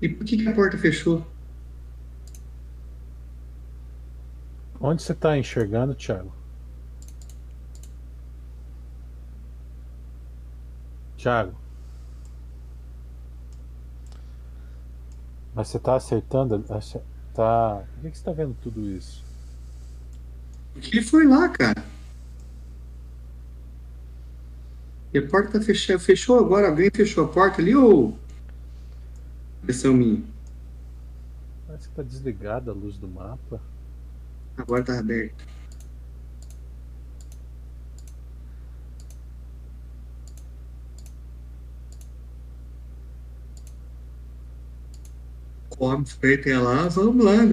E 0.01 0.09
por 0.09 0.25
que, 0.27 0.37
que 0.37 0.49
a 0.49 0.55
porta 0.55 0.77
fechou? 0.79 1.27
Onde 4.81 5.03
você 5.03 5.13
está 5.13 5.37
enxergando, 5.39 5.95
Thiago? 5.95 6.33
Thiago, 11.17 11.55
Mas 15.57 15.69
você 15.69 15.79
tá 15.79 15.97
acertando? 15.97 16.63
acha- 16.69 17.03
Tá. 17.35 17.83
Por 17.95 18.03
que, 18.03 18.11
que 18.11 18.19
você 18.19 18.25
tá 18.25 18.33
vendo 18.33 18.55
tudo 18.63 18.81
isso? 18.91 19.25
Porque 20.75 20.99
ele 20.99 21.05
foi 21.05 21.27
lá, 21.27 21.49
cara. 21.49 21.83
E 25.13 25.19
a 25.19 25.27
porta 25.27 25.59
tá 25.59 25.65
fechada. 25.65 25.99
Fechou 25.99 26.39
agora? 26.39 26.69
Alguém 26.69 26.91
fechou 26.95 27.25
a 27.25 27.29
porta 27.29 27.61
ali 27.63 27.75
ou. 27.75 28.17
Impressão 29.63 29.95
minha. 29.95 30.23
Parece 31.67 31.89
que 31.89 31.95
tá 31.95 32.03
desligada 32.03 32.71
a 32.71 32.75
luz 32.75 32.99
do 32.99 33.09
mapa. 33.09 33.61
Agora 34.59 34.83
tá 34.85 34.99
aberto. 34.99 35.45
Foi 45.79 46.35
até 46.35 46.59
lá, 46.59 46.89
vamos 46.89 47.25
lá, 47.25 47.37
né? 47.37 47.53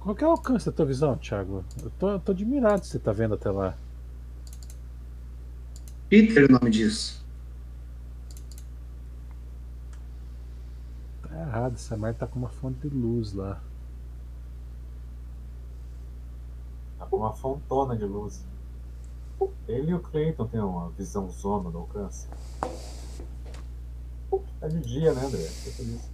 Qual 0.00 0.14
que 0.14 0.24
é 0.24 0.26
o 0.26 0.30
alcance 0.30 0.66
da 0.66 0.72
tua 0.72 0.86
visão, 0.86 1.16
Thiago? 1.16 1.64
Eu 1.82 1.90
tô, 1.98 2.10
eu 2.10 2.20
tô 2.20 2.32
admirado 2.32 2.84
se 2.84 2.92
você 2.92 2.98
tá 2.98 3.12
vendo 3.12 3.34
até 3.34 3.50
lá. 3.50 3.76
Peter 6.08 6.44
é 6.44 6.46
o 6.46 6.52
nome 6.52 6.70
disso. 6.70 7.24
Tá 11.22 11.40
errado, 11.40 11.74
essa 11.74 11.96
merda 11.96 12.20
tá 12.20 12.26
com 12.26 12.38
uma 12.38 12.48
fonte 12.48 12.80
de 12.80 12.88
luz 12.88 13.34
lá. 13.34 13.60
Tá 16.98 17.06
com 17.06 17.18
uma 17.18 17.32
fontona 17.32 17.96
de 17.96 18.04
luz. 18.04 18.42
Ele 19.66 19.90
e 19.90 19.94
o 19.94 20.00
Clayton 20.00 20.46
têm 20.46 20.60
uma 20.60 20.90
visão 20.90 21.28
zona 21.30 21.70
do 21.70 21.78
alcance. 21.78 22.26
Tá 24.60 24.66
de 24.66 24.80
dia, 24.80 25.12
né, 25.12 25.24
André? 25.24 25.42
Fica 25.42 25.76
feliz. 25.76 26.10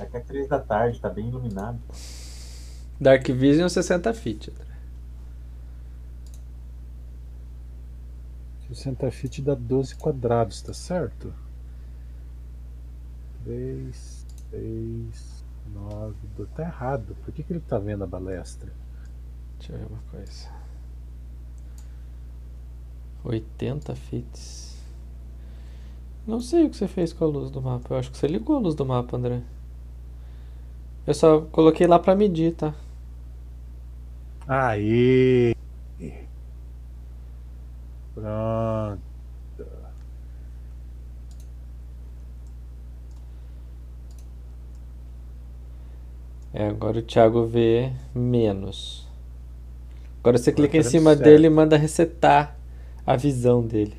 Aqui 0.00 0.16
é 0.16 0.20
três 0.20 0.48
da 0.48 0.58
tarde, 0.58 1.00
tá 1.00 1.08
bem 1.08 1.28
iluminado. 1.28 1.78
Dark 3.00 3.26
Vision 3.26 3.68
60 3.68 4.14
feet. 4.14 4.50
André. 4.50 4.74
60 8.68 9.10
feet 9.10 9.42
dá 9.42 9.54
12 9.54 9.96
quadrados, 9.96 10.62
tá 10.62 10.72
certo? 10.72 11.32
3, 13.44 14.26
6, 14.50 15.44
9, 15.72 16.14
12. 16.36 16.50
Tá 16.52 16.62
errado. 16.62 17.16
Por 17.24 17.34
que, 17.34 17.42
que 17.42 17.52
ele 17.52 17.60
tá 17.60 17.78
vendo 17.78 18.04
a 18.04 18.06
balestra? 18.06 18.72
Deixa 19.66 19.72
eu 19.72 19.78
ver 19.78 19.94
uma 19.94 20.02
coisa. 20.10 20.48
80 23.24 23.96
fits. 23.96 24.76
Não 26.26 26.38
sei 26.38 26.66
o 26.66 26.70
que 26.70 26.76
você 26.76 26.86
fez 26.86 27.14
com 27.14 27.24
a 27.24 27.28
luz 27.28 27.50
do 27.50 27.62
mapa. 27.62 27.94
Eu 27.94 27.98
acho 27.98 28.10
que 28.10 28.18
você 28.18 28.26
ligou 28.26 28.56
a 28.56 28.58
luz 28.58 28.74
do 28.74 28.84
mapa, 28.84 29.16
André. 29.16 29.40
Eu 31.06 31.14
só 31.14 31.40
coloquei 31.40 31.86
lá 31.86 31.98
pra 31.98 32.14
medir, 32.14 32.54
tá? 32.54 32.74
Aí. 34.46 35.56
Pronto. 38.14 39.00
É, 46.52 46.68
agora 46.68 46.98
o 46.98 47.02
Thiago 47.02 47.46
vê 47.46 47.90
menos. 48.14 49.03
Agora 50.24 50.38
você 50.38 50.48
Agora 50.48 50.62
clica 50.68 50.78
em 50.78 50.82
tá 50.82 50.88
cima 50.88 51.10
certo. 51.10 51.22
dele 51.22 51.48
e 51.48 51.50
manda 51.50 51.76
resetar 51.76 52.56
a 53.06 53.14
visão 53.14 53.62
dele. 53.62 53.92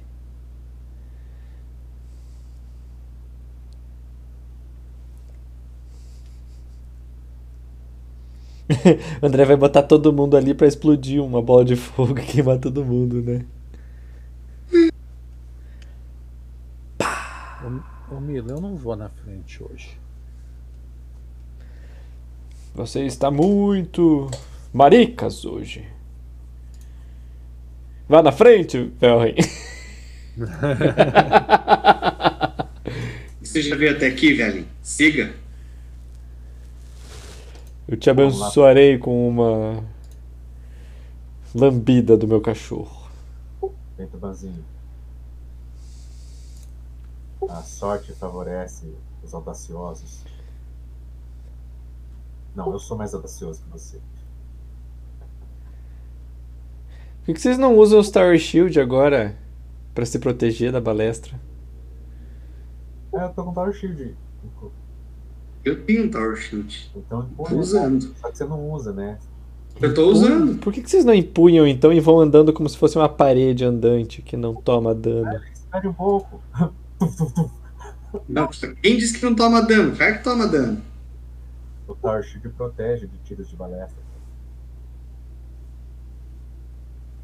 O 9.21 9.25
André 9.27 9.45
vai 9.45 9.55
botar 9.55 9.83
todo 9.83 10.11
mundo 10.11 10.35
ali 10.35 10.55
pra 10.55 10.65
explodir 10.65 11.23
uma 11.23 11.43
bola 11.43 11.63
de 11.63 11.75
fogo 11.75 12.17
e 12.17 12.25
queimar 12.25 12.57
todo 12.57 12.83
mundo, 12.83 13.21
né? 13.21 13.45
Ô 18.11 18.19
Milo, 18.19 18.49
eu 18.49 18.59
não 18.59 18.75
vou 18.75 18.95
na 18.95 19.09
frente 19.09 19.61
hoje. 19.63 19.95
Você 22.73 23.05
está 23.05 23.29
muito 23.29 24.27
maricas 24.73 25.45
hoje. 25.45 25.94
Vá 28.07 28.21
na 28.21 28.31
frente, 28.31 28.83
Velren. 28.99 29.33
Você 33.41 33.63
já 33.63 33.75
veio 33.75 33.95
até 33.95 34.07
aqui, 34.07 34.33
velho? 34.33 34.67
Siga. 34.81 35.33
Eu 37.87 37.97
te 37.97 38.09
abençoarei 38.09 38.97
com 38.97 39.27
uma 39.27 39.83
lambida 41.53 42.17
do 42.17 42.27
meu 42.27 42.41
cachorro. 42.41 43.09
Vem, 43.97 44.07
Tubanzinho. 44.07 44.63
A 47.49 47.61
sorte 47.61 48.11
favorece 48.13 48.93
os 49.23 49.33
audaciosos. 49.33 50.23
Não, 52.55 52.71
eu 52.71 52.79
sou 52.79 52.97
mais 52.97 53.13
audacioso 53.13 53.61
que 53.61 53.69
você. 53.69 53.99
Por 57.25 57.33
que 57.33 57.41
vocês 57.41 57.57
não 57.57 57.75
usam 57.75 57.99
o 57.99 58.03
Star 58.03 58.37
Shield 58.37 58.79
agora 58.79 59.35
pra 59.93 60.05
se 60.05 60.19
proteger 60.19 60.71
da 60.71 60.79
balestra? 60.79 61.39
É, 63.13 63.23
eu 63.23 63.29
tô 63.29 63.43
com 63.43 63.53
Power 63.53 63.73
Shield. 63.73 64.15
Eu 65.63 65.83
tenho 65.83 66.05
um 66.05 66.11
Tower 66.11 66.35
Shield. 66.35 66.91
Então, 66.95 67.23
Tô 67.35 67.43
impõe. 67.43 67.57
usando. 67.59 68.13
Só 68.17 68.29
que 68.29 68.37
você 68.37 68.45
não 68.45 68.69
usa, 68.71 68.93
né? 68.93 69.17
Eu 69.81 69.93
tô 69.93 70.07
usando. 70.07 70.59
Por 70.59 70.71
que 70.71 70.81
que 70.81 70.89
vocês 70.89 71.03
não 71.03 71.13
empunham 71.13 71.67
então 71.67 71.91
e 71.91 71.99
vão 71.99 72.19
andando 72.19 72.53
como 72.53 72.69
se 72.69 72.77
fosse 72.77 72.95
uma 72.97 73.09
parede 73.09 73.65
andante 73.65 74.21
que 74.21 74.37
não 74.37 74.53
toma 74.53 74.93
dano? 74.93 75.41
Espere 75.51 75.87
um 75.87 75.93
pouco. 75.93 76.41
Não, 78.29 78.47
quem 78.81 78.97
disse 78.97 79.19
que 79.19 79.25
não 79.25 79.35
toma 79.35 79.61
dano? 79.63 79.95
Claro 79.97 80.17
que 80.17 80.23
toma 80.23 80.47
dano. 80.47 80.81
O 81.87 81.95
Tower 81.95 82.23
Shield 82.23 82.49
protege 82.49 83.07
de 83.07 83.17
tiros 83.25 83.49
de 83.49 83.55
balestra. 83.55 84.04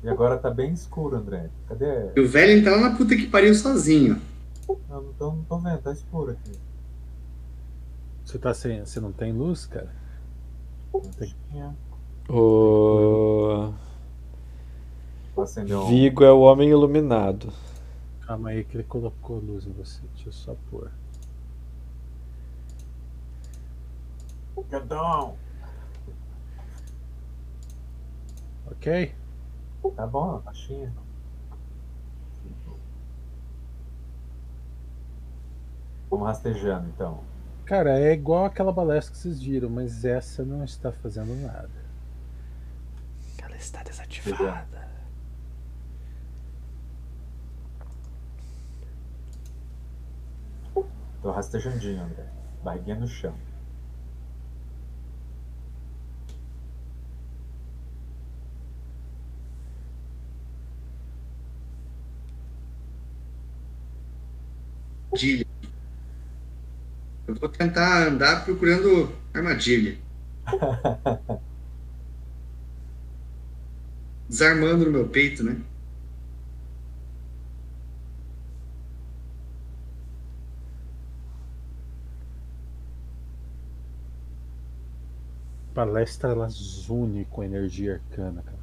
E 0.03 0.09
agora 0.09 0.37
tá 0.37 0.49
bem 0.49 0.73
escuro, 0.73 1.15
André. 1.15 1.49
Cadê? 1.67 2.11
E 2.15 2.19
o 2.19 2.27
velho 2.27 2.63
tá 2.63 2.71
lá 2.71 2.89
na 2.89 2.97
puta 2.97 3.15
que 3.15 3.27
pariu 3.27 3.53
sozinho. 3.53 4.19
Não, 4.67 5.01
não, 5.01 5.13
tô, 5.13 5.31
não 5.31 5.43
tô 5.43 5.57
vendo, 5.59 5.79
tá 5.79 5.91
escuro 5.91 6.31
aqui. 6.31 6.57
Você 8.25 8.39
tá 8.39 8.53
sem. 8.53 8.79
Você 8.79 8.99
não 8.99 9.11
tem 9.11 9.31
luz, 9.31 9.65
cara? 9.65 9.93
Não 10.93 11.01
tem. 11.01 11.35
O 12.29 13.73
um. 15.37 15.87
Vigo 15.87 16.23
é 16.23 16.31
o 16.31 16.39
homem 16.41 16.69
iluminado. 16.69 17.51
Calma 18.25 18.49
aí 18.49 18.63
que 18.63 18.77
ele 18.77 18.83
colocou 18.83 19.39
luz 19.39 19.65
em 19.65 19.71
você. 19.71 20.01
Deixa 20.13 20.29
eu 20.29 20.33
só 20.33 20.55
pôr. 20.69 20.91
Gadão! 24.69 25.35
Ok? 28.71 29.13
Tá 29.89 30.07
bom, 30.07 30.37
a 30.37 30.41
caixinha. 30.41 30.93
Vamos 36.09 36.27
rastejando 36.27 36.89
então. 36.89 37.23
Cara, 37.65 37.97
é 37.99 38.11
igual 38.11 38.45
aquela 38.45 38.71
balestra 38.71 39.13
que 39.13 39.17
vocês 39.17 39.41
viram, 39.41 39.69
mas 39.69 40.03
essa 40.03 40.43
não 40.43 40.63
está 40.63 40.91
fazendo 40.91 41.33
nada. 41.41 41.69
Ela 43.41 43.55
está 43.55 43.81
desativada. 43.81 44.89
Tô 51.21 51.31
rastejandinho, 51.31 52.03
André. 52.03 52.25
Barriguinha 52.63 52.95
no 52.95 53.07
chão. 53.07 53.33
Armadilha. 65.11 65.45
Eu 67.27 67.33
vou 67.35 67.49
tentar 67.49 68.07
andar 68.07 68.45
procurando 68.45 69.11
armadilha. 69.33 69.97
Desarmando 74.27 74.85
no 74.85 74.91
meu 74.91 75.07
peito, 75.07 75.43
né? 75.43 75.61
Palestra 85.73 86.29
ela 86.31 86.47
zune 86.47 87.25
com 87.25 87.43
energia 87.43 87.95
arcana, 87.95 88.41
cara. 88.41 88.57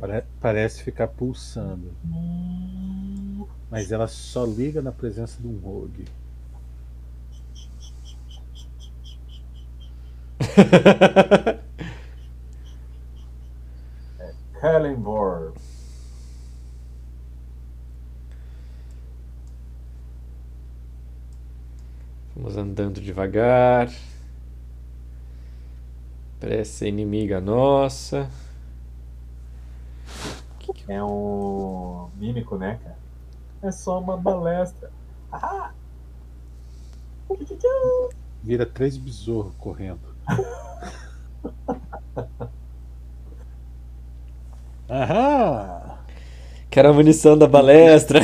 Pare- 0.00 0.26
parece 0.40 0.82
ficar 0.82 1.06
pulsando. 1.08 1.96
Mas 3.70 3.92
ela 3.92 4.06
só 4.08 4.44
liga 4.44 4.80
na 4.80 4.92
presença 4.92 5.40
de 5.40 5.46
um 5.46 5.58
rogue. 5.58 6.04
Kallenborg. 14.60 15.54
Vamos 22.34 22.56
andando 22.56 23.00
devagar. 23.00 23.92
Parece 26.40 26.70
ser 26.70 26.88
inimiga 26.88 27.40
nossa. 27.40 28.30
É 30.88 31.02
um 31.02 32.08
mímico, 32.16 32.56
né, 32.56 32.78
cara? 32.82 33.07
É 33.62 33.70
só 33.70 33.98
uma 34.00 34.16
balestra. 34.16 34.90
Ah! 35.32 35.72
Vira 38.42 38.64
três 38.64 38.96
besouros 38.96 39.52
correndo. 39.58 40.00
Aham! 44.88 45.98
Quero 46.70 46.90
a 46.90 46.92
munição 46.92 47.36
da 47.36 47.46
balestra. 47.46 48.20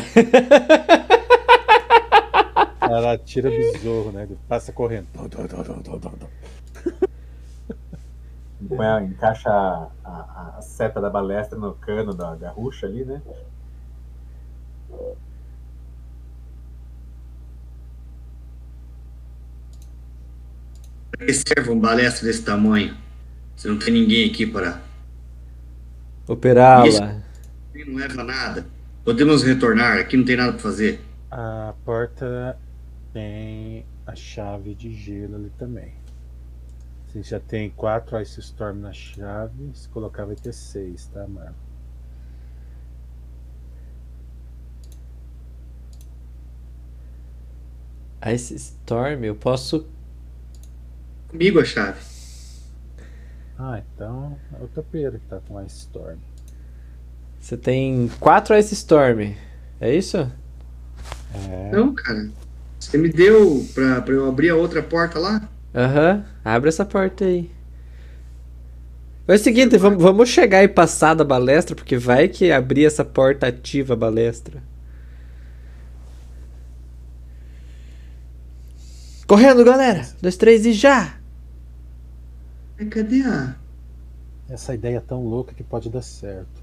Ela 2.80 3.18
tira 3.18 3.50
besouro, 3.50 4.12
né? 4.12 4.22
Ele 4.24 4.38
Passa 4.48 4.72
correndo. 4.72 5.06
Põe 8.68 8.86
a- 8.86 9.02
encaixa 9.02 9.50
a, 9.50 9.88
a- 10.04 10.54
a 10.58 10.62
seta 10.62 11.00
da 11.00 11.10
balestra 11.10 11.58
no 11.58 11.74
cano 11.74 12.14
da 12.14 12.34
garrucha 12.36 12.86
ali, 12.86 13.04
né? 13.04 13.20
Serve 21.30 21.70
um 21.70 21.78
balestra 21.78 22.26
desse 22.26 22.42
tamanho? 22.42 22.96
Se 23.56 23.68
não 23.68 23.78
tem 23.78 23.92
ninguém 23.92 24.30
aqui 24.30 24.46
para. 24.46 24.82
Operá-la. 26.26 27.22
Não 27.86 27.96
leva 27.96 28.24
nada. 28.24 28.66
Podemos 29.04 29.42
retornar, 29.42 29.98
aqui 29.98 30.16
não 30.16 30.24
tem 30.24 30.36
nada 30.36 30.52
para 30.52 30.60
fazer. 30.60 31.00
A 31.30 31.74
porta 31.84 32.58
tem 33.12 33.84
a 34.06 34.14
chave 34.14 34.74
de 34.74 34.94
gelo 34.94 35.36
ali 35.36 35.50
também. 35.58 35.92
Você 37.06 37.22
já 37.22 37.38
tem 37.38 37.70
quatro 37.70 38.20
Ice 38.20 38.40
Storm 38.40 38.80
na 38.80 38.92
chave. 38.92 39.70
Se 39.74 39.88
colocar 39.88 40.24
vai 40.24 40.36
ter 40.36 40.52
seis, 40.52 41.06
tá, 41.06 41.26
mano? 41.28 41.54
Ice 48.32 48.54
Storm, 48.54 49.24
eu 49.24 49.34
posso. 49.34 49.86
Comigo 51.28 51.60
a 51.60 51.64
chave. 51.64 51.98
Ah, 53.58 53.80
então 53.80 54.36
é 54.58 54.64
o 54.64 54.68
topeiro 54.68 55.18
que 55.18 55.26
tá 55.26 55.40
com 55.46 55.62
Ice 55.62 55.78
Storm. 55.78 56.18
Você 57.38 57.56
tem 57.56 58.10
quatro 58.18 58.56
Ice 58.56 58.72
Storm. 58.74 59.34
É 59.80 59.94
isso? 59.94 60.30
É. 61.34 61.70
Não, 61.70 61.94
cara. 61.94 62.30
Você 62.80 62.96
me 62.96 63.10
deu 63.10 63.66
pra, 63.74 64.00
pra 64.00 64.14
eu 64.14 64.28
abrir 64.28 64.50
a 64.50 64.56
outra 64.56 64.82
porta 64.82 65.18
lá? 65.18 65.48
Aham. 65.74 66.24
Abre 66.44 66.68
essa 66.68 66.84
porta 66.84 67.24
aí. 67.24 67.50
É 69.26 69.34
o 69.34 69.38
seguinte, 69.38 69.78
vamos, 69.78 70.02
vamos 70.02 70.28
chegar 70.28 70.62
e 70.62 70.68
passar 70.68 71.14
da 71.14 71.24
balestra, 71.24 71.74
porque 71.74 71.96
vai 71.96 72.28
que 72.28 72.52
abrir 72.52 72.84
essa 72.84 73.04
porta 73.04 73.46
ativa 73.46 73.94
a 73.94 73.96
balestra. 73.96 74.62
Correndo, 79.26 79.64
galera! 79.64 80.06
Dois, 80.20 80.36
três 80.36 80.66
e 80.66 80.72
já! 80.72 81.18
Mas 82.78 82.88
cadê 82.88 83.22
a. 83.22 83.56
Essa 84.48 84.74
ideia 84.74 84.98
é 84.98 85.00
tão 85.00 85.24
louca 85.24 85.54
que 85.54 85.62
pode 85.62 85.88
dar 85.88 86.02
certo. 86.02 86.62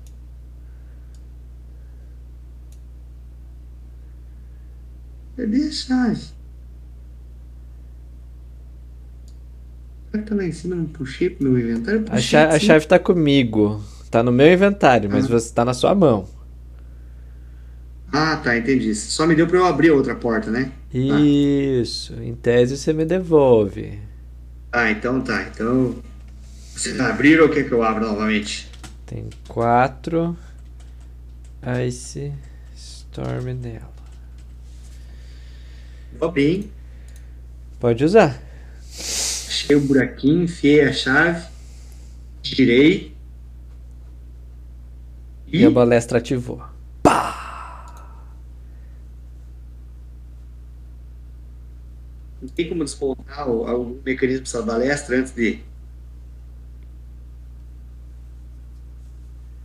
Cadê 5.37 5.67
a 5.67 5.71
chave? 5.71 6.15
Será 10.11 10.23
que 10.23 10.29
tá 10.29 10.35
lá 10.35 10.43
em 10.43 10.51
cima? 10.51 10.75
Eu 10.75 10.79
Não 10.79 10.85
puxei 10.85 11.29
pro 11.29 11.49
meu 11.49 11.59
inventário? 11.59 11.99
Eu 12.01 12.03
A, 12.07 12.09
puxei, 12.11 12.21
cha- 12.21 12.49
a 12.49 12.59
chave 12.59 12.85
tá 12.85 12.99
comigo. 12.99 13.81
Tá 14.09 14.21
no 14.21 14.31
meu 14.31 14.51
inventário, 14.51 15.09
mas 15.09 15.25
Ah. 15.25 15.29
você 15.29 15.53
tá 15.53 15.63
na 15.63 15.73
sua 15.73 15.95
mão. 15.95 16.27
Ah, 18.41 18.43
tá, 18.43 18.57
entendi. 18.57 18.95
Só 18.95 19.27
me 19.27 19.35
deu 19.35 19.45
pra 19.45 19.59
eu 19.59 19.65
abrir 19.65 19.91
outra 19.91 20.15
porta, 20.15 20.49
né? 20.49 20.71
Isso. 20.91 22.15
Em 22.15 22.33
tese 22.33 22.75
você 22.75 22.91
me 22.91 23.05
devolve. 23.05 23.99
Ah, 24.71 24.89
então 24.89 25.21
tá. 25.21 25.43
Então. 25.43 25.95
Você 26.75 26.93
vai 26.93 27.11
abrir 27.11 27.39
ou 27.39 27.49
quer 27.49 27.67
que 27.67 27.71
eu 27.71 27.83
abra 27.83 28.07
novamente? 28.07 28.67
Tem 29.05 29.29
quatro 29.47 30.35
Ice 31.87 32.33
Storm 32.75 33.53
nela. 33.61 33.91
Hein? 36.35 36.71
Pode 37.79 38.03
usar. 38.03 38.41
Achei 38.89 39.75
o 39.75 39.81
buraquinho, 39.81 40.43
enfiei 40.43 40.81
a 40.81 40.93
chave, 40.93 41.45
tirei. 42.41 43.15
E 45.47 45.63
a 45.63 45.69
balestra 45.69 46.17
ativou. 46.17 46.70
Tem 52.55 52.69
como 52.69 52.83
desmontar 52.83 53.49
o, 53.49 53.65
algum 53.67 54.01
mecanismo 54.03 54.43
dessa 54.43 54.61
balestra 54.61 55.17
antes 55.17 55.33
de. 55.33 55.59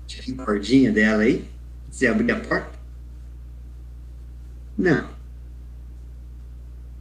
Tirar 0.06 0.42
a 0.42 0.47
cordinha 0.47 0.92
dela 0.92 1.23
aí? 1.23 1.48
De 1.90 2.06
abrir 2.06 2.32
a 2.32 2.40
porta? 2.40 2.76
Não. 4.78 5.08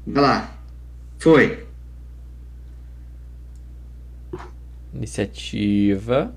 Vai 0.07 0.23
lá. 0.23 0.57
Foi. 1.19 1.65
Iniciativa. 4.93 6.33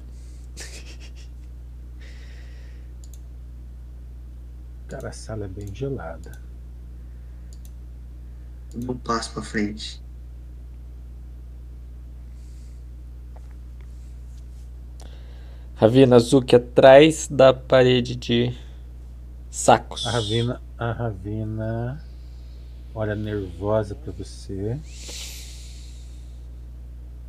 Cara, 4.88 5.10
a 5.10 5.12
sala 5.12 5.44
é 5.44 5.48
bem 5.48 5.72
gelada. 5.74 6.47
Um 8.74 8.96
passo 8.96 9.32
pra 9.32 9.42
frente. 9.42 10.00
Ravina 15.74 16.16
Azuki 16.16 16.56
atrás 16.56 17.28
da 17.28 17.54
parede 17.54 18.16
de 18.16 18.52
sacos. 19.48 20.06
A 20.06 20.10
Ravina, 20.10 20.60
a 20.76 20.92
Ravina 20.92 22.04
olha 22.94 23.14
nervosa 23.14 23.94
pra 23.94 24.12
você. 24.12 24.76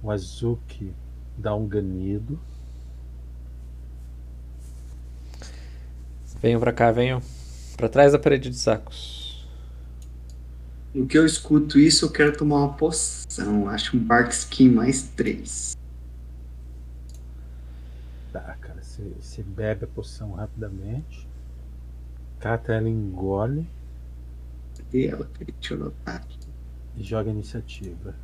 O 0.01 0.09
Azuki 0.09 0.91
dá 1.37 1.53
um 1.55 1.67
ganido. 1.67 2.39
Venham 6.41 6.59
pra 6.59 6.73
cá, 6.73 6.91
venham. 6.91 7.21
Pra 7.77 7.87
trás 7.87 8.13
da 8.13 8.19
parede 8.19 8.49
de 8.49 8.55
sacos. 8.55 9.18
No 10.93 11.05
que 11.05 11.17
eu 11.17 11.25
escuto 11.25 11.77
isso, 11.77 12.05
eu 12.05 12.11
quero 12.11 12.35
tomar 12.35 12.57
uma 12.57 12.73
poção. 12.73 13.67
Acho 13.69 13.95
um 13.95 13.99
Bark 13.99 14.31
Skin 14.31 14.69
mais 14.69 15.03
3. 15.03 15.77
Tá, 18.33 18.57
cara, 18.59 18.81
você, 18.81 19.43
bebe 19.43 19.85
a 19.85 19.87
poção 19.87 20.31
rapidamente. 20.31 21.27
Cata 22.39 22.73
ela 22.73 22.87
engole 22.87 23.67
Cadê 24.79 25.07
ela? 25.07 25.29
Deixa 25.37 25.73
eu 25.73 25.81
anotar 25.81 26.15
aqui. 26.15 26.39
e 26.95 27.03
joga 27.03 27.29
a 27.29 27.33
iniciativa. 27.33 28.15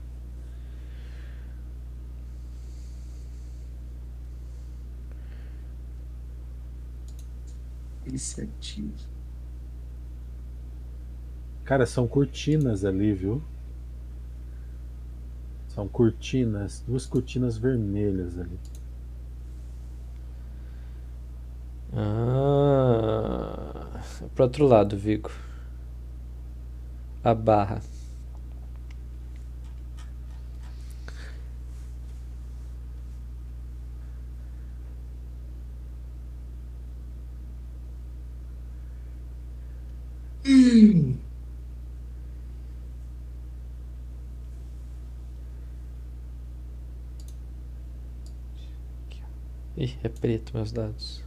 Iniciativa. 8.06 9.15
Cara, 11.66 11.88
são 11.88 12.08
cortinas 12.08 12.86
ali, 12.86 13.12
viu? 13.12 13.42
São 15.70 15.88
cortinas, 15.88 16.84
duas 16.88 17.08
cortinas 17.08 17.58
vermelhas 17.58 18.38
ali. 18.40 18.60
Ah, 21.92 24.00
para 24.20 24.28
pro 24.36 24.44
outro 24.46 24.68
lado, 24.68 24.96
Vigo. 24.96 25.32
A 27.24 27.34
barra. 27.34 27.82
Hum. 40.46 41.25
Ih, 49.78 49.98
é 50.04 50.10
preto 50.10 50.54
meus 50.56 50.72
dados. 50.72 51.24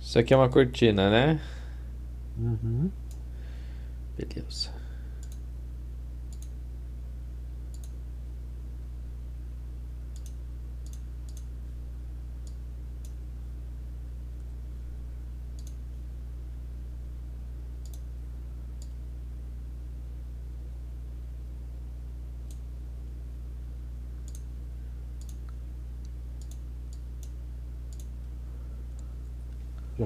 Isso 0.00 0.18
aqui 0.18 0.32
é 0.32 0.36
uma 0.36 0.48
cortina, 0.48 1.10
né? 1.10 1.40
Uhum. 2.38 2.90
Beleza. 4.16 4.77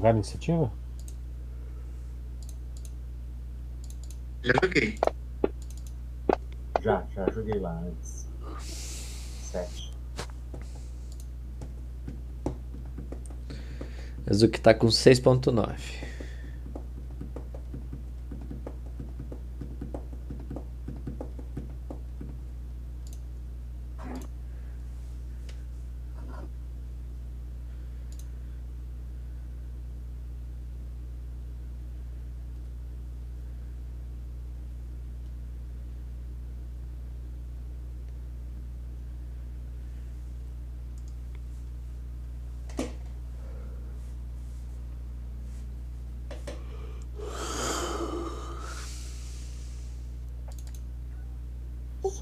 Jogar 0.03 0.17
iniciativa? 0.17 0.73
Já 4.43 4.53
joguei. 4.61 4.99
Já, 6.81 7.07
já 7.15 7.31
joguei 7.31 7.61
lá 7.61 7.81
antes. 7.87 8.29
Sete. 8.59 9.95
Azuki 14.29 14.61
tá 14.61 14.75
com 14.75 14.89
6.9. 14.89 16.13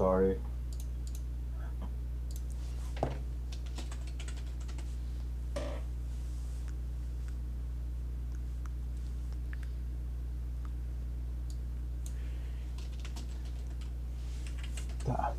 Sorry. 0.01 0.39
Tá. 15.05 15.35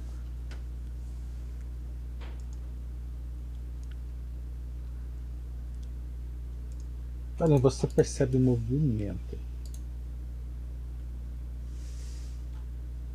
Olha, 7.45 7.59
você 7.59 7.89
percebe 7.89 8.37
o 8.37 8.41
movimento. 8.41 9.37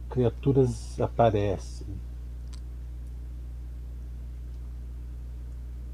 Criaturas 0.10 1.00
aparecem. 1.00 1.88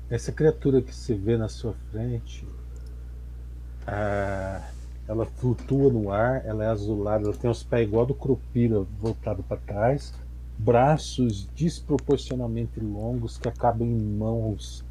Essa 0.10 0.32
criatura 0.32 0.82
que 0.82 0.96
se 0.96 1.14
vê 1.14 1.38
na 1.38 1.48
sua 1.48 1.76
frente, 1.92 2.44
ah, 3.86 4.68
ela 5.08 5.28
flutua 5.28 5.94
no 5.94 6.12
ar, 6.12 6.44
ela 6.44 6.64
é 6.64 6.68
azulada, 6.70 7.26
ela 7.26 7.38
tem 7.38 7.52
os 7.52 7.62
pés 7.62 7.88
igual 7.88 8.08
do 8.08 8.16
Crupira 8.16 8.82
voltado 9.00 9.44
para 9.44 9.58
trás, 9.58 10.12
braços 10.58 11.46
desproporcionalmente 11.56 12.80
longos 12.80 13.38
que 13.38 13.48
acabam 13.48 13.88
em 13.88 14.18
mãos 14.18 14.84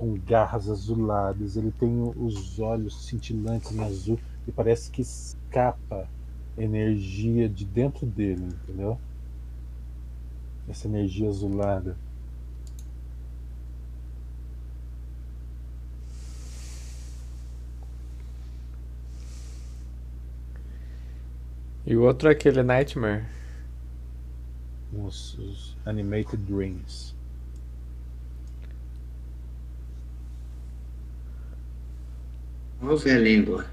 com 0.00 0.18
garras 0.18 0.70
azuladas. 0.70 1.58
Ele 1.58 1.70
tem 1.70 2.10
os 2.16 2.58
olhos 2.58 3.04
cintilantes 3.04 3.70
em 3.70 3.84
azul 3.84 4.18
e 4.48 4.50
parece 4.50 4.90
que 4.90 5.02
escapa 5.02 6.08
energia 6.56 7.46
de 7.50 7.66
dentro 7.66 8.06
dele, 8.06 8.48
entendeu? 8.62 8.98
Essa 10.66 10.88
energia 10.88 11.28
azulada. 11.28 11.98
E 21.84 21.94
o 21.94 22.02
outro 22.02 22.28
é 22.28 22.32
aquele 22.32 22.62
Nightmare. 22.62 23.26
Os, 24.94 25.36
os 25.38 25.76
Animated 25.84 26.38
Dreams. 26.38 27.19
Vamos 32.80 33.04
ver 33.04 33.16
a 33.16 33.18
língua. 33.18 33.66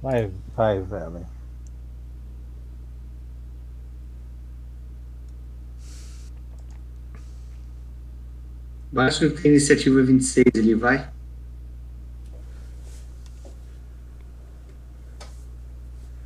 Vai, 0.00 0.30
vai, 0.54 0.80
velho. 0.80 1.26
Acho 8.96 9.28
que 9.28 9.42
tem 9.42 9.50
iniciativa 9.50 10.00
26 10.02 10.44
ele 10.54 10.76
vai. 10.76 11.10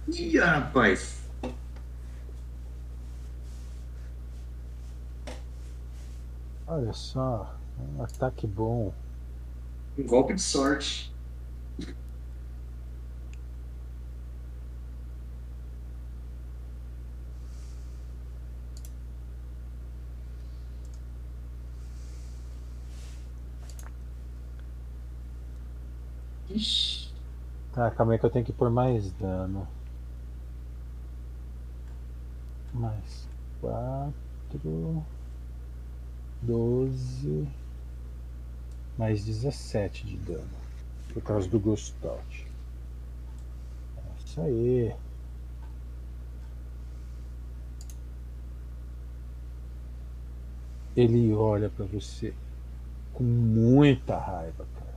Ih, 0.09 0.39
rapaz. 0.39 1.23
Olha 6.67 6.93
só, 6.93 7.59
um 7.97 8.03
ataque 8.03 8.47
bom. 8.47 8.93
Um 9.97 10.03
golpe 10.07 10.35
de 10.35 10.43
sorte. 10.43 11.11
Ixi. 26.51 27.13
Tá, 27.73 27.91
calma 27.91 28.13
aí 28.15 28.19
que 28.19 28.27
eu 28.27 28.31
tenho 28.31 28.45
que 28.45 28.53
pôr 28.53 28.71
mais 28.71 29.13
dano. 29.13 29.69
Mais 32.73 33.29
quatro. 33.61 35.05
Doze. 36.43 37.49
Mais 38.97 39.25
17 39.25 40.07
de 40.07 40.17
dano. 40.17 40.68
Por 41.13 41.23
causa 41.23 41.49
do 41.49 41.59
Ghost 41.59 41.95
Out. 42.05 42.47
É 43.97 44.25
Isso 44.25 44.41
aí. 44.41 44.95
Ele 50.97 51.33
olha 51.33 51.71
pra 51.71 51.85
você 51.87 52.35
com 53.13 53.25
muita 53.25 54.17
raiva, 54.17 54.67
cara. 54.75 54.89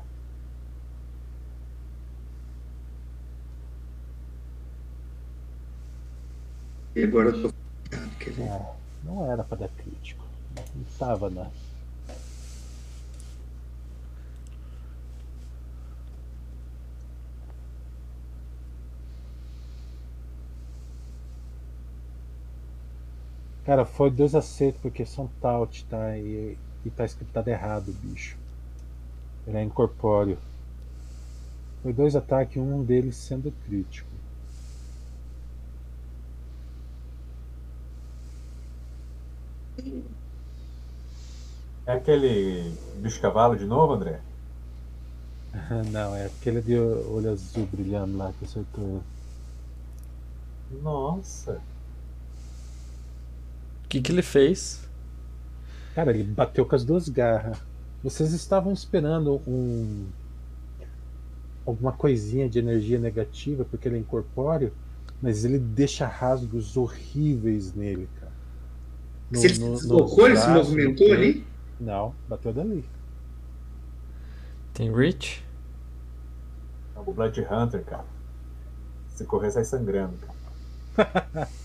E 6.95 7.03
agora 7.03 7.29
eu 7.29 7.41
tô. 7.41 7.49
É, 7.93 8.75
não 9.03 9.31
era 9.31 9.43
pra 9.43 9.57
dar 9.57 9.69
crítico. 9.69 10.23
Não 10.75 10.83
tava 10.99 11.29
na. 11.29 11.49
Cara, 23.71 23.85
foi 23.85 24.11
dois 24.11 24.35
acertos 24.35 24.81
porque 24.81 25.05
são 25.05 25.29
taut, 25.39 25.85
tá? 25.85 26.17
E, 26.17 26.57
e 26.83 26.89
tá 26.89 27.05
escrito 27.05 27.47
errado, 27.47 27.93
bicho. 28.03 28.35
Ele 29.47 29.59
é 29.59 29.63
incorpóreo. 29.63 30.37
Foi 31.81 31.93
dois 31.93 32.13
ataques, 32.13 32.61
um 32.61 32.83
deles 32.83 33.15
sendo 33.15 33.49
crítico. 33.65 34.09
É 41.87 41.93
aquele 41.93 42.75
bicho-cavalo 42.97 43.55
de 43.55 43.63
novo, 43.63 43.93
André? 43.93 44.19
Não, 45.93 46.13
é 46.13 46.25
aquele 46.25 46.61
de 46.61 46.77
olho 46.77 47.31
azul 47.31 47.65
brilhando 47.67 48.17
lá 48.17 48.33
que 48.37 48.43
acertou. 48.43 49.01
Nossa. 50.83 51.70
O 53.91 53.93
que, 53.93 53.99
que 54.01 54.09
ele 54.13 54.21
fez? 54.21 54.89
Cara, 55.93 56.11
ele 56.11 56.23
bateu 56.23 56.65
com 56.65 56.73
as 56.73 56.85
duas 56.85 57.09
garras. 57.09 57.57
Vocês 58.01 58.31
estavam 58.31 58.71
esperando 58.71 59.41
um. 59.45 60.05
alguma 61.67 61.91
coisinha 61.91 62.47
de 62.47 62.57
energia 62.57 62.97
negativa, 62.97 63.65
porque 63.69 63.89
ele 63.89 63.97
é 63.97 63.99
incorpóreo, 63.99 64.71
mas 65.21 65.43
ele 65.43 65.59
deixa 65.59 66.07
rasgos 66.07 66.77
horríveis 66.77 67.73
nele, 67.73 68.07
cara. 68.17 68.31
No- 69.29 69.37
Se 69.41 69.47
ele 69.47 69.59
no- 69.59 69.75
se 69.75 69.81
deslocou, 69.83 70.25
ele 70.25 70.37
se 70.37 70.47
movimentou 70.47 71.11
ali? 71.11 71.45
Não, 71.77 72.15
bateu 72.29 72.53
dali. 72.53 72.85
Tem 74.73 74.89
Rich? 74.95 75.43
É 76.95 76.99
o 77.01 77.11
Blood 77.11 77.41
Hunter, 77.41 77.83
cara. 77.83 78.05
Se 79.09 79.25
correr, 79.25 79.51
sai 79.51 79.65
sangrando, 79.65 80.13
cara. 80.95 81.49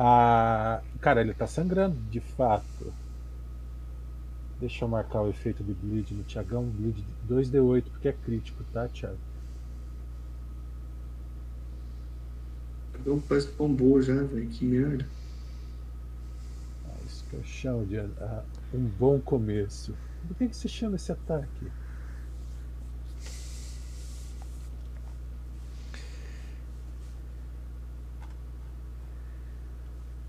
Ah, 0.00 0.80
cara, 1.00 1.20
ele 1.20 1.34
tá 1.34 1.46
sangrando, 1.46 1.96
de 2.10 2.20
fato. 2.20 2.92
Deixa 4.60 4.84
eu 4.84 4.88
marcar 4.88 5.22
o 5.22 5.30
efeito 5.30 5.62
de 5.62 5.72
bleed 5.72 6.12
no 6.12 6.24
Thiagão. 6.24 6.64
Bleed 6.64 7.04
2d8, 7.28 7.84
porque 7.90 8.08
é 8.08 8.12
crítico, 8.12 8.64
tá, 8.72 8.88
Thiago? 8.88 9.18
Deu 13.04 13.14
um 13.14 13.20
quase 13.20 13.48
tombou 13.52 14.02
já, 14.02 14.14
velho. 14.14 14.48
Que 14.48 14.64
merda. 14.64 15.06
Ah, 16.86 16.96
isso 17.06 17.24
que 17.30 17.34
eu 17.34 17.44
chamo 17.44 17.86
de 17.86 17.98
ah, 17.98 18.44
um 18.74 18.84
bom 18.84 19.20
começo. 19.20 19.94
Por 20.26 20.36
que, 20.36 20.48
que 20.48 20.56
você 20.56 20.68
chama 20.68 20.96
esse 20.96 21.12
ataque? 21.12 21.70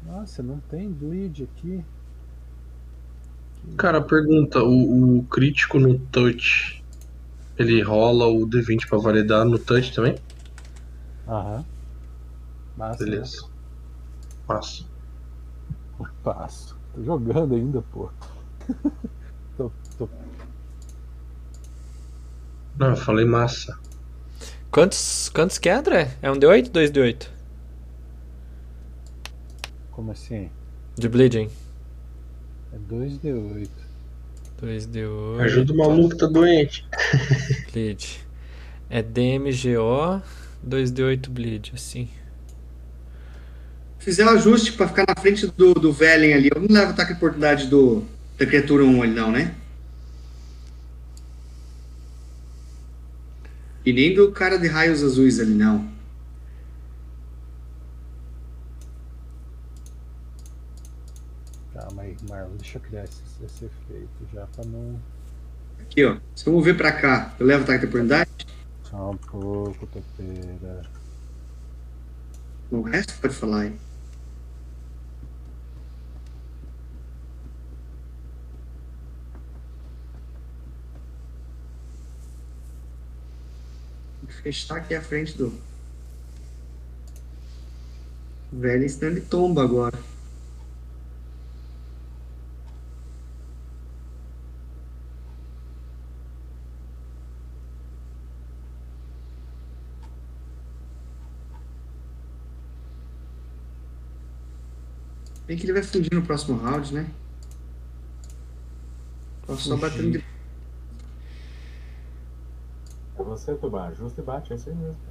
Nossa, 0.09 0.41
não 0.41 0.57
tem 0.61 0.89
bleed 0.89 1.43
aqui. 1.43 1.85
Cara, 3.77 4.01
pergunta, 4.01 4.63
o, 4.63 5.19
o 5.19 5.23
crítico 5.25 5.79
no 5.79 5.99
touch, 5.99 6.83
ele 7.57 7.79
rola 7.83 8.25
o 8.25 8.47
D20 8.47 8.87
pra 8.87 8.97
validar 8.97 9.45
no 9.45 9.59
touch 9.59 9.93
também? 9.93 10.17
Aham. 11.27 11.63
Massa, 12.75 13.05
né? 13.05 13.11
Beleza. 13.11 13.47
Massa. 14.47 14.83
Passo. 16.23 16.75
Tô 16.95 17.03
jogando 17.03 17.53
ainda, 17.53 17.83
pô. 17.93 18.09
tô, 19.55 19.71
tô... 19.95 20.09
Não, 22.79 22.89
eu 22.89 22.95
falei 22.95 23.25
massa. 23.25 23.77
Quantos, 24.71 25.29
quantos 25.29 25.59
que 25.59 25.69
é, 25.69 25.73
André? 25.73 26.17
É 26.21 26.31
um 26.31 26.35
D8 26.35 26.67
ou 26.67 26.73
2D8? 26.73 27.38
Como 29.99 30.13
assim? 30.13 30.49
De 30.97 31.09
bleeding. 31.09 31.49
É 32.71 32.77
2d8. 32.77 33.69
2D8. 34.63 35.41
Ajuda 35.41 35.73
o 35.73 35.75
maluco 35.75 36.09
que 36.11 36.17
tá 36.17 36.25
doente. 36.25 36.87
Bleed. 37.73 38.25
É 38.89 39.01
DMGO, 39.03 40.21
2D8 40.65 41.27
bleed, 41.27 41.73
assim. 41.75 42.07
Fizer 43.97 44.25
o 44.25 44.29
ajuste 44.29 44.71
pra 44.71 44.87
ficar 44.87 45.03
na 45.05 45.21
frente 45.21 45.45
do, 45.47 45.73
do 45.73 45.91
Velen 45.91 46.33
ali. 46.33 46.49
Eu 46.55 46.61
não 46.61 46.73
levo 46.73 46.91
ataque 46.91 47.11
de 47.11 47.17
oportunidade 47.17 47.67
do, 47.67 48.01
da 48.37 48.45
criatura 48.45 48.85
1 48.85 49.03
ali, 49.03 49.11
não, 49.13 49.33
né? 49.33 49.53
E 53.85 53.91
nem 53.91 54.15
do 54.15 54.31
cara 54.31 54.57
de 54.57 54.69
raios 54.69 55.03
azuis 55.03 55.41
ali, 55.41 55.53
não. 55.53 55.99
Calma 61.79 62.01
aí, 62.01 62.15
Marlon. 62.27 62.57
Deixa 62.69 62.77
eu 62.77 62.81
criar 62.83 63.03
esse, 63.03 63.23
esse 63.43 63.65
efeito 63.65 64.27
já 64.31 64.45
pra 64.45 64.63
não. 64.63 64.99
Aqui, 65.81 66.05
ó. 66.05 66.19
Se 66.35 66.45
eu 66.45 66.53
mover 66.53 66.77
pra 66.77 66.91
cá, 66.91 67.33
eu 67.39 67.47
levo 67.47 67.63
ataque 67.63 67.79
de 67.79 67.85
oportunidade. 67.87 68.29
Só 68.83 69.09
um 69.09 69.17
pouco, 69.17 69.87
topeira. 69.87 70.85
O 72.69 72.81
resto 72.83 73.19
pode 73.19 73.33
falar 73.33 73.61
aí. 73.61 73.79
Fechar 84.43 84.77
aqui 84.77 84.93
a 84.93 85.01
frente 85.01 85.35
do. 85.35 85.59
Velho, 88.53 88.87
senão 88.87 89.11
ele 89.11 89.21
tomba 89.21 89.63
agora. 89.63 89.97
Bem 105.49 105.57
que 105.57 105.65
ele 105.65 105.73
vai 105.73 105.81
fugir 105.81 106.13
no 106.13 106.21
próximo 106.21 106.59
round, 106.59 106.93
né? 106.93 107.09
Posso 109.47 109.67
só 109.67 109.75
batendo 109.77 110.11
de. 110.11 110.23
É 113.17 113.23
você, 113.23 113.55
Tuban. 113.55 113.85
Ajusta 113.87 114.21
e 114.21 114.23
bate, 114.23 114.53
é 114.53 114.55
isso 114.55 114.69
aí 114.69 114.75
mesmo. 114.75 115.01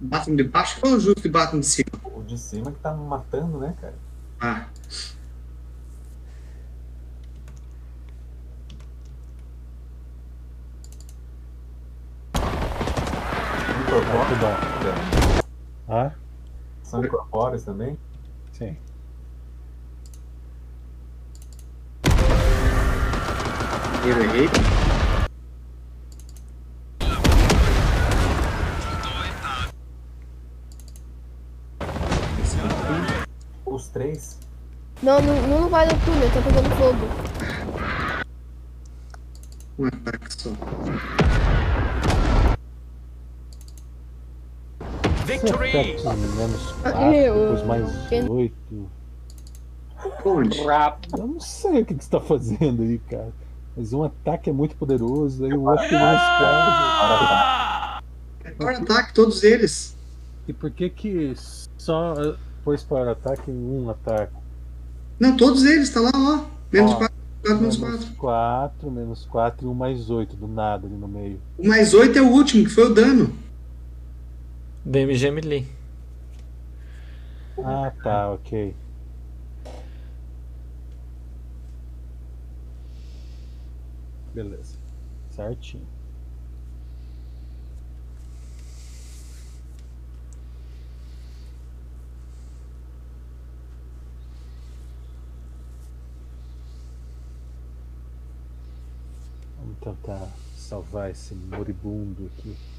Batem 0.00 0.34
de 0.34 0.42
baixo 0.42 0.80
ou 0.82 0.98
justo 0.98 1.24
e 1.24 1.30
batem 1.30 1.60
de 1.60 1.66
cima? 1.66 1.86
O 2.02 2.24
de 2.24 2.36
cima 2.36 2.72
que 2.72 2.80
tá 2.80 2.92
me 2.92 3.06
matando, 3.06 3.60
né, 3.60 3.76
cara? 3.80 3.94
Ah, 4.40 4.66
bom. 15.86 15.94
Ah? 15.94 16.10
São 16.82 17.04
incorpóreos 17.04 17.62
também? 17.62 17.96
Sim. 18.58 18.76
eu 24.06 24.22
errei. 24.22 24.48
Os 33.66 33.88
três? 33.88 34.38
Não, 35.02 35.20
não, 35.20 35.48
não 35.48 35.68
vai 35.68 35.86
no 35.86 35.98
túnel, 36.04 36.30
tá 36.30 36.40
pegando 36.42 36.70
fogo. 36.76 37.08
Um 39.78 39.86
ataque 39.86 40.32
só. 40.32 40.50
Victory! 45.40 45.72
menos 46.36 46.72
4, 46.82 47.12
Eu- 47.14 47.34
depois 47.34 47.66
mais 47.66 48.12
eu- 48.12 48.32
8. 48.32 48.90
Onde? 50.24 50.58
Eu 50.60 51.26
não 51.26 51.40
sei 51.40 51.82
o 51.82 51.86
que, 51.86 51.94
que 51.94 52.04
você 52.04 52.10
tá 52.10 52.20
fazendo 52.20 52.82
aí, 52.82 52.98
cara. 53.10 53.32
Mas 53.76 53.92
um 53.92 54.02
ataque 54.04 54.50
é 54.50 54.52
muito 54.52 54.76
poderoso, 54.76 55.44
aí 55.44 55.52
o 55.52 55.62
outro 55.62 55.88
tem 55.88 55.98
mais 55.98 56.20
carga. 56.20 58.00
Agora 58.58 58.78
ataque, 58.78 59.14
todos 59.14 59.42
eles. 59.42 59.96
E 60.46 60.52
por 60.52 60.70
que 60.70 60.90
que 60.90 61.34
só 61.78 62.14
eh, 62.14 62.36
pôs 62.62 62.82
para 62.82 63.12
ataque 63.12 63.50
em 63.50 63.54
um 63.54 63.90
ataque? 63.90 64.32
Não, 65.18 65.36
todos 65.36 65.64
eles, 65.64 65.90
tá 65.90 66.00
lá, 66.00 66.12
ó. 66.14 66.44
Menos 66.72 66.92
Ó, 66.92 66.96
4, 66.96 67.14
4 67.42 67.60
menos 67.60 67.76
4. 67.76 67.90
Menos 67.90 68.16
4, 68.16 68.90
menos 68.90 69.24
4 69.24 69.66
e 69.66 69.70
um 69.70 69.74
mais 69.74 70.10
8 70.10 70.36
do 70.36 70.46
nada 70.46 70.86
ali 70.86 70.96
no 70.96 71.08
meio. 71.08 71.40
O 71.58 71.66
mais 71.66 71.94
8 71.94 72.18
é 72.18 72.22
o 72.22 72.28
último, 72.28 72.64
que 72.64 72.70
foi 72.70 72.84
o 72.84 72.94
dano. 72.94 73.34
DMG 74.84 75.30
melee. 75.30 75.66
Ah, 77.58 77.90
tá, 78.02 78.30
ok. 78.32 78.74
Beleza. 84.34 84.76
Certinho. 85.30 85.86
Vamos 99.58 99.78
tentar 99.78 100.28
salvar 100.56 101.10
esse 101.10 101.34
moribundo 101.34 102.30
aqui. 102.36 102.73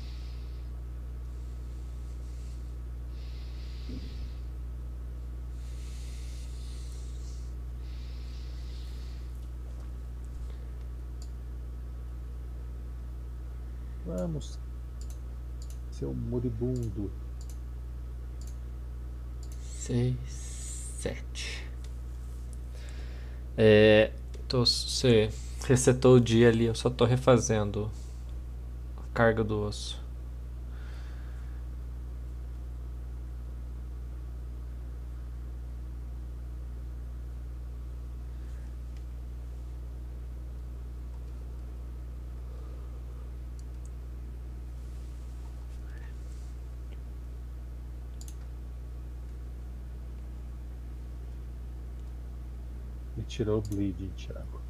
Vamos, 14.26 14.58
seu 15.92 16.12
moribundo. 16.12 17.12
Seis, 19.78 20.18
sete. 20.98 21.64
É. 23.56 24.12
Tô, 24.48 24.66
você 24.66 25.30
resetou 25.68 26.16
o 26.16 26.20
dia 26.20 26.50
ali, 26.50 26.66
eu 26.66 26.74
só 26.74 26.90
tô 26.90 27.06
refazendo 27.06 27.92
a 28.98 29.04
carga 29.14 29.44
do 29.44 29.62
osso. 29.62 30.04
Me 53.18 53.24
tirou 53.36 53.58
o 53.58 53.62
bleed, 53.62 54.10
Thiago. 54.16 54.62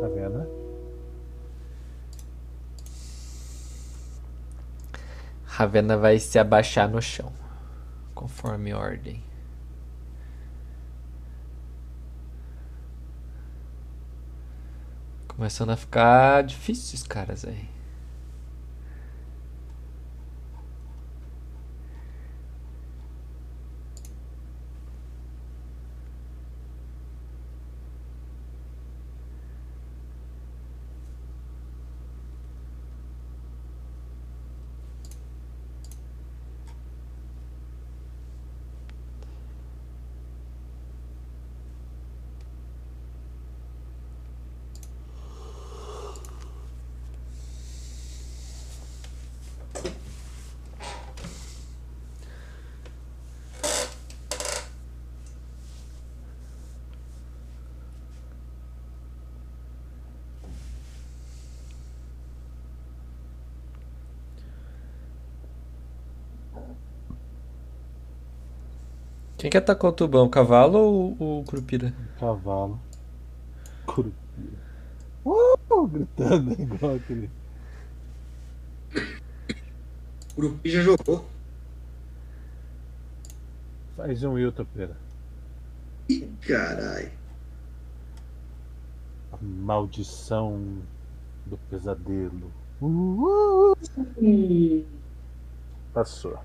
Tá 0.00 0.08
vendo? 0.08 0.46
Ravena 5.46 5.96
vai 5.96 6.18
se 6.18 6.38
abaixar 6.38 6.90
no 6.90 7.00
chão, 7.00 7.32
conforme 8.14 8.74
ordem. 8.74 9.24
Começando 15.36 15.70
a 15.70 15.76
ficar 15.76 16.42
difícil 16.42 16.84
esses 16.84 17.02
caras 17.02 17.44
aí. 17.44 17.73
Quem 69.44 69.50
que 69.50 69.58
atacou 69.58 69.90
o 69.90 69.92
tubão? 69.92 70.24
O 70.24 70.30
cavalo 70.30 70.78
ou 71.18 71.40
o 71.40 71.44
Curupira? 71.44 71.92
Cavalo. 72.18 72.80
Curupira. 73.84 74.16
Uh, 75.22 75.86
gritando 75.86 76.52
igual 76.58 76.94
aquele. 76.94 77.30
O 80.34 80.40
Grupi 80.40 80.70
já 80.70 80.80
jogou. 80.80 81.26
Faz 83.94 84.24
um 84.24 84.32
Wilton, 84.32 84.64
pera. 84.64 84.96
Ih, 86.08 86.26
Caralho. 86.40 87.12
A 89.30 89.36
maldição 89.42 90.78
do 91.44 91.58
pesadelo. 91.68 92.50
Uh, 92.80 93.76
uh. 94.16 94.84
Passou. 95.92 96.38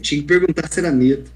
Tinha 0.00 0.20
que 0.20 0.26
perguntar 0.26 0.68
se 0.68 0.80
era 0.80 0.92
medo. 0.92 1.30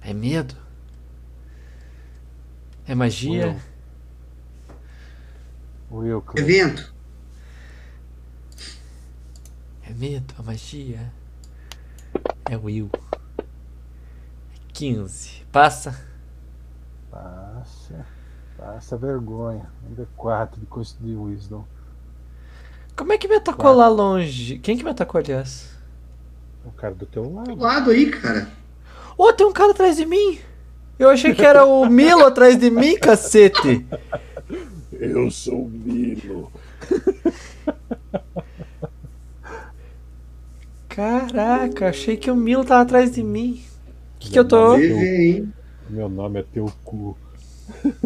É 0.00 0.14
medo? 0.14 0.54
É 2.86 2.94
magia? 2.94 3.60
Will, 5.90 6.18
Will, 6.18 6.24
Evento. 6.36 6.94
É 9.82 9.92
medo? 9.92 10.32
A 10.38 10.42
magia? 10.42 11.12
É 12.48 12.56
Will. 12.56 12.88
É 12.94 13.42
15. 14.72 15.42
Passa? 15.50 16.00
Passa. 17.10 18.06
Passa 18.56 18.96
vergonha. 18.96 19.68
Ainda 19.84 20.08
4 20.16 20.60
de 20.60 20.66
custo 20.66 21.02
de 21.02 21.16
Wisdom. 21.16 21.66
Como 22.96 23.12
é 23.12 23.18
que 23.18 23.28
me 23.28 23.36
atacou 23.36 23.72
lá 23.74 23.88
longe? 23.88 24.58
Quem 24.58 24.76
que 24.76 24.82
me 24.82 24.90
atacou, 24.90 25.20
aliás? 25.20 25.68
O 26.64 26.70
cara 26.72 26.94
do 26.94 27.06
teu 27.06 27.24
Do 27.24 27.34
lado. 27.34 27.54
lado 27.56 27.90
aí, 27.90 28.10
cara. 28.10 28.48
Ô, 29.16 29.32
tem 29.32 29.46
um 29.46 29.52
cara 29.52 29.72
atrás 29.72 29.96
de 29.96 30.06
mim! 30.06 30.38
Eu 30.98 31.10
achei 31.10 31.34
que 31.34 31.44
era 31.44 31.64
o 31.64 31.86
Milo 31.86 32.24
atrás 32.24 32.58
de 32.58 32.70
mim, 32.70 32.96
cacete! 32.98 33.86
Eu 34.92 35.30
sou 35.30 35.64
o 35.64 35.68
Milo. 35.68 36.50
Caraca, 40.88 41.90
achei 41.90 42.16
que 42.16 42.30
o 42.30 42.36
Milo 42.36 42.64
tava 42.64 42.82
atrás 42.82 43.12
de 43.12 43.22
mim. 43.22 43.62
O 44.16 44.18
que, 44.18 44.30
que 44.30 44.38
eu 44.38 44.48
tô. 44.48 44.76
Hein? 44.76 45.52
Meu 45.90 46.08
nome 46.08 46.40
é 46.40 46.42
teu 46.42 46.72
cu. 46.82 47.16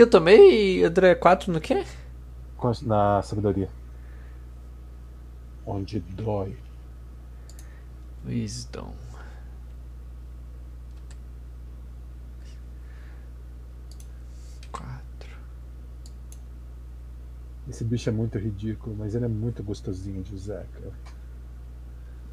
Que, 0.00 0.04
eu 0.04 0.08
tomei, 0.08 0.82
André? 0.82 1.14
4 1.14 1.52
no 1.52 1.60
quê? 1.60 1.84
Na 2.80 3.20
sabedoria. 3.20 3.68
Onde 5.66 6.00
dói. 6.00 6.56
Wisdom. 8.24 8.94
Quatro. 14.72 15.36
Esse 17.68 17.84
bicho 17.84 18.08
é 18.08 18.12
muito 18.12 18.38
ridículo, 18.38 18.96
mas 18.98 19.14
ele 19.14 19.26
é 19.26 19.28
muito 19.28 19.62
gostosinho 19.62 20.22
de 20.22 20.34
usar, 20.34 20.64
cara. 20.72 20.94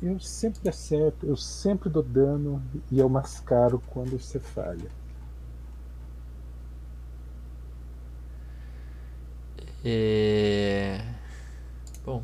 Eu 0.02 0.18
sempre 0.22 0.70
acerto, 0.70 1.26
eu 1.26 1.36
sempre 1.36 1.90
dou 1.90 2.02
dano 2.02 2.64
e 2.90 2.98
eu 2.98 3.10
mascaro 3.10 3.84
quando 3.90 4.18
você 4.18 4.40
falha. 4.40 4.90
É... 9.84 11.02
Bom. 12.06 12.24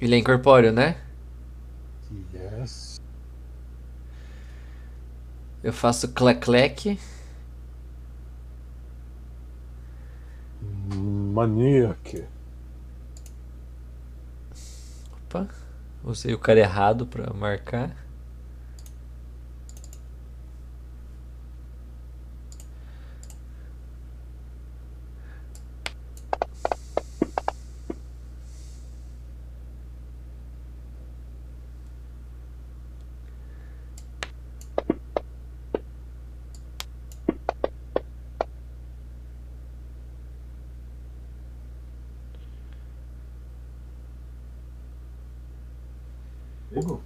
Ele 0.00 0.14
é 0.14 0.18
incorpóreo, 0.18 0.72
né? 0.72 1.00
Yes. 2.32 3.00
Eu 5.62 5.72
faço 5.72 6.12
clec-clec. 6.12 6.98
Maníaque. 10.94 12.24
Opa. 15.12 15.48
Usei 16.04 16.32
o 16.32 16.38
cara 16.38 16.60
errado 16.60 17.06
pra 17.06 17.32
marcar. 17.34 17.94
Pegou. 46.70 47.02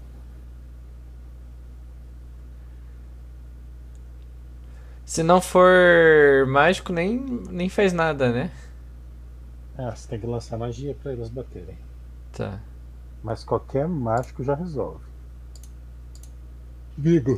Se 5.13 5.23
não 5.23 5.43
for 5.43 6.47
mágico, 6.49 6.91
nem, 6.91 7.19
nem 7.51 7.69
faz 7.69 7.93
nada, 7.93 8.33
né? 8.33 8.51
Ah, 9.77 9.95
você 9.95 10.09
tem 10.09 10.19
que 10.19 10.27
lançar 10.27 10.57
magia 10.57 10.97
pra 11.03 11.13
eles 11.13 11.29
baterem. 11.29 11.77
Tá. 12.33 12.59
Mas 13.23 13.45
qualquer 13.45 13.87
mágico 13.87 14.43
já 14.43 14.55
resolve. 14.55 15.05
Vigo. 16.97 17.37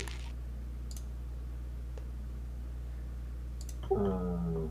Ah. 3.91 4.69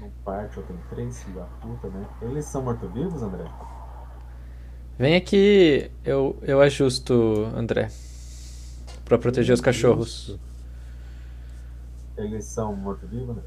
Não 0.00 0.10
parte, 0.24 0.56
eu 0.56 0.62
tenho 0.62 0.80
três 0.88 1.20
filhos 1.24 1.40
da 1.40 1.46
puta, 1.46 1.88
né? 1.88 2.06
Eles 2.22 2.44
são 2.44 2.62
mortos-vivos, 2.62 3.24
André? 3.24 3.44
Vem 4.96 5.16
aqui, 5.16 5.90
eu, 6.04 6.38
eu 6.42 6.60
ajusto, 6.60 7.50
André. 7.56 7.90
Pra 9.08 9.16
proteger 9.16 9.54
os 9.54 9.60
cachorros. 9.60 10.38
Eles 12.14 12.44
são 12.44 12.76
mortos-vivos, 12.76 13.30
André? 13.30 13.42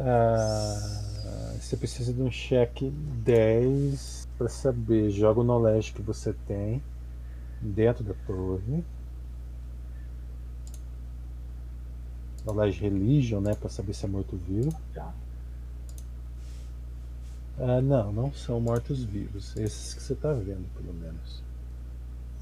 Ah, 0.00 1.54
você 1.60 1.76
precisa 1.76 2.12
de 2.12 2.20
um 2.20 2.32
cheque 2.32 2.90
10 2.90 4.26
pra 4.36 4.48
saber. 4.48 5.10
Joga 5.10 5.40
o 5.40 5.44
knowledge 5.44 5.92
que 5.92 6.02
você 6.02 6.32
tem 6.48 6.82
dentro 7.60 8.02
da 8.02 8.14
torre. 8.26 8.84
Knowledge 12.44 12.80
religion, 12.80 13.40
né? 13.40 13.54
Pra 13.54 13.68
saber 13.68 13.94
se 13.94 14.04
é 14.04 14.08
morto-vivo. 14.08 14.76
Já. 14.92 15.12
Ah, 17.56 17.80
não, 17.80 18.10
não 18.10 18.32
são 18.32 18.60
mortos-vivos. 18.60 19.54
Esses 19.56 19.94
que 19.94 20.02
você 20.02 20.16
tá 20.16 20.32
vendo, 20.32 20.66
pelo 20.74 20.92
menos. 20.92 21.49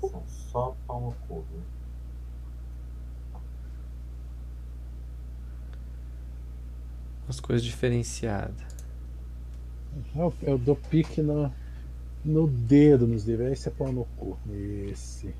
São 0.00 0.22
só 0.28 0.76
pau 0.86 1.00
no 1.00 1.12
cu, 1.26 1.44
viu? 1.50 1.60
Umas 7.26 7.40
coisas 7.40 7.64
diferenciadas. 7.64 8.66
Eu, 10.14 10.32
eu 10.42 10.58
dou 10.58 10.76
pique 10.76 11.20
no, 11.20 11.52
no 12.24 12.46
dedo 12.46 13.06
nos 13.06 13.24
livros. 13.24 13.48
Aí 13.48 13.56
você 13.56 13.70
põe 13.70 13.92
no 13.92 14.04
cu. 14.16 14.38
Esse. 14.50 15.34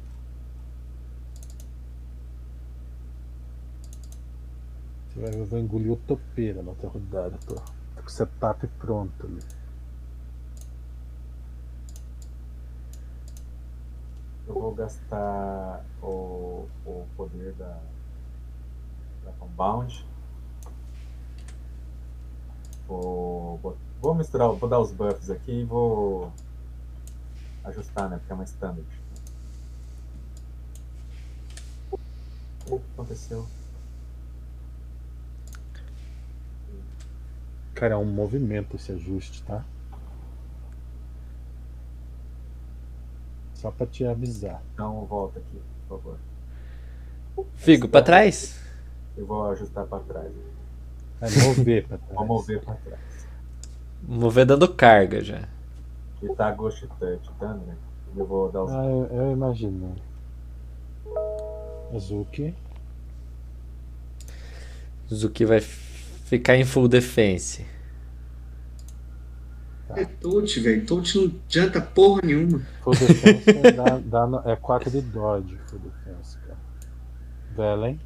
Você 5.09 5.21
vai, 5.21 5.41
eu 5.41 5.47
vou 5.47 5.59
engolir 5.59 5.93
o 5.93 5.97
topeira 5.97 6.63
na 6.63 6.71
outra 6.71 6.89
rodada. 6.89 7.39
Tô, 7.47 7.55
tô 7.55 8.03
com 8.03 8.07
o 8.07 8.11
setup 8.11 8.67
pronto 8.79 9.27
ali. 9.27 9.58
Eu 14.49 14.55
vou 14.55 14.75
gastar 14.75 15.85
o, 16.03 16.67
o 16.87 17.07
poder 17.19 17.53
da, 17.53 17.79
da 19.23 19.33
Compound. 19.33 20.07
Vou, 22.87 23.77
vou, 24.01 24.15
misturar, 24.15 24.51
vou 24.53 24.67
dar 24.67 24.79
os 24.79 24.91
buffs 24.91 25.29
aqui 25.29 25.61
e 25.61 25.65
vou 25.65 26.33
ajustar, 27.63 28.09
né? 28.09 28.17
Porque 28.17 28.33
é 28.33 28.35
uma 28.35 28.45
standard. 28.45 28.89
O 32.71 32.79
que 32.79 32.85
aconteceu? 32.95 33.47
Cara, 37.75 37.95
é 37.95 37.97
um 37.99 38.07
movimento 38.07 38.77
esse 38.77 38.93
ajuste, 38.93 39.43
tá? 39.43 39.63
Só 43.59 43.73
pra 43.73 43.87
te 43.87 44.05
avisar. 44.05 44.63
Então 44.73 45.05
volta 45.05 45.41
aqui, 45.41 45.61
por 45.89 45.99
favor. 45.99 46.17
Figo, 47.57 47.89
pra 47.89 48.01
trás? 48.01 48.57
Eu 49.17 49.27
vou 49.27 49.51
ajustar 49.51 49.85
para 49.85 49.99
trás. 50.05 50.33
É 51.21 51.31
mover 51.43 51.89
pra 51.89 51.99
trás. 51.99 52.15
Vou 52.15 52.25
mover 52.25 52.61
para 52.63 52.75
trás. 52.75 53.01
Mover 54.01 54.47
dando 54.47 54.73
carga 54.73 55.25
já. 55.25 55.49
E 56.23 56.29
tá 56.35 56.53
Ghost 56.53 56.87
Touch, 57.01 57.31
tá, 57.41 57.55
né? 57.55 57.77
Eu 58.17 58.25
vou 58.25 58.49
dar 58.49 58.63
os. 58.63 58.71
Ah, 58.71 58.85
eu, 58.85 59.07
eu 59.07 59.33
imagino. 59.33 59.97
Azuki. 61.93 62.55
Zuki 65.13 65.45
vai 65.45 65.61
ficar 65.61 66.57
em 66.57 66.65
full 66.65 66.87
defense. 66.87 67.67
É 69.97 70.05
touch, 70.05 70.61
velho. 70.61 70.85
Touch 70.87 71.17
não 71.17 71.25
adianta 71.47 71.81
porra 71.81 72.21
nenhuma. 72.25 72.61
Full 72.83 72.95
defense 72.95 73.73
dá, 73.77 73.99
dá 74.05 74.27
no- 74.27 74.43
é 74.51 74.55
4 74.57 74.91
de 74.91 75.01
dodge, 75.01 75.57
full 75.67 75.79
defense, 75.81 76.37
cara. 76.39 76.59
Velen. 77.57 77.99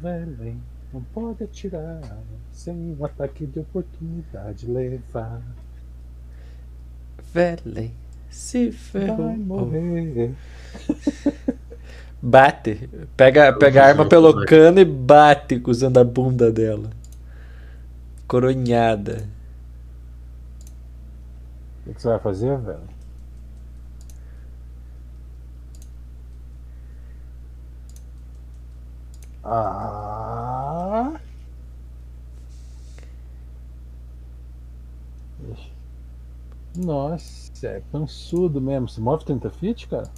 Velen. 0.00 0.60
Não 0.92 1.02
pode 1.02 1.44
atirar 1.44 2.00
sem 2.50 2.74
um 2.74 3.04
ataque 3.04 3.46
de 3.46 3.60
oportunidade 3.60 4.66
levar. 4.66 5.42
Velen, 7.32 7.92
se 8.30 8.70
Vai 8.70 9.06
ferrou. 9.06 9.36
morrer. 9.36 10.34
Bate. 12.20 12.88
Pega, 13.16 13.52
pega 13.52 13.82
a 13.82 13.86
arma 13.86 14.06
pelo 14.08 14.44
cano 14.44 14.80
e 14.80 14.84
bate 14.84 15.62
usando 15.66 15.98
a 15.98 16.04
bunda 16.04 16.50
dela. 16.50 16.90
Coronhada. 18.26 19.28
O 21.88 21.94
que 21.94 22.02
você 22.02 22.08
vai 22.08 22.18
fazer, 22.20 22.58
velho? 22.58 22.88
Ah! 29.42 31.18
Nossa, 36.76 37.66
é 37.66 37.80
pançudo 37.90 38.60
mesmo. 38.60 38.88
Você 38.88 39.00
move 39.00 39.24
30 39.24 39.50
feet, 39.50 39.88
cara? 39.88 40.10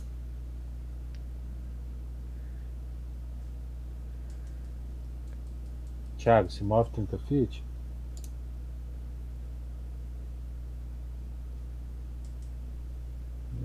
Thiago, 6.16 6.50
se 6.50 6.62
move 6.62 6.88
30 6.90 7.18
feet? 7.18 7.64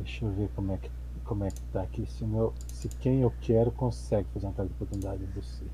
Deixa 0.06 0.24
eu 0.24 0.32
ver 0.32 0.50
como 0.56 0.72
é 0.72 0.77
que, 0.77 0.92
como 1.24 1.43
é 1.45 1.50
que 1.50 1.59
tá 1.74 1.82
aqui. 1.82 2.06
Se, 2.06 2.24
meu, 2.24 2.53
se 2.72 2.88
quem 3.01 3.22
eu 3.22 3.34
quero 3.42 3.72
consegue 3.72 4.27
fazer 4.32 4.45
um 4.45 4.50
ataque 4.51 4.69
de 4.69 4.75
oportunidade 4.75 5.24
em 5.24 5.42
você. 5.42 5.66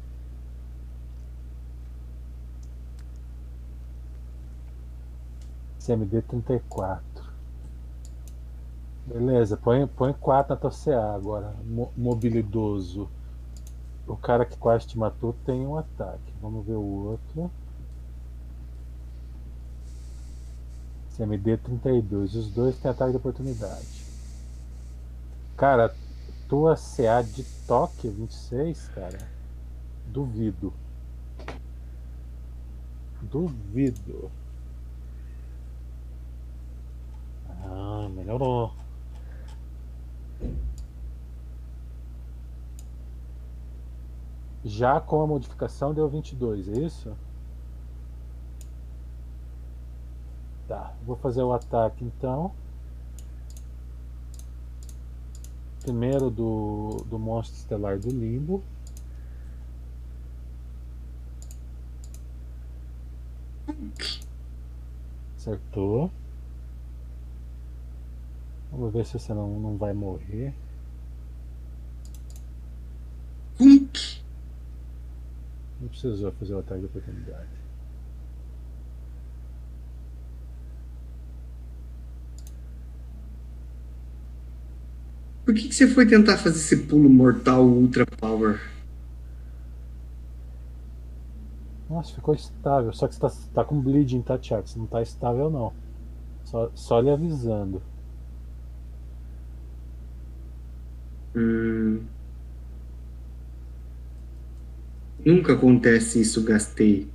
CMD 5.80 6.22
34. 6.22 7.04
Beleza, 9.06 9.58
põe, 9.58 9.86
põe 9.86 10.14
4 10.14 10.56
na 10.56 10.62
tua 10.62 10.72
CA 10.72 11.14
agora. 11.14 11.54
Mo, 11.66 11.92
mobilidoso. 11.98 13.10
O 14.08 14.16
cara 14.16 14.46
que 14.46 14.56
quase 14.56 14.88
te 14.88 14.98
matou 14.98 15.36
tem 15.46 15.68
um 15.68 15.76
ataque. 15.76 16.34
Vamos 16.42 16.66
ver 16.66 16.76
o 16.76 16.82
outro. 16.82 17.52
CMD 21.18 21.58
32. 21.58 22.36
Os 22.36 22.48
dois 22.50 22.78
têm 22.80 22.90
ataque 22.90 23.12
de 23.12 23.18
oportunidade. 23.18 24.11
Cara, 25.62 25.94
tua 26.50 26.76
CA 26.76 27.22
de 27.22 27.44
toque 27.68 28.10
26, 28.10 28.88
cara. 28.96 29.20
Duvido. 30.08 30.74
Duvido. 33.22 34.32
Ah, 37.48 38.10
melhorou. 38.10 38.74
Já 44.66 45.00
com 45.00 45.22
a 45.22 45.28
modificação 45.28 45.94
deu 45.94 46.10
22, 46.10 46.70
é 46.70 46.80
isso? 46.80 47.16
Tá, 50.68 50.92
vou 51.06 51.16
fazer 51.18 51.44
o 51.44 51.54
ataque 51.54 52.04
então. 52.04 52.52
Primeiro 55.82 56.30
do, 56.30 57.04
do 57.10 57.18
monstro 57.18 57.58
estelar 57.58 57.98
do 57.98 58.10
limbo. 58.10 58.64
Acertou. 65.36 66.12
Vamos 68.72 68.94
ver 68.94 69.06
se 69.06 69.20
você 69.20 69.34
não, 69.34 69.60
não 69.60 69.76
vai 69.76 69.92
morrer. 69.92 70.54
Hunk. 73.60 74.22
Não 75.80 75.88
precisou 75.88 76.32
fazer 76.34 76.54
o 76.54 76.60
ataque 76.60 76.82
de 76.82 76.86
oportunidade. 76.86 77.61
Por 85.52 85.56
que, 85.58 85.68
que 85.68 85.76
você 85.76 85.86
foi 85.86 86.06
tentar 86.06 86.38
fazer 86.38 86.56
esse 86.56 86.78
pulo 86.78 87.10
mortal 87.10 87.66
Ultra 87.66 88.06
Power? 88.06 88.58
Nossa, 91.90 92.16
ficou 92.16 92.34
estável. 92.34 92.94
Só 92.94 93.06
que 93.06 93.16
você 93.16 93.20
tá, 93.20 93.30
tá 93.56 93.66
com 93.66 93.78
bleeding, 93.78 94.22
tá, 94.22 94.38
Thiago? 94.38 94.66
Você 94.66 94.80
não 94.80 94.86
tá 94.86 95.02
estável, 95.02 95.50
não. 95.50 95.74
Só, 96.46 96.72
só 96.74 97.02
lhe 97.02 97.10
avisando. 97.10 97.82
Hum. 101.36 102.00
Nunca 105.26 105.52
acontece 105.52 106.22
isso, 106.22 106.42
gastei. 106.46 107.10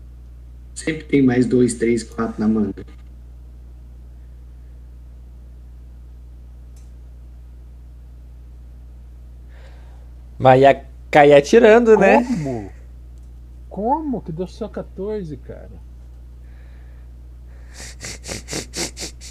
Sempre 0.75 1.05
tem 1.05 1.23
mais 1.23 1.47
dois, 1.47 1.73
três, 1.73 2.03
quatro 2.03 2.39
na 2.39 2.47
manga. 2.47 2.85
Mas 10.39 10.61
ia 10.61 10.85
cair 11.11 11.35
atirando, 11.35 11.97
né? 11.97 12.23
Como? 12.25 12.73
Como 13.69 14.23
que 14.23 14.33
deu 14.33 14.47
só 14.47 14.69
14, 14.69 15.37
cara? 15.39 15.87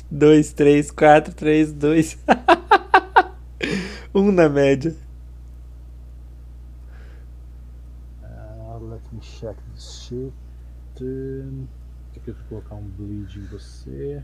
2, 0.10 0.54
3, 0.54 0.92
4, 0.92 1.34
3, 1.34 1.74
2. 1.74 2.18
Um 4.14 4.32
na 4.32 4.48
média. 4.48 4.96
Ah, 8.24 8.78
let 8.82 9.02
me 9.12 9.20
check 9.20 9.58
this 9.74 10.04
shit. 10.04 10.34
Aqui 12.16 12.30
eu 12.30 12.34
vou 12.34 12.44
colocar 12.62 12.76
um 12.76 12.84
bleed 12.84 13.38
em 13.38 13.46
você. 13.48 14.24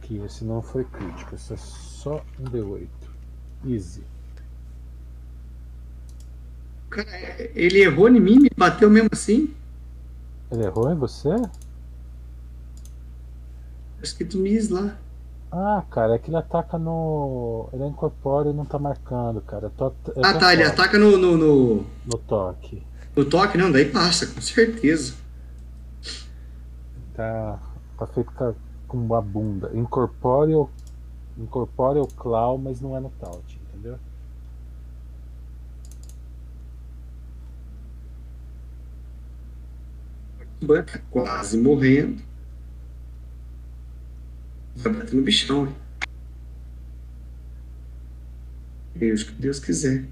Que 0.00 0.18
esse 0.18 0.44
não 0.44 0.62
foi 0.62 0.84
crítico, 0.84 1.34
esse 1.34 1.52
é 1.52 1.56
só 1.56 2.22
um 2.40 2.44
D8. 2.44 2.88
Easy. 3.66 4.02
Cara, 6.90 7.08
ele 7.54 7.80
errou 7.82 8.08
em 8.08 8.20
mim, 8.20 8.38
me 8.38 8.50
bateu 8.56 8.90
mesmo 8.90 9.08
assim? 9.12 9.54
Ele 10.50 10.64
errou 10.64 10.90
em 10.90 10.96
você? 10.96 11.30
Tá 11.30 11.50
escrito 14.02 14.36
Miss 14.38 14.68
lá. 14.68 14.96
Ah, 15.50 15.84
cara, 15.90 16.14
é 16.14 16.18
que 16.18 16.30
ele 16.30 16.36
ataca 16.36 16.78
no. 16.78 17.68
Ele 17.72 17.82
é 17.84 17.86
incorpóreo 17.86 18.52
e 18.52 18.54
não 18.54 18.64
tá 18.64 18.78
marcando, 18.78 19.40
cara. 19.42 19.70
Tô, 19.76 19.92
Ah 20.22 20.34
tá, 20.38 20.52
ele 20.52 20.64
ataca 20.64 20.98
no, 20.98 21.16
no, 21.18 21.36
no, 21.36 21.86
No 22.06 22.18
toque. 22.26 22.82
no 23.14 23.24
toque, 23.24 23.58
não, 23.58 23.70
daí 23.70 23.84
passa, 23.90 24.26
com 24.26 24.40
certeza. 24.40 25.14
Tá, 27.14 27.58
tá 27.98 28.06
feito 28.06 28.32
com, 28.32 28.54
com 28.92 29.14
a 29.14 29.22
bunda. 29.22 29.70
Incorpóreo. 29.72 30.68
Incorpóreo 31.38 32.06
claw, 32.06 32.58
mas 32.58 32.78
não 32.78 32.94
é 32.94 33.00
no 33.00 33.08
taut, 33.18 33.58
entendeu? 33.70 33.98
Tá 40.84 40.98
quase 41.10 41.56
morrendo. 41.56 42.22
Vai 44.76 44.92
bater 44.92 45.14
no 45.14 45.22
bichão, 45.22 45.66
hein? 45.66 45.74
Deus, 48.94 49.22
que 49.22 49.32
Deus 49.32 49.58
quiser. 49.58 50.04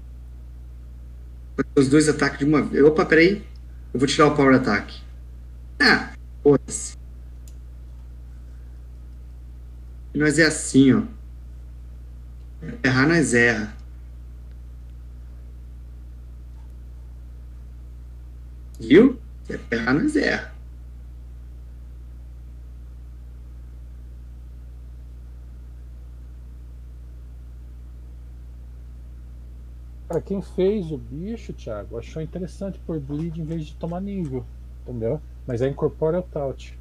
Os 1.75 1.87
dois 1.87 2.09
ataques 2.09 2.39
de 2.39 2.45
uma 2.45 2.63
vez. 2.63 2.83
Opa, 2.83 3.05
peraí. 3.05 3.45
Eu 3.93 3.99
vou 3.99 4.07
tirar 4.07 4.27
o 4.27 4.35
power 4.35 4.55
attack. 4.55 5.01
Ah, 5.79 6.13
foda-se. 6.41 7.00
E 10.13 10.17
Nós 10.17 10.39
é 10.39 10.45
assim, 10.45 10.93
ó. 10.93 11.03
Errar, 12.83 13.07
nós 13.07 13.33
erra. 13.33 13.73
Viu? 18.79 19.17
Se 19.43 19.59
errar, 19.71 19.93
nós 19.93 20.15
erra. 20.17 20.51
Cara, 30.07 30.21
quem 30.21 30.41
fez 30.41 30.91
o 30.91 30.97
bicho, 30.97 31.53
Thiago, 31.53 31.97
achou 31.97 32.21
interessante 32.21 32.77
por 32.79 32.99
bleed 32.99 33.39
em 33.39 33.45
vez 33.45 33.65
de 33.65 33.75
tomar 33.77 33.99
nível. 34.01 34.45
Entendeu? 34.83 35.21
Mas 35.47 35.61
é 35.61 35.67
incorpóreo 35.69 36.21
taut. 36.21 36.80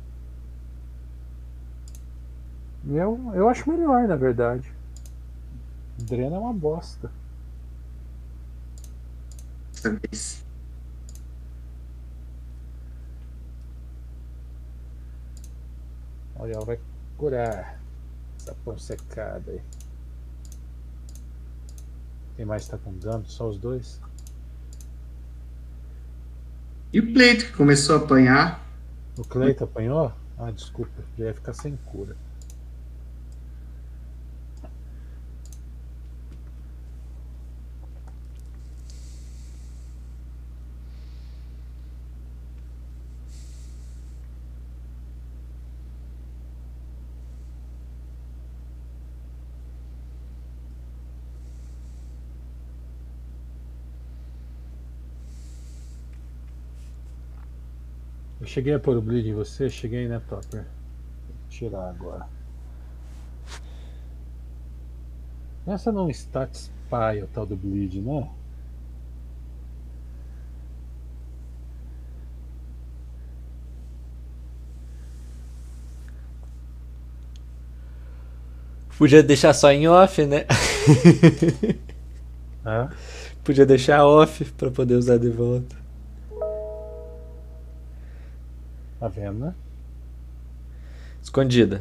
Eu, 2.89 3.33
eu 3.35 3.49
acho 3.49 3.71
melhor, 3.71 4.09
na 4.09 4.17
verdade. 4.17 4.73
Drena 5.99 6.37
é 6.37 6.39
uma 6.39 6.53
bosta. 6.53 7.11
Olha, 16.37 16.53
ela 16.55 16.65
vai 16.65 16.81
curar 17.17 17.79
essa 18.39 18.55
pão 18.65 18.79
secada 18.79 19.53
aí. 19.53 19.61
Quem 22.37 22.47
mais 22.47 22.67
tá 22.67 22.79
com 22.79 22.97
dano? 22.97 23.27
Só 23.27 23.47
os 23.49 23.59
dois? 23.59 24.01
E 26.93 26.99
o 26.99 27.13
pleito 27.13 27.47
que 27.47 27.53
começou 27.53 27.97
a 27.97 27.99
apanhar. 27.99 28.67
O 29.17 29.25
Cleiton 29.25 29.65
apanhou? 29.65 30.13
Ah, 30.39 30.51
desculpa, 30.51 31.03
já 31.19 31.27
ia 31.27 31.35
ficar 31.35 31.53
sem 31.53 31.77
cura. 31.85 32.17
Cheguei 58.51 58.75
a 58.75 58.81
pôr 58.81 58.97
o 58.97 59.01
bleed 59.01 59.29
em 59.29 59.35
você, 59.35 59.71
cheguei, 59.71 60.09
né, 60.09 60.21
Topper? 60.29 60.63
Vou 60.63 61.37
tirar 61.49 61.89
agora. 61.89 62.27
Essa 65.65 65.93
não 65.93 66.11
stats 66.11 66.69
pai, 66.89 67.23
o 67.23 67.29
tal 67.29 67.47
do 67.47 67.55
bleed, 67.55 68.01
né? 68.01 68.29
Podia 78.99 79.23
deixar 79.23 79.55
só 79.55 79.71
em 79.71 79.87
off, 79.87 80.27
né? 80.27 80.45
É? 82.67 82.89
Podia 83.45 83.65
deixar 83.65 84.05
off 84.05 84.45
pra 84.53 84.71
poder 84.71 84.97
usar 84.97 85.19
de 85.19 85.31
volta. 85.31 85.80
Tá 89.01 89.09
vendo, 89.09 89.39
né? 89.47 89.55
Escondida. 91.23 91.81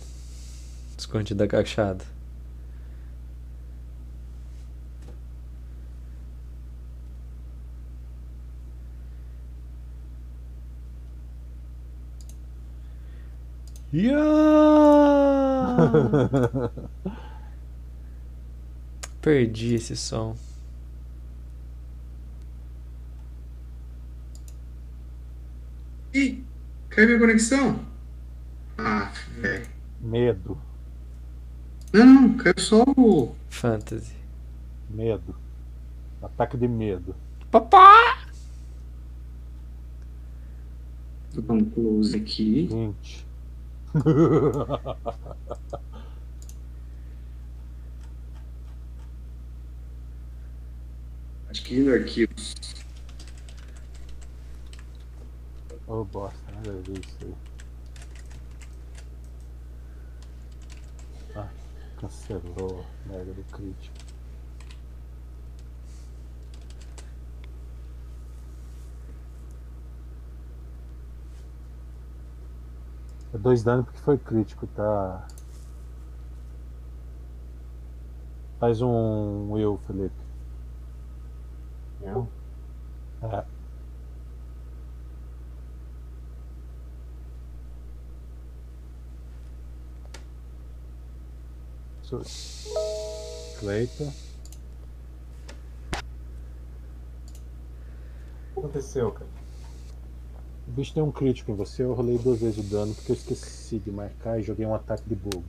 Escondida 0.98 1.43
agachada. 1.43 2.06
Yeah! 13.91 14.80
Perdi 19.22 19.75
esse 19.75 19.98
som. 19.98 20.35
Ih, 26.14 26.43
caiu 26.90 27.08
minha 27.08 27.19
conexão. 27.19 27.85
Ah, 28.77 29.11
velho. 29.40 29.68
Medo, 30.01 30.58
Não, 31.92 32.06
não, 32.06 32.38
caiu 32.38 32.53
só 32.58 32.84
o. 32.84 33.35
Fantasy. 33.50 34.14
medo. 34.90 35.35
Ataque 36.22 36.58
de 36.58 36.68
medo. 36.68 37.16
Papá! 37.51 38.26
Vou 41.34 41.43
dar 41.43 41.53
um 41.53 41.66
close 41.66 42.16
aqui. 42.16 42.68
20. 42.68 43.27
Adquirindo 51.50 51.93
arquivos. 51.93 52.56
Ô 55.88 56.03
bosta, 56.06 56.49
Nada 56.59 56.71
a 56.71 56.81
ver 56.81 56.99
isso 56.99 57.17
aí. 57.21 57.35
Ah, 61.33 61.47
cancelou 61.97 62.85
a 63.05 63.09
merda 63.09 63.31
do 63.31 63.43
crítico. 63.45 63.95
É 73.33 73.38
dois 73.38 73.63
danos 73.63 73.85
porque 73.85 73.99
foi 73.99 74.17
crítico, 74.17 74.67
tá? 74.67 75.25
Faz 78.59 78.81
um 78.81 79.57
eu, 79.57 79.77
Felipe. 79.88 80.13
Eu? 82.01 82.27
É. 83.21 83.58
Cleiton. 93.59 94.11
O 98.49 98.53
que 98.53 98.59
aconteceu, 98.59 99.11
cara? 99.11 99.29
O 100.67 100.71
bicho 100.71 100.93
deu 100.95 101.05
um 101.05 101.11
crítico 101.11 101.51
em 101.51 101.55
você, 101.55 101.83
eu 101.83 101.93
rolei 101.93 102.17
duas 102.17 102.39
vezes 102.39 102.57
o 102.57 102.63
dano 102.63 102.93
porque 102.95 103.11
eu 103.11 103.15
esqueci 103.15 103.79
de 103.79 103.91
marcar 103.91 104.39
e 104.39 104.43
joguei 104.43 104.65
um 104.65 104.73
ataque 104.73 105.07
de 105.07 105.15
bobo. 105.15 105.43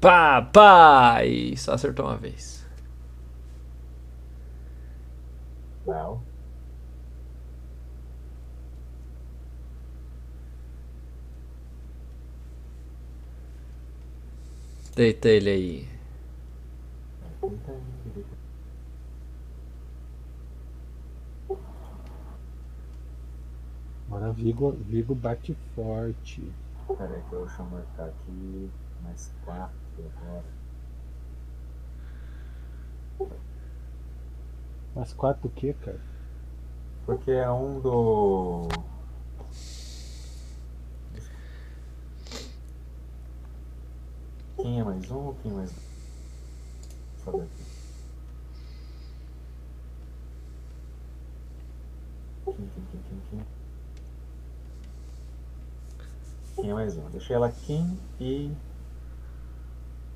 Pá, 0.00 0.42
pá! 0.42 1.24
E 1.24 1.56
só 1.56 1.72
acertou 1.72 2.04
uma 2.06 2.16
vez. 2.16 2.64
Não. 5.86 6.22
Deita 14.96 15.28
ele 15.28 15.50
aí. 15.50 15.88
Agora 24.06 24.30
Vigo, 24.30 24.70
Vigo 24.70 25.14
bate 25.16 25.56
forte. 25.74 26.40
Pera 26.86 27.12
aí 27.12 27.22
que 27.28 27.32
eu 27.34 27.44
deixa 27.44 27.62
eu 27.62 27.66
marcar 27.66 28.04
aqui. 28.04 28.70
Mais 29.02 29.32
quatro 29.44 29.74
agora. 30.16 30.44
Mas 34.94 35.12
quatro 35.12 35.48
o 35.48 35.50
que, 35.50 35.72
cara? 35.72 36.00
Porque 37.04 37.32
é 37.32 37.50
um 37.50 37.80
do. 37.80 38.93
Quem 44.64 44.80
é 44.80 44.82
mais 44.82 45.10
um? 45.10 45.34
Quem 45.42 45.52
é 45.52 45.54
mais 45.56 45.70
um? 45.70 47.32
Ver 47.32 47.42
aqui. 47.42 47.64
Quem, 52.46 52.54
quem, 52.54 52.66
quem, 52.90 53.00
quem, 53.02 53.20
quem? 53.28 53.40
Quem 56.56 56.70
é 56.70 56.72
mais 56.72 56.96
um? 56.96 57.10
Deixei 57.10 57.36
ela 57.36 57.50
Kim 57.50 57.98
e. 58.18 58.50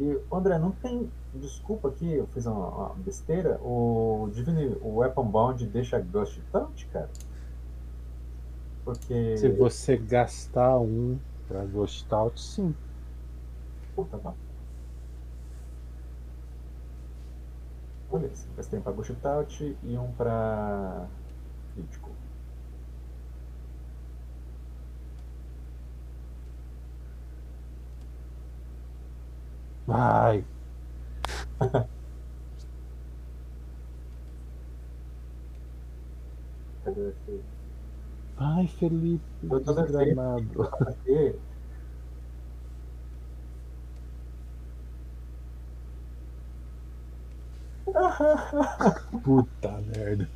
E, 0.00 0.18
André, 0.32 0.58
não 0.58 0.70
tem. 0.70 1.12
Desculpa 1.34 1.88
aqui, 1.88 2.10
eu 2.10 2.26
fiz 2.28 2.46
uma, 2.46 2.68
uma 2.68 2.94
besteira. 2.94 3.60
O 3.60 4.30
Divine, 4.32 4.78
o 4.80 5.00
Weapon 5.00 5.26
Bound 5.26 5.66
deixa 5.66 6.00
Ghost 6.00 6.40
Touch, 6.50 6.86
cara? 6.86 7.10
Porque. 8.82 9.36
Se 9.36 9.50
você 9.50 9.98
gastar 9.98 10.78
um 10.78 11.18
pra 11.46 11.66
Ghost 11.66 12.06
Out, 12.10 12.40
sim. 12.40 12.74
Puta, 13.98 14.16
tá. 14.16 14.32
Beleza, 18.08 18.46
gastei 18.56 18.78
um 18.78 18.82
pra 18.82 18.92
Ghost 18.92 19.12
Touch 19.16 19.76
e 19.82 19.98
um 19.98 20.12
pra. 20.12 21.08
Crítico. 21.74 22.10
Vai. 29.84 30.44
Cadê 36.84 37.08
aqui? 37.08 37.42
Ai, 38.36 38.68
Felipe, 38.68 39.24
Eu 39.42 39.64
tô 39.64 39.74
desgramado. 39.74 40.70
Puta 49.22 49.80
merda. 49.94 50.28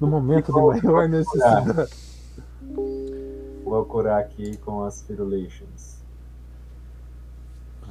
No 0.00 0.06
momento 0.06 0.46
de 0.46 0.86
maior 0.86 1.08
necessidade. 1.08 1.92
Vou 3.64 3.84
curar 3.86 4.20
aqui 4.20 4.56
com 4.58 4.84
as 4.84 5.02
Firulations. 5.02 5.98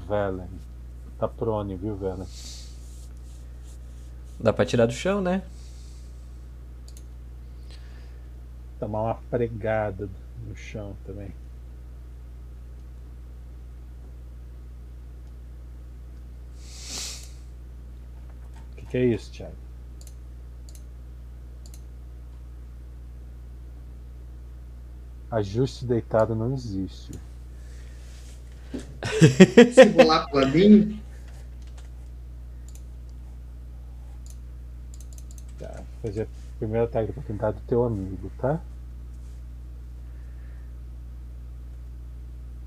Velen. 0.08 0.50
Tá 1.18 1.27
prone, 1.27 1.76
viu, 1.76 1.95
Velen? 1.95 2.27
Dá 4.40 4.52
pra 4.52 4.66
tirar 4.66 4.85
do 4.85 4.93
chão, 4.93 5.22
né? 5.22 5.42
Tomar 8.80 9.02
uma 9.03 9.16
pregada 9.30 10.10
no 10.48 10.56
chão 10.56 10.95
também. 11.06 11.34
Que, 18.93 18.97
é 18.97 19.05
isso, 19.05 19.31
Thiago? 19.31 19.55
Ajuste 25.31 25.83
deitado 25.83 26.35
não 26.35 26.53
existe. 26.53 27.11
Simular 29.73 30.30
planinho. 30.30 31.01
Tá, 35.57 35.73
vou 35.77 35.85
fazer 36.03 36.25
o 36.25 36.57
primeiro 36.59 36.85
ataque 36.85 37.05
de 37.05 37.11
oportunidade 37.13 37.57
do 37.57 37.63
teu 37.63 37.83
amigo, 37.83 38.31
tá? 38.38 38.61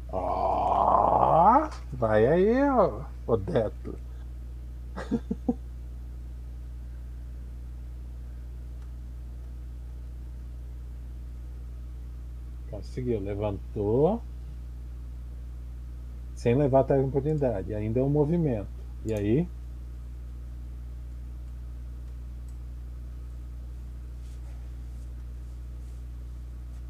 Ó, 0.08 1.70
vai 1.92 2.26
aí, 2.26 2.68
ó, 2.68 3.04
Odeto. 3.28 3.96
Conseguiu, 12.86 13.20
levantou. 13.20 14.22
Sem 16.34 16.54
levar 16.54 16.80
ataque 16.80 17.02
de 17.02 17.08
oportunidade, 17.08 17.74
ainda 17.74 18.00
é 18.00 18.02
um 18.02 18.08
movimento. 18.08 18.68
E 19.04 19.12
aí? 19.12 19.48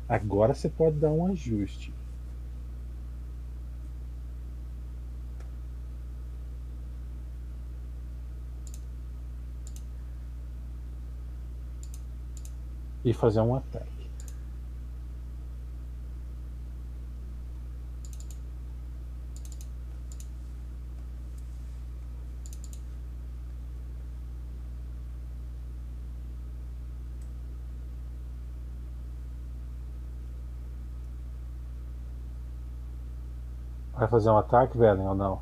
Agora 0.08 0.54
você 0.54 0.68
pode 0.68 0.98
dar 0.98 1.10
um 1.10 1.26
ajuste. 1.26 1.92
E 13.04 13.12
fazer 13.12 13.40
um 13.40 13.54
ataque. 13.54 13.95
Vai 34.06 34.10
fazer 34.12 34.30
um 34.30 34.38
ataque, 34.38 34.78
velho, 34.78 35.02
ou 35.02 35.16
não? 35.16 35.40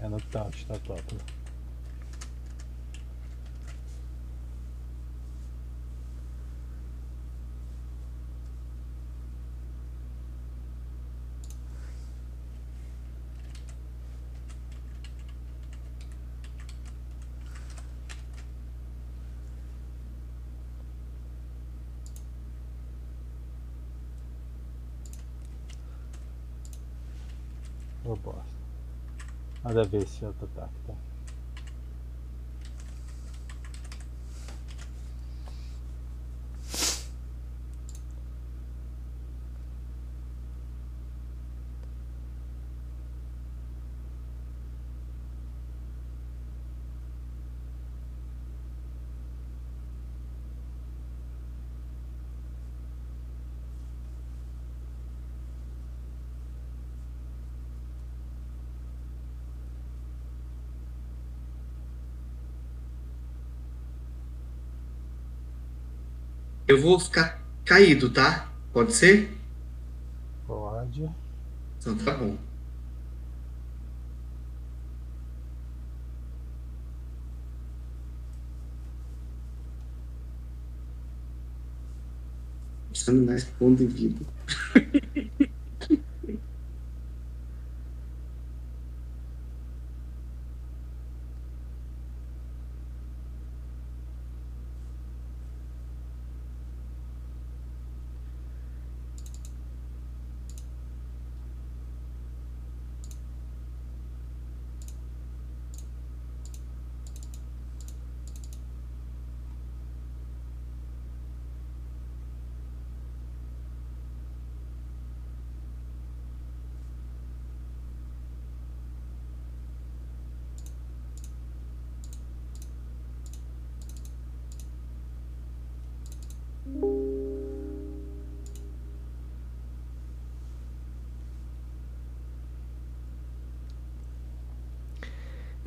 É 0.00 0.08
no 0.68 0.78
touch, 0.78 0.86
tá 0.86 1.16
top. 1.16 1.44
Ô 28.06 28.14
bosta. 28.16 28.44
Nada 29.74 29.88
a 29.88 29.90
ver 29.90 30.04
esse 30.04 30.24
outro 30.24 30.44
ataque, 30.44 30.74
tá? 30.86 30.94
Eu 66.74 66.80
vou 66.80 66.98
ficar 66.98 67.40
caído, 67.64 68.10
tá? 68.10 68.48
Pode 68.72 68.92
ser? 68.92 69.32
Pode. 70.44 71.08
Então 71.78 71.96
tá 71.98 72.12
bom. 72.16 72.36
Pensando 82.88 83.24
mais 83.24 83.44
ponto 83.44 83.76
de 83.76 83.86
vida. 83.86 84.26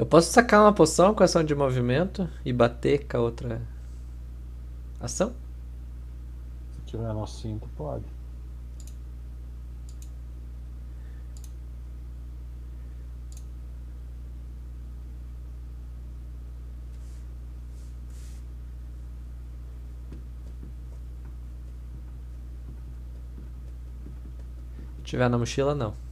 posso 0.07 0.31
sacar 0.31 0.61
uma 0.61 0.73
poção 0.73 1.13
com 1.13 1.23
ação 1.23 1.43
de 1.43 1.53
movimento 1.55 2.29
e 2.45 2.53
bater 2.53 3.07
com 3.07 3.17
a 3.17 3.19
outra 3.19 3.61
ação? 4.99 5.33
Se 6.75 6.81
tiver 6.91 7.13
no 7.13 7.27
cinto, 7.27 7.67
pode. 7.75 8.05
Se 24.97 25.03
tiver 25.03 25.29
na 25.29 25.37
mochila, 25.37 25.73
não. 25.75 25.89
Não. 25.89 26.06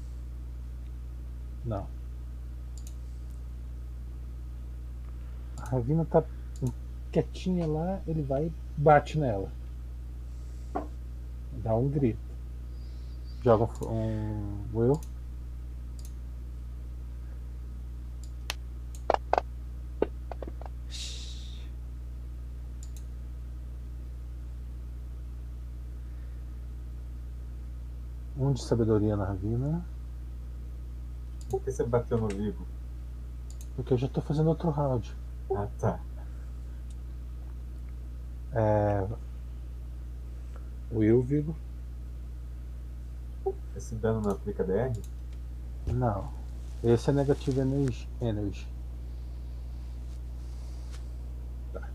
A 5.76 5.78
Ravina 5.78 6.06
tá 6.06 6.24
quietinha 7.12 7.68
lá, 7.68 8.00
ele 8.08 8.22
vai 8.22 8.46
e 8.46 8.54
bate 8.78 9.20
nela. 9.20 9.52
Dá 11.52 11.76
um 11.76 11.90
grito. 11.90 12.18
Joga 13.44 13.66
um, 13.86 13.92
um 13.92 14.66
Will. 14.74 15.02
Um 28.38 28.54
de 28.54 28.64
sabedoria 28.64 29.18
na 29.18 29.26
Ravina. 29.26 29.86
Por 31.50 31.62
que 31.62 31.70
você 31.70 31.84
bateu 31.84 32.18
no 32.18 32.30
Vigo? 32.30 32.66
Porque 33.76 33.92
eu 33.92 33.98
já 33.98 34.08
tô 34.08 34.22
fazendo 34.22 34.48
outro 34.48 34.70
round. 34.70 35.14
Ah, 35.54 35.68
tá. 35.80 36.00
É. 38.54 39.08
Will, 40.92 41.22
Vigo? 41.22 41.56
Esse 43.76 43.96
dano 43.96 44.22
não 44.22 44.32
aplica 44.32 44.64
DR? 44.64 44.98
Não. 45.88 46.32
Esse 46.84 47.10
é 47.10 47.14
Negative 47.14 47.60
Energy. 47.60 48.08
energy. 48.22 48.68
Tá. 51.74 51.90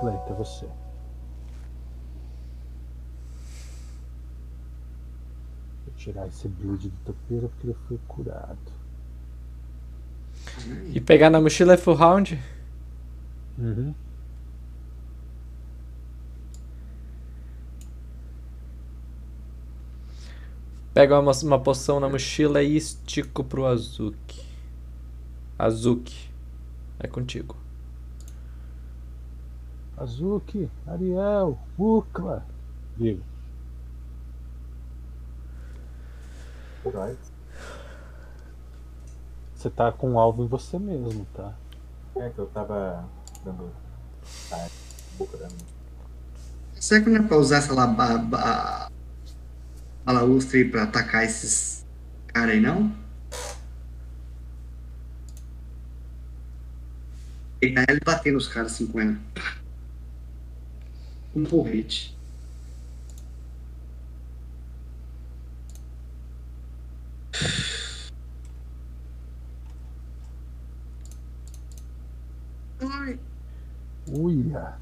Cleita, 0.00 0.30
é 0.30 0.34
você. 0.34 0.66
Vou 5.86 5.94
tirar 5.96 6.26
esse 6.26 6.48
bleed 6.48 6.88
do 6.88 7.04
topeiro 7.04 7.48
porque 7.48 7.66
ele 7.68 7.76
foi 7.86 7.98
curado. 8.08 8.72
E 10.92 11.00
pegar 11.00 11.30
na 11.30 11.40
mochila 11.40 11.74
é 11.74 11.76
full 11.76 11.94
round? 11.94 12.38
Uhum. 13.58 13.94
Pego 20.92 21.18
uma, 21.18 21.32
uma 21.32 21.58
poção 21.60 22.00
na 22.00 22.08
mochila 22.08 22.62
e 22.62 22.76
estico 22.76 23.44
pro 23.44 23.66
Azuki. 23.66 24.44
Azuki. 25.58 26.30
É 26.98 27.06
contigo. 27.06 27.56
Azuki, 29.96 30.68
Ariel, 30.86 31.58
Ukla. 31.78 32.44
Vigo. 32.96 33.22
Right. 36.84 37.29
Você 39.60 39.68
tá 39.68 39.92
com 39.92 40.12
um 40.12 40.18
alvo 40.18 40.42
em 40.42 40.46
você 40.46 40.78
mesmo, 40.78 41.26
tá? 41.34 41.52
É 42.16 42.30
que 42.30 42.38
eu 42.38 42.46
tava 42.46 43.06
dando. 43.44 43.70
Ah, 44.50 44.66
procurando. 45.18 45.54
Será 46.76 47.04
que 47.04 47.10
não 47.10 47.22
é 47.22 47.28
pra 47.28 47.36
usar 47.36 47.58
essa 47.58 47.74
lá, 47.74 47.86
ba, 47.86 48.16
ba, 48.16 48.90
balaustre 50.02 50.64
pra 50.64 50.84
atacar 50.84 51.24
esses 51.24 51.84
caras 52.28 52.54
aí, 52.54 52.60
não? 52.62 52.90
E 57.60 57.66
aí 57.66 57.84
ele 57.86 58.00
bater 58.02 58.32
nos 58.32 58.48
caras 58.48 58.72
assim 58.72 58.86
com 58.86 58.98
ela. 58.98 59.18
Um 61.36 61.44
porrete. 61.44 62.18
Ai, 72.82 73.18
Uia. 74.12 74.76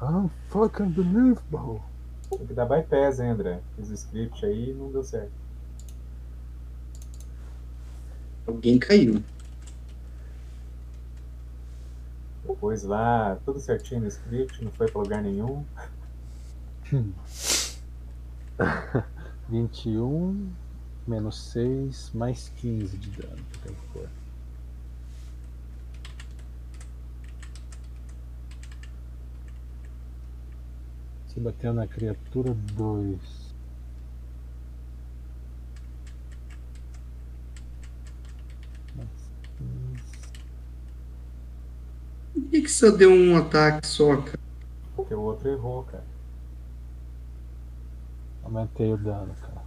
Unfucking-believable. 0.00 1.82
Tem 2.30 2.46
que 2.46 2.54
dar 2.54 2.66
bypass, 2.66 3.20
hein, 3.20 3.30
André? 3.30 3.60
Fiz 3.76 3.90
o 3.90 3.94
script 3.94 4.44
aí 4.44 4.70
e 4.70 4.74
não 4.74 4.90
deu 4.90 5.04
certo. 5.04 5.30
Alguém 8.46 8.78
caiu. 8.78 9.22
Depois 12.46 12.82
lá, 12.82 13.38
tudo 13.44 13.60
certinho 13.60 14.02
no 14.02 14.08
script, 14.08 14.64
não 14.64 14.72
foi 14.72 14.90
pra 14.90 15.02
lugar 15.02 15.22
nenhum. 15.22 15.64
21 19.48 20.52
menos 21.06 21.52
6 21.52 22.10
mais 22.14 22.50
15 22.56 22.96
de 22.96 23.10
dano 23.10 23.44
que 23.52 23.58
tem 23.58 23.74
que 23.74 23.86
pôr. 23.92 24.08
Se 31.34 31.40
bateu 31.40 31.72
na 31.72 31.84
criatura 31.84 32.54
2. 32.54 33.18
Mais 38.94 39.08
15. 39.58 40.04
Por 42.34 42.50
que, 42.50 42.62
que 42.62 42.70
só 42.70 42.90
deu 42.92 43.10
um 43.10 43.36
ataque 43.36 43.84
só, 43.84 44.16
cara? 44.18 44.38
Porque 44.94 45.12
o 45.12 45.22
outro 45.22 45.48
errou, 45.48 45.82
cara. 45.82 46.04
Aumentei 48.44 48.92
o 48.92 48.96
dano, 48.96 49.34
cara. 49.40 49.64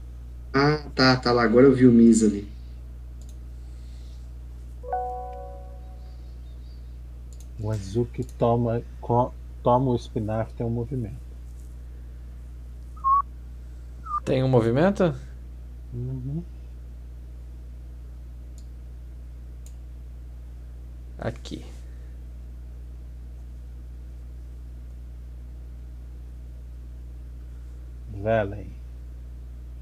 Ah, 0.53 0.89
tá, 0.95 1.17
tá 1.17 1.33
lá. 1.33 1.43
Agora 1.43 1.65
eu 1.65 1.75
vi 1.75 1.85
o 1.85 1.91
Miz 1.91 2.23
ali. 2.23 2.49
O 7.59 7.69
Azuki 7.71 8.23
toma, 8.23 8.81
toma 9.61 9.91
o 9.91 9.95
espinafre 9.95 10.53
tem 10.53 10.65
um 10.65 10.69
movimento. 10.69 11.26
Tem 14.27 14.43
um 14.43 14.49
movimento? 14.49 15.15
Uhum. 15.93 16.43
Aqui. 21.17 21.65
Velen, 28.09 28.69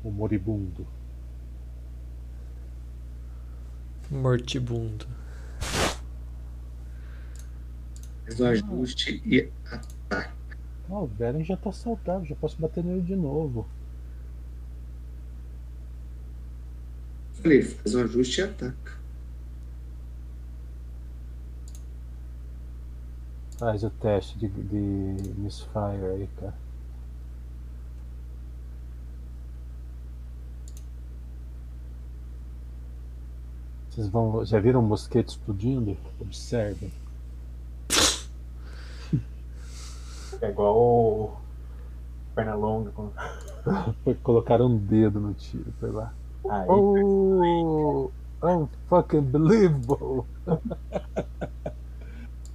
o 0.03 0.11
moribundo. 0.11 0.85
Mortibundo. 4.11 5.07
Ajuste 8.27 9.23
e 9.25 9.51
ataque. 9.71 10.57
Ah, 10.87 10.99
o 10.99 11.07
Velen 11.07 11.43
já 11.43 11.57
tá 11.57 11.71
saudável, 11.71 12.25
já 12.25 12.35
posso 12.35 12.61
bater 12.61 12.83
nele 12.83 13.01
de 13.01 13.15
novo. 13.15 13.67
Falei, 17.45 17.61
faz 17.61 17.93
um 17.93 18.01
ajuste 18.01 18.41
e 18.41 18.43
ataca. 18.43 18.97
Faz 23.59 23.83
o 23.83 23.89
teste 23.91 24.35
de, 24.39 24.47
de 24.47 25.31
misfire 25.37 26.05
aí, 26.11 26.29
cara. 26.39 26.55
Vocês 33.91 34.07
vão. 34.07 34.43
Já 34.43 34.59
viram 34.59 34.79
um 34.79 34.87
mosquete 34.87 35.29
explodindo? 35.29 35.95
Observem. 36.19 36.91
É 40.41 40.49
igual 40.49 40.75
o 40.75 41.37
Pernalonga. 42.33 42.89
Com... 42.89 43.11
Foi 44.03 44.15
colocar 44.25 44.59
um 44.63 44.75
dedo 44.75 45.19
no 45.19 45.35
tiro, 45.35 45.71
foi 45.79 45.91
lá. 45.91 46.11
Aí, 46.49 46.65
Oh, 46.69 48.11
unfucking 48.43 49.21
believable. 49.21 50.25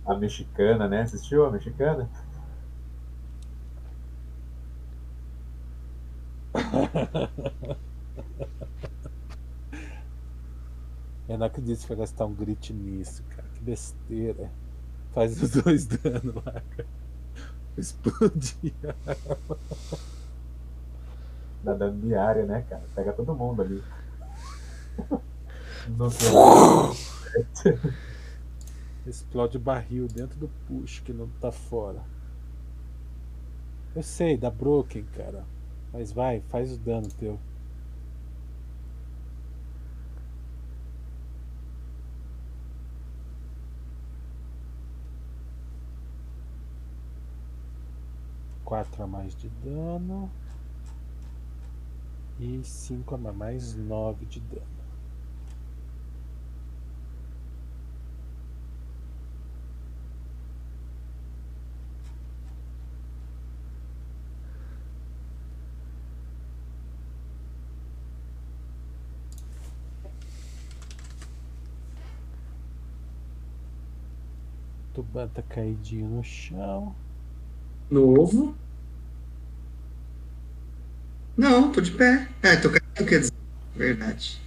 a 0.06 0.14
mexicana, 0.14 0.88
né? 0.88 1.02
Assistiu 1.02 1.44
a 1.46 1.50
mexicana? 1.50 2.08
Eu 11.28 11.38
não 11.38 11.46
acredito 11.46 11.80
que 11.82 11.88
vai 11.88 11.98
gastar 11.98 12.26
um 12.26 12.34
grit 12.34 12.72
nisso, 12.72 13.22
cara. 13.30 13.46
Que 13.54 13.60
besteira. 13.62 14.50
Faz 15.14 15.40
os 15.40 15.50
dois 15.62 15.86
danos 15.86 16.34
lá, 16.34 16.60
cara. 16.76 16.88
Explodir. 17.78 18.74
Da 21.62 21.74
dano 21.74 22.00
diária, 22.00 22.44
né, 22.46 22.64
cara? 22.68 22.82
Pega 22.94 23.12
todo 23.12 23.34
mundo 23.34 23.62
ali. 23.62 23.82
Explode 29.06 29.58
barril 29.58 30.06
dentro 30.06 30.38
do 30.38 30.48
push 30.66 31.00
que 31.00 31.12
não 31.12 31.28
tá 31.40 31.50
fora. 31.50 32.02
Eu 33.94 34.02
sei, 34.02 34.36
dá 34.36 34.50
broken, 34.50 35.04
cara. 35.16 35.44
Mas 35.92 36.12
vai, 36.12 36.40
faz 36.48 36.72
o 36.72 36.78
dano 36.78 37.08
teu. 37.08 37.38
Quatro 48.64 49.02
a 49.02 49.06
mais 49.06 49.34
de 49.34 49.48
dano. 49.48 50.30
E 52.42 52.64
cinco 52.64 53.14
a 53.14 53.18
mais, 53.18 53.34
mais 53.36 53.76
nove 53.76 54.24
de 54.24 54.40
dano. 54.40 54.62
Tuban 74.94 75.28
tá 75.28 75.42
caidinho 75.42 76.08
no 76.08 76.24
chão. 76.24 76.94
Novo. 77.90 78.54
Não, 81.40 81.72
tô 81.72 81.80
de 81.80 81.90
pé. 81.92 82.28
É, 82.42 82.54
tô 82.54 82.68
caído, 82.68 83.08
quer 83.08 83.20
dizer. 83.20 83.32
Verdade. 83.74 84.38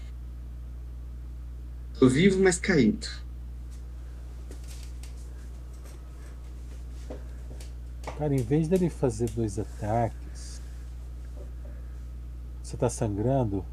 Tô 1.97 2.07
vivo, 2.07 2.39
mas 2.39 2.59
caído. 2.59 3.07
Cara, 8.15 8.35
em 8.35 8.43
vez 8.43 8.67
dele 8.67 8.91
fazer 8.91 9.27
dois 9.31 9.57
ataques. 9.57 10.61
Você 12.61 12.77
tá 12.77 12.91
sangrando? 12.91 13.65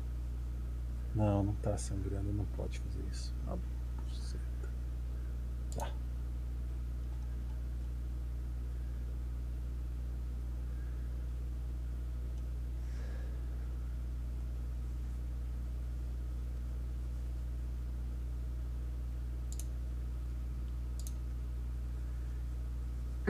Não, 1.15 1.43
não 1.43 1.53
tá 1.57 1.77
sangrando, 1.77 2.33
não 2.33 2.47
pode 2.57 2.79
fazer 2.79 3.05
isso. 3.13 3.35
Tá. 3.45 3.61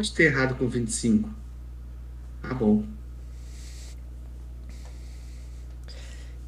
Que 0.08 0.12
ter 0.12 0.32
errado 0.32 0.54
com 0.56 0.66
25. 0.66 1.28
Tá 2.40 2.54
bom. 2.54 2.84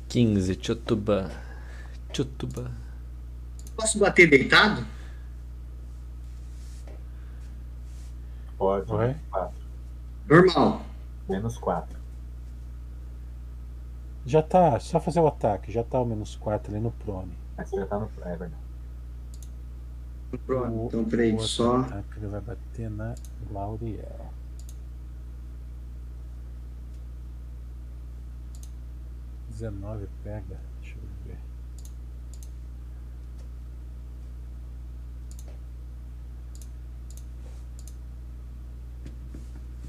15, 0.08 0.58
Chutuba. 0.60 1.30
Chutuba. 2.12 2.70
Posso 3.76 3.98
bater 3.98 4.28
deitado? 4.28 4.86
Pode. 8.56 8.86
Quatro. 9.30 9.62
Normal. 10.28 10.86
Menos 11.28 11.58
quatro. 11.58 11.98
Já 14.24 14.40
tá, 14.40 14.78
só 14.78 15.00
fazer 15.00 15.20
o 15.20 15.26
ataque, 15.26 15.72
já 15.72 15.82
tá 15.82 16.00
o 16.00 16.06
menos 16.06 16.36
4 16.36 16.72
ali 16.72 16.80
no 16.80 16.92
prone. 16.92 17.36
Mas 17.56 17.68
você 17.68 17.76
já 17.76 17.86
tá 17.86 17.98
no. 17.98 18.10
É 18.22 18.36
verdade. 18.36 18.54
Pronto. 20.38 20.72
O- 20.74 20.86
Então, 20.86 21.04
peraí, 21.04 21.38
só. 21.40 21.78
ataque 21.78 22.18
ele 22.18 22.26
vai 22.28 22.40
bater 22.40 22.90
na 22.90 23.14
Lauriel. 23.50 24.32
Dezenove 29.48 30.08
pega. 30.24 30.58
Deixa 30.80 30.96
eu 30.98 31.02
ver. 31.26 31.38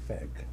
Pega. 0.06 0.44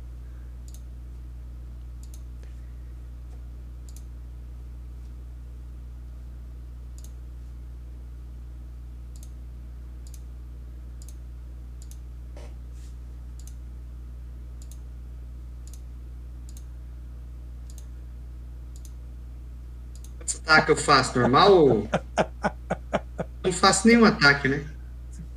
Ataque 20.51 20.71
eu 20.71 20.75
faço 20.75 21.17
normal 21.17 21.51
ou. 21.53 21.87
Não 23.43 23.51
faço 23.51 23.87
nenhum 23.87 24.05
ataque, 24.05 24.47
né? 24.47 24.65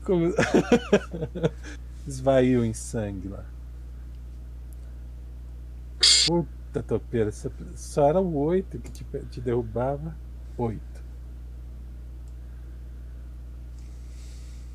Como... 0.02 0.32
Esvaiu 2.06 2.64
em 2.64 2.74
sangue 2.74 3.28
lá. 3.28 3.44
Puta 6.26 6.82
topeira, 6.82 7.32
só- 7.32 8.08
era 8.08 8.20
o 8.20 8.36
8 8.36 8.78
que 8.78 8.90
te, 8.90 9.04
te 9.30 9.40
derrubava. 9.40 10.14
8. 10.58 10.80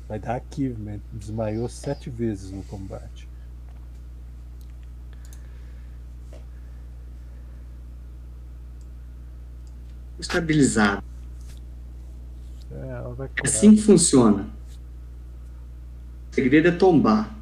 Vai 0.08 0.18
dar 0.18 0.42
achievement. 0.42 1.00
Desmaiou 1.12 1.68
sete 1.68 2.10
vezes 2.10 2.50
no 2.50 2.64
combate. 2.64 3.29
Estabilizado. 10.20 11.02
É, 12.70 12.88
ela 12.88 13.14
vai 13.14 13.26
É 13.26 13.30
curar. 13.30 13.44
assim 13.46 13.74
que 13.74 13.82
funciona. 13.82 14.48
O 16.30 16.34
segredo 16.34 16.68
é 16.68 16.72
tombar. 16.72 17.34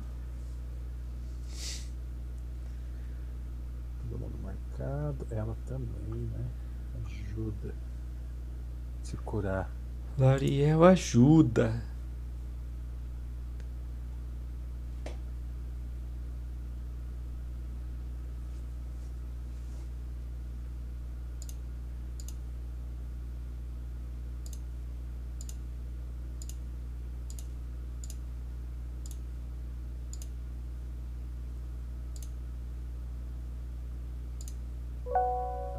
Todo 4.09 4.19
mundo 4.19 4.39
marcado. 4.43 5.27
Ela 5.31 5.57
também, 5.67 6.21
né? 6.33 6.45
Ajuda. 7.05 7.75
Se 9.03 9.17
curar. 9.19 9.71
Lariel 10.17 10.85
ajuda. 10.85 11.83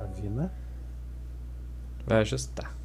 A 0.01 0.05
Vina. 0.05 0.51
Vai 2.09 2.21
ajustar. 2.21 2.75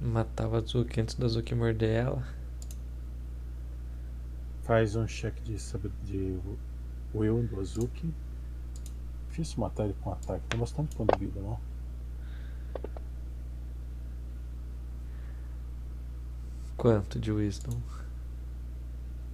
Matar 0.00 0.48
o 0.48 0.56
Azuki 0.56 1.00
antes 1.00 1.14
do 1.14 1.26
Azuki 1.26 1.54
morder 1.54 1.90
ela. 1.90 2.39
Faz 4.70 4.94
um 4.94 5.08
cheque 5.08 5.42
de, 5.42 5.56
de 6.04 6.38
Will 7.12 7.42
do 7.42 7.58
Azuki. 7.58 8.14
Difícil 9.28 9.58
matar 9.58 9.86
ele 9.86 9.96
com 10.00 10.12
ataque. 10.12 10.44
Tem 10.48 10.60
bastante 10.60 10.94
ponto 10.94 11.18
de 11.18 11.26
vida, 11.26 11.40
não? 11.40 11.58
Quanto 16.76 17.18
de 17.18 17.32
Wisdom? 17.32 17.76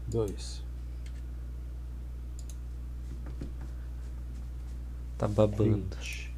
Dois. 0.08 0.65
Tá 5.18 5.28
babando. 5.28 5.97
20. 5.98 6.34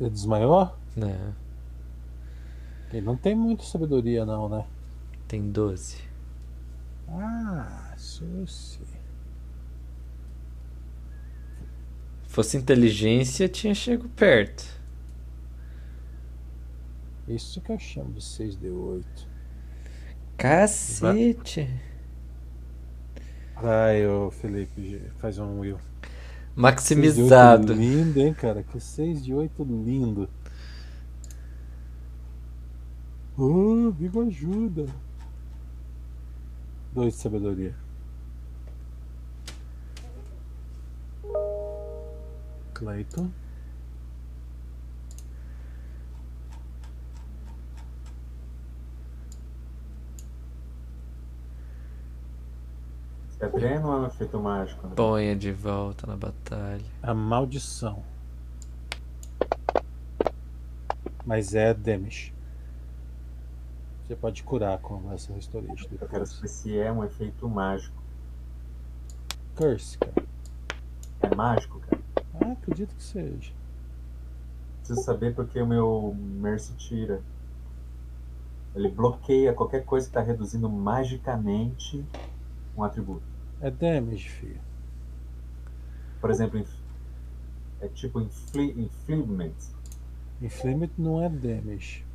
Ele 0.00 0.10
desmaiou? 0.10 0.76
Né? 0.96 1.32
Ele 2.90 3.02
não 3.02 3.16
tem 3.16 3.36
muita 3.36 3.62
sabedoria, 3.62 4.26
não, 4.26 4.48
né? 4.48 4.66
Tem 5.28 5.48
12. 5.52 6.07
Ah, 7.10 7.94
Susi. 7.96 8.80
Fosse 12.24 12.56
inteligência, 12.56 13.48
tinha 13.48 13.74
chego 13.74 14.08
perto. 14.10 14.64
Isso 17.26 17.60
que 17.60 17.72
eu 17.72 17.78
chamo 17.78 18.12
de 18.12 18.20
6D8. 18.20 19.04
Cacete! 20.36 21.68
Vai, 23.60 24.06
ô 24.06 24.30
Felipe, 24.30 25.02
faz 25.18 25.38
um 25.38 25.58
Will. 25.58 25.78
6 25.78 25.82
de 25.82 26.02
8 26.02 26.08
Maximizado. 26.54 27.72
Lindo, 27.72 28.20
hein, 28.20 28.32
cara? 28.32 28.62
Que 28.62 28.78
6 28.78 29.24
de 29.24 29.34
8 29.34 29.64
lindo. 29.64 30.28
Oh, 33.36 33.90
Vigo 33.90 34.22
ajuda. 34.26 34.86
2 36.98 37.14
de 37.14 37.20
sabedoria. 37.20 37.76
Clayton. 42.74 43.30
Isso 53.28 53.44
é 53.44 53.48
treino 53.48 53.86
ou 53.86 53.92
é 53.92 54.00
um 54.00 54.06
efeito 54.08 54.40
mágico? 54.40 54.88
Né? 54.88 54.94
Ponha 54.96 55.36
de 55.36 55.52
volta 55.52 56.04
na 56.04 56.16
batalha. 56.16 56.84
A 57.00 57.14
maldição. 57.14 58.02
Mas 61.24 61.54
é 61.54 61.72
damage. 61.72 62.37
Você 64.08 64.16
pode 64.16 64.42
curar 64.42 64.78
com 64.78 65.12
essa 65.12 65.34
Restoration 65.34 65.84
Eu 65.84 65.98
quero 65.98 66.10
depois. 66.12 66.30
saber 66.30 66.48
se 66.48 66.78
é 66.78 66.90
um 66.90 67.04
efeito 67.04 67.46
mágico. 67.46 68.02
Curse, 69.54 69.98
cara. 69.98 70.26
É 71.20 71.34
mágico, 71.34 71.78
cara? 71.80 72.00
Ah, 72.40 72.52
acredito 72.52 72.96
que 72.96 73.02
seja. 73.02 73.52
Preciso 74.78 75.02
saber 75.02 75.34
porque 75.34 75.60
o 75.60 75.66
meu 75.66 76.16
Mercy 76.16 76.72
tira. 76.78 77.20
Ele 78.74 78.88
bloqueia 78.88 79.52
qualquer 79.52 79.84
coisa 79.84 80.06
que 80.06 80.10
está 80.10 80.22
reduzindo 80.22 80.70
magicamente 80.70 82.02
um 82.74 82.82
atributo. 82.82 83.26
É 83.60 83.70
damage, 83.70 84.30
filho. 84.30 84.60
Por 86.18 86.30
exemplo, 86.30 86.64
é 87.82 87.88
tipo 87.88 88.22
infli 88.22 88.70
infliction. 88.70 89.76
Inflamed 90.40 90.92
não 90.96 91.22
é 91.22 91.28
damage. 91.28 92.07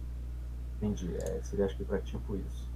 Entendi. 0.83 1.15
É, 1.15 1.41
seria 1.41 1.65
acho 1.65 1.77
que 1.77 1.85
para 1.85 1.99
tipo 2.01 2.35
isso. 2.35 2.69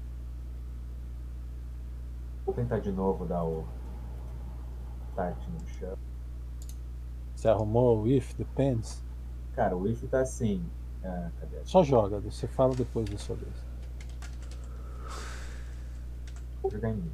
Vou 2.45 2.55
tentar 2.55 2.79
de 2.79 2.89
novo 2.89 3.25
dar 3.25 3.43
o 3.43 3.67
start 5.09 5.37
no 5.49 5.67
chão. 5.67 5.97
Você 7.35 7.49
arrumou 7.49 8.03
o 8.03 8.07
if, 8.07 8.33
depends. 8.35 9.03
Cara, 9.53 9.75
o 9.75 9.85
if 9.87 10.01
tá 10.09 10.21
assim. 10.21 10.65
Ah, 11.03 11.29
cadê? 11.37 11.57
Só 11.65 11.83
joga, 11.83 12.19
você 12.21 12.47
fala 12.47 12.73
depois 12.73 13.09
da 13.09 13.17
sua 13.17 13.35
vez. 13.35 13.53
Jogar 16.71 16.89
em 16.89 16.95
mim. 16.95 17.11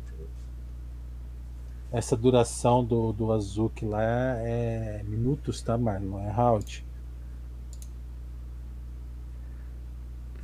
Essa 1.91 2.17
duração 2.17 2.83
do, 2.83 3.13
do 3.13 3.31
Azuki 3.31 3.85
lá 3.85 4.01
é 4.01 5.03
minutos, 5.03 5.61
tá, 5.61 5.77
Marlon? 5.77 6.09
Não 6.09 6.19
é 6.19 6.31
round. 6.31 6.83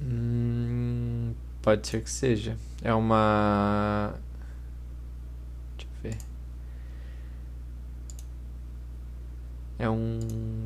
Hum, 0.01 1.33
pode 1.61 1.87
ser 1.87 2.01
que 2.03 2.09
seja. 2.09 2.57
É 2.81 2.93
uma. 2.93 4.13
Deixa 5.77 5.87
eu 5.93 6.11
ver. 6.11 6.17
É 9.77 9.89
um- 9.89 10.19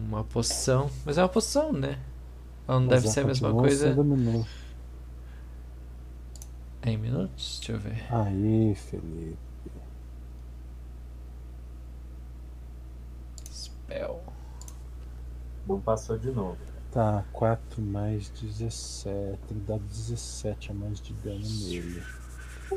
uma 0.08 0.24
poção. 0.24 0.90
Mas 1.06 1.18
é 1.18 1.22
uma 1.22 1.30
poção, 1.30 1.72
né? 1.72 2.00
Ela 2.68 2.80
não 2.80 2.88
deve 2.88 3.06
Mas 3.06 3.14
ser 3.14 3.22
a 3.22 3.26
mesma 3.26 3.52
coisa. 3.53 3.95
É 6.82 6.92
em 6.92 6.98
minutos? 6.98 7.60
Deixa 7.60 7.72
eu 7.74 7.80
ver. 7.80 8.06
Aí, 8.14 8.76
Felipe. 8.76 9.38
Spell. 13.52 14.22
Não 15.68 15.80
passou 15.80 16.18
de 16.18 16.32
novo. 16.32 16.58
Tá, 16.93 17.25
4 17.33 17.81
mais 17.81 18.30
17. 18.30 19.39
Tem 19.47 19.57
que 19.57 19.63
dar 19.65 19.80
17 19.80 20.72
a 20.72 20.73
mais 20.75 21.01
de 21.01 21.11
dano 21.13 21.39
nele. 21.39 22.03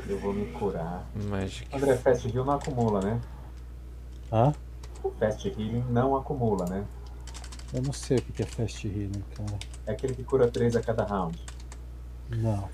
Eu 0.07 0.19
vou 0.19 0.33
me 0.33 0.51
curar. 0.53 1.07
Magic. 1.29 1.67
André, 1.75 1.95
Fast 1.97 2.27
Heal 2.27 2.43
não 2.43 2.53
acumula, 2.53 2.99
né? 3.01 3.21
Hã? 4.31 4.53
Fast 5.19 5.47
Healing 5.47 5.85
não 5.89 6.15
acumula, 6.15 6.65
né? 6.65 6.85
Eu 7.73 7.81
não 7.81 7.93
sei 7.93 8.17
o 8.17 8.21
que 8.21 8.33
que 8.33 8.43
é 8.43 8.45
Fast 8.45 8.87
Healing, 8.87 9.23
cara. 9.35 9.59
É 9.85 9.91
aquele 9.91 10.15
que 10.15 10.23
cura 10.23 10.49
3 10.49 10.75
a 10.75 10.81
cada 10.81 11.03
round. 11.03 11.39
Não. 12.29 12.69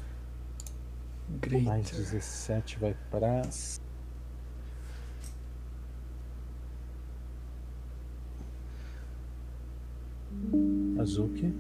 Mais 1.28 1.42
Greater. 1.42 1.98
17 1.98 2.80
vai 2.80 2.96
pra 3.12 3.44
Azuki. 11.00 11.54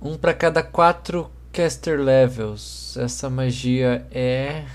Um 0.00 0.16
pra 0.16 0.34
cada 0.34 0.62
quatro 0.62 1.30
caster 1.52 2.00
levels. 2.00 2.96
Essa 2.96 3.30
magia 3.30 4.06
é 4.10 4.66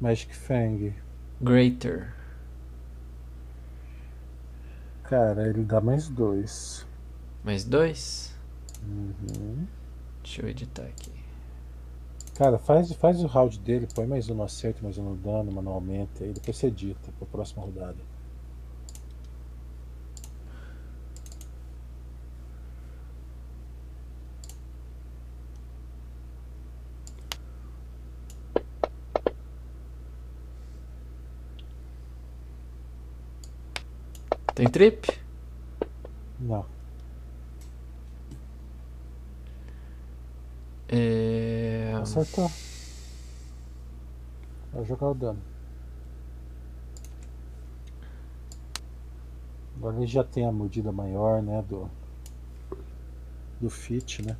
Magic 0.00 0.34
Fang. 0.34 0.94
Greater. 1.40 2.14
Cara, 5.04 5.48
ele 5.48 5.62
dá 5.62 5.80
mais 5.80 6.08
dois. 6.08 6.86
Mais 7.44 7.62
dois? 7.64 8.34
Uhum. 8.82 9.66
Deixa 10.22 10.42
eu 10.42 10.48
editar 10.48 10.82
aqui. 10.82 11.12
Cara, 12.34 12.58
faz, 12.58 12.92
faz 12.92 13.22
o 13.22 13.26
round 13.26 13.58
dele, 13.60 13.88
põe 13.94 14.06
mais 14.06 14.28
um 14.28 14.34
no 14.34 14.42
acerto, 14.42 14.82
mais 14.82 14.98
um 14.98 15.04
no 15.10 15.16
dano 15.16 15.50
manualmente, 15.50 16.22
aí 16.22 16.32
depois 16.32 16.56
você 16.56 16.66
edita 16.66 17.10
pra 17.18 17.26
próxima 17.26 17.62
rodada. 17.62 17.96
Tem 34.56 34.66
trip? 34.70 35.12
Não. 36.40 36.64
É... 40.88 41.92
Acertou. 42.00 42.50
Vai 44.72 44.82
jogar 44.86 45.08
o 45.08 45.14
dano. 45.14 45.42
Agora 49.76 49.96
ele 49.98 50.06
já 50.06 50.24
tem 50.24 50.46
a 50.46 50.52
mordida 50.52 50.90
maior, 50.90 51.42
né? 51.42 51.62
Do. 51.68 51.90
Do 53.60 53.68
fit, 53.68 54.22
né? 54.22 54.38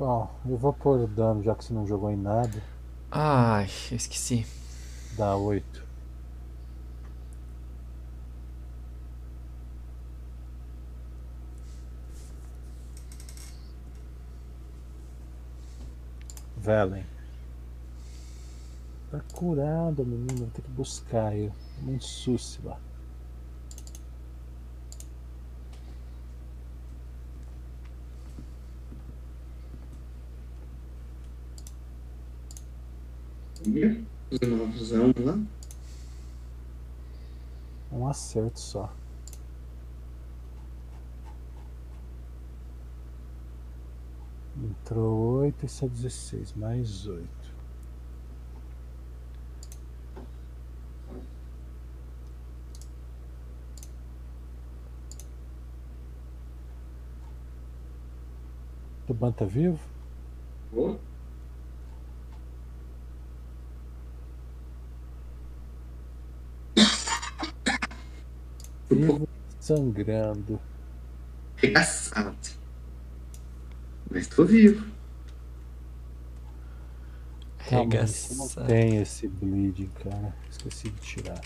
Bom, 0.00 0.30
eu 0.50 0.58
vou 0.58 0.72
pôr 0.72 0.98
o 0.98 1.06
dano 1.06 1.44
já 1.44 1.54
que 1.54 1.64
você 1.64 1.72
não 1.72 1.86
jogou 1.86 2.10
em 2.10 2.16
nada. 2.16 2.60
Ai, 3.08 3.68
eu 3.90 3.96
esqueci. 3.96 4.44
Dá 5.16 5.36
8. 5.36 5.86
Velen. 16.56 17.06
Tá 19.10 19.20
curado, 19.32 20.04
menino. 20.04 20.36
Vou 20.36 20.48
ter 20.48 20.62
que 20.62 20.70
buscar 20.70 21.32
ele. 21.32 21.52
Um 21.86 22.00
susse 22.00 22.60
lá. 22.64 22.76
Fazendo 34.30 34.62
uma 34.62 34.72
fusão 34.72 35.12
lá. 35.18 35.38
Um 37.92 38.06
acerto 38.06 38.58
só. 38.58 38.92
Entrou 44.56 45.38
8 45.40 45.62
e 45.62 45.66
isso 45.66 45.84
é 45.84 45.88
16, 45.88 46.52
mais 46.54 47.06
8. 47.06 47.50
Tuban 59.06 59.32
tá 59.32 59.44
vivo? 59.44 59.80
Boa. 60.70 61.00
Vivo 68.88 69.28
sangrando. 69.70 70.60
Arregaçado. 71.56 72.36
Mas 74.10 74.26
tô 74.26 74.44
vivo. 74.44 74.90
Calma, 77.68 77.92
não 78.36 78.66
tem 78.66 78.96
esse 78.96 79.28
bleeding, 79.28 79.90
cara. 80.02 80.34
Esqueci 80.50 80.90
de 80.90 81.00
tirar. 81.00 81.40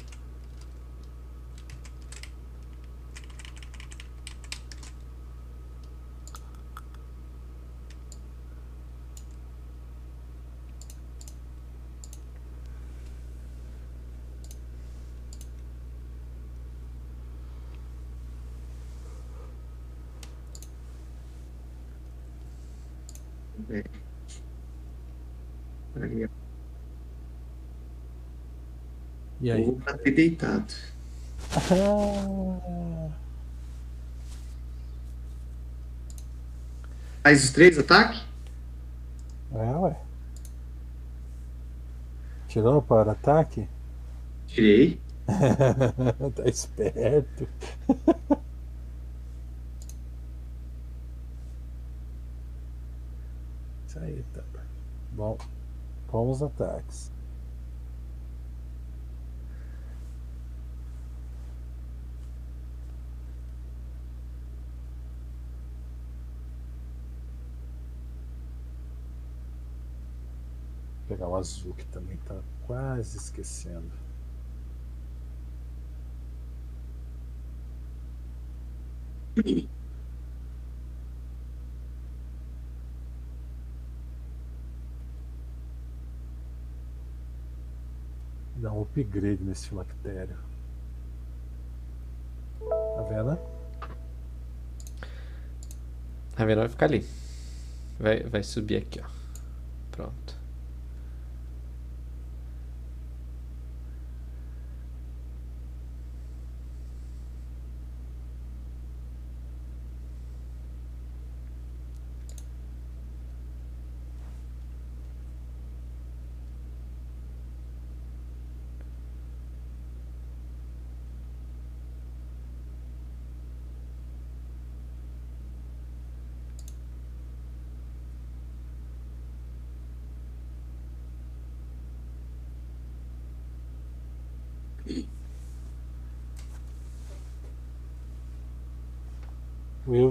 Aí, 25.96 26.28
E 29.40 29.50
bater 30.04 30.14
deitado. 30.14 30.74
Ah, 31.56 33.08
Faz 37.22 37.44
os 37.44 37.50
três 37.50 37.78
ataques? 37.78 38.22
é, 39.54 39.76
ué. 39.76 39.96
Tirou 42.48 42.82
para 42.82 43.12
ataque? 43.12 43.66
Tirei. 44.46 45.00
tá 46.36 46.44
esperto. 46.46 47.48
Isso 53.86 53.98
aí, 53.98 54.24
tá. 54.34 54.42
Bom, 55.12 55.38
bons 56.10 56.42
ataques. 56.42 57.10
Pegar 71.14 71.28
o 71.28 71.36
azul 71.36 71.72
que 71.74 71.84
também 71.86 72.16
tá 72.26 72.36
quase 72.66 73.16
esquecendo. 73.16 73.92
Dá 88.56 88.72
um 88.72 88.82
upgrade 88.82 89.42
nesse 89.44 89.68
filactério. 89.68 90.36
Tá 92.60 93.02
vendo? 93.08 93.38
A 96.36 96.44
Vera 96.44 96.60
vai 96.62 96.68
ficar 96.68 96.86
ali. 96.86 97.06
Vai, 98.00 98.24
vai 98.24 98.42
subir 98.42 98.76
aqui, 98.78 99.00
ó. 99.00 99.08
Pronto. 99.92 100.43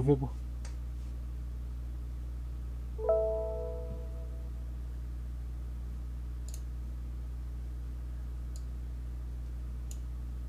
movable. 0.04 0.32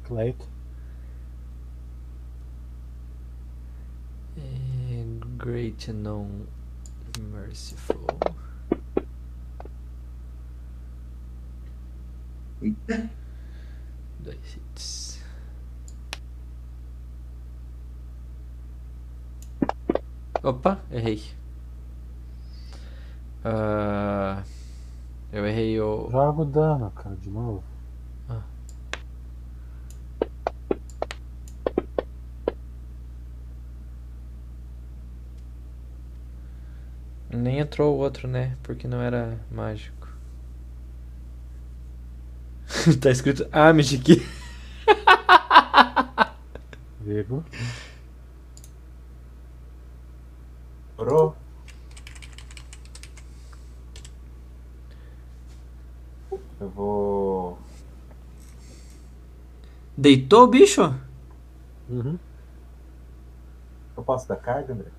Light. 0.10 0.36
Great 5.38 5.80
to 5.80 5.94
know. 5.94 6.45
Opa, 20.46 20.80
errei. 20.92 21.24
Ah, 23.44 24.44
eu 25.34 25.44
errei 25.46 25.80
o. 25.82 26.08
Joga 26.12 26.42
o 26.44 26.46
dano, 26.46 26.92
cara, 26.92 27.16
de 27.16 27.32
novo. 27.32 27.64
Nem 37.32 37.60
entrou 37.60 37.96
o 37.96 37.98
outro, 37.98 38.28
né? 38.28 38.56
Porque 38.62 38.88
não 38.88 39.02
era 39.02 39.40
mágico. 39.52 40.08
tá 43.02 43.10
escrito 43.10 43.48
Amgic. 43.52 44.24
Vigo. 47.02 47.44
Pro. 50.96 51.36
Eu 56.60 56.70
vou. 56.70 57.60
Deitou 60.06 60.44
o 60.44 60.48
bicho? 60.48 60.84
Uhum. 61.90 62.20
Eu 63.98 64.04
posso 64.04 64.28
dar 64.30 64.36
carga, 64.36 64.72
André? 64.72 64.90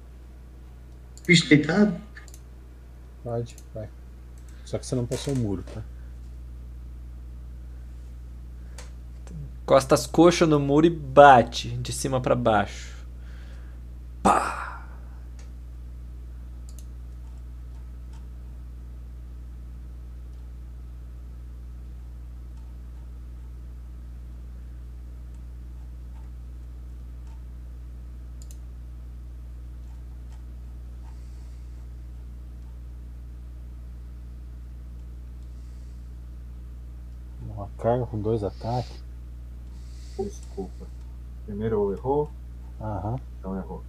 Bicho 1.24 1.48
deitado? 1.48 1.96
Pode, 3.22 3.54
vai. 3.72 3.88
Só 4.64 4.76
que 4.78 4.84
você 4.84 4.96
não 4.96 5.06
passou 5.06 5.32
o 5.32 5.36
muro, 5.36 5.62
tá? 5.72 5.80
Costa 9.64 9.94
as 9.94 10.08
coxas 10.08 10.48
no 10.48 10.58
muro 10.58 10.86
e 10.86 10.90
bate 10.90 11.68
de 11.76 11.92
cima 11.92 12.20
pra 12.20 12.34
baixo. 12.34 13.06
Pá! 14.24 14.66
Com 38.10 38.20
dois 38.20 38.42
ataques. 38.44 39.02
Desculpa. 40.18 40.86
Primeiro 41.44 41.92
errou, 41.92 42.30
Aham. 42.80 43.18
então 43.38 43.56
errou. 43.56 43.82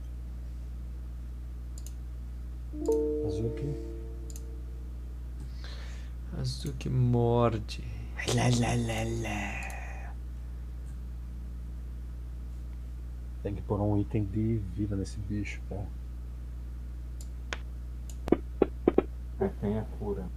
Azuki. 3.25 3.75
Azuki 6.39 6.89
morde. 6.89 7.83
Lá, 8.35 8.43
lá, 8.59 8.75
lá, 8.75 9.03
lá. 9.21 10.13
Tem 13.43 13.55
que 13.55 13.61
pôr 13.61 13.79
um 13.79 13.99
item 13.99 14.25
de 14.25 14.57
vida 14.75 14.95
nesse 14.95 15.17
bicho, 15.19 15.61
cara. 15.69 15.87
É, 19.39 19.47
tem 19.61 19.79
a 19.79 19.83
cura. 19.97 20.27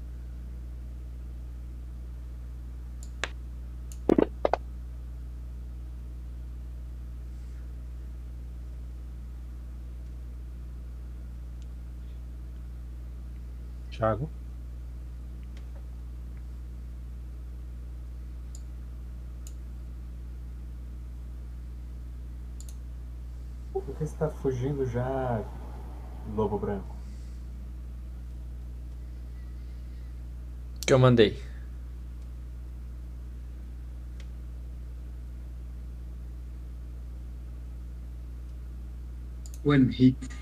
Thiago. 14.01 14.31
Por 23.75 23.83
que 23.85 24.07
você 24.07 24.17
tá 24.17 24.31
fugindo 24.31 24.87
já, 24.87 25.45
Lobo 26.35 26.59
Branco? 26.59 26.97
Que 30.87 30.95
eu 30.95 30.99
mandei. 30.99 31.39
One 39.63 39.93
hit. 39.93 40.40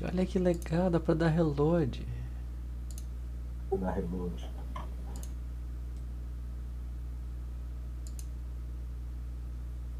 Reload. 0.00 0.16
Olha 0.16 0.26
que 0.26 0.38
legal, 0.38 0.90
dá 0.90 1.00
pra 1.00 1.14
dar 1.14 1.28
reload. 1.28 2.06
Vou 3.70 3.78
dar 3.78 3.92
reload. 3.92 4.50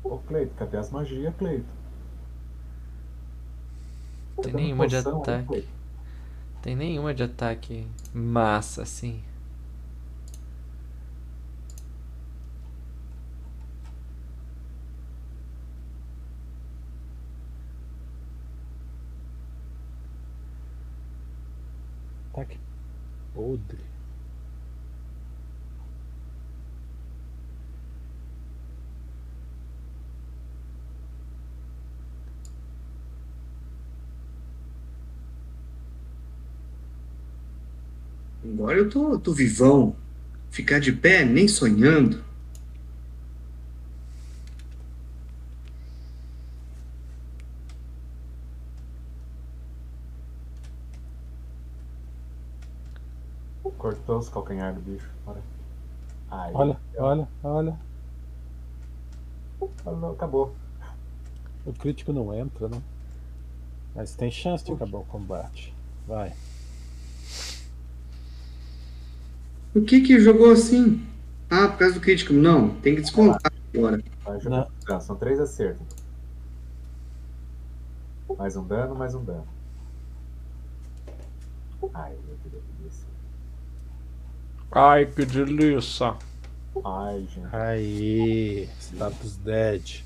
Ô 0.02 0.18
Cleito, 0.18 0.54
cadê 0.54 0.76
as 0.76 0.90
magias, 0.90 1.34
Cleito? 1.36 1.66
Tem 4.42 4.52
nenhuma 4.52 4.86
de 4.86 4.96
poção 4.96 5.22
ataque. 5.22 5.68
Tem 6.60 6.76
nenhuma 6.76 7.14
de 7.14 7.22
ataque 7.22 7.86
massa 8.12 8.82
assim. 8.82 9.22
Ataque 22.32 22.58
podre. 23.32 23.94
Agora 38.54 38.78
eu 38.78 38.88
tô, 38.88 39.18
tô 39.18 39.32
vivão. 39.32 39.96
Ficar 40.48 40.78
de 40.78 40.92
pé, 40.92 41.24
nem 41.24 41.48
sonhando. 41.48 42.22
Cortou 53.76 54.18
os 54.18 54.28
calcanhar 54.28 54.72
do 54.72 54.80
bicho. 54.80 55.10
Bora. 55.26 55.42
Aí, 56.30 56.54
Olha, 56.54 56.80
olha, 56.96 57.28
olha. 57.42 57.76
Falou, 59.82 60.12
Acabou. 60.12 60.54
O 61.66 61.72
crítico 61.72 62.12
não 62.12 62.32
entra, 62.32 62.68
né? 62.68 62.80
Mas 63.96 64.14
tem 64.14 64.30
chance 64.30 64.64
de 64.64 64.72
acabar 64.72 64.98
o 64.98 65.04
combate. 65.04 65.74
Vai. 66.06 66.32
O 69.74 69.82
que 69.82 70.00
que 70.00 70.18
jogou 70.20 70.50
assim? 70.52 71.00
Ah, 71.50 71.68
por 71.68 71.78
causa 71.78 71.94
do 71.94 72.00
crítico. 72.00 72.32
Não, 72.32 72.70
tem 72.80 72.94
que 72.94 73.00
descontar 73.02 73.52
agora. 73.74 74.00
Vai 74.24 74.40
jogar. 74.40 74.68
Ah, 74.88 75.00
são 75.00 75.16
três 75.16 75.40
acertos. 75.40 75.86
Mais 78.38 78.56
um 78.56 78.66
dano, 78.66 78.94
mais 78.94 79.14
um 79.14 79.24
dano. 79.24 79.46
Ai, 81.94 82.12
meu 82.26 82.36
Deus, 82.36 82.40
que 82.42 82.48
delícia. 82.82 83.06
Ai, 84.72 85.06
que 85.06 85.24
delícia. 85.24 86.14
Ai, 86.84 87.26
gente. 87.34 87.54
Aí, 87.54 88.68
status 88.80 89.36
dead. 89.36 90.02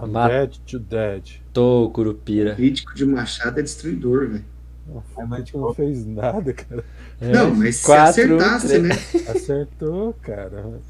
I'm 0.00 0.12
Ma- 0.12 0.28
dead 0.28 0.58
to 0.66 0.78
dead. 0.78 1.40
Tô, 1.52 1.90
Curupira. 1.90 2.54
Crítico 2.54 2.94
de 2.94 3.06
machado 3.06 3.60
é 3.60 3.62
destruidor, 3.62 4.28
velho. 4.28 4.44
O 4.86 5.02
É, 5.16 5.24
mas 5.24 5.36
crítico 5.38 5.58
não 5.60 5.74
fez 5.74 6.04
nada, 6.06 6.52
cara. 6.52 6.84
Não, 7.20 7.54
mas 7.54 7.76
se 7.76 7.86
Quatro, 7.86 8.22
acertasse, 8.36 8.68
três. 8.68 8.82
né? 8.82 8.94
Acertou, 9.30 10.12
cara. 10.20 10.80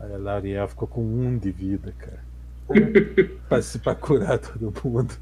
Olha 0.00 0.18
lá, 0.18 0.34
Ariel 0.36 0.68
ficou 0.68 0.86
com 0.88 1.02
um 1.02 1.36
de 1.38 1.50
vida, 1.50 1.92
cara. 1.98 2.24
pra, 3.48 3.62
se- 3.62 3.78
pra 3.78 3.94
curar 3.94 4.38
todo 4.38 4.72
mundo. 4.84 5.14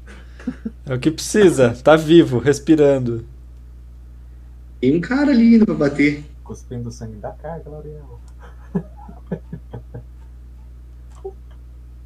É 0.85 0.93
o 0.93 0.99
que 0.99 1.11
precisa. 1.11 1.75
Tá 1.83 1.95
vivo, 1.95 2.37
respirando. 2.39 3.25
Tem 4.79 4.95
um 4.95 5.01
cara 5.01 5.31
ali 5.31 5.53
ainda 5.55 5.65
pra 5.65 5.73
bater. 5.75 6.23
cuspindo 6.43 6.89
o 6.89 6.91
sangue 6.91 7.17
da 7.17 7.31
carga, 7.31 7.69
L'Oreal. 7.69 8.21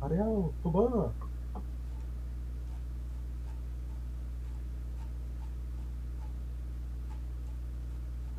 L'Oreal, 0.01 0.53
Tuban. 0.63 1.11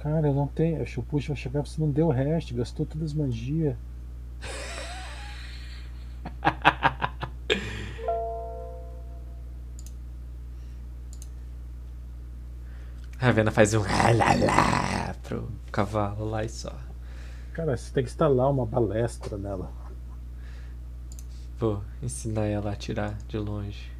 Cara, 0.02 0.28
eu 0.28 0.34
não 0.34 0.46
tenho. 0.46 0.78
Vai 0.78 1.36
chegar, 1.36 1.60
você 1.60 1.78
não 1.80 1.90
deu 1.90 2.06
o 2.08 2.10
resto, 2.10 2.54
gastou 2.54 2.86
todas 2.86 3.10
as 3.10 3.14
magias. 3.14 3.76
A 13.18 13.26
Ravena 13.26 13.50
faz 13.50 13.74
um 13.74 13.80
lá 13.80 14.10
lá 14.16 14.34
lá 14.34 15.14
pro 15.22 15.52
cavalo 15.70 16.24
lá 16.24 16.44
e 16.44 16.48
só. 16.48 16.72
Cara, 17.52 17.76
você 17.76 17.92
tem 17.92 18.02
que 18.02 18.08
instalar 18.08 18.50
uma 18.50 18.64
balestra 18.64 19.36
nela. 19.36 19.70
Vou 21.58 21.84
ensinar 22.02 22.46
ela 22.46 22.70
a 22.70 22.72
atirar 22.72 23.18
de 23.28 23.36
longe. 23.36 23.92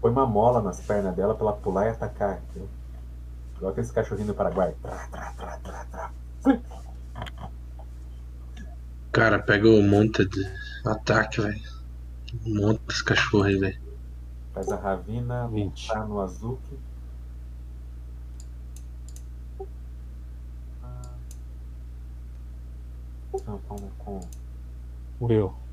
Põe 0.00 0.12
uma 0.12 0.26
mola 0.26 0.62
nas 0.62 0.80
pernas 0.80 1.14
dela 1.14 1.34
pra 1.34 1.48
ela 1.48 1.56
pular 1.56 1.86
e 1.86 1.90
atacar. 1.90 2.40
Entendeu? 2.50 2.68
Igual 3.56 3.72
aqueles 3.72 3.90
cachorrinhos 3.90 4.28
do 4.28 4.34
Paraguai. 4.34 4.74
Trá, 4.80 5.08
trá, 5.10 5.32
trá, 5.32 5.58
trá, 5.58 5.84
trá. 5.90 6.12
Cara, 9.10 9.40
pega 9.40 9.66
um 9.68 9.88
monte 9.88 10.24
de 10.24 10.44
ataque, 10.86 11.40
velho. 11.40 11.60
Um 12.46 12.54
monte 12.54 12.80
desse 12.86 13.02
cachorro 13.02 13.44
aí, 13.44 13.58
velho. 13.58 13.80
Faz 14.54 14.68
a 14.70 14.76
Ravina 14.76 15.48
20. 15.48 15.88
tá 15.88 16.04
no 16.04 16.20
Azuki. 16.20 16.78
Então, 23.34 23.60
vamos 23.68 23.92
com 23.98 24.20
Will. 25.20 25.28
de 25.28 25.28
morrer. 25.28 25.68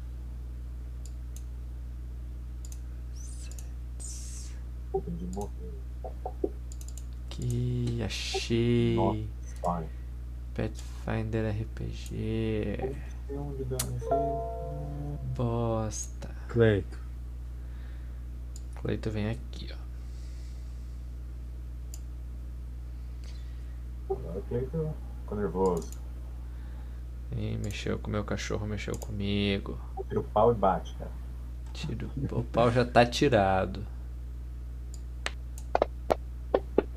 Aqui, 7.26 8.02
achei. 8.04 8.96
Nossa. 8.96 9.88
Pathfinder 10.54 11.52
RPG. 11.52 12.96
Bosta. 15.36 16.30
Cleito. 16.48 16.98
Cleito 18.82 19.12
vem 19.12 19.30
aqui, 19.30 19.74
ó. 19.74 19.86
Agora 24.14 24.40
o 24.40 24.44
Cleiton 24.44 24.94
ficou 25.22 25.38
nervoso. 25.38 25.92
Ih, 27.36 27.58
mexeu 27.58 28.00
com 28.00 28.08
o 28.08 28.12
meu 28.12 28.24
cachorro, 28.24 28.66
mexeu 28.68 28.98
comigo. 28.98 29.78
Tira 30.08 30.20
o 30.20 30.24
pau 30.24 30.52
e 30.52 30.56
bate, 30.56 30.96
cara. 30.96 31.12
Tiro. 31.74 32.10
O 32.32 32.44
pau 32.44 32.72
já 32.72 32.86
tá 32.86 33.06
tirado. 33.06 33.86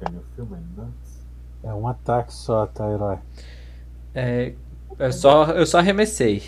Tem 0.01 0.13
meu 0.13 0.23
filme 0.37 0.57
antes. 0.79 1.27
É 1.63 1.75
um 1.75 1.89
ataque 1.89 2.33
só, 2.33 2.67
tá, 2.67 2.89
herói? 2.89 3.19
É. 4.15 4.55
é 4.99 5.11
só, 5.11 5.51
eu 5.51 5.67
só 5.67 5.79
arremessei. 5.79 6.43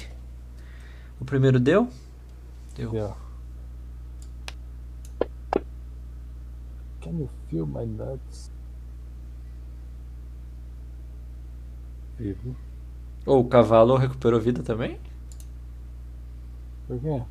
O 1.21 1.25
primeiro 1.25 1.59
deu? 1.59 1.89
Deu. 2.77 2.89
Aqui, 2.89 2.99
ó. 3.01 3.31
Can 7.01 7.11
you 7.19 7.31
feel 7.49 7.67
my 7.67 7.85
nuts? 7.87 8.51
Vivo. 12.19 12.55
Ô, 13.27 13.39
o 13.39 13.49
cavalo 13.49 13.97
recuperou 13.97 14.41
vida 14.41 14.63
também? 14.63 15.01
Por 16.87 17.01
quê? 17.01 17.23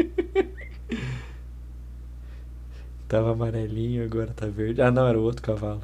Tava 3.14 3.30
amarelinho, 3.30 4.04
agora 4.04 4.34
tá 4.34 4.48
verde. 4.48 4.82
Ah, 4.82 4.90
não, 4.90 5.06
era 5.06 5.16
o 5.16 5.22
outro 5.22 5.40
cavalo. 5.40 5.82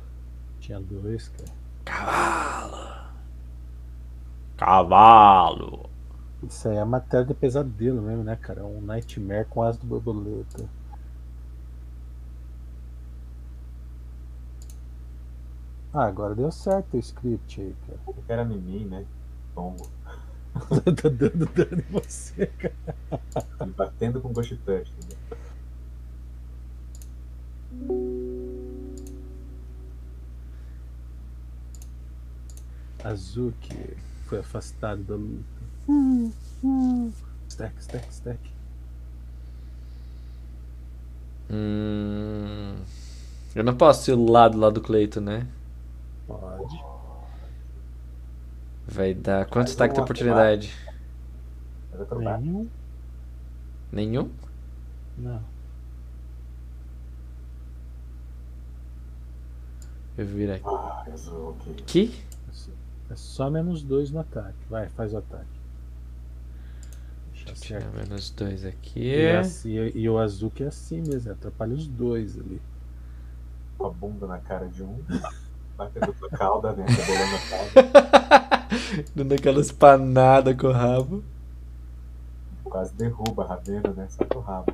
Tinha 0.59 0.81
dois, 0.81 1.28
cara. 1.28 1.52
Cavalo! 1.84 3.12
Cavalo! 4.57 5.91
Isso 6.42 6.68
aí 6.68 6.76
é 6.76 6.84
matéria 6.84 7.26
de 7.26 7.34
pesadelo 7.34 8.02
mesmo, 8.02 8.25
né, 8.25 8.34
cara? 8.34 8.62
É 8.62 8.65
um 8.65 8.81
nightmare 8.81 9.47
com 9.49 9.62
asa 9.62 9.78
do 9.78 9.86
borboleta. 9.86 10.68
Ah, 15.94 16.07
agora 16.07 16.34
deu 16.34 16.50
certo 16.50 16.97
o 16.97 16.99
script 16.99 17.60
aí, 17.60 17.76
cara. 17.86 18.00
Eu 18.09 18.25
quero 18.26 18.42
em 18.52 18.59
mim, 18.59 18.84
né? 18.86 19.07
Tombo. 19.55 19.89
tá 21.00 21.09
dando 21.09 21.47
dano 21.47 21.81
em 21.81 21.92
você, 21.92 22.47
cara. 22.47 22.75
Ele 23.60 23.70
batendo 23.70 24.20
com 24.20 24.33
Ghost 24.33 24.57
Touch. 24.67 24.92
Entendeu? 24.99 25.50
Azuki 33.03 33.97
foi 34.27 34.39
afastado 34.41 35.03
da 35.03 35.15
luta. 35.15 35.61
Stack, 37.49 37.81
stack, 37.81 38.13
stack. 38.13 38.39
Hum. 41.51 42.77
Eu 43.55 43.65
não 43.65 43.77
posso 43.77 44.11
ir 44.11 44.15
lá 44.15 44.49
do 44.49 44.59
lado 44.59 44.75
do 44.75 44.81
Cleito, 44.81 45.21
né? 45.21 45.47
Pode. 46.27 46.81
Vai 48.87 49.15
dar. 49.15 49.45
Quanto 49.47 49.55
Faz 49.55 49.67
destaque 49.67 49.95
de 49.95 50.01
oportunidade? 50.01 50.75
Nenhum? 52.19 52.69
Nenhum? 53.91 54.31
Não. 55.19 55.43
Eu 60.21 60.27
viro 60.27 60.53
aqui. 60.53 60.65
Ah. 60.67 61.05
Aqui? 61.79 62.25
É 63.11 63.17
só- 63.17 63.47
É 63.47 63.51
menos 63.51 63.83
dois 63.83 64.11
no 64.11 64.21
ataque. 64.21 64.59
Vai, 64.69 64.87
faz 64.91 65.15
o 65.15 65.17
ataque. 65.17 65.47
Deixa 67.33 67.55
Tirar 67.55 67.81
certo. 67.81 67.97
menos 67.97 68.31
dois 68.31 68.67
aqui. 68.67 69.01
E, 69.01 69.31
assim, 69.31 69.71
e 69.95 70.07
o 70.11 70.19
Azuki 70.19 70.63
é 70.63 70.67
assim 70.67 71.01
mesmo, 71.01 71.33
atrapalha 71.33 71.73
os 71.75 71.87
dois 71.87 72.39
ali. 72.39 72.61
Com 73.79 73.87
a 73.87 73.91
bunda 73.91 74.27
na 74.27 74.39
cara 74.39 74.67
de 74.69 74.83
um. 74.83 74.99
Batendo 75.75 76.13
com 76.13 76.27
a 76.27 76.29
cauda, 76.29 76.73
né? 76.75 76.85
Rebolando 76.93 77.37
a 77.37 77.49
cauda. 77.49 78.69
Dando 79.17 79.33
aquela 79.33 79.61
espanada 79.63 80.55
com 80.55 80.67
o 80.67 80.73
rabo. 80.73 81.25
Quase 82.63 82.93
derruba 82.93 83.45
a 83.45 83.47
Ravena, 83.47 83.91
né? 83.97 84.07
Só 84.11 84.25
com 84.27 84.39
o 84.39 84.43
rabo. 84.43 84.73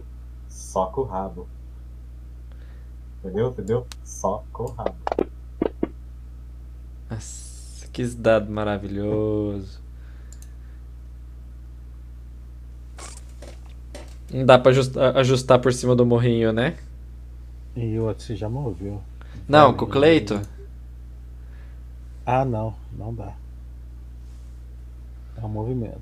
Só 0.49 0.86
com 0.86 1.00
o 1.02 1.05
rabo. 1.05 1.47
Entendeu? 3.20 3.50
Entendeu? 3.50 3.86
Só 4.05 4.42
com 4.52 4.65
o 4.65 4.73
rabo. 4.73 4.97
Nossa, 7.10 7.86
que 7.88 8.04
dado 8.04 8.50
maravilhoso. 8.50 9.80
Não 14.30 14.44
dá 14.44 14.58
pra 14.58 14.70
ajustar, 14.70 15.16
ajustar 15.16 15.58
por 15.60 15.72
cima 15.72 15.94
do 15.94 16.04
morrinho, 16.04 16.52
né? 16.52 16.76
E 17.76 17.98
o 17.98 18.04
outro 18.04 18.24
você 18.24 18.34
já 18.34 18.48
moveu. 18.48 19.02
Não, 19.48 19.72
com 19.74 19.84
o 19.84 19.88
Cleito? 19.88 20.40
Ah, 22.24 22.44
não, 22.44 22.74
não 22.92 23.14
dá. 23.14 23.34
É 25.36 25.44
um 25.44 25.48
movimento. 25.48 26.00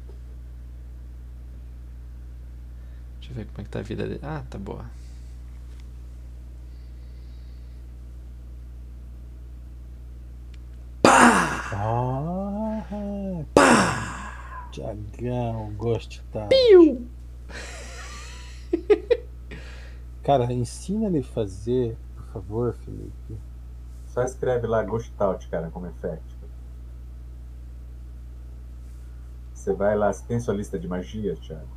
Deixa 3.19 3.33
eu 3.33 3.35
ver 3.37 3.47
como 3.47 3.61
é 3.61 3.65
que 3.65 3.71
tá 3.71 3.81
a 3.81 3.83
vida 3.83 4.07
dele. 4.07 4.21
Ah, 4.23 4.43
tá 4.49 4.57
boa. 4.57 4.85
Ah, 11.73 12.85
Tiagão, 14.71 15.73
gosto 15.77 16.23
tá. 16.33 16.49
Cara, 20.23 20.53
ensina 20.53 21.07
ele 21.07 21.21
a 21.21 21.25
fazer, 21.25 21.97
por 22.15 22.25
favor, 22.27 22.75
Felipe. 22.75 23.39
Só 24.07 24.23
escreve 24.23 24.67
lá 24.67 24.83
Ghost 24.83 25.13
Out, 25.19 25.49
cara, 25.49 25.71
como 25.71 25.87
effect. 25.87 26.35
Você 29.53 29.73
vai 29.73 29.97
lá, 29.97 30.13
você 30.13 30.25
tem 30.27 30.39
sua 30.39 30.53
lista 30.55 30.79
de 30.79 30.87
magias, 30.87 31.39
Thiago? 31.41 31.69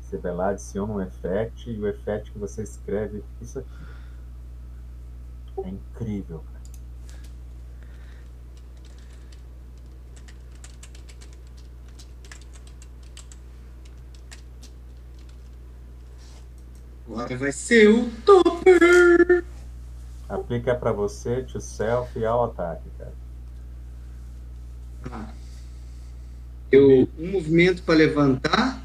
Você 0.00 0.16
vai 0.16 0.34
lá, 0.34 0.48
adiciona 0.48 0.92
um 0.92 1.02
effect 1.02 1.70
e 1.70 1.78
o 1.78 1.86
effect 1.86 2.32
que 2.32 2.38
você 2.38 2.62
escreve 2.62 3.18
é 3.18 3.44
isso 3.44 3.58
aqui. 3.58 3.68
É 5.62 5.68
incrível, 5.68 6.42
cara. 6.52 6.59
Agora 17.10 17.36
vai 17.36 17.50
ser 17.50 17.88
o 17.88 18.08
Topper. 18.24 19.44
Aplica 20.28 20.76
pra 20.76 20.92
você, 20.92 21.42
to 21.42 21.60
self 21.60 22.16
e 22.16 22.24
ao 22.24 22.44
ataque, 22.44 22.88
cara. 22.96 23.12
Ah. 25.10 25.32
Eu, 26.70 27.08
um 27.18 27.32
movimento 27.32 27.82
para 27.82 27.96
levantar, 27.96 28.80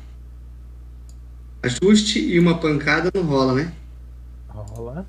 ajuste 1.62 2.20
e 2.20 2.40
uma 2.40 2.60
pancada 2.60 3.12
não 3.14 3.24
rola, 3.24 3.54
né? 3.54 3.76
Rola. 4.50 5.06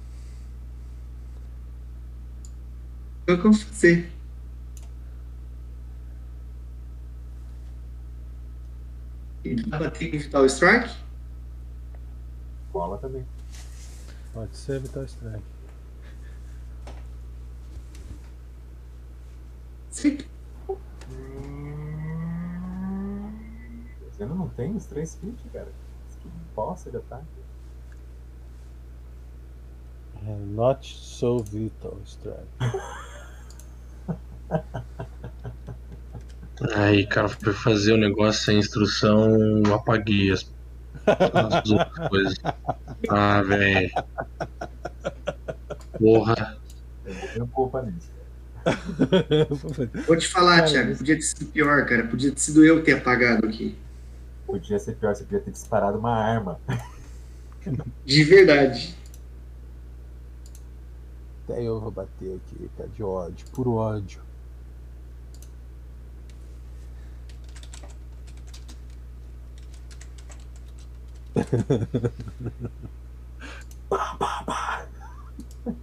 É 3.26 3.32
o 3.32 3.40
que 3.40 3.46
eu 3.46 3.52
vou 3.52 3.60
fazer. 3.60 4.12
E 9.42 9.54
dá 9.54 9.78
pra 9.78 9.90
com 9.90 9.98
Vital 9.98 10.44
Strike? 10.44 11.06
Rola 12.76 12.98
também. 12.98 13.26
Pode 14.34 14.55
ser 14.55 14.80
Vital 14.80 15.05
Strike. 15.05 15.42
Sim. 19.90 20.18
Você 24.10 24.22
ainda 24.22 24.34
não 24.34 24.48
tem 24.50 24.76
os 24.76 24.84
três 24.84 25.14
feet, 25.14 25.38
cara. 25.52 25.72
Que 26.20 26.28
bosta 26.55 26.90
de 26.90 26.98
ataque. 26.98 27.24
É, 30.26 30.36
Not 30.36 30.86
so 30.86 31.38
Vital 31.38 31.96
Strike. 32.05 32.46
Aí, 36.74 37.06
cara, 37.06 37.28
pra 37.28 37.55
fazer 37.55 37.94
o 37.94 37.96
negócio 37.96 38.44
sem 38.44 38.58
instrução, 38.58 39.34
apaguei 39.74 40.30
as, 40.30 40.50
as 41.07 41.70
outras 41.70 42.09
coisas. 42.09 42.35
Ah, 43.09 43.43
velho. 43.43 43.91
Porra. 45.99 46.59
Eu 47.05 47.15
não 47.15 47.28
tenho 47.28 47.47
culpa 47.49 47.83
nisso. 47.83 48.10
Vou 50.07 50.17
te 50.17 50.26
falar, 50.26 50.65
Thiago, 50.65 50.97
podia 50.97 51.15
ter 51.15 51.23
sido 51.23 51.47
pior, 51.47 51.86
cara. 51.86 52.07
Podia 52.07 52.33
ter 52.33 52.41
sido 52.41 52.65
eu 52.65 52.83
ter 52.83 52.99
apagado 52.99 53.47
aqui. 53.47 53.78
Podia 54.47 54.78
ser 54.78 54.97
pior, 54.97 55.15
você 55.15 55.25
podia 55.25 55.41
ter 55.41 55.51
disparado 55.51 55.99
uma 55.99 56.15
arma. 56.15 56.59
De 58.05 58.25
verdade. 58.25 58.97
Até 61.44 61.62
eu 61.62 61.81
vou 61.81 61.91
bater 61.93 62.41
aqui, 62.41 62.70
cara, 62.76 62.89
de 62.89 63.02
ódio, 63.02 63.47
puro 63.52 63.75
ódio. 63.75 64.25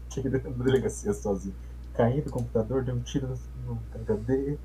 Cheguei 0.09 0.31
na 0.31 0.39
delegacia 0.63 1.13
sozinho. 1.13 1.55
Caí 1.93 2.21
do 2.21 2.31
computador, 2.31 2.83
dei 2.83 2.93
um 2.93 3.01
tiro 3.01 3.37
no, 3.65 3.77
HD. 3.93 4.57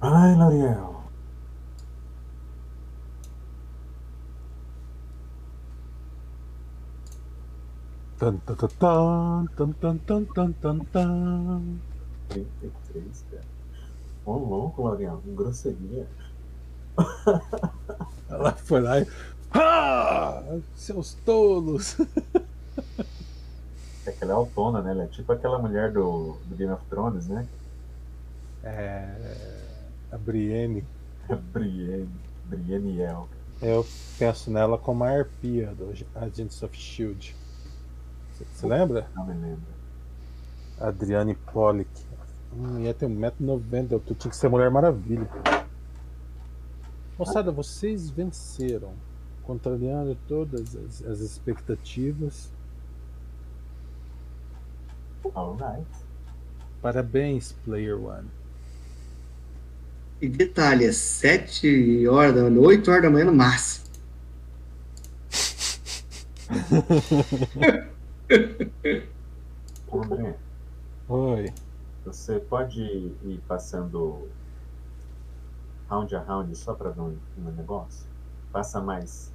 Ai, 0.00 0.34
L'Oreal. 0.34 1.04
Tan, 8.18 8.38
tan, 8.38 8.56
tan, 8.56 8.68
tan, 8.78 9.46
tan, 9.56 9.72
tan, 9.74 9.98
tan, 9.98 10.24
tan, 10.26 10.52
tan, 10.54 10.80
tan. 10.92 11.80
33, 12.28 13.24
cara. 13.30 13.59
Ô, 14.24 14.32
louco. 14.32 14.88
Um 14.88 15.34
grosseria. 15.34 16.06
Ela 18.28 18.52
foi 18.52 18.80
lá 18.80 19.00
e. 19.00 19.06
Ah! 19.52 20.42
Seus 20.74 21.14
tolos! 21.24 21.96
É 24.06 24.12
que 24.12 24.24
ela 24.24 24.32
é 24.32 24.34
autona, 24.34 24.80
né? 24.80 24.92
Ela 24.92 25.04
é 25.04 25.06
tipo 25.08 25.30
aquela 25.30 25.58
mulher 25.58 25.92
do, 25.92 26.38
do 26.46 26.56
Game 26.56 26.72
of 26.72 26.82
Thrones, 26.88 27.28
né? 27.28 27.46
É. 28.64 29.14
A 30.10 30.16
Brienne. 30.16 30.84
Brienne. 31.52 32.08
Brienniel. 32.46 33.28
Eu 33.60 33.86
penso 34.18 34.50
nela 34.50 34.78
como 34.78 35.04
a 35.04 35.10
arpia 35.10 35.74
do 35.74 35.92
Agents 36.14 36.62
of 36.62 36.76
Shield. 36.76 37.36
Você 38.54 38.66
lembra? 38.66 39.06
Não 39.14 39.26
me 39.26 39.34
lembro. 39.34 39.62
Adriane 40.80 41.34
Pollock. 41.34 41.90
Hum, 42.52 42.80
ia 42.80 42.92
ter 42.92 43.06
1,90m 43.06 43.86
de 43.86 43.94
altura, 43.94 44.18
tinha 44.18 44.30
que 44.30 44.36
ser 44.36 44.48
Mulher 44.48 44.70
Maravilha. 44.70 45.28
Moçada, 47.18 47.52
vocês 47.52 48.10
venceram, 48.10 48.94
contrariando 49.42 50.16
todas 50.26 50.74
as, 50.74 51.04
as 51.04 51.20
expectativas. 51.20 52.50
Alright. 55.34 55.86
Parabéns, 56.80 57.52
Player 57.64 58.02
One. 58.02 58.28
E 60.20 60.28
detalhe, 60.28 60.84
é 60.84 60.92
7 60.92 62.06
horas 62.08 62.34
da 62.34 62.42
manhã, 62.42 62.60
8 62.60 62.90
horas 62.90 63.02
da 63.02 63.10
manhã 63.10 63.24
no 63.26 63.34
máximo. 63.34 63.86
André, 69.92 70.36
Oi. 71.08 71.52
Você 72.04 72.40
pode 72.40 72.80
ir 72.82 73.40
passando 73.46 74.28
round 75.88 76.14
a 76.14 76.22
round 76.22 76.54
só 76.56 76.74
pra 76.74 76.90
ver 76.90 77.00
um, 77.00 77.16
um 77.38 77.50
negócio? 77.52 78.06
Passa 78.52 78.80
mais 78.80 79.32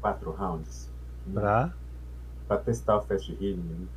quatro 0.00 0.30
rounds 0.32 0.88
Pra? 1.32 1.72
pra 2.46 2.58
testar 2.58 2.96
o 2.98 3.02
fast 3.02 3.32
healing 3.32 3.70
ali. 3.74 3.88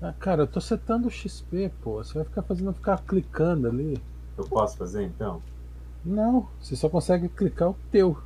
Ah, 0.00 0.12
cara, 0.12 0.42
eu 0.42 0.46
tô 0.46 0.60
setando 0.60 1.08
o 1.08 1.10
XP, 1.10 1.70
pô. 1.82 2.02
Você 2.04 2.14
vai 2.14 2.24
ficar 2.24 2.42
fazendo 2.42 2.72
ficar 2.72 2.98
clicando 3.02 3.66
ali. 3.68 4.00
Eu 4.36 4.44
posso 4.46 4.76
fazer 4.76 5.02
então? 5.04 5.42
Não, 6.04 6.48
você 6.60 6.76
só 6.76 6.88
consegue 6.88 7.28
clicar 7.28 7.70
o 7.70 7.76
teu. 7.90 8.16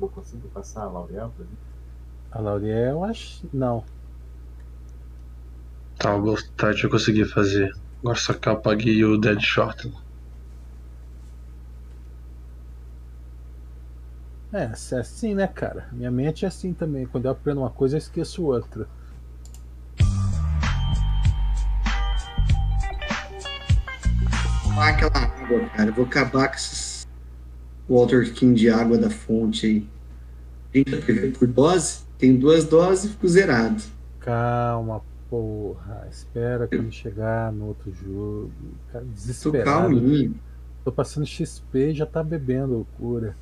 Não 0.00 0.08
consigo 0.08 0.48
passar 0.48 0.84
a 0.84 0.88
L'Oreal 0.88 1.30
pra 1.30 1.44
mim? 1.44 1.56
A 2.30 2.40
Lauriel, 2.40 3.04
acho. 3.04 3.46
Não. 3.52 3.84
Tá, 5.98 6.14
o 6.14 6.22
Ghost 6.22 6.50
Touch 6.56 6.84
eu 6.84 6.90
consegui 6.90 7.24
fazer. 7.24 7.74
Agora 8.00 8.16
só 8.16 8.32
que 8.32 8.48
eu 8.48 8.52
apaguei 8.52 9.04
o 9.04 9.18
Deadshot. 9.18 9.92
É, 14.52 14.62
é 14.62 14.98
assim, 14.98 15.34
né, 15.34 15.46
cara? 15.46 15.88
Minha 15.92 16.10
mente 16.10 16.44
é 16.44 16.48
assim 16.48 16.72
também. 16.72 17.04
Quando 17.06 17.26
eu 17.26 17.32
aprendo 17.32 17.60
uma 17.60 17.70
coisa, 17.70 17.96
eu 17.96 17.98
esqueço 17.98 18.44
outra. 18.44 18.88
Tomar 24.62 24.88
aquela 24.88 25.18
água, 25.18 25.68
cara. 25.70 25.90
Eu 25.90 25.94
Vou 25.94 26.04
acabar 26.04 26.48
com 26.48 26.54
esses 26.54 27.06
Walter 27.88 28.32
King 28.32 28.54
de 28.54 28.70
água 28.70 28.96
da 28.96 29.10
fonte 29.10 29.66
aí. 29.66 29.88
30 30.84 30.96
PV 30.98 31.30
por 31.32 31.48
dose. 31.48 32.07
Tem 32.18 32.36
duas 32.36 32.64
doses 32.64 33.04
e 33.04 33.08
fico 33.10 33.28
zerado. 33.28 33.82
Calma, 34.20 35.02
porra. 35.30 36.06
Espera 36.10 36.66
quando 36.66 36.90
chegar 36.90 37.52
no 37.52 37.66
outro 37.66 37.92
jogo. 37.94 38.50
Cara, 38.92 39.04
Tô 39.04 39.10
desesperado. 39.12 39.64
calminho. 39.70 40.34
Tô 40.84 40.90
passando 40.92 41.26
XP 41.26 41.90
e 41.90 41.94
já 41.94 42.06
tá 42.06 42.22
bebendo 42.22 42.72
loucura. 42.74 43.36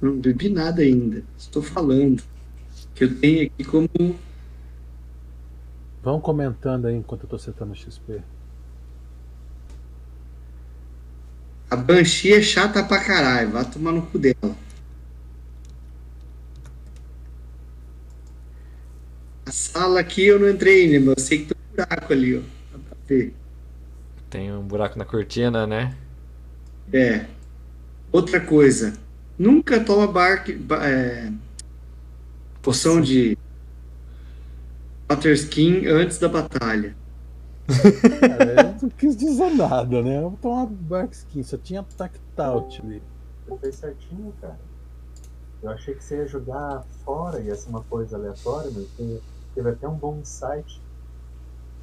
Não 0.00 0.18
bebi 0.18 0.48
nada 0.48 0.82
ainda. 0.82 1.22
Estou 1.36 1.62
falando. 1.62 2.22
Que 2.94 3.04
eu 3.04 3.18
tenho 3.18 3.46
aqui 3.46 3.64
como. 3.64 3.88
Vão 6.02 6.20
comentando 6.20 6.86
aí 6.86 6.94
enquanto 6.94 7.24
eu 7.24 7.28
tô 7.28 7.38
setando 7.38 7.74
XP. 7.74 8.20
A 11.70 11.76
Banshee 11.76 12.32
é 12.34 12.40
chata 12.42 12.84
pra 12.84 13.02
caralho. 13.02 13.50
Vai 13.50 13.64
tomar 13.64 13.92
no 13.92 14.02
cu 14.02 14.18
dela. 14.18 14.54
A 19.46 19.52
sala 19.52 20.00
aqui 20.00 20.26
eu 20.26 20.38
não 20.38 20.48
entrei, 20.50 20.90
né? 20.90 20.98
Mas 20.98 21.08
eu 21.18 21.24
sei 21.24 21.38
que 21.44 21.54
tem 21.54 21.56
um 21.56 21.76
buraco 21.76 22.12
ali, 22.12 22.36
ó. 22.36 22.40
Dá 22.72 22.78
pra 22.88 22.96
ver. 23.06 23.34
Tem 24.28 24.52
um 24.52 24.62
buraco 24.62 24.98
na 24.98 25.04
cortina, 25.04 25.66
né? 25.66 25.96
É. 26.92 27.26
Outra 28.12 28.40
coisa. 28.40 28.92
Nunca 29.38 29.78
toma 29.84 30.06
barque, 30.06 30.54
ba- 30.54 30.86
é, 30.88 31.30
poção 32.62 33.00
de 33.00 33.36
Water 35.10 35.32
Skin 35.34 35.86
antes 35.86 36.18
da 36.18 36.28
batalha. 36.28 36.96
Cara, 38.20 38.52
eu 38.62 38.76
não 38.82 38.90
quis 38.90 39.16
dizer 39.16 39.50
nada, 39.50 40.02
né? 40.02 40.18
Eu 40.18 40.30
vou 40.30 40.38
tomar 40.40 40.66
Bark 40.66 41.12
Skin, 41.12 41.42
só 41.42 41.56
tinha 41.58 41.82
Tactout 41.82 42.80
ali. 42.82 43.02
Você 43.46 43.58
fez 43.58 43.74
certinho, 43.76 44.32
cara. 44.40 44.58
Eu 45.62 45.70
achei 45.70 45.94
que 45.94 46.02
você 46.02 46.16
ia 46.16 46.26
jogar 46.26 46.84
fora, 47.04 47.40
ia 47.40 47.54
ser 47.54 47.68
uma 47.68 47.82
coisa 47.82 48.16
aleatória, 48.16 48.70
mas 48.74 48.86
você 48.96 49.20
teve 49.56 49.70
até 49.70 49.88
um 49.88 49.96
bom 49.96 50.18
insight. 50.18 50.80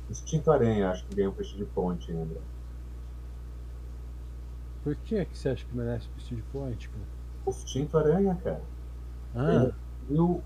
Instinto 0.10 0.52
Aranha, 0.52 0.92
acho 0.92 1.04
que 1.06 1.16
ganhou 1.16 1.32
um 1.32 1.36
peixe 1.36 1.58
de 1.58 1.66
ponte 1.66 2.12
ainda. 2.12 2.40
Por 4.84 4.96
que, 4.96 5.26
que 5.26 5.38
você 5.38 5.50
acha 5.50 5.66
que 5.66 5.76
merece 5.76 6.08
Prestige 6.10 6.44
Point, 6.52 6.90
cara? 6.90 7.04
Instinto 7.48 7.98
Aranha, 7.98 8.38
cara. 8.44 8.62
Ah, 9.36 9.72
Viu 10.08 10.42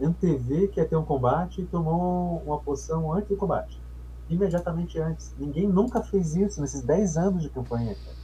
MTV 0.00 0.68
que 0.68 0.80
ia 0.80 0.86
ter 0.86 0.96
um 0.96 1.04
combate 1.04 1.60
e 1.60 1.66
tomou 1.66 2.42
uma 2.46 2.58
poção 2.58 3.12
antes 3.12 3.28
do 3.28 3.36
combate. 3.36 3.78
Imediatamente 4.30 4.98
antes. 4.98 5.34
Ninguém 5.38 5.68
nunca 5.68 6.02
fez 6.02 6.34
isso 6.34 6.60
nesses 6.60 6.82
10 6.82 7.16
anos 7.16 7.42
de 7.42 7.50
campanha, 7.50 7.94
cara. 7.94 8.16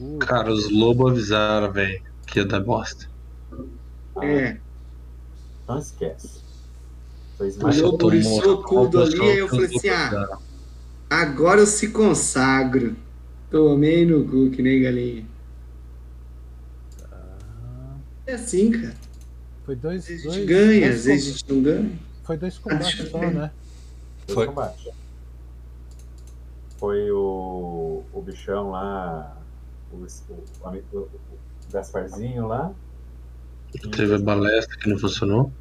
loucura. 0.00 0.26
Cara, 0.26 0.52
os 0.52 0.70
lobos 0.70 1.10
avisaram, 1.12 1.72
velho, 1.72 2.02
que 2.26 2.38
ia 2.38 2.46
dar 2.46 2.60
bosta. 2.60 3.06
É, 4.22 4.58
Não 5.68 5.78
esquece. 5.78 6.43
Fez 7.38 7.56
O 7.56 7.62
mais 7.62 7.80
lobo 7.80 7.98
tomou 7.98 8.10
briçou 8.10 8.58
uma 8.60 8.68
tudo 8.68 9.02
ali, 9.02 9.20
aí 9.20 9.38
eu 9.38 9.48
falei 9.48 9.66
assim, 9.66 9.88
ah, 9.88 10.38
agora 11.10 11.60
eu 11.60 11.66
se 11.66 11.88
consagro. 11.88 12.96
Tomei 13.50 14.04
no 14.04 14.24
cu, 14.28 14.50
que 14.50 14.62
nem 14.62 14.82
galinha. 14.82 15.26
Ah, 17.12 17.96
É 18.26 18.34
assim, 18.34 18.70
cara. 18.70 18.94
foi 19.64 19.76
dois, 19.76 20.02
Às 20.02 20.08
vezes 20.08 20.24
a 20.26 20.28
dois, 20.28 20.36
gente 20.38 20.46
ganha, 20.46 20.80
dois 20.80 20.94
às 20.96 21.04
vezes 21.04 21.28
a 21.28 21.30
gente 21.32 21.52
não 21.52 21.62
ganha. 21.62 21.98
Foi 22.22 22.36
dois 22.36 22.58
combates 22.58 23.10
só, 23.10 23.18
né? 23.18 23.50
dois 24.26 24.34
Foi. 24.34 24.46
combates. 24.46 24.88
Foi 26.78 27.10
o, 27.10 28.02
o 28.12 28.22
bichão 28.22 28.70
lá, 28.70 29.36
o, 29.92 29.96
o, 29.96 30.96
o, 30.96 30.98
o 30.98 31.08
Gasparzinho 31.72 32.46
lá. 32.46 32.72
Teve 33.92 34.14
a 34.14 34.18
balestra 34.18 34.76
que 34.78 34.88
não 34.88 34.98
funcionou. 34.98 35.52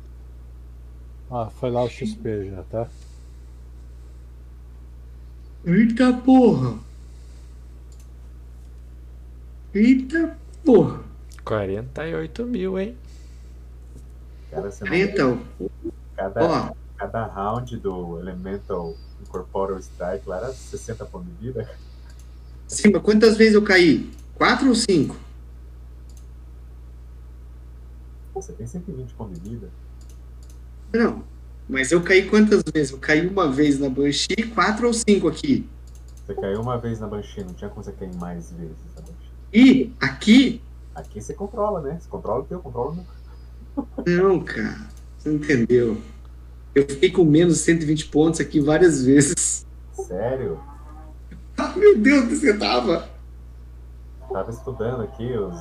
Ah, 1.36 1.50
foi 1.50 1.72
lá 1.72 1.84
o 1.84 1.90
XP 1.90 2.52
já, 2.52 2.62
tá? 2.64 2.88
Eita 5.66 6.14
porra! 6.14 6.78
Eita 9.74 10.38
porra! 10.64 11.02
48 11.44 12.46
mil, 12.46 12.78
hein? 12.80 12.96
Cara, 14.52 14.70
você 14.72 14.84
não- 14.86 14.94
Então, 14.96 15.42
cada, 16.16 16.44
ó, 16.44 16.76
cada 16.98 17.26
round 17.26 17.78
do 17.78 18.20
Elemental 18.20 18.96
Incorporeal 19.24 19.80
Strike 19.80 20.30
lá 20.30 20.38
era 20.38 20.54
60 20.54 21.04
pontos 21.06 21.30
de 21.40 21.48
vida. 21.48 21.68
Simba, 22.68 23.00
quantas 23.00 23.36
vezes 23.38 23.56
eu 23.56 23.64
caí? 23.64 24.12
Quatro 24.36 24.70
ou 24.70 24.76
cinco? 24.76 25.16
Você 28.36 28.54
tem 28.54 28.68
120 28.68 29.14
pontos 29.16 29.40
de 29.40 29.50
vida. 29.50 29.70
Não. 30.94 31.24
Mas 31.68 31.92
eu 31.92 32.02
caí 32.02 32.30
quantas 32.30 32.62
vezes? 32.74 32.92
Eu 32.92 33.00
caí 33.00 33.26
uma 33.28 33.52
vez 33.52 33.80
na 33.80 33.90
Banshee, 33.90 34.52
quatro 34.54 34.88
ou 34.88 34.94
cinco 34.94 35.28
aqui. 35.28 35.68
Você 36.26 36.34
caiu 36.36 36.62
uma 36.62 36.78
vez 36.78 37.00
na 37.00 37.08
Banshee, 37.08 37.44
não 37.44 37.54
tinha 37.54 37.70
como 37.70 37.84
você 37.84 37.92
cair 37.92 38.14
mais 38.16 38.52
vezes 38.52 38.78
na 38.96 39.02
Banshee. 39.02 39.14
E 39.54 39.94
aqui, 40.00 40.62
Aqui 40.96 41.20
você 41.20 41.34
controla, 41.34 41.82
né? 41.82 41.98
Você 42.00 42.08
controla 42.08 42.42
o 42.42 42.46
teu, 42.46 42.60
controla 42.60 42.92
o 42.92 42.96
meu. 42.96 43.86
não, 44.06 44.40
cara. 44.44 44.88
Você 45.18 45.30
não 45.30 45.38
entendeu. 45.38 45.98
Eu 46.76 46.88
fiquei 46.88 47.12
com 47.12 47.24
menos 47.24 47.56
de 47.56 47.60
120 47.62 48.10
pontos 48.10 48.40
aqui 48.40 48.60
várias 48.60 49.04
vezes. 49.04 49.66
Sério? 49.94 50.60
Ah, 51.58 51.74
meu 51.76 51.98
Deus, 51.98 52.26
você 52.26 52.56
tava? 52.58 53.10
Tava 54.32 54.52
estudando 54.52 55.02
aqui 55.02 55.36
os 55.36 55.56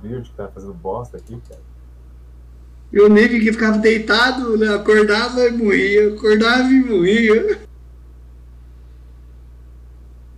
builds 0.00 0.28
que 0.28 0.36
tava 0.36 0.52
fazendo 0.52 0.74
bosta 0.74 1.16
aqui, 1.16 1.40
cara. 1.48 1.60
Eu 2.96 3.10
nem 3.10 3.28
vi 3.28 3.40
que 3.40 3.52
ficava 3.52 3.76
deitado, 3.76 4.56
né? 4.56 4.74
acordava 4.74 5.46
e 5.46 5.50
morria, 5.50 6.14
acordava 6.14 6.62
e 6.62 6.82
morria. 6.82 7.58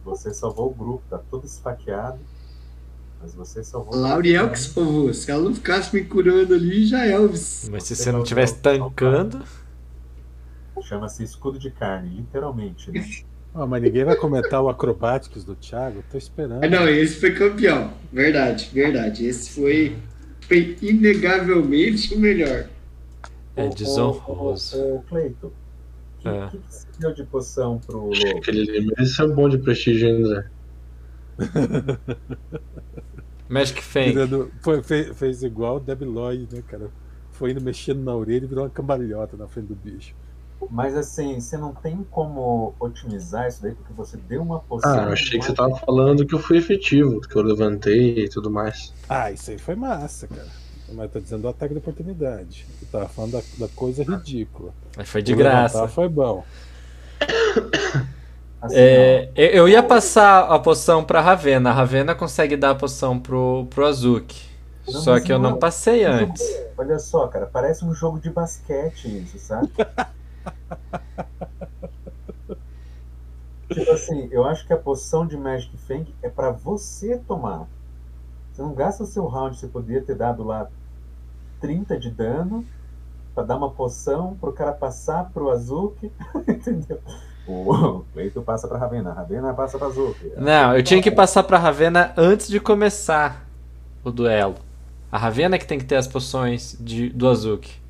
Você 0.05 0.35
salvou 0.35 0.73
o 0.73 0.75
grupo, 0.75 1.05
tá 1.09 1.21
todo 1.31 1.47
esfaqueado. 1.47 2.19
Mas 3.23 3.33
você 3.33 3.63
salvou 3.63 3.95
o 3.95 4.01
Lauriel 4.01 4.51
que 4.51 4.59
salvou. 4.59 5.15
Se 5.15 5.31
ela 5.31 5.45
não 5.45 5.55
ficasse 5.55 5.95
me 5.95 6.03
curando 6.03 6.53
ali, 6.53 6.85
já 6.85 7.07
é 7.07 7.13
Elvis. 7.13 7.69
Mas 7.71 7.85
se 7.85 7.95
Você 7.95 8.03
você 8.03 8.11
não 8.11 8.23
estivesse 8.25 8.57
tancando. 8.57 9.45
Chama-se 10.83 11.23
escudo 11.23 11.61
de 11.61 11.71
carne, 11.71 12.17
literalmente, 12.17 12.91
né? 12.91 13.07
Ah, 13.55 13.67
mas 13.67 13.83
ninguém 13.83 14.05
vai 14.05 14.15
comentar 14.15 14.63
o 14.63 14.69
Acrobatics 14.69 15.43
do 15.43 15.55
Thiago? 15.57 16.05
Tô 16.11 16.19
esperando. 16.19 16.63
Ah, 16.63 16.69
não, 16.69 16.89
esse 16.89 17.19
foi 17.19 17.33
campeão. 17.33 17.93
Verdade, 18.13 18.71
verdade. 18.73 19.27
Esse 19.27 19.51
foi, 19.51 19.97
foi 20.49 20.77
inegavelmente 20.83 22.15
o 22.15 22.19
melhor. 22.19 22.69
É 23.55 23.69
desonroso. 23.69 24.77
Ô, 24.79 24.97
ô, 24.97 25.03
Cleito, 25.03 25.47
o 25.49 25.53
que, 26.23 26.29
É. 26.29 26.49
que, 26.49 26.59
que 26.59 26.63
você 26.75 26.87
deu 26.99 27.13
de 27.15 27.25
poção 27.25 27.79
pro 27.79 27.99
lobo? 27.99 28.15
Mereceu 28.97 29.27
um 29.27 29.35
bom 29.35 29.49
de 29.49 29.59
prestígio 29.59 30.09
ainda. 30.09 30.51
Magic 33.49 33.83
Fang. 33.83 34.15
Foi- 34.61 34.83
fe- 34.83 35.15
fez 35.15 35.43
igual 35.43 35.77
o 35.77 35.81
Deb 35.81 36.03
Lloyd, 36.03 36.49
né, 36.55 36.63
cara? 36.67 36.91
Foi 37.33 37.51
indo 37.53 37.61
mexendo 37.61 38.03
na 38.03 38.15
orelha 38.15 38.45
e 38.45 38.49
virou 38.49 38.65
uma 38.65 38.71
cambalhota 38.71 39.37
na 39.37 39.47
frente 39.47 39.69
do 39.69 39.75
bicho. 39.77 40.15
Mas 40.71 40.97
assim, 40.97 41.41
você 41.41 41.57
não 41.57 41.73
tem 41.73 42.05
como 42.11 42.75
otimizar 42.81 43.47
isso 43.49 43.63
daí, 43.63 43.75
porque 43.75 43.93
você 43.93 44.17
deu 44.17 44.43
uma 44.43 44.61
poção. 44.61 44.91
Ah, 44.93 45.05
eu 45.05 45.13
achei 45.13 45.39
que 45.39 45.45
você 45.45 45.55
tava 45.55 45.77
falando 45.77 46.27
que 46.27 46.35
eu 46.35 46.39
fui 46.39 46.59
efetivo, 46.59 47.21
que 47.21 47.37
eu 47.37 47.43
levantei 47.43 48.25
e 48.25 48.29
tudo 48.29 48.51
mais. 48.51 48.93
Ah, 49.09 49.31
isso 49.31 49.51
aí 49.51 49.59
foi 49.59 49.75
massa, 49.77 50.27
cara. 50.27 50.49
Mas 50.93 51.11
tá 51.13 51.21
dizendo 51.21 51.43
do 51.43 51.49
ataque 51.49 51.75
de 51.75 51.79
oportunidade. 51.79 52.67
Eu 52.81 52.89
tava 52.89 53.09
falando 53.09 53.33
da, 53.33 53.43
da 53.59 53.69
coisa 53.69 54.03
ridícula. 54.03 54.73
Mas 54.97 55.09
foi 55.09 55.23
de 55.23 55.33
O 55.35 55.37
levantar 55.37 55.59
graça. 55.61 55.89
Foi 55.89 56.09
bom. 56.09 56.45
Assim, 58.61 58.75
É, 58.77 59.31
eu 59.37 59.49
eu 59.51 59.69
ia 59.69 59.83
passar 59.83 60.41
a 60.51 60.59
poção 60.59 61.05
pra 61.05 61.21
Ravena. 61.21 61.71
A 61.71 61.73
Ravena 61.73 62.15
consegue 62.15 62.57
dar 62.57 62.71
a 62.71 62.75
poção 62.75 63.19
pro, 63.19 63.67
pro 63.71 63.87
Azuki. 63.87 64.49
Não, 64.87 65.01
Só 65.01 65.21
que 65.21 65.33
eu 65.33 65.39
não- 65.39 65.59
passei 65.59 66.05
antes. 66.05 66.43
olha 66.77 66.99
só, 66.99 67.29
cara, 67.29 67.47
parece 67.47 67.85
um 67.85 67.95
jogo 67.95 68.19
de 68.19 68.31
basquete 68.31 69.07
isso, 69.23 69.39
sabe? 69.39 69.71
tipo 73.71 73.91
assim, 73.93 74.29
eu 74.31 74.45
acho 74.45 74.67
que 74.67 74.73
a 74.73 74.77
poção 74.77 75.27
de 75.27 75.37
Magic 75.37 75.77
Fang 75.79 76.15
é 76.23 76.29
pra 76.29 76.51
você 76.51 77.19
tomar. 77.19 77.67
Você 78.53 78.63
não 78.63 78.75
gasta 78.75 79.05
o 79.05 79.07
seu 79.07 79.27
round, 79.27 79.57
você 79.57 79.69
poderia 79.69 80.03
ter 80.03 80.17
dado 80.17 80.43
lá 80.43 80.69
30 81.61 81.99
de 81.99 82.11
dano 82.11 82.65
pra 83.35 83.45
dar 83.45 83.57
uma 83.57 83.71
poção 83.71 84.37
pro 84.41 84.53
cara 84.53 84.73
passar 84.73 85.31
pro 85.31 85.51
Azuki, 85.51 86.11
entendeu? 86.49 87.01
O 87.47 88.05
Cleito 88.13 88.43
passa 88.43 88.69
pra 88.69 88.77
Ravena, 88.77 89.13
Ravena 89.13 89.55
passa 89.55 89.79
pra 89.79 89.87
Azuki. 89.87 90.33
Não, 90.37 90.77
eu 90.77 90.83
tinha 90.83 91.01
que 91.01 91.11
passar 91.11 91.43
pra 91.45 91.57
Ravena 91.57 92.13
antes 92.17 92.49
de 92.49 92.61
começar 92.61 93.49
o 94.05 94.11
duelo. 94.11 94.57
A 95.11 95.17
Ravena 95.17 95.59
que 95.59 95.67
tem 95.67 95.79
que 95.79 95.85
ter 95.85 95.97
as 95.97 96.07
poções 96.07 96.77
de, 96.79 97.09
do 97.09 97.27
Azuki. 97.29 97.81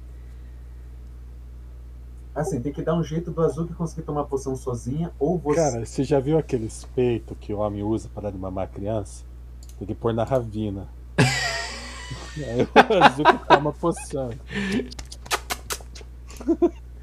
Assim, 2.39 2.61
tem 2.61 2.73
que 2.73 2.83
dar 2.83 2.95
um 2.95 3.03
jeito 3.03 3.33
do 3.33 3.43
Azuki 3.43 3.75
conseguir 3.75 4.03
tomar 4.03 4.23
poção 4.23 4.55
sozinha, 4.55 5.11
ou 5.19 5.37
você. 5.37 5.57
Cara, 5.57 5.85
você 5.85 6.05
já 6.05 6.21
viu 6.21 6.39
aqueles 6.39 6.85
peitos 6.95 7.37
que 7.41 7.53
o 7.53 7.59
homem 7.59 7.83
usa 7.83 8.09
para 8.15 8.25
dar 8.25 8.31
de 8.31 8.39
mamar 8.39 8.65
a 8.65 8.69
criança? 8.69 9.25
Tem 9.77 9.89
que 9.89 9.95
pôr 9.95 10.15
na 10.15 10.23
ravina. 10.23 10.87
Aí 12.39 12.63
o 12.63 13.03
Azuki 13.03 13.47
toma 13.49 13.73
poção. 13.73 14.31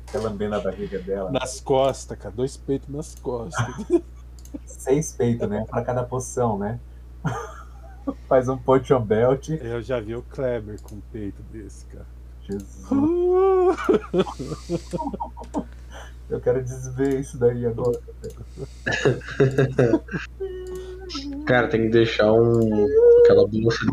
Fica 0.06 0.20
lambendo 0.20 0.56
a 0.56 0.60
barriga 0.62 1.00
dela. 1.00 1.30
Nas 1.30 1.60
costas, 1.60 2.18
cara. 2.18 2.34
Dois 2.34 2.56
peitos 2.56 2.88
nas 2.88 3.16
costas. 3.16 3.76
Seis 4.66 5.12
peitos, 5.12 5.50
né? 5.50 5.66
Pra 5.70 5.82
cada 5.82 6.04
poção, 6.04 6.58
né? 6.58 6.80
Faz 8.30 8.48
um 8.48 8.58
potion 8.58 9.02
belt. 9.02 9.50
Eu 9.50 9.82
já 9.82 10.00
vi 10.00 10.16
o 10.16 10.22
Kleber 10.22 10.82
com 10.82 10.96
um 10.96 11.02
peito 11.12 11.42
desse, 11.52 11.86
cara. 11.88 12.15
Jesus. 12.48 13.78
Eu 16.30 16.40
quero 16.42 16.64
desver 16.64 17.20
isso 17.20 17.38
daí 17.38 17.66
agora. 17.66 18.00
Cara, 21.46 21.68
tem 21.68 21.84
que 21.84 21.90
deixar 21.90 22.32
um. 22.32 22.88
aquela 23.24 23.48
bolsa 23.48 23.86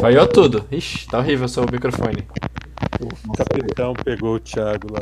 Falhou 0.00 0.26
tudo. 0.26 0.64
Ixi, 0.70 1.06
tá 1.08 1.18
horrível 1.18 1.44
o 1.44 1.48
seu 1.48 1.64
microfone. 1.70 2.26
O 3.02 3.32
capitão 3.32 3.92
pegou 3.92 4.36
o 4.36 4.40
Thiago 4.40 4.88
lá. 4.92 5.00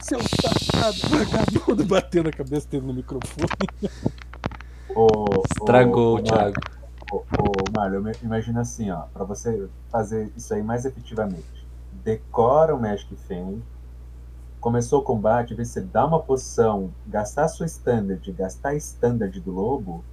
Seu 0.00 0.18
safado, 0.20 0.98
vagabundo, 1.24 1.84
batendo 1.84 2.30
a 2.30 2.32
cabeça 2.32 2.66
dele 2.68 2.86
no 2.86 2.94
microfone. 2.94 3.48
Ô, 4.94 5.42
Estragou 5.58 6.14
ô, 6.14 6.18
o 6.18 6.22
Thiago. 6.22 6.79
Ô, 7.12 7.24
me- 8.00 8.12
imagina 8.22 8.60
assim, 8.60 8.90
ó, 8.90 9.02
pra 9.12 9.24
você 9.24 9.68
fazer 9.90 10.32
isso 10.36 10.54
aí 10.54 10.62
mais 10.62 10.84
efetivamente. 10.84 11.66
Decora 12.04 12.74
o 12.74 12.80
Magic 12.80 13.14
Fang. 13.16 13.60
Começou 14.60 15.00
o 15.00 15.04
combate, 15.04 15.54
de 15.54 15.64
você 15.64 15.80
dar 15.80 16.06
uma 16.06 16.20
poção, 16.20 16.92
gastar 17.06 17.48
sua 17.48 17.66
standard, 17.66 18.30
gastar 18.32 18.70
a 18.70 18.74
standard 18.76 19.40
do 19.40 19.50
lobo, 19.50 20.04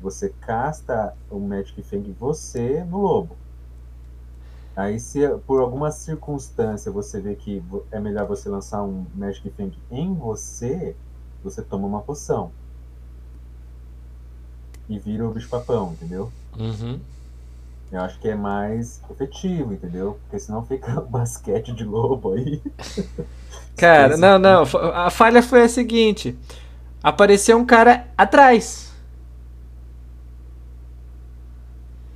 você 0.00 0.28
casta 0.40 1.16
o 1.30 1.38
Magic 1.38 1.82
Fang 1.82 2.10
você 2.12 2.84
no 2.84 2.98
lobo. 2.98 3.36
Aí 4.76 4.98
se 4.98 5.26
por 5.46 5.60
alguma 5.60 5.90
circunstância 5.92 6.90
você 6.90 7.20
vê 7.20 7.36
que 7.36 7.62
é 7.92 8.00
melhor 8.00 8.26
você 8.26 8.48
lançar 8.48 8.82
um 8.82 9.06
Magic 9.14 9.48
Fang 9.50 9.72
em 9.90 10.12
você, 10.12 10.96
você 11.42 11.62
toma 11.62 11.86
uma 11.86 12.02
poção. 12.02 12.50
E 14.88 14.98
vira 14.98 15.26
o 15.26 15.32
bicho 15.32 15.48
papão, 15.48 15.92
entendeu? 15.92 16.30
Uhum. 16.58 16.98
Eu 17.92 18.00
acho 18.00 18.18
que 18.18 18.28
é 18.28 18.34
mais 18.34 19.00
efetivo, 19.10 19.72
entendeu? 19.72 20.18
Porque 20.22 20.38
senão 20.38 20.64
fica 20.64 21.00
basquete 21.02 21.72
de 21.72 21.84
lobo 21.84 22.32
aí. 22.34 22.60
Cara, 23.76 24.16
não, 24.16 24.38
não. 24.38 24.62
A 24.94 25.10
falha 25.10 25.42
foi 25.42 25.62
a 25.62 25.68
seguinte: 25.68 26.36
apareceu 27.02 27.58
um 27.58 27.64
cara 27.66 28.06
atrás. 28.16 28.92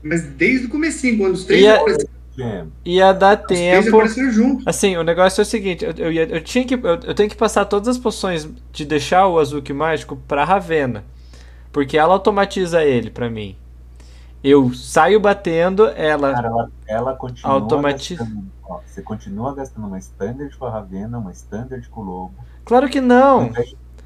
Mas 0.03 0.23
desde 0.23 0.67
o 0.67 0.69
comecinho, 0.71 1.19
quando 1.19 1.35
os 1.35 1.45
três 1.45 1.67
a- 1.67 1.75
apareceram, 1.75 2.09
Jam, 2.37 2.69
Ia 2.85 3.13
dar 3.13 3.41
os 3.41 3.47
três 3.47 3.85
tempo. 3.85 3.99
Assim, 4.65 4.97
o 4.97 5.03
negócio 5.03 5.41
é 5.41 5.43
o 5.43 5.47
seguinte: 5.47 5.85
eu, 5.85 5.93
eu, 5.97 6.13
ia- 6.13 6.29
eu 6.29 6.41
tinha 6.43 6.65
que, 6.65 6.75
eu, 6.75 6.81
eu 6.87 7.15
tenho 7.15 7.29
que 7.29 7.37
passar 7.37 7.65
todas 7.65 7.89
as 7.89 7.99
poções 7.99 8.49
de 8.73 8.85
deixar 8.85 9.27
o 9.27 9.39
Azuki 9.39 9.73
mágico 9.73 10.17
pra 10.29 10.45
Ravena. 10.45 11.05
Porque 11.73 11.97
ela 11.99 12.15
automatiza 12.15 12.83
ele 12.85 13.11
pra 13.11 13.29
mim. 13.31 13.57
Eu 14.43 14.73
saio 14.73 15.19
batendo, 15.21 15.87
ela. 15.89 16.33
Cara, 16.33 16.47
ela, 16.49 16.71
ela 16.87 17.13
continua 17.17 17.53
Automati- 17.55 18.15
gastando. 18.15 18.45
ó, 18.65 18.81
você 18.87 19.03
continua 19.03 19.55
gastando 19.55 19.87
uma 19.87 19.99
standard 19.99 20.57
com 20.57 20.65
a 20.67 20.71
Ravena, 20.71 21.19
uma 21.19 21.33
standard 21.33 21.89
com 21.89 22.01
o 22.01 22.05
Lobo. 22.05 22.35
Claro 22.65 22.89
que 22.89 23.01
não! 23.01 23.51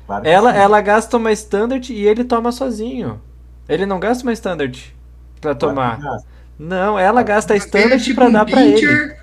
Claro 0.07 0.23
que 0.23 0.29
Ela, 0.29 0.53
sim. 0.53 0.59
ela 0.59 0.81
gasta 0.81 1.17
uma 1.17 1.33
standard 1.33 1.93
e 1.93 2.07
ele 2.07 2.25
toma 2.25 2.51
sozinho. 2.51 3.21
Ele 3.69 3.85
não 3.87 4.01
gasta 4.01 4.23
uma 4.25 4.33
standard 4.33 4.95
pra 5.41 5.55
Claro 5.55 5.75
tomar. 5.75 5.99
que. 6.01 6.25
Não, 6.59 6.99
ela 6.99 7.23
gasta 7.23 7.53
a 7.53 7.57
é 7.57 7.59
standard 7.59 8.03
tipo 8.03 8.17
pra 8.17 8.29
um 8.29 8.33
dar 8.33 8.45
pra 8.47 8.63
ele. 8.65 9.15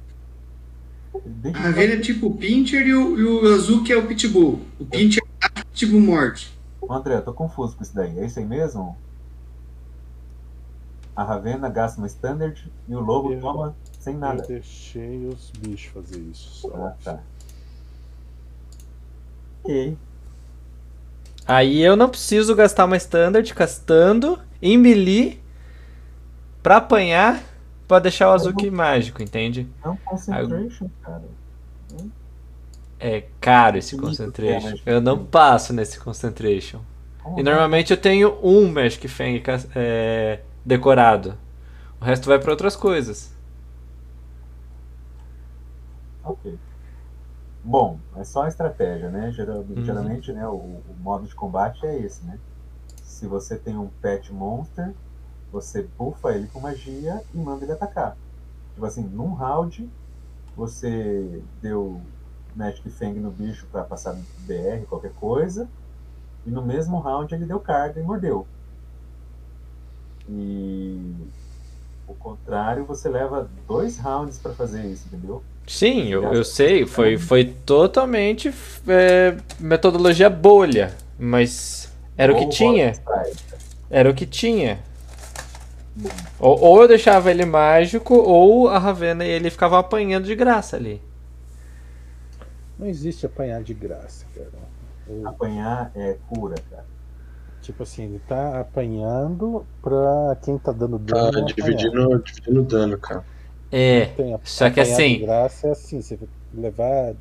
a 1.53 1.57
Ravena 1.59 1.93
é 1.95 1.99
tipo 1.99 2.27
o 2.27 2.35
Pincher 2.35 2.85
e 2.87 2.93
o, 2.93 3.17
e 3.17 3.23
o 3.23 3.53
Azuki 3.55 3.91
é 3.91 3.97
o 3.97 4.05
Pitbull. 4.05 4.61
O 4.79 4.85
Pincher 4.85 5.23
é 5.41 5.47
o 5.47 5.65
Pitbull 5.65 6.01
morte. 6.01 6.57
Ô, 6.89 6.93
André, 6.95 7.13
eu 7.17 7.21
tô 7.21 7.31
confuso 7.31 7.77
com 7.77 7.83
isso 7.83 7.93
daí. 7.93 8.17
É 8.17 8.25
isso 8.25 8.39
aí 8.39 8.45
mesmo? 8.45 8.97
A 11.15 11.23
Ravena 11.23 11.69
gasta 11.69 12.01
uma 12.01 12.07
standard 12.07 12.71
e 12.87 12.95
o 12.95 12.99
Lobo 12.99 13.31
Eu- 13.31 13.39
toma 13.39 13.75
sem 13.99 14.15
Eu 14.15 14.19
nada. 14.19 14.41
deixei 14.47 15.27
os 15.27 15.51
bichos 15.51 15.93
fazer 15.93 16.19
isso 16.19 16.49
só. 16.61 16.75
Ah, 16.75 16.95
tá. 17.03 17.19
Ok. 19.63 19.95
Aí 21.45 21.79
eu 21.79 21.95
não 21.95 22.09
preciso 22.09 22.55
gastar 22.55 22.85
uma 22.85 22.97
standard 22.97 23.53
castando 23.53 24.39
em 24.59 24.75
melee 24.75 25.39
pra 26.63 26.77
apanhar 26.77 27.43
pra 27.87 27.99
deixar 27.99 28.29
o 28.29 28.33
Azuki 28.33 28.71
mágico, 28.71 29.21
entende? 29.21 29.67
Um 29.85 29.95
concentration, 29.97 30.89
cara. 31.03 31.23
É 32.99 33.25
caro 33.39 33.77
esse 33.77 33.95
concentration. 33.95 34.77
Eu 34.85 34.99
não 35.01 35.25
passo 35.25 35.73
nesse 35.73 35.99
concentration. 35.99 36.81
E 37.37 37.43
normalmente 37.43 37.91
eu 37.91 37.97
tenho 37.97 38.37
um 38.43 38.69
Magic 38.71 39.07
Fang 39.07 39.41
é, 39.75 40.41
decorado. 40.65 41.37
O 42.01 42.05
resto 42.05 42.27
vai 42.27 42.39
pra 42.39 42.51
outras 42.51 42.75
coisas. 42.75 43.31
Ok. 46.23 46.59
Bom, 47.63 47.99
é 48.15 48.23
só 48.23 48.43
a 48.43 48.47
estratégia, 48.47 49.09
né? 49.09 49.31
Geral- 49.31 49.65
Uhum. 49.75 49.83
Geralmente, 49.83 50.31
né, 50.31 50.47
o, 50.47 50.53
o 50.55 50.95
modo 50.99 51.27
de 51.27 51.35
combate 51.35 51.85
é 51.85 51.97
esse, 51.99 52.23
né? 52.25 52.39
Se 53.03 53.27
você 53.27 53.57
tem 53.57 53.77
um 53.77 53.89
pet 54.01 54.33
monster, 54.33 54.93
você 55.51 55.83
bufa 55.97 56.33
ele 56.33 56.47
com 56.47 56.59
magia 56.61 57.21
e 57.33 57.37
manda 57.37 57.65
ele 57.65 57.73
atacar. 57.73 58.17
Tipo 58.73 58.85
assim, 58.85 59.03
num 59.03 59.33
round, 59.33 59.89
você 60.55 61.41
deu 61.61 62.01
Magic 62.55 62.89
Fang 62.89 63.19
no 63.19 63.31
bicho 63.31 63.65
pra 63.71 63.83
passar 63.83 64.13
BR, 64.39 64.85
qualquer 64.87 65.11
coisa, 65.13 65.67
e 66.45 66.51
no 66.51 66.61
mesmo 66.61 66.99
round 66.99 67.33
ele 67.33 67.45
deu 67.45 67.59
carga 67.59 67.99
e 67.99 68.03
mordeu. 68.03 68.47
E 70.27 71.15
o 72.07 72.13
contrário, 72.13 72.85
você 72.85 73.09
leva 73.09 73.49
dois 73.67 73.97
rounds 73.97 74.37
pra 74.37 74.53
fazer 74.53 74.85
isso, 74.85 75.05
entendeu? 75.07 75.43
Sim, 75.67 76.07
eu, 76.07 76.23
eu 76.33 76.43
sei. 76.43 76.85
Foi, 76.85 77.17
foi 77.17 77.45
totalmente 77.45 78.53
é, 78.87 79.37
metodologia 79.59 80.29
bolha. 80.29 80.95
Mas 81.17 81.91
era 82.17 82.33
o 82.33 82.35
que 82.35 82.45
Ou 82.45 82.49
tinha. 82.49 82.93
Era 83.89 84.09
o 84.09 84.13
que 84.13 84.25
tinha. 84.25 84.79
Ou, 86.39 86.59
ou 86.59 86.81
eu 86.81 86.87
deixava 86.87 87.29
ele 87.29 87.45
mágico, 87.45 88.15
ou 88.15 88.69
a 88.69 88.79
Ravena 88.79 89.25
e 89.25 89.29
ele 89.29 89.49
ficava 89.49 89.77
apanhando 89.77 90.25
de 90.25 90.35
graça 90.35 90.75
ali. 90.75 91.01
Não 92.79 92.87
existe 92.87 93.25
apanhar 93.25 93.61
de 93.61 93.73
graça, 93.73 94.25
cara. 94.33 94.49
O- 95.07 95.27
Apanhar 95.27 95.91
é 95.95 96.17
cura, 96.29 96.55
cara. 96.71 96.85
tipo 97.61 97.83
assim, 97.83 98.05
ele 98.05 98.21
tá 98.27 98.61
apanhando 98.61 99.65
pra 99.81 100.37
quem 100.41 100.57
tá 100.57 100.71
dando 100.71 100.97
dano. 100.97 101.31
Tá 101.31 101.41
dividindo, 101.41 102.19
dividindo 102.23 102.63
dano, 102.63 102.97
cara. 102.97 103.23
É. 103.71 104.05
Tem 104.05 104.33
a- 104.33 104.39
Só 104.43 104.69
que 104.69 104.79
apanhar 104.79 104.95
assim- 104.95 105.17
De 105.17 105.25
graça 105.25 105.67
é 105.67 105.71
assim, 105.71 106.01
você 106.01 106.17
levar 106.53 107.13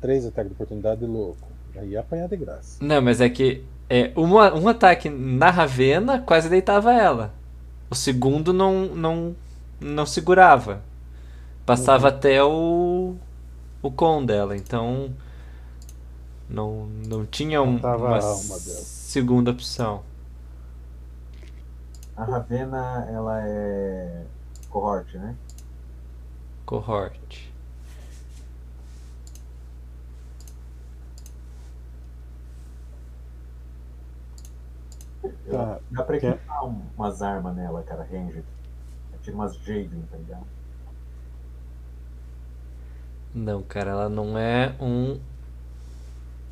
três 0.00 0.26
ataques 0.26 0.50
de 0.50 0.54
oportunidade 0.54 1.06
louco. 1.06 1.46
Aí 1.76 1.94
é 1.94 1.98
apanhar 1.98 2.28
de 2.28 2.36
graça. 2.36 2.84
Não, 2.84 3.00
mas 3.00 3.20
é 3.20 3.28
que 3.28 3.64
é, 3.88 4.10
uma, 4.16 4.52
um 4.52 4.66
ataque 4.68 5.08
na 5.08 5.48
Ravena 5.50 6.18
quase 6.20 6.48
deitava 6.48 6.92
ela. 6.92 7.32
O 7.88 7.94
segundo 7.94 8.52
não, 8.52 8.86
não, 8.94 9.36
não 9.80 10.04
segurava. 10.04 10.82
Passava 11.64 12.08
até 12.08 12.42
o, 12.42 13.14
o 13.88 13.92
com 13.92 14.24
dela. 14.24 14.56
Então 14.56 15.14
não, 16.48 16.86
não 16.86 17.24
tinha 17.26 17.62
um- 17.62 17.74
Matava 17.74 18.08
uma 18.08 18.20
segunda 18.20 19.50
opção. 19.50 20.02
A 22.16 22.24
Ravena, 22.24 23.08
ela 23.10 23.40
é 23.46 24.24
cohort, 24.70 25.14
né? 25.14 25.34
Cohort. 26.64 27.52
Eu- 35.22 35.32
Tá. 35.50 35.80
Dá 35.90 36.02
pra 36.02 36.16
equipar 36.16 36.64
um- 36.66 36.82
umas 36.96 37.22
armas 37.22 37.54
nela, 37.54 37.82
cara, 37.82 38.02
ranged. 38.10 38.44
Tira 39.22 39.36
umas 39.36 39.56
Javelin, 39.56 40.04
tá 40.10 40.16
ligado? 40.18 40.44
Não, 43.34 43.62
cara, 43.62 43.90
ela 43.90 44.08
não 44.08 44.38
é 44.38 44.74
um 44.80 45.20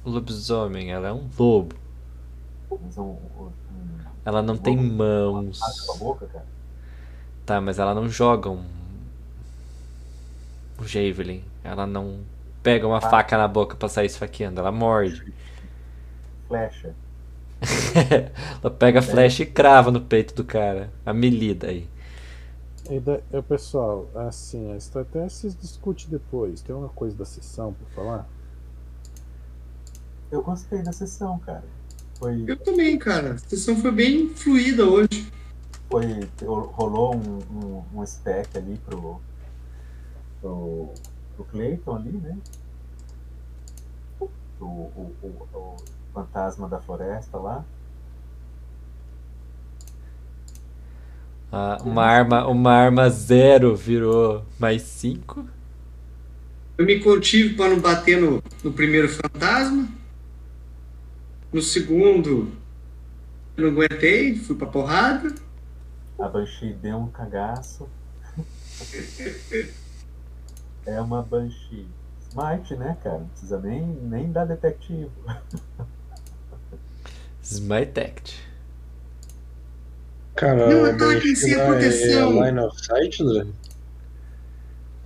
lobisomem, 0.04 0.90
ela 0.92 1.08
é 1.08 1.12
um 1.12 1.28
lobo. 1.38 1.74
Mas 2.80 2.98
um, 2.98 3.02
um, 3.38 3.52
um 3.70 4.02
Ela 4.24 4.42
não 4.42 4.56
tem 4.56 4.76
Lobo? 4.76 4.94
mãos. 4.96 5.60
boca. 5.98 6.46
Tá, 7.44 7.60
mas 7.60 7.78
ela 7.78 7.94
não 7.94 8.08
joga 8.08 8.48
um. 8.50 8.64
O 10.78 10.84
Javelin. 10.86 11.44
Ela 11.64 11.86
não 11.86 12.26
pega 12.62 12.86
uma 12.86 13.00
Ah. 13.00 13.00
faca 13.00 13.36
na 13.38 13.48
boca 13.48 13.76
pra 13.76 13.88
sair 13.88 14.06
esfaqueando, 14.06 14.60
ela 14.60 14.72
morde. 14.72 15.24
Flecha. 16.48 16.94
ela 18.62 18.70
pega 18.70 18.98
a 19.00 19.02
flecha 19.02 19.42
e 19.42 19.46
crava 19.46 19.90
no 19.90 20.00
peito 20.00 20.34
do 20.34 20.44
cara. 20.44 20.92
A 21.04 21.12
melida 21.12 21.68
aí. 21.68 21.91
E 22.90 22.98
da, 22.98 23.42
pessoal, 23.42 24.08
assim, 24.14 24.72
a 24.72 24.76
estratégia 24.76 25.30
se 25.30 25.56
discute 25.56 26.08
depois. 26.10 26.62
Tem 26.62 26.74
uma 26.74 26.88
coisa 26.88 27.16
da 27.16 27.24
sessão 27.24 27.72
pra 27.72 27.86
falar? 27.94 28.28
Eu 30.30 30.42
gostei 30.42 30.82
da 30.82 30.92
sessão, 30.92 31.38
cara. 31.38 31.64
Foi, 32.18 32.44
Eu 32.46 32.56
também, 32.56 32.98
cara. 32.98 33.34
A 33.34 33.38
sessão 33.38 33.76
foi 33.76 33.92
bem 33.92 34.28
fluida 34.30 34.84
hoje. 34.84 35.30
foi, 35.90 36.28
rolou 36.44 37.14
um, 37.14 37.38
um, 37.54 38.00
um 38.00 38.06
spec 38.06 38.56
ali 38.56 38.78
pro, 38.78 39.20
pro, 40.40 40.88
pro 41.36 41.44
Clayton 41.44 41.96
ali, 41.96 42.12
né? 42.12 42.38
O, 44.20 44.28
o, 44.60 45.12
o, 45.22 45.48
o 45.54 45.76
fantasma 46.12 46.68
da 46.68 46.80
floresta 46.80 47.38
lá. 47.38 47.64
Ah, 51.54 51.76
uma 51.84 52.02
arma, 52.02 52.46
uma 52.48 52.72
arma 52.72 53.10
zero 53.10 53.76
virou 53.76 54.42
mais 54.58 54.80
cinco. 54.80 55.46
Eu 56.78 56.86
me 56.86 56.98
contive 56.98 57.54
para 57.54 57.68
não 57.68 57.78
bater 57.78 58.18
no, 58.18 58.42
no 58.64 58.72
primeiro 58.72 59.06
fantasma. 59.06 59.86
No 61.52 61.60
segundo, 61.60 62.50
eu 63.54 63.70
não 63.70 63.82
aguentei, 63.82 64.34
fui 64.34 64.56
pra 64.56 64.66
porrada. 64.66 65.34
A 66.18 66.26
Banshee 66.26 66.72
deu 66.72 66.96
um 66.96 67.08
cagaço. 67.08 67.86
é 70.86 70.98
uma 71.02 71.22
Banshee. 71.22 71.86
Smart, 72.30 72.74
né, 72.76 72.96
cara? 73.04 73.18
Não 73.18 73.28
precisa 73.28 73.60
nem, 73.60 73.82
nem 73.82 74.32
dar 74.32 74.46
detectivo. 74.46 75.12
Smitect. 77.42 78.51
Cara, 80.34 80.68
Não 80.68 80.82
o 80.82 80.86
ataque 80.86 81.14
Banshee 81.14 81.36
sem 81.36 81.56
lá 81.56 81.66
proteção. 81.66 82.44
É 82.44 82.48
line 82.48 82.60
of 82.60 82.84
sight, 82.84 83.22
André? 83.22 83.46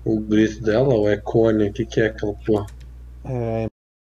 O 0.04 0.20
grito 0.20 0.62
dela 0.62 0.94
ou 0.94 1.10
é 1.10 1.16
cone? 1.16 1.68
O 1.68 1.72
que, 1.72 1.84
que 1.84 2.00
é 2.00 2.06
aquela 2.06 2.34
porra? 2.34 2.66
É 3.24 3.66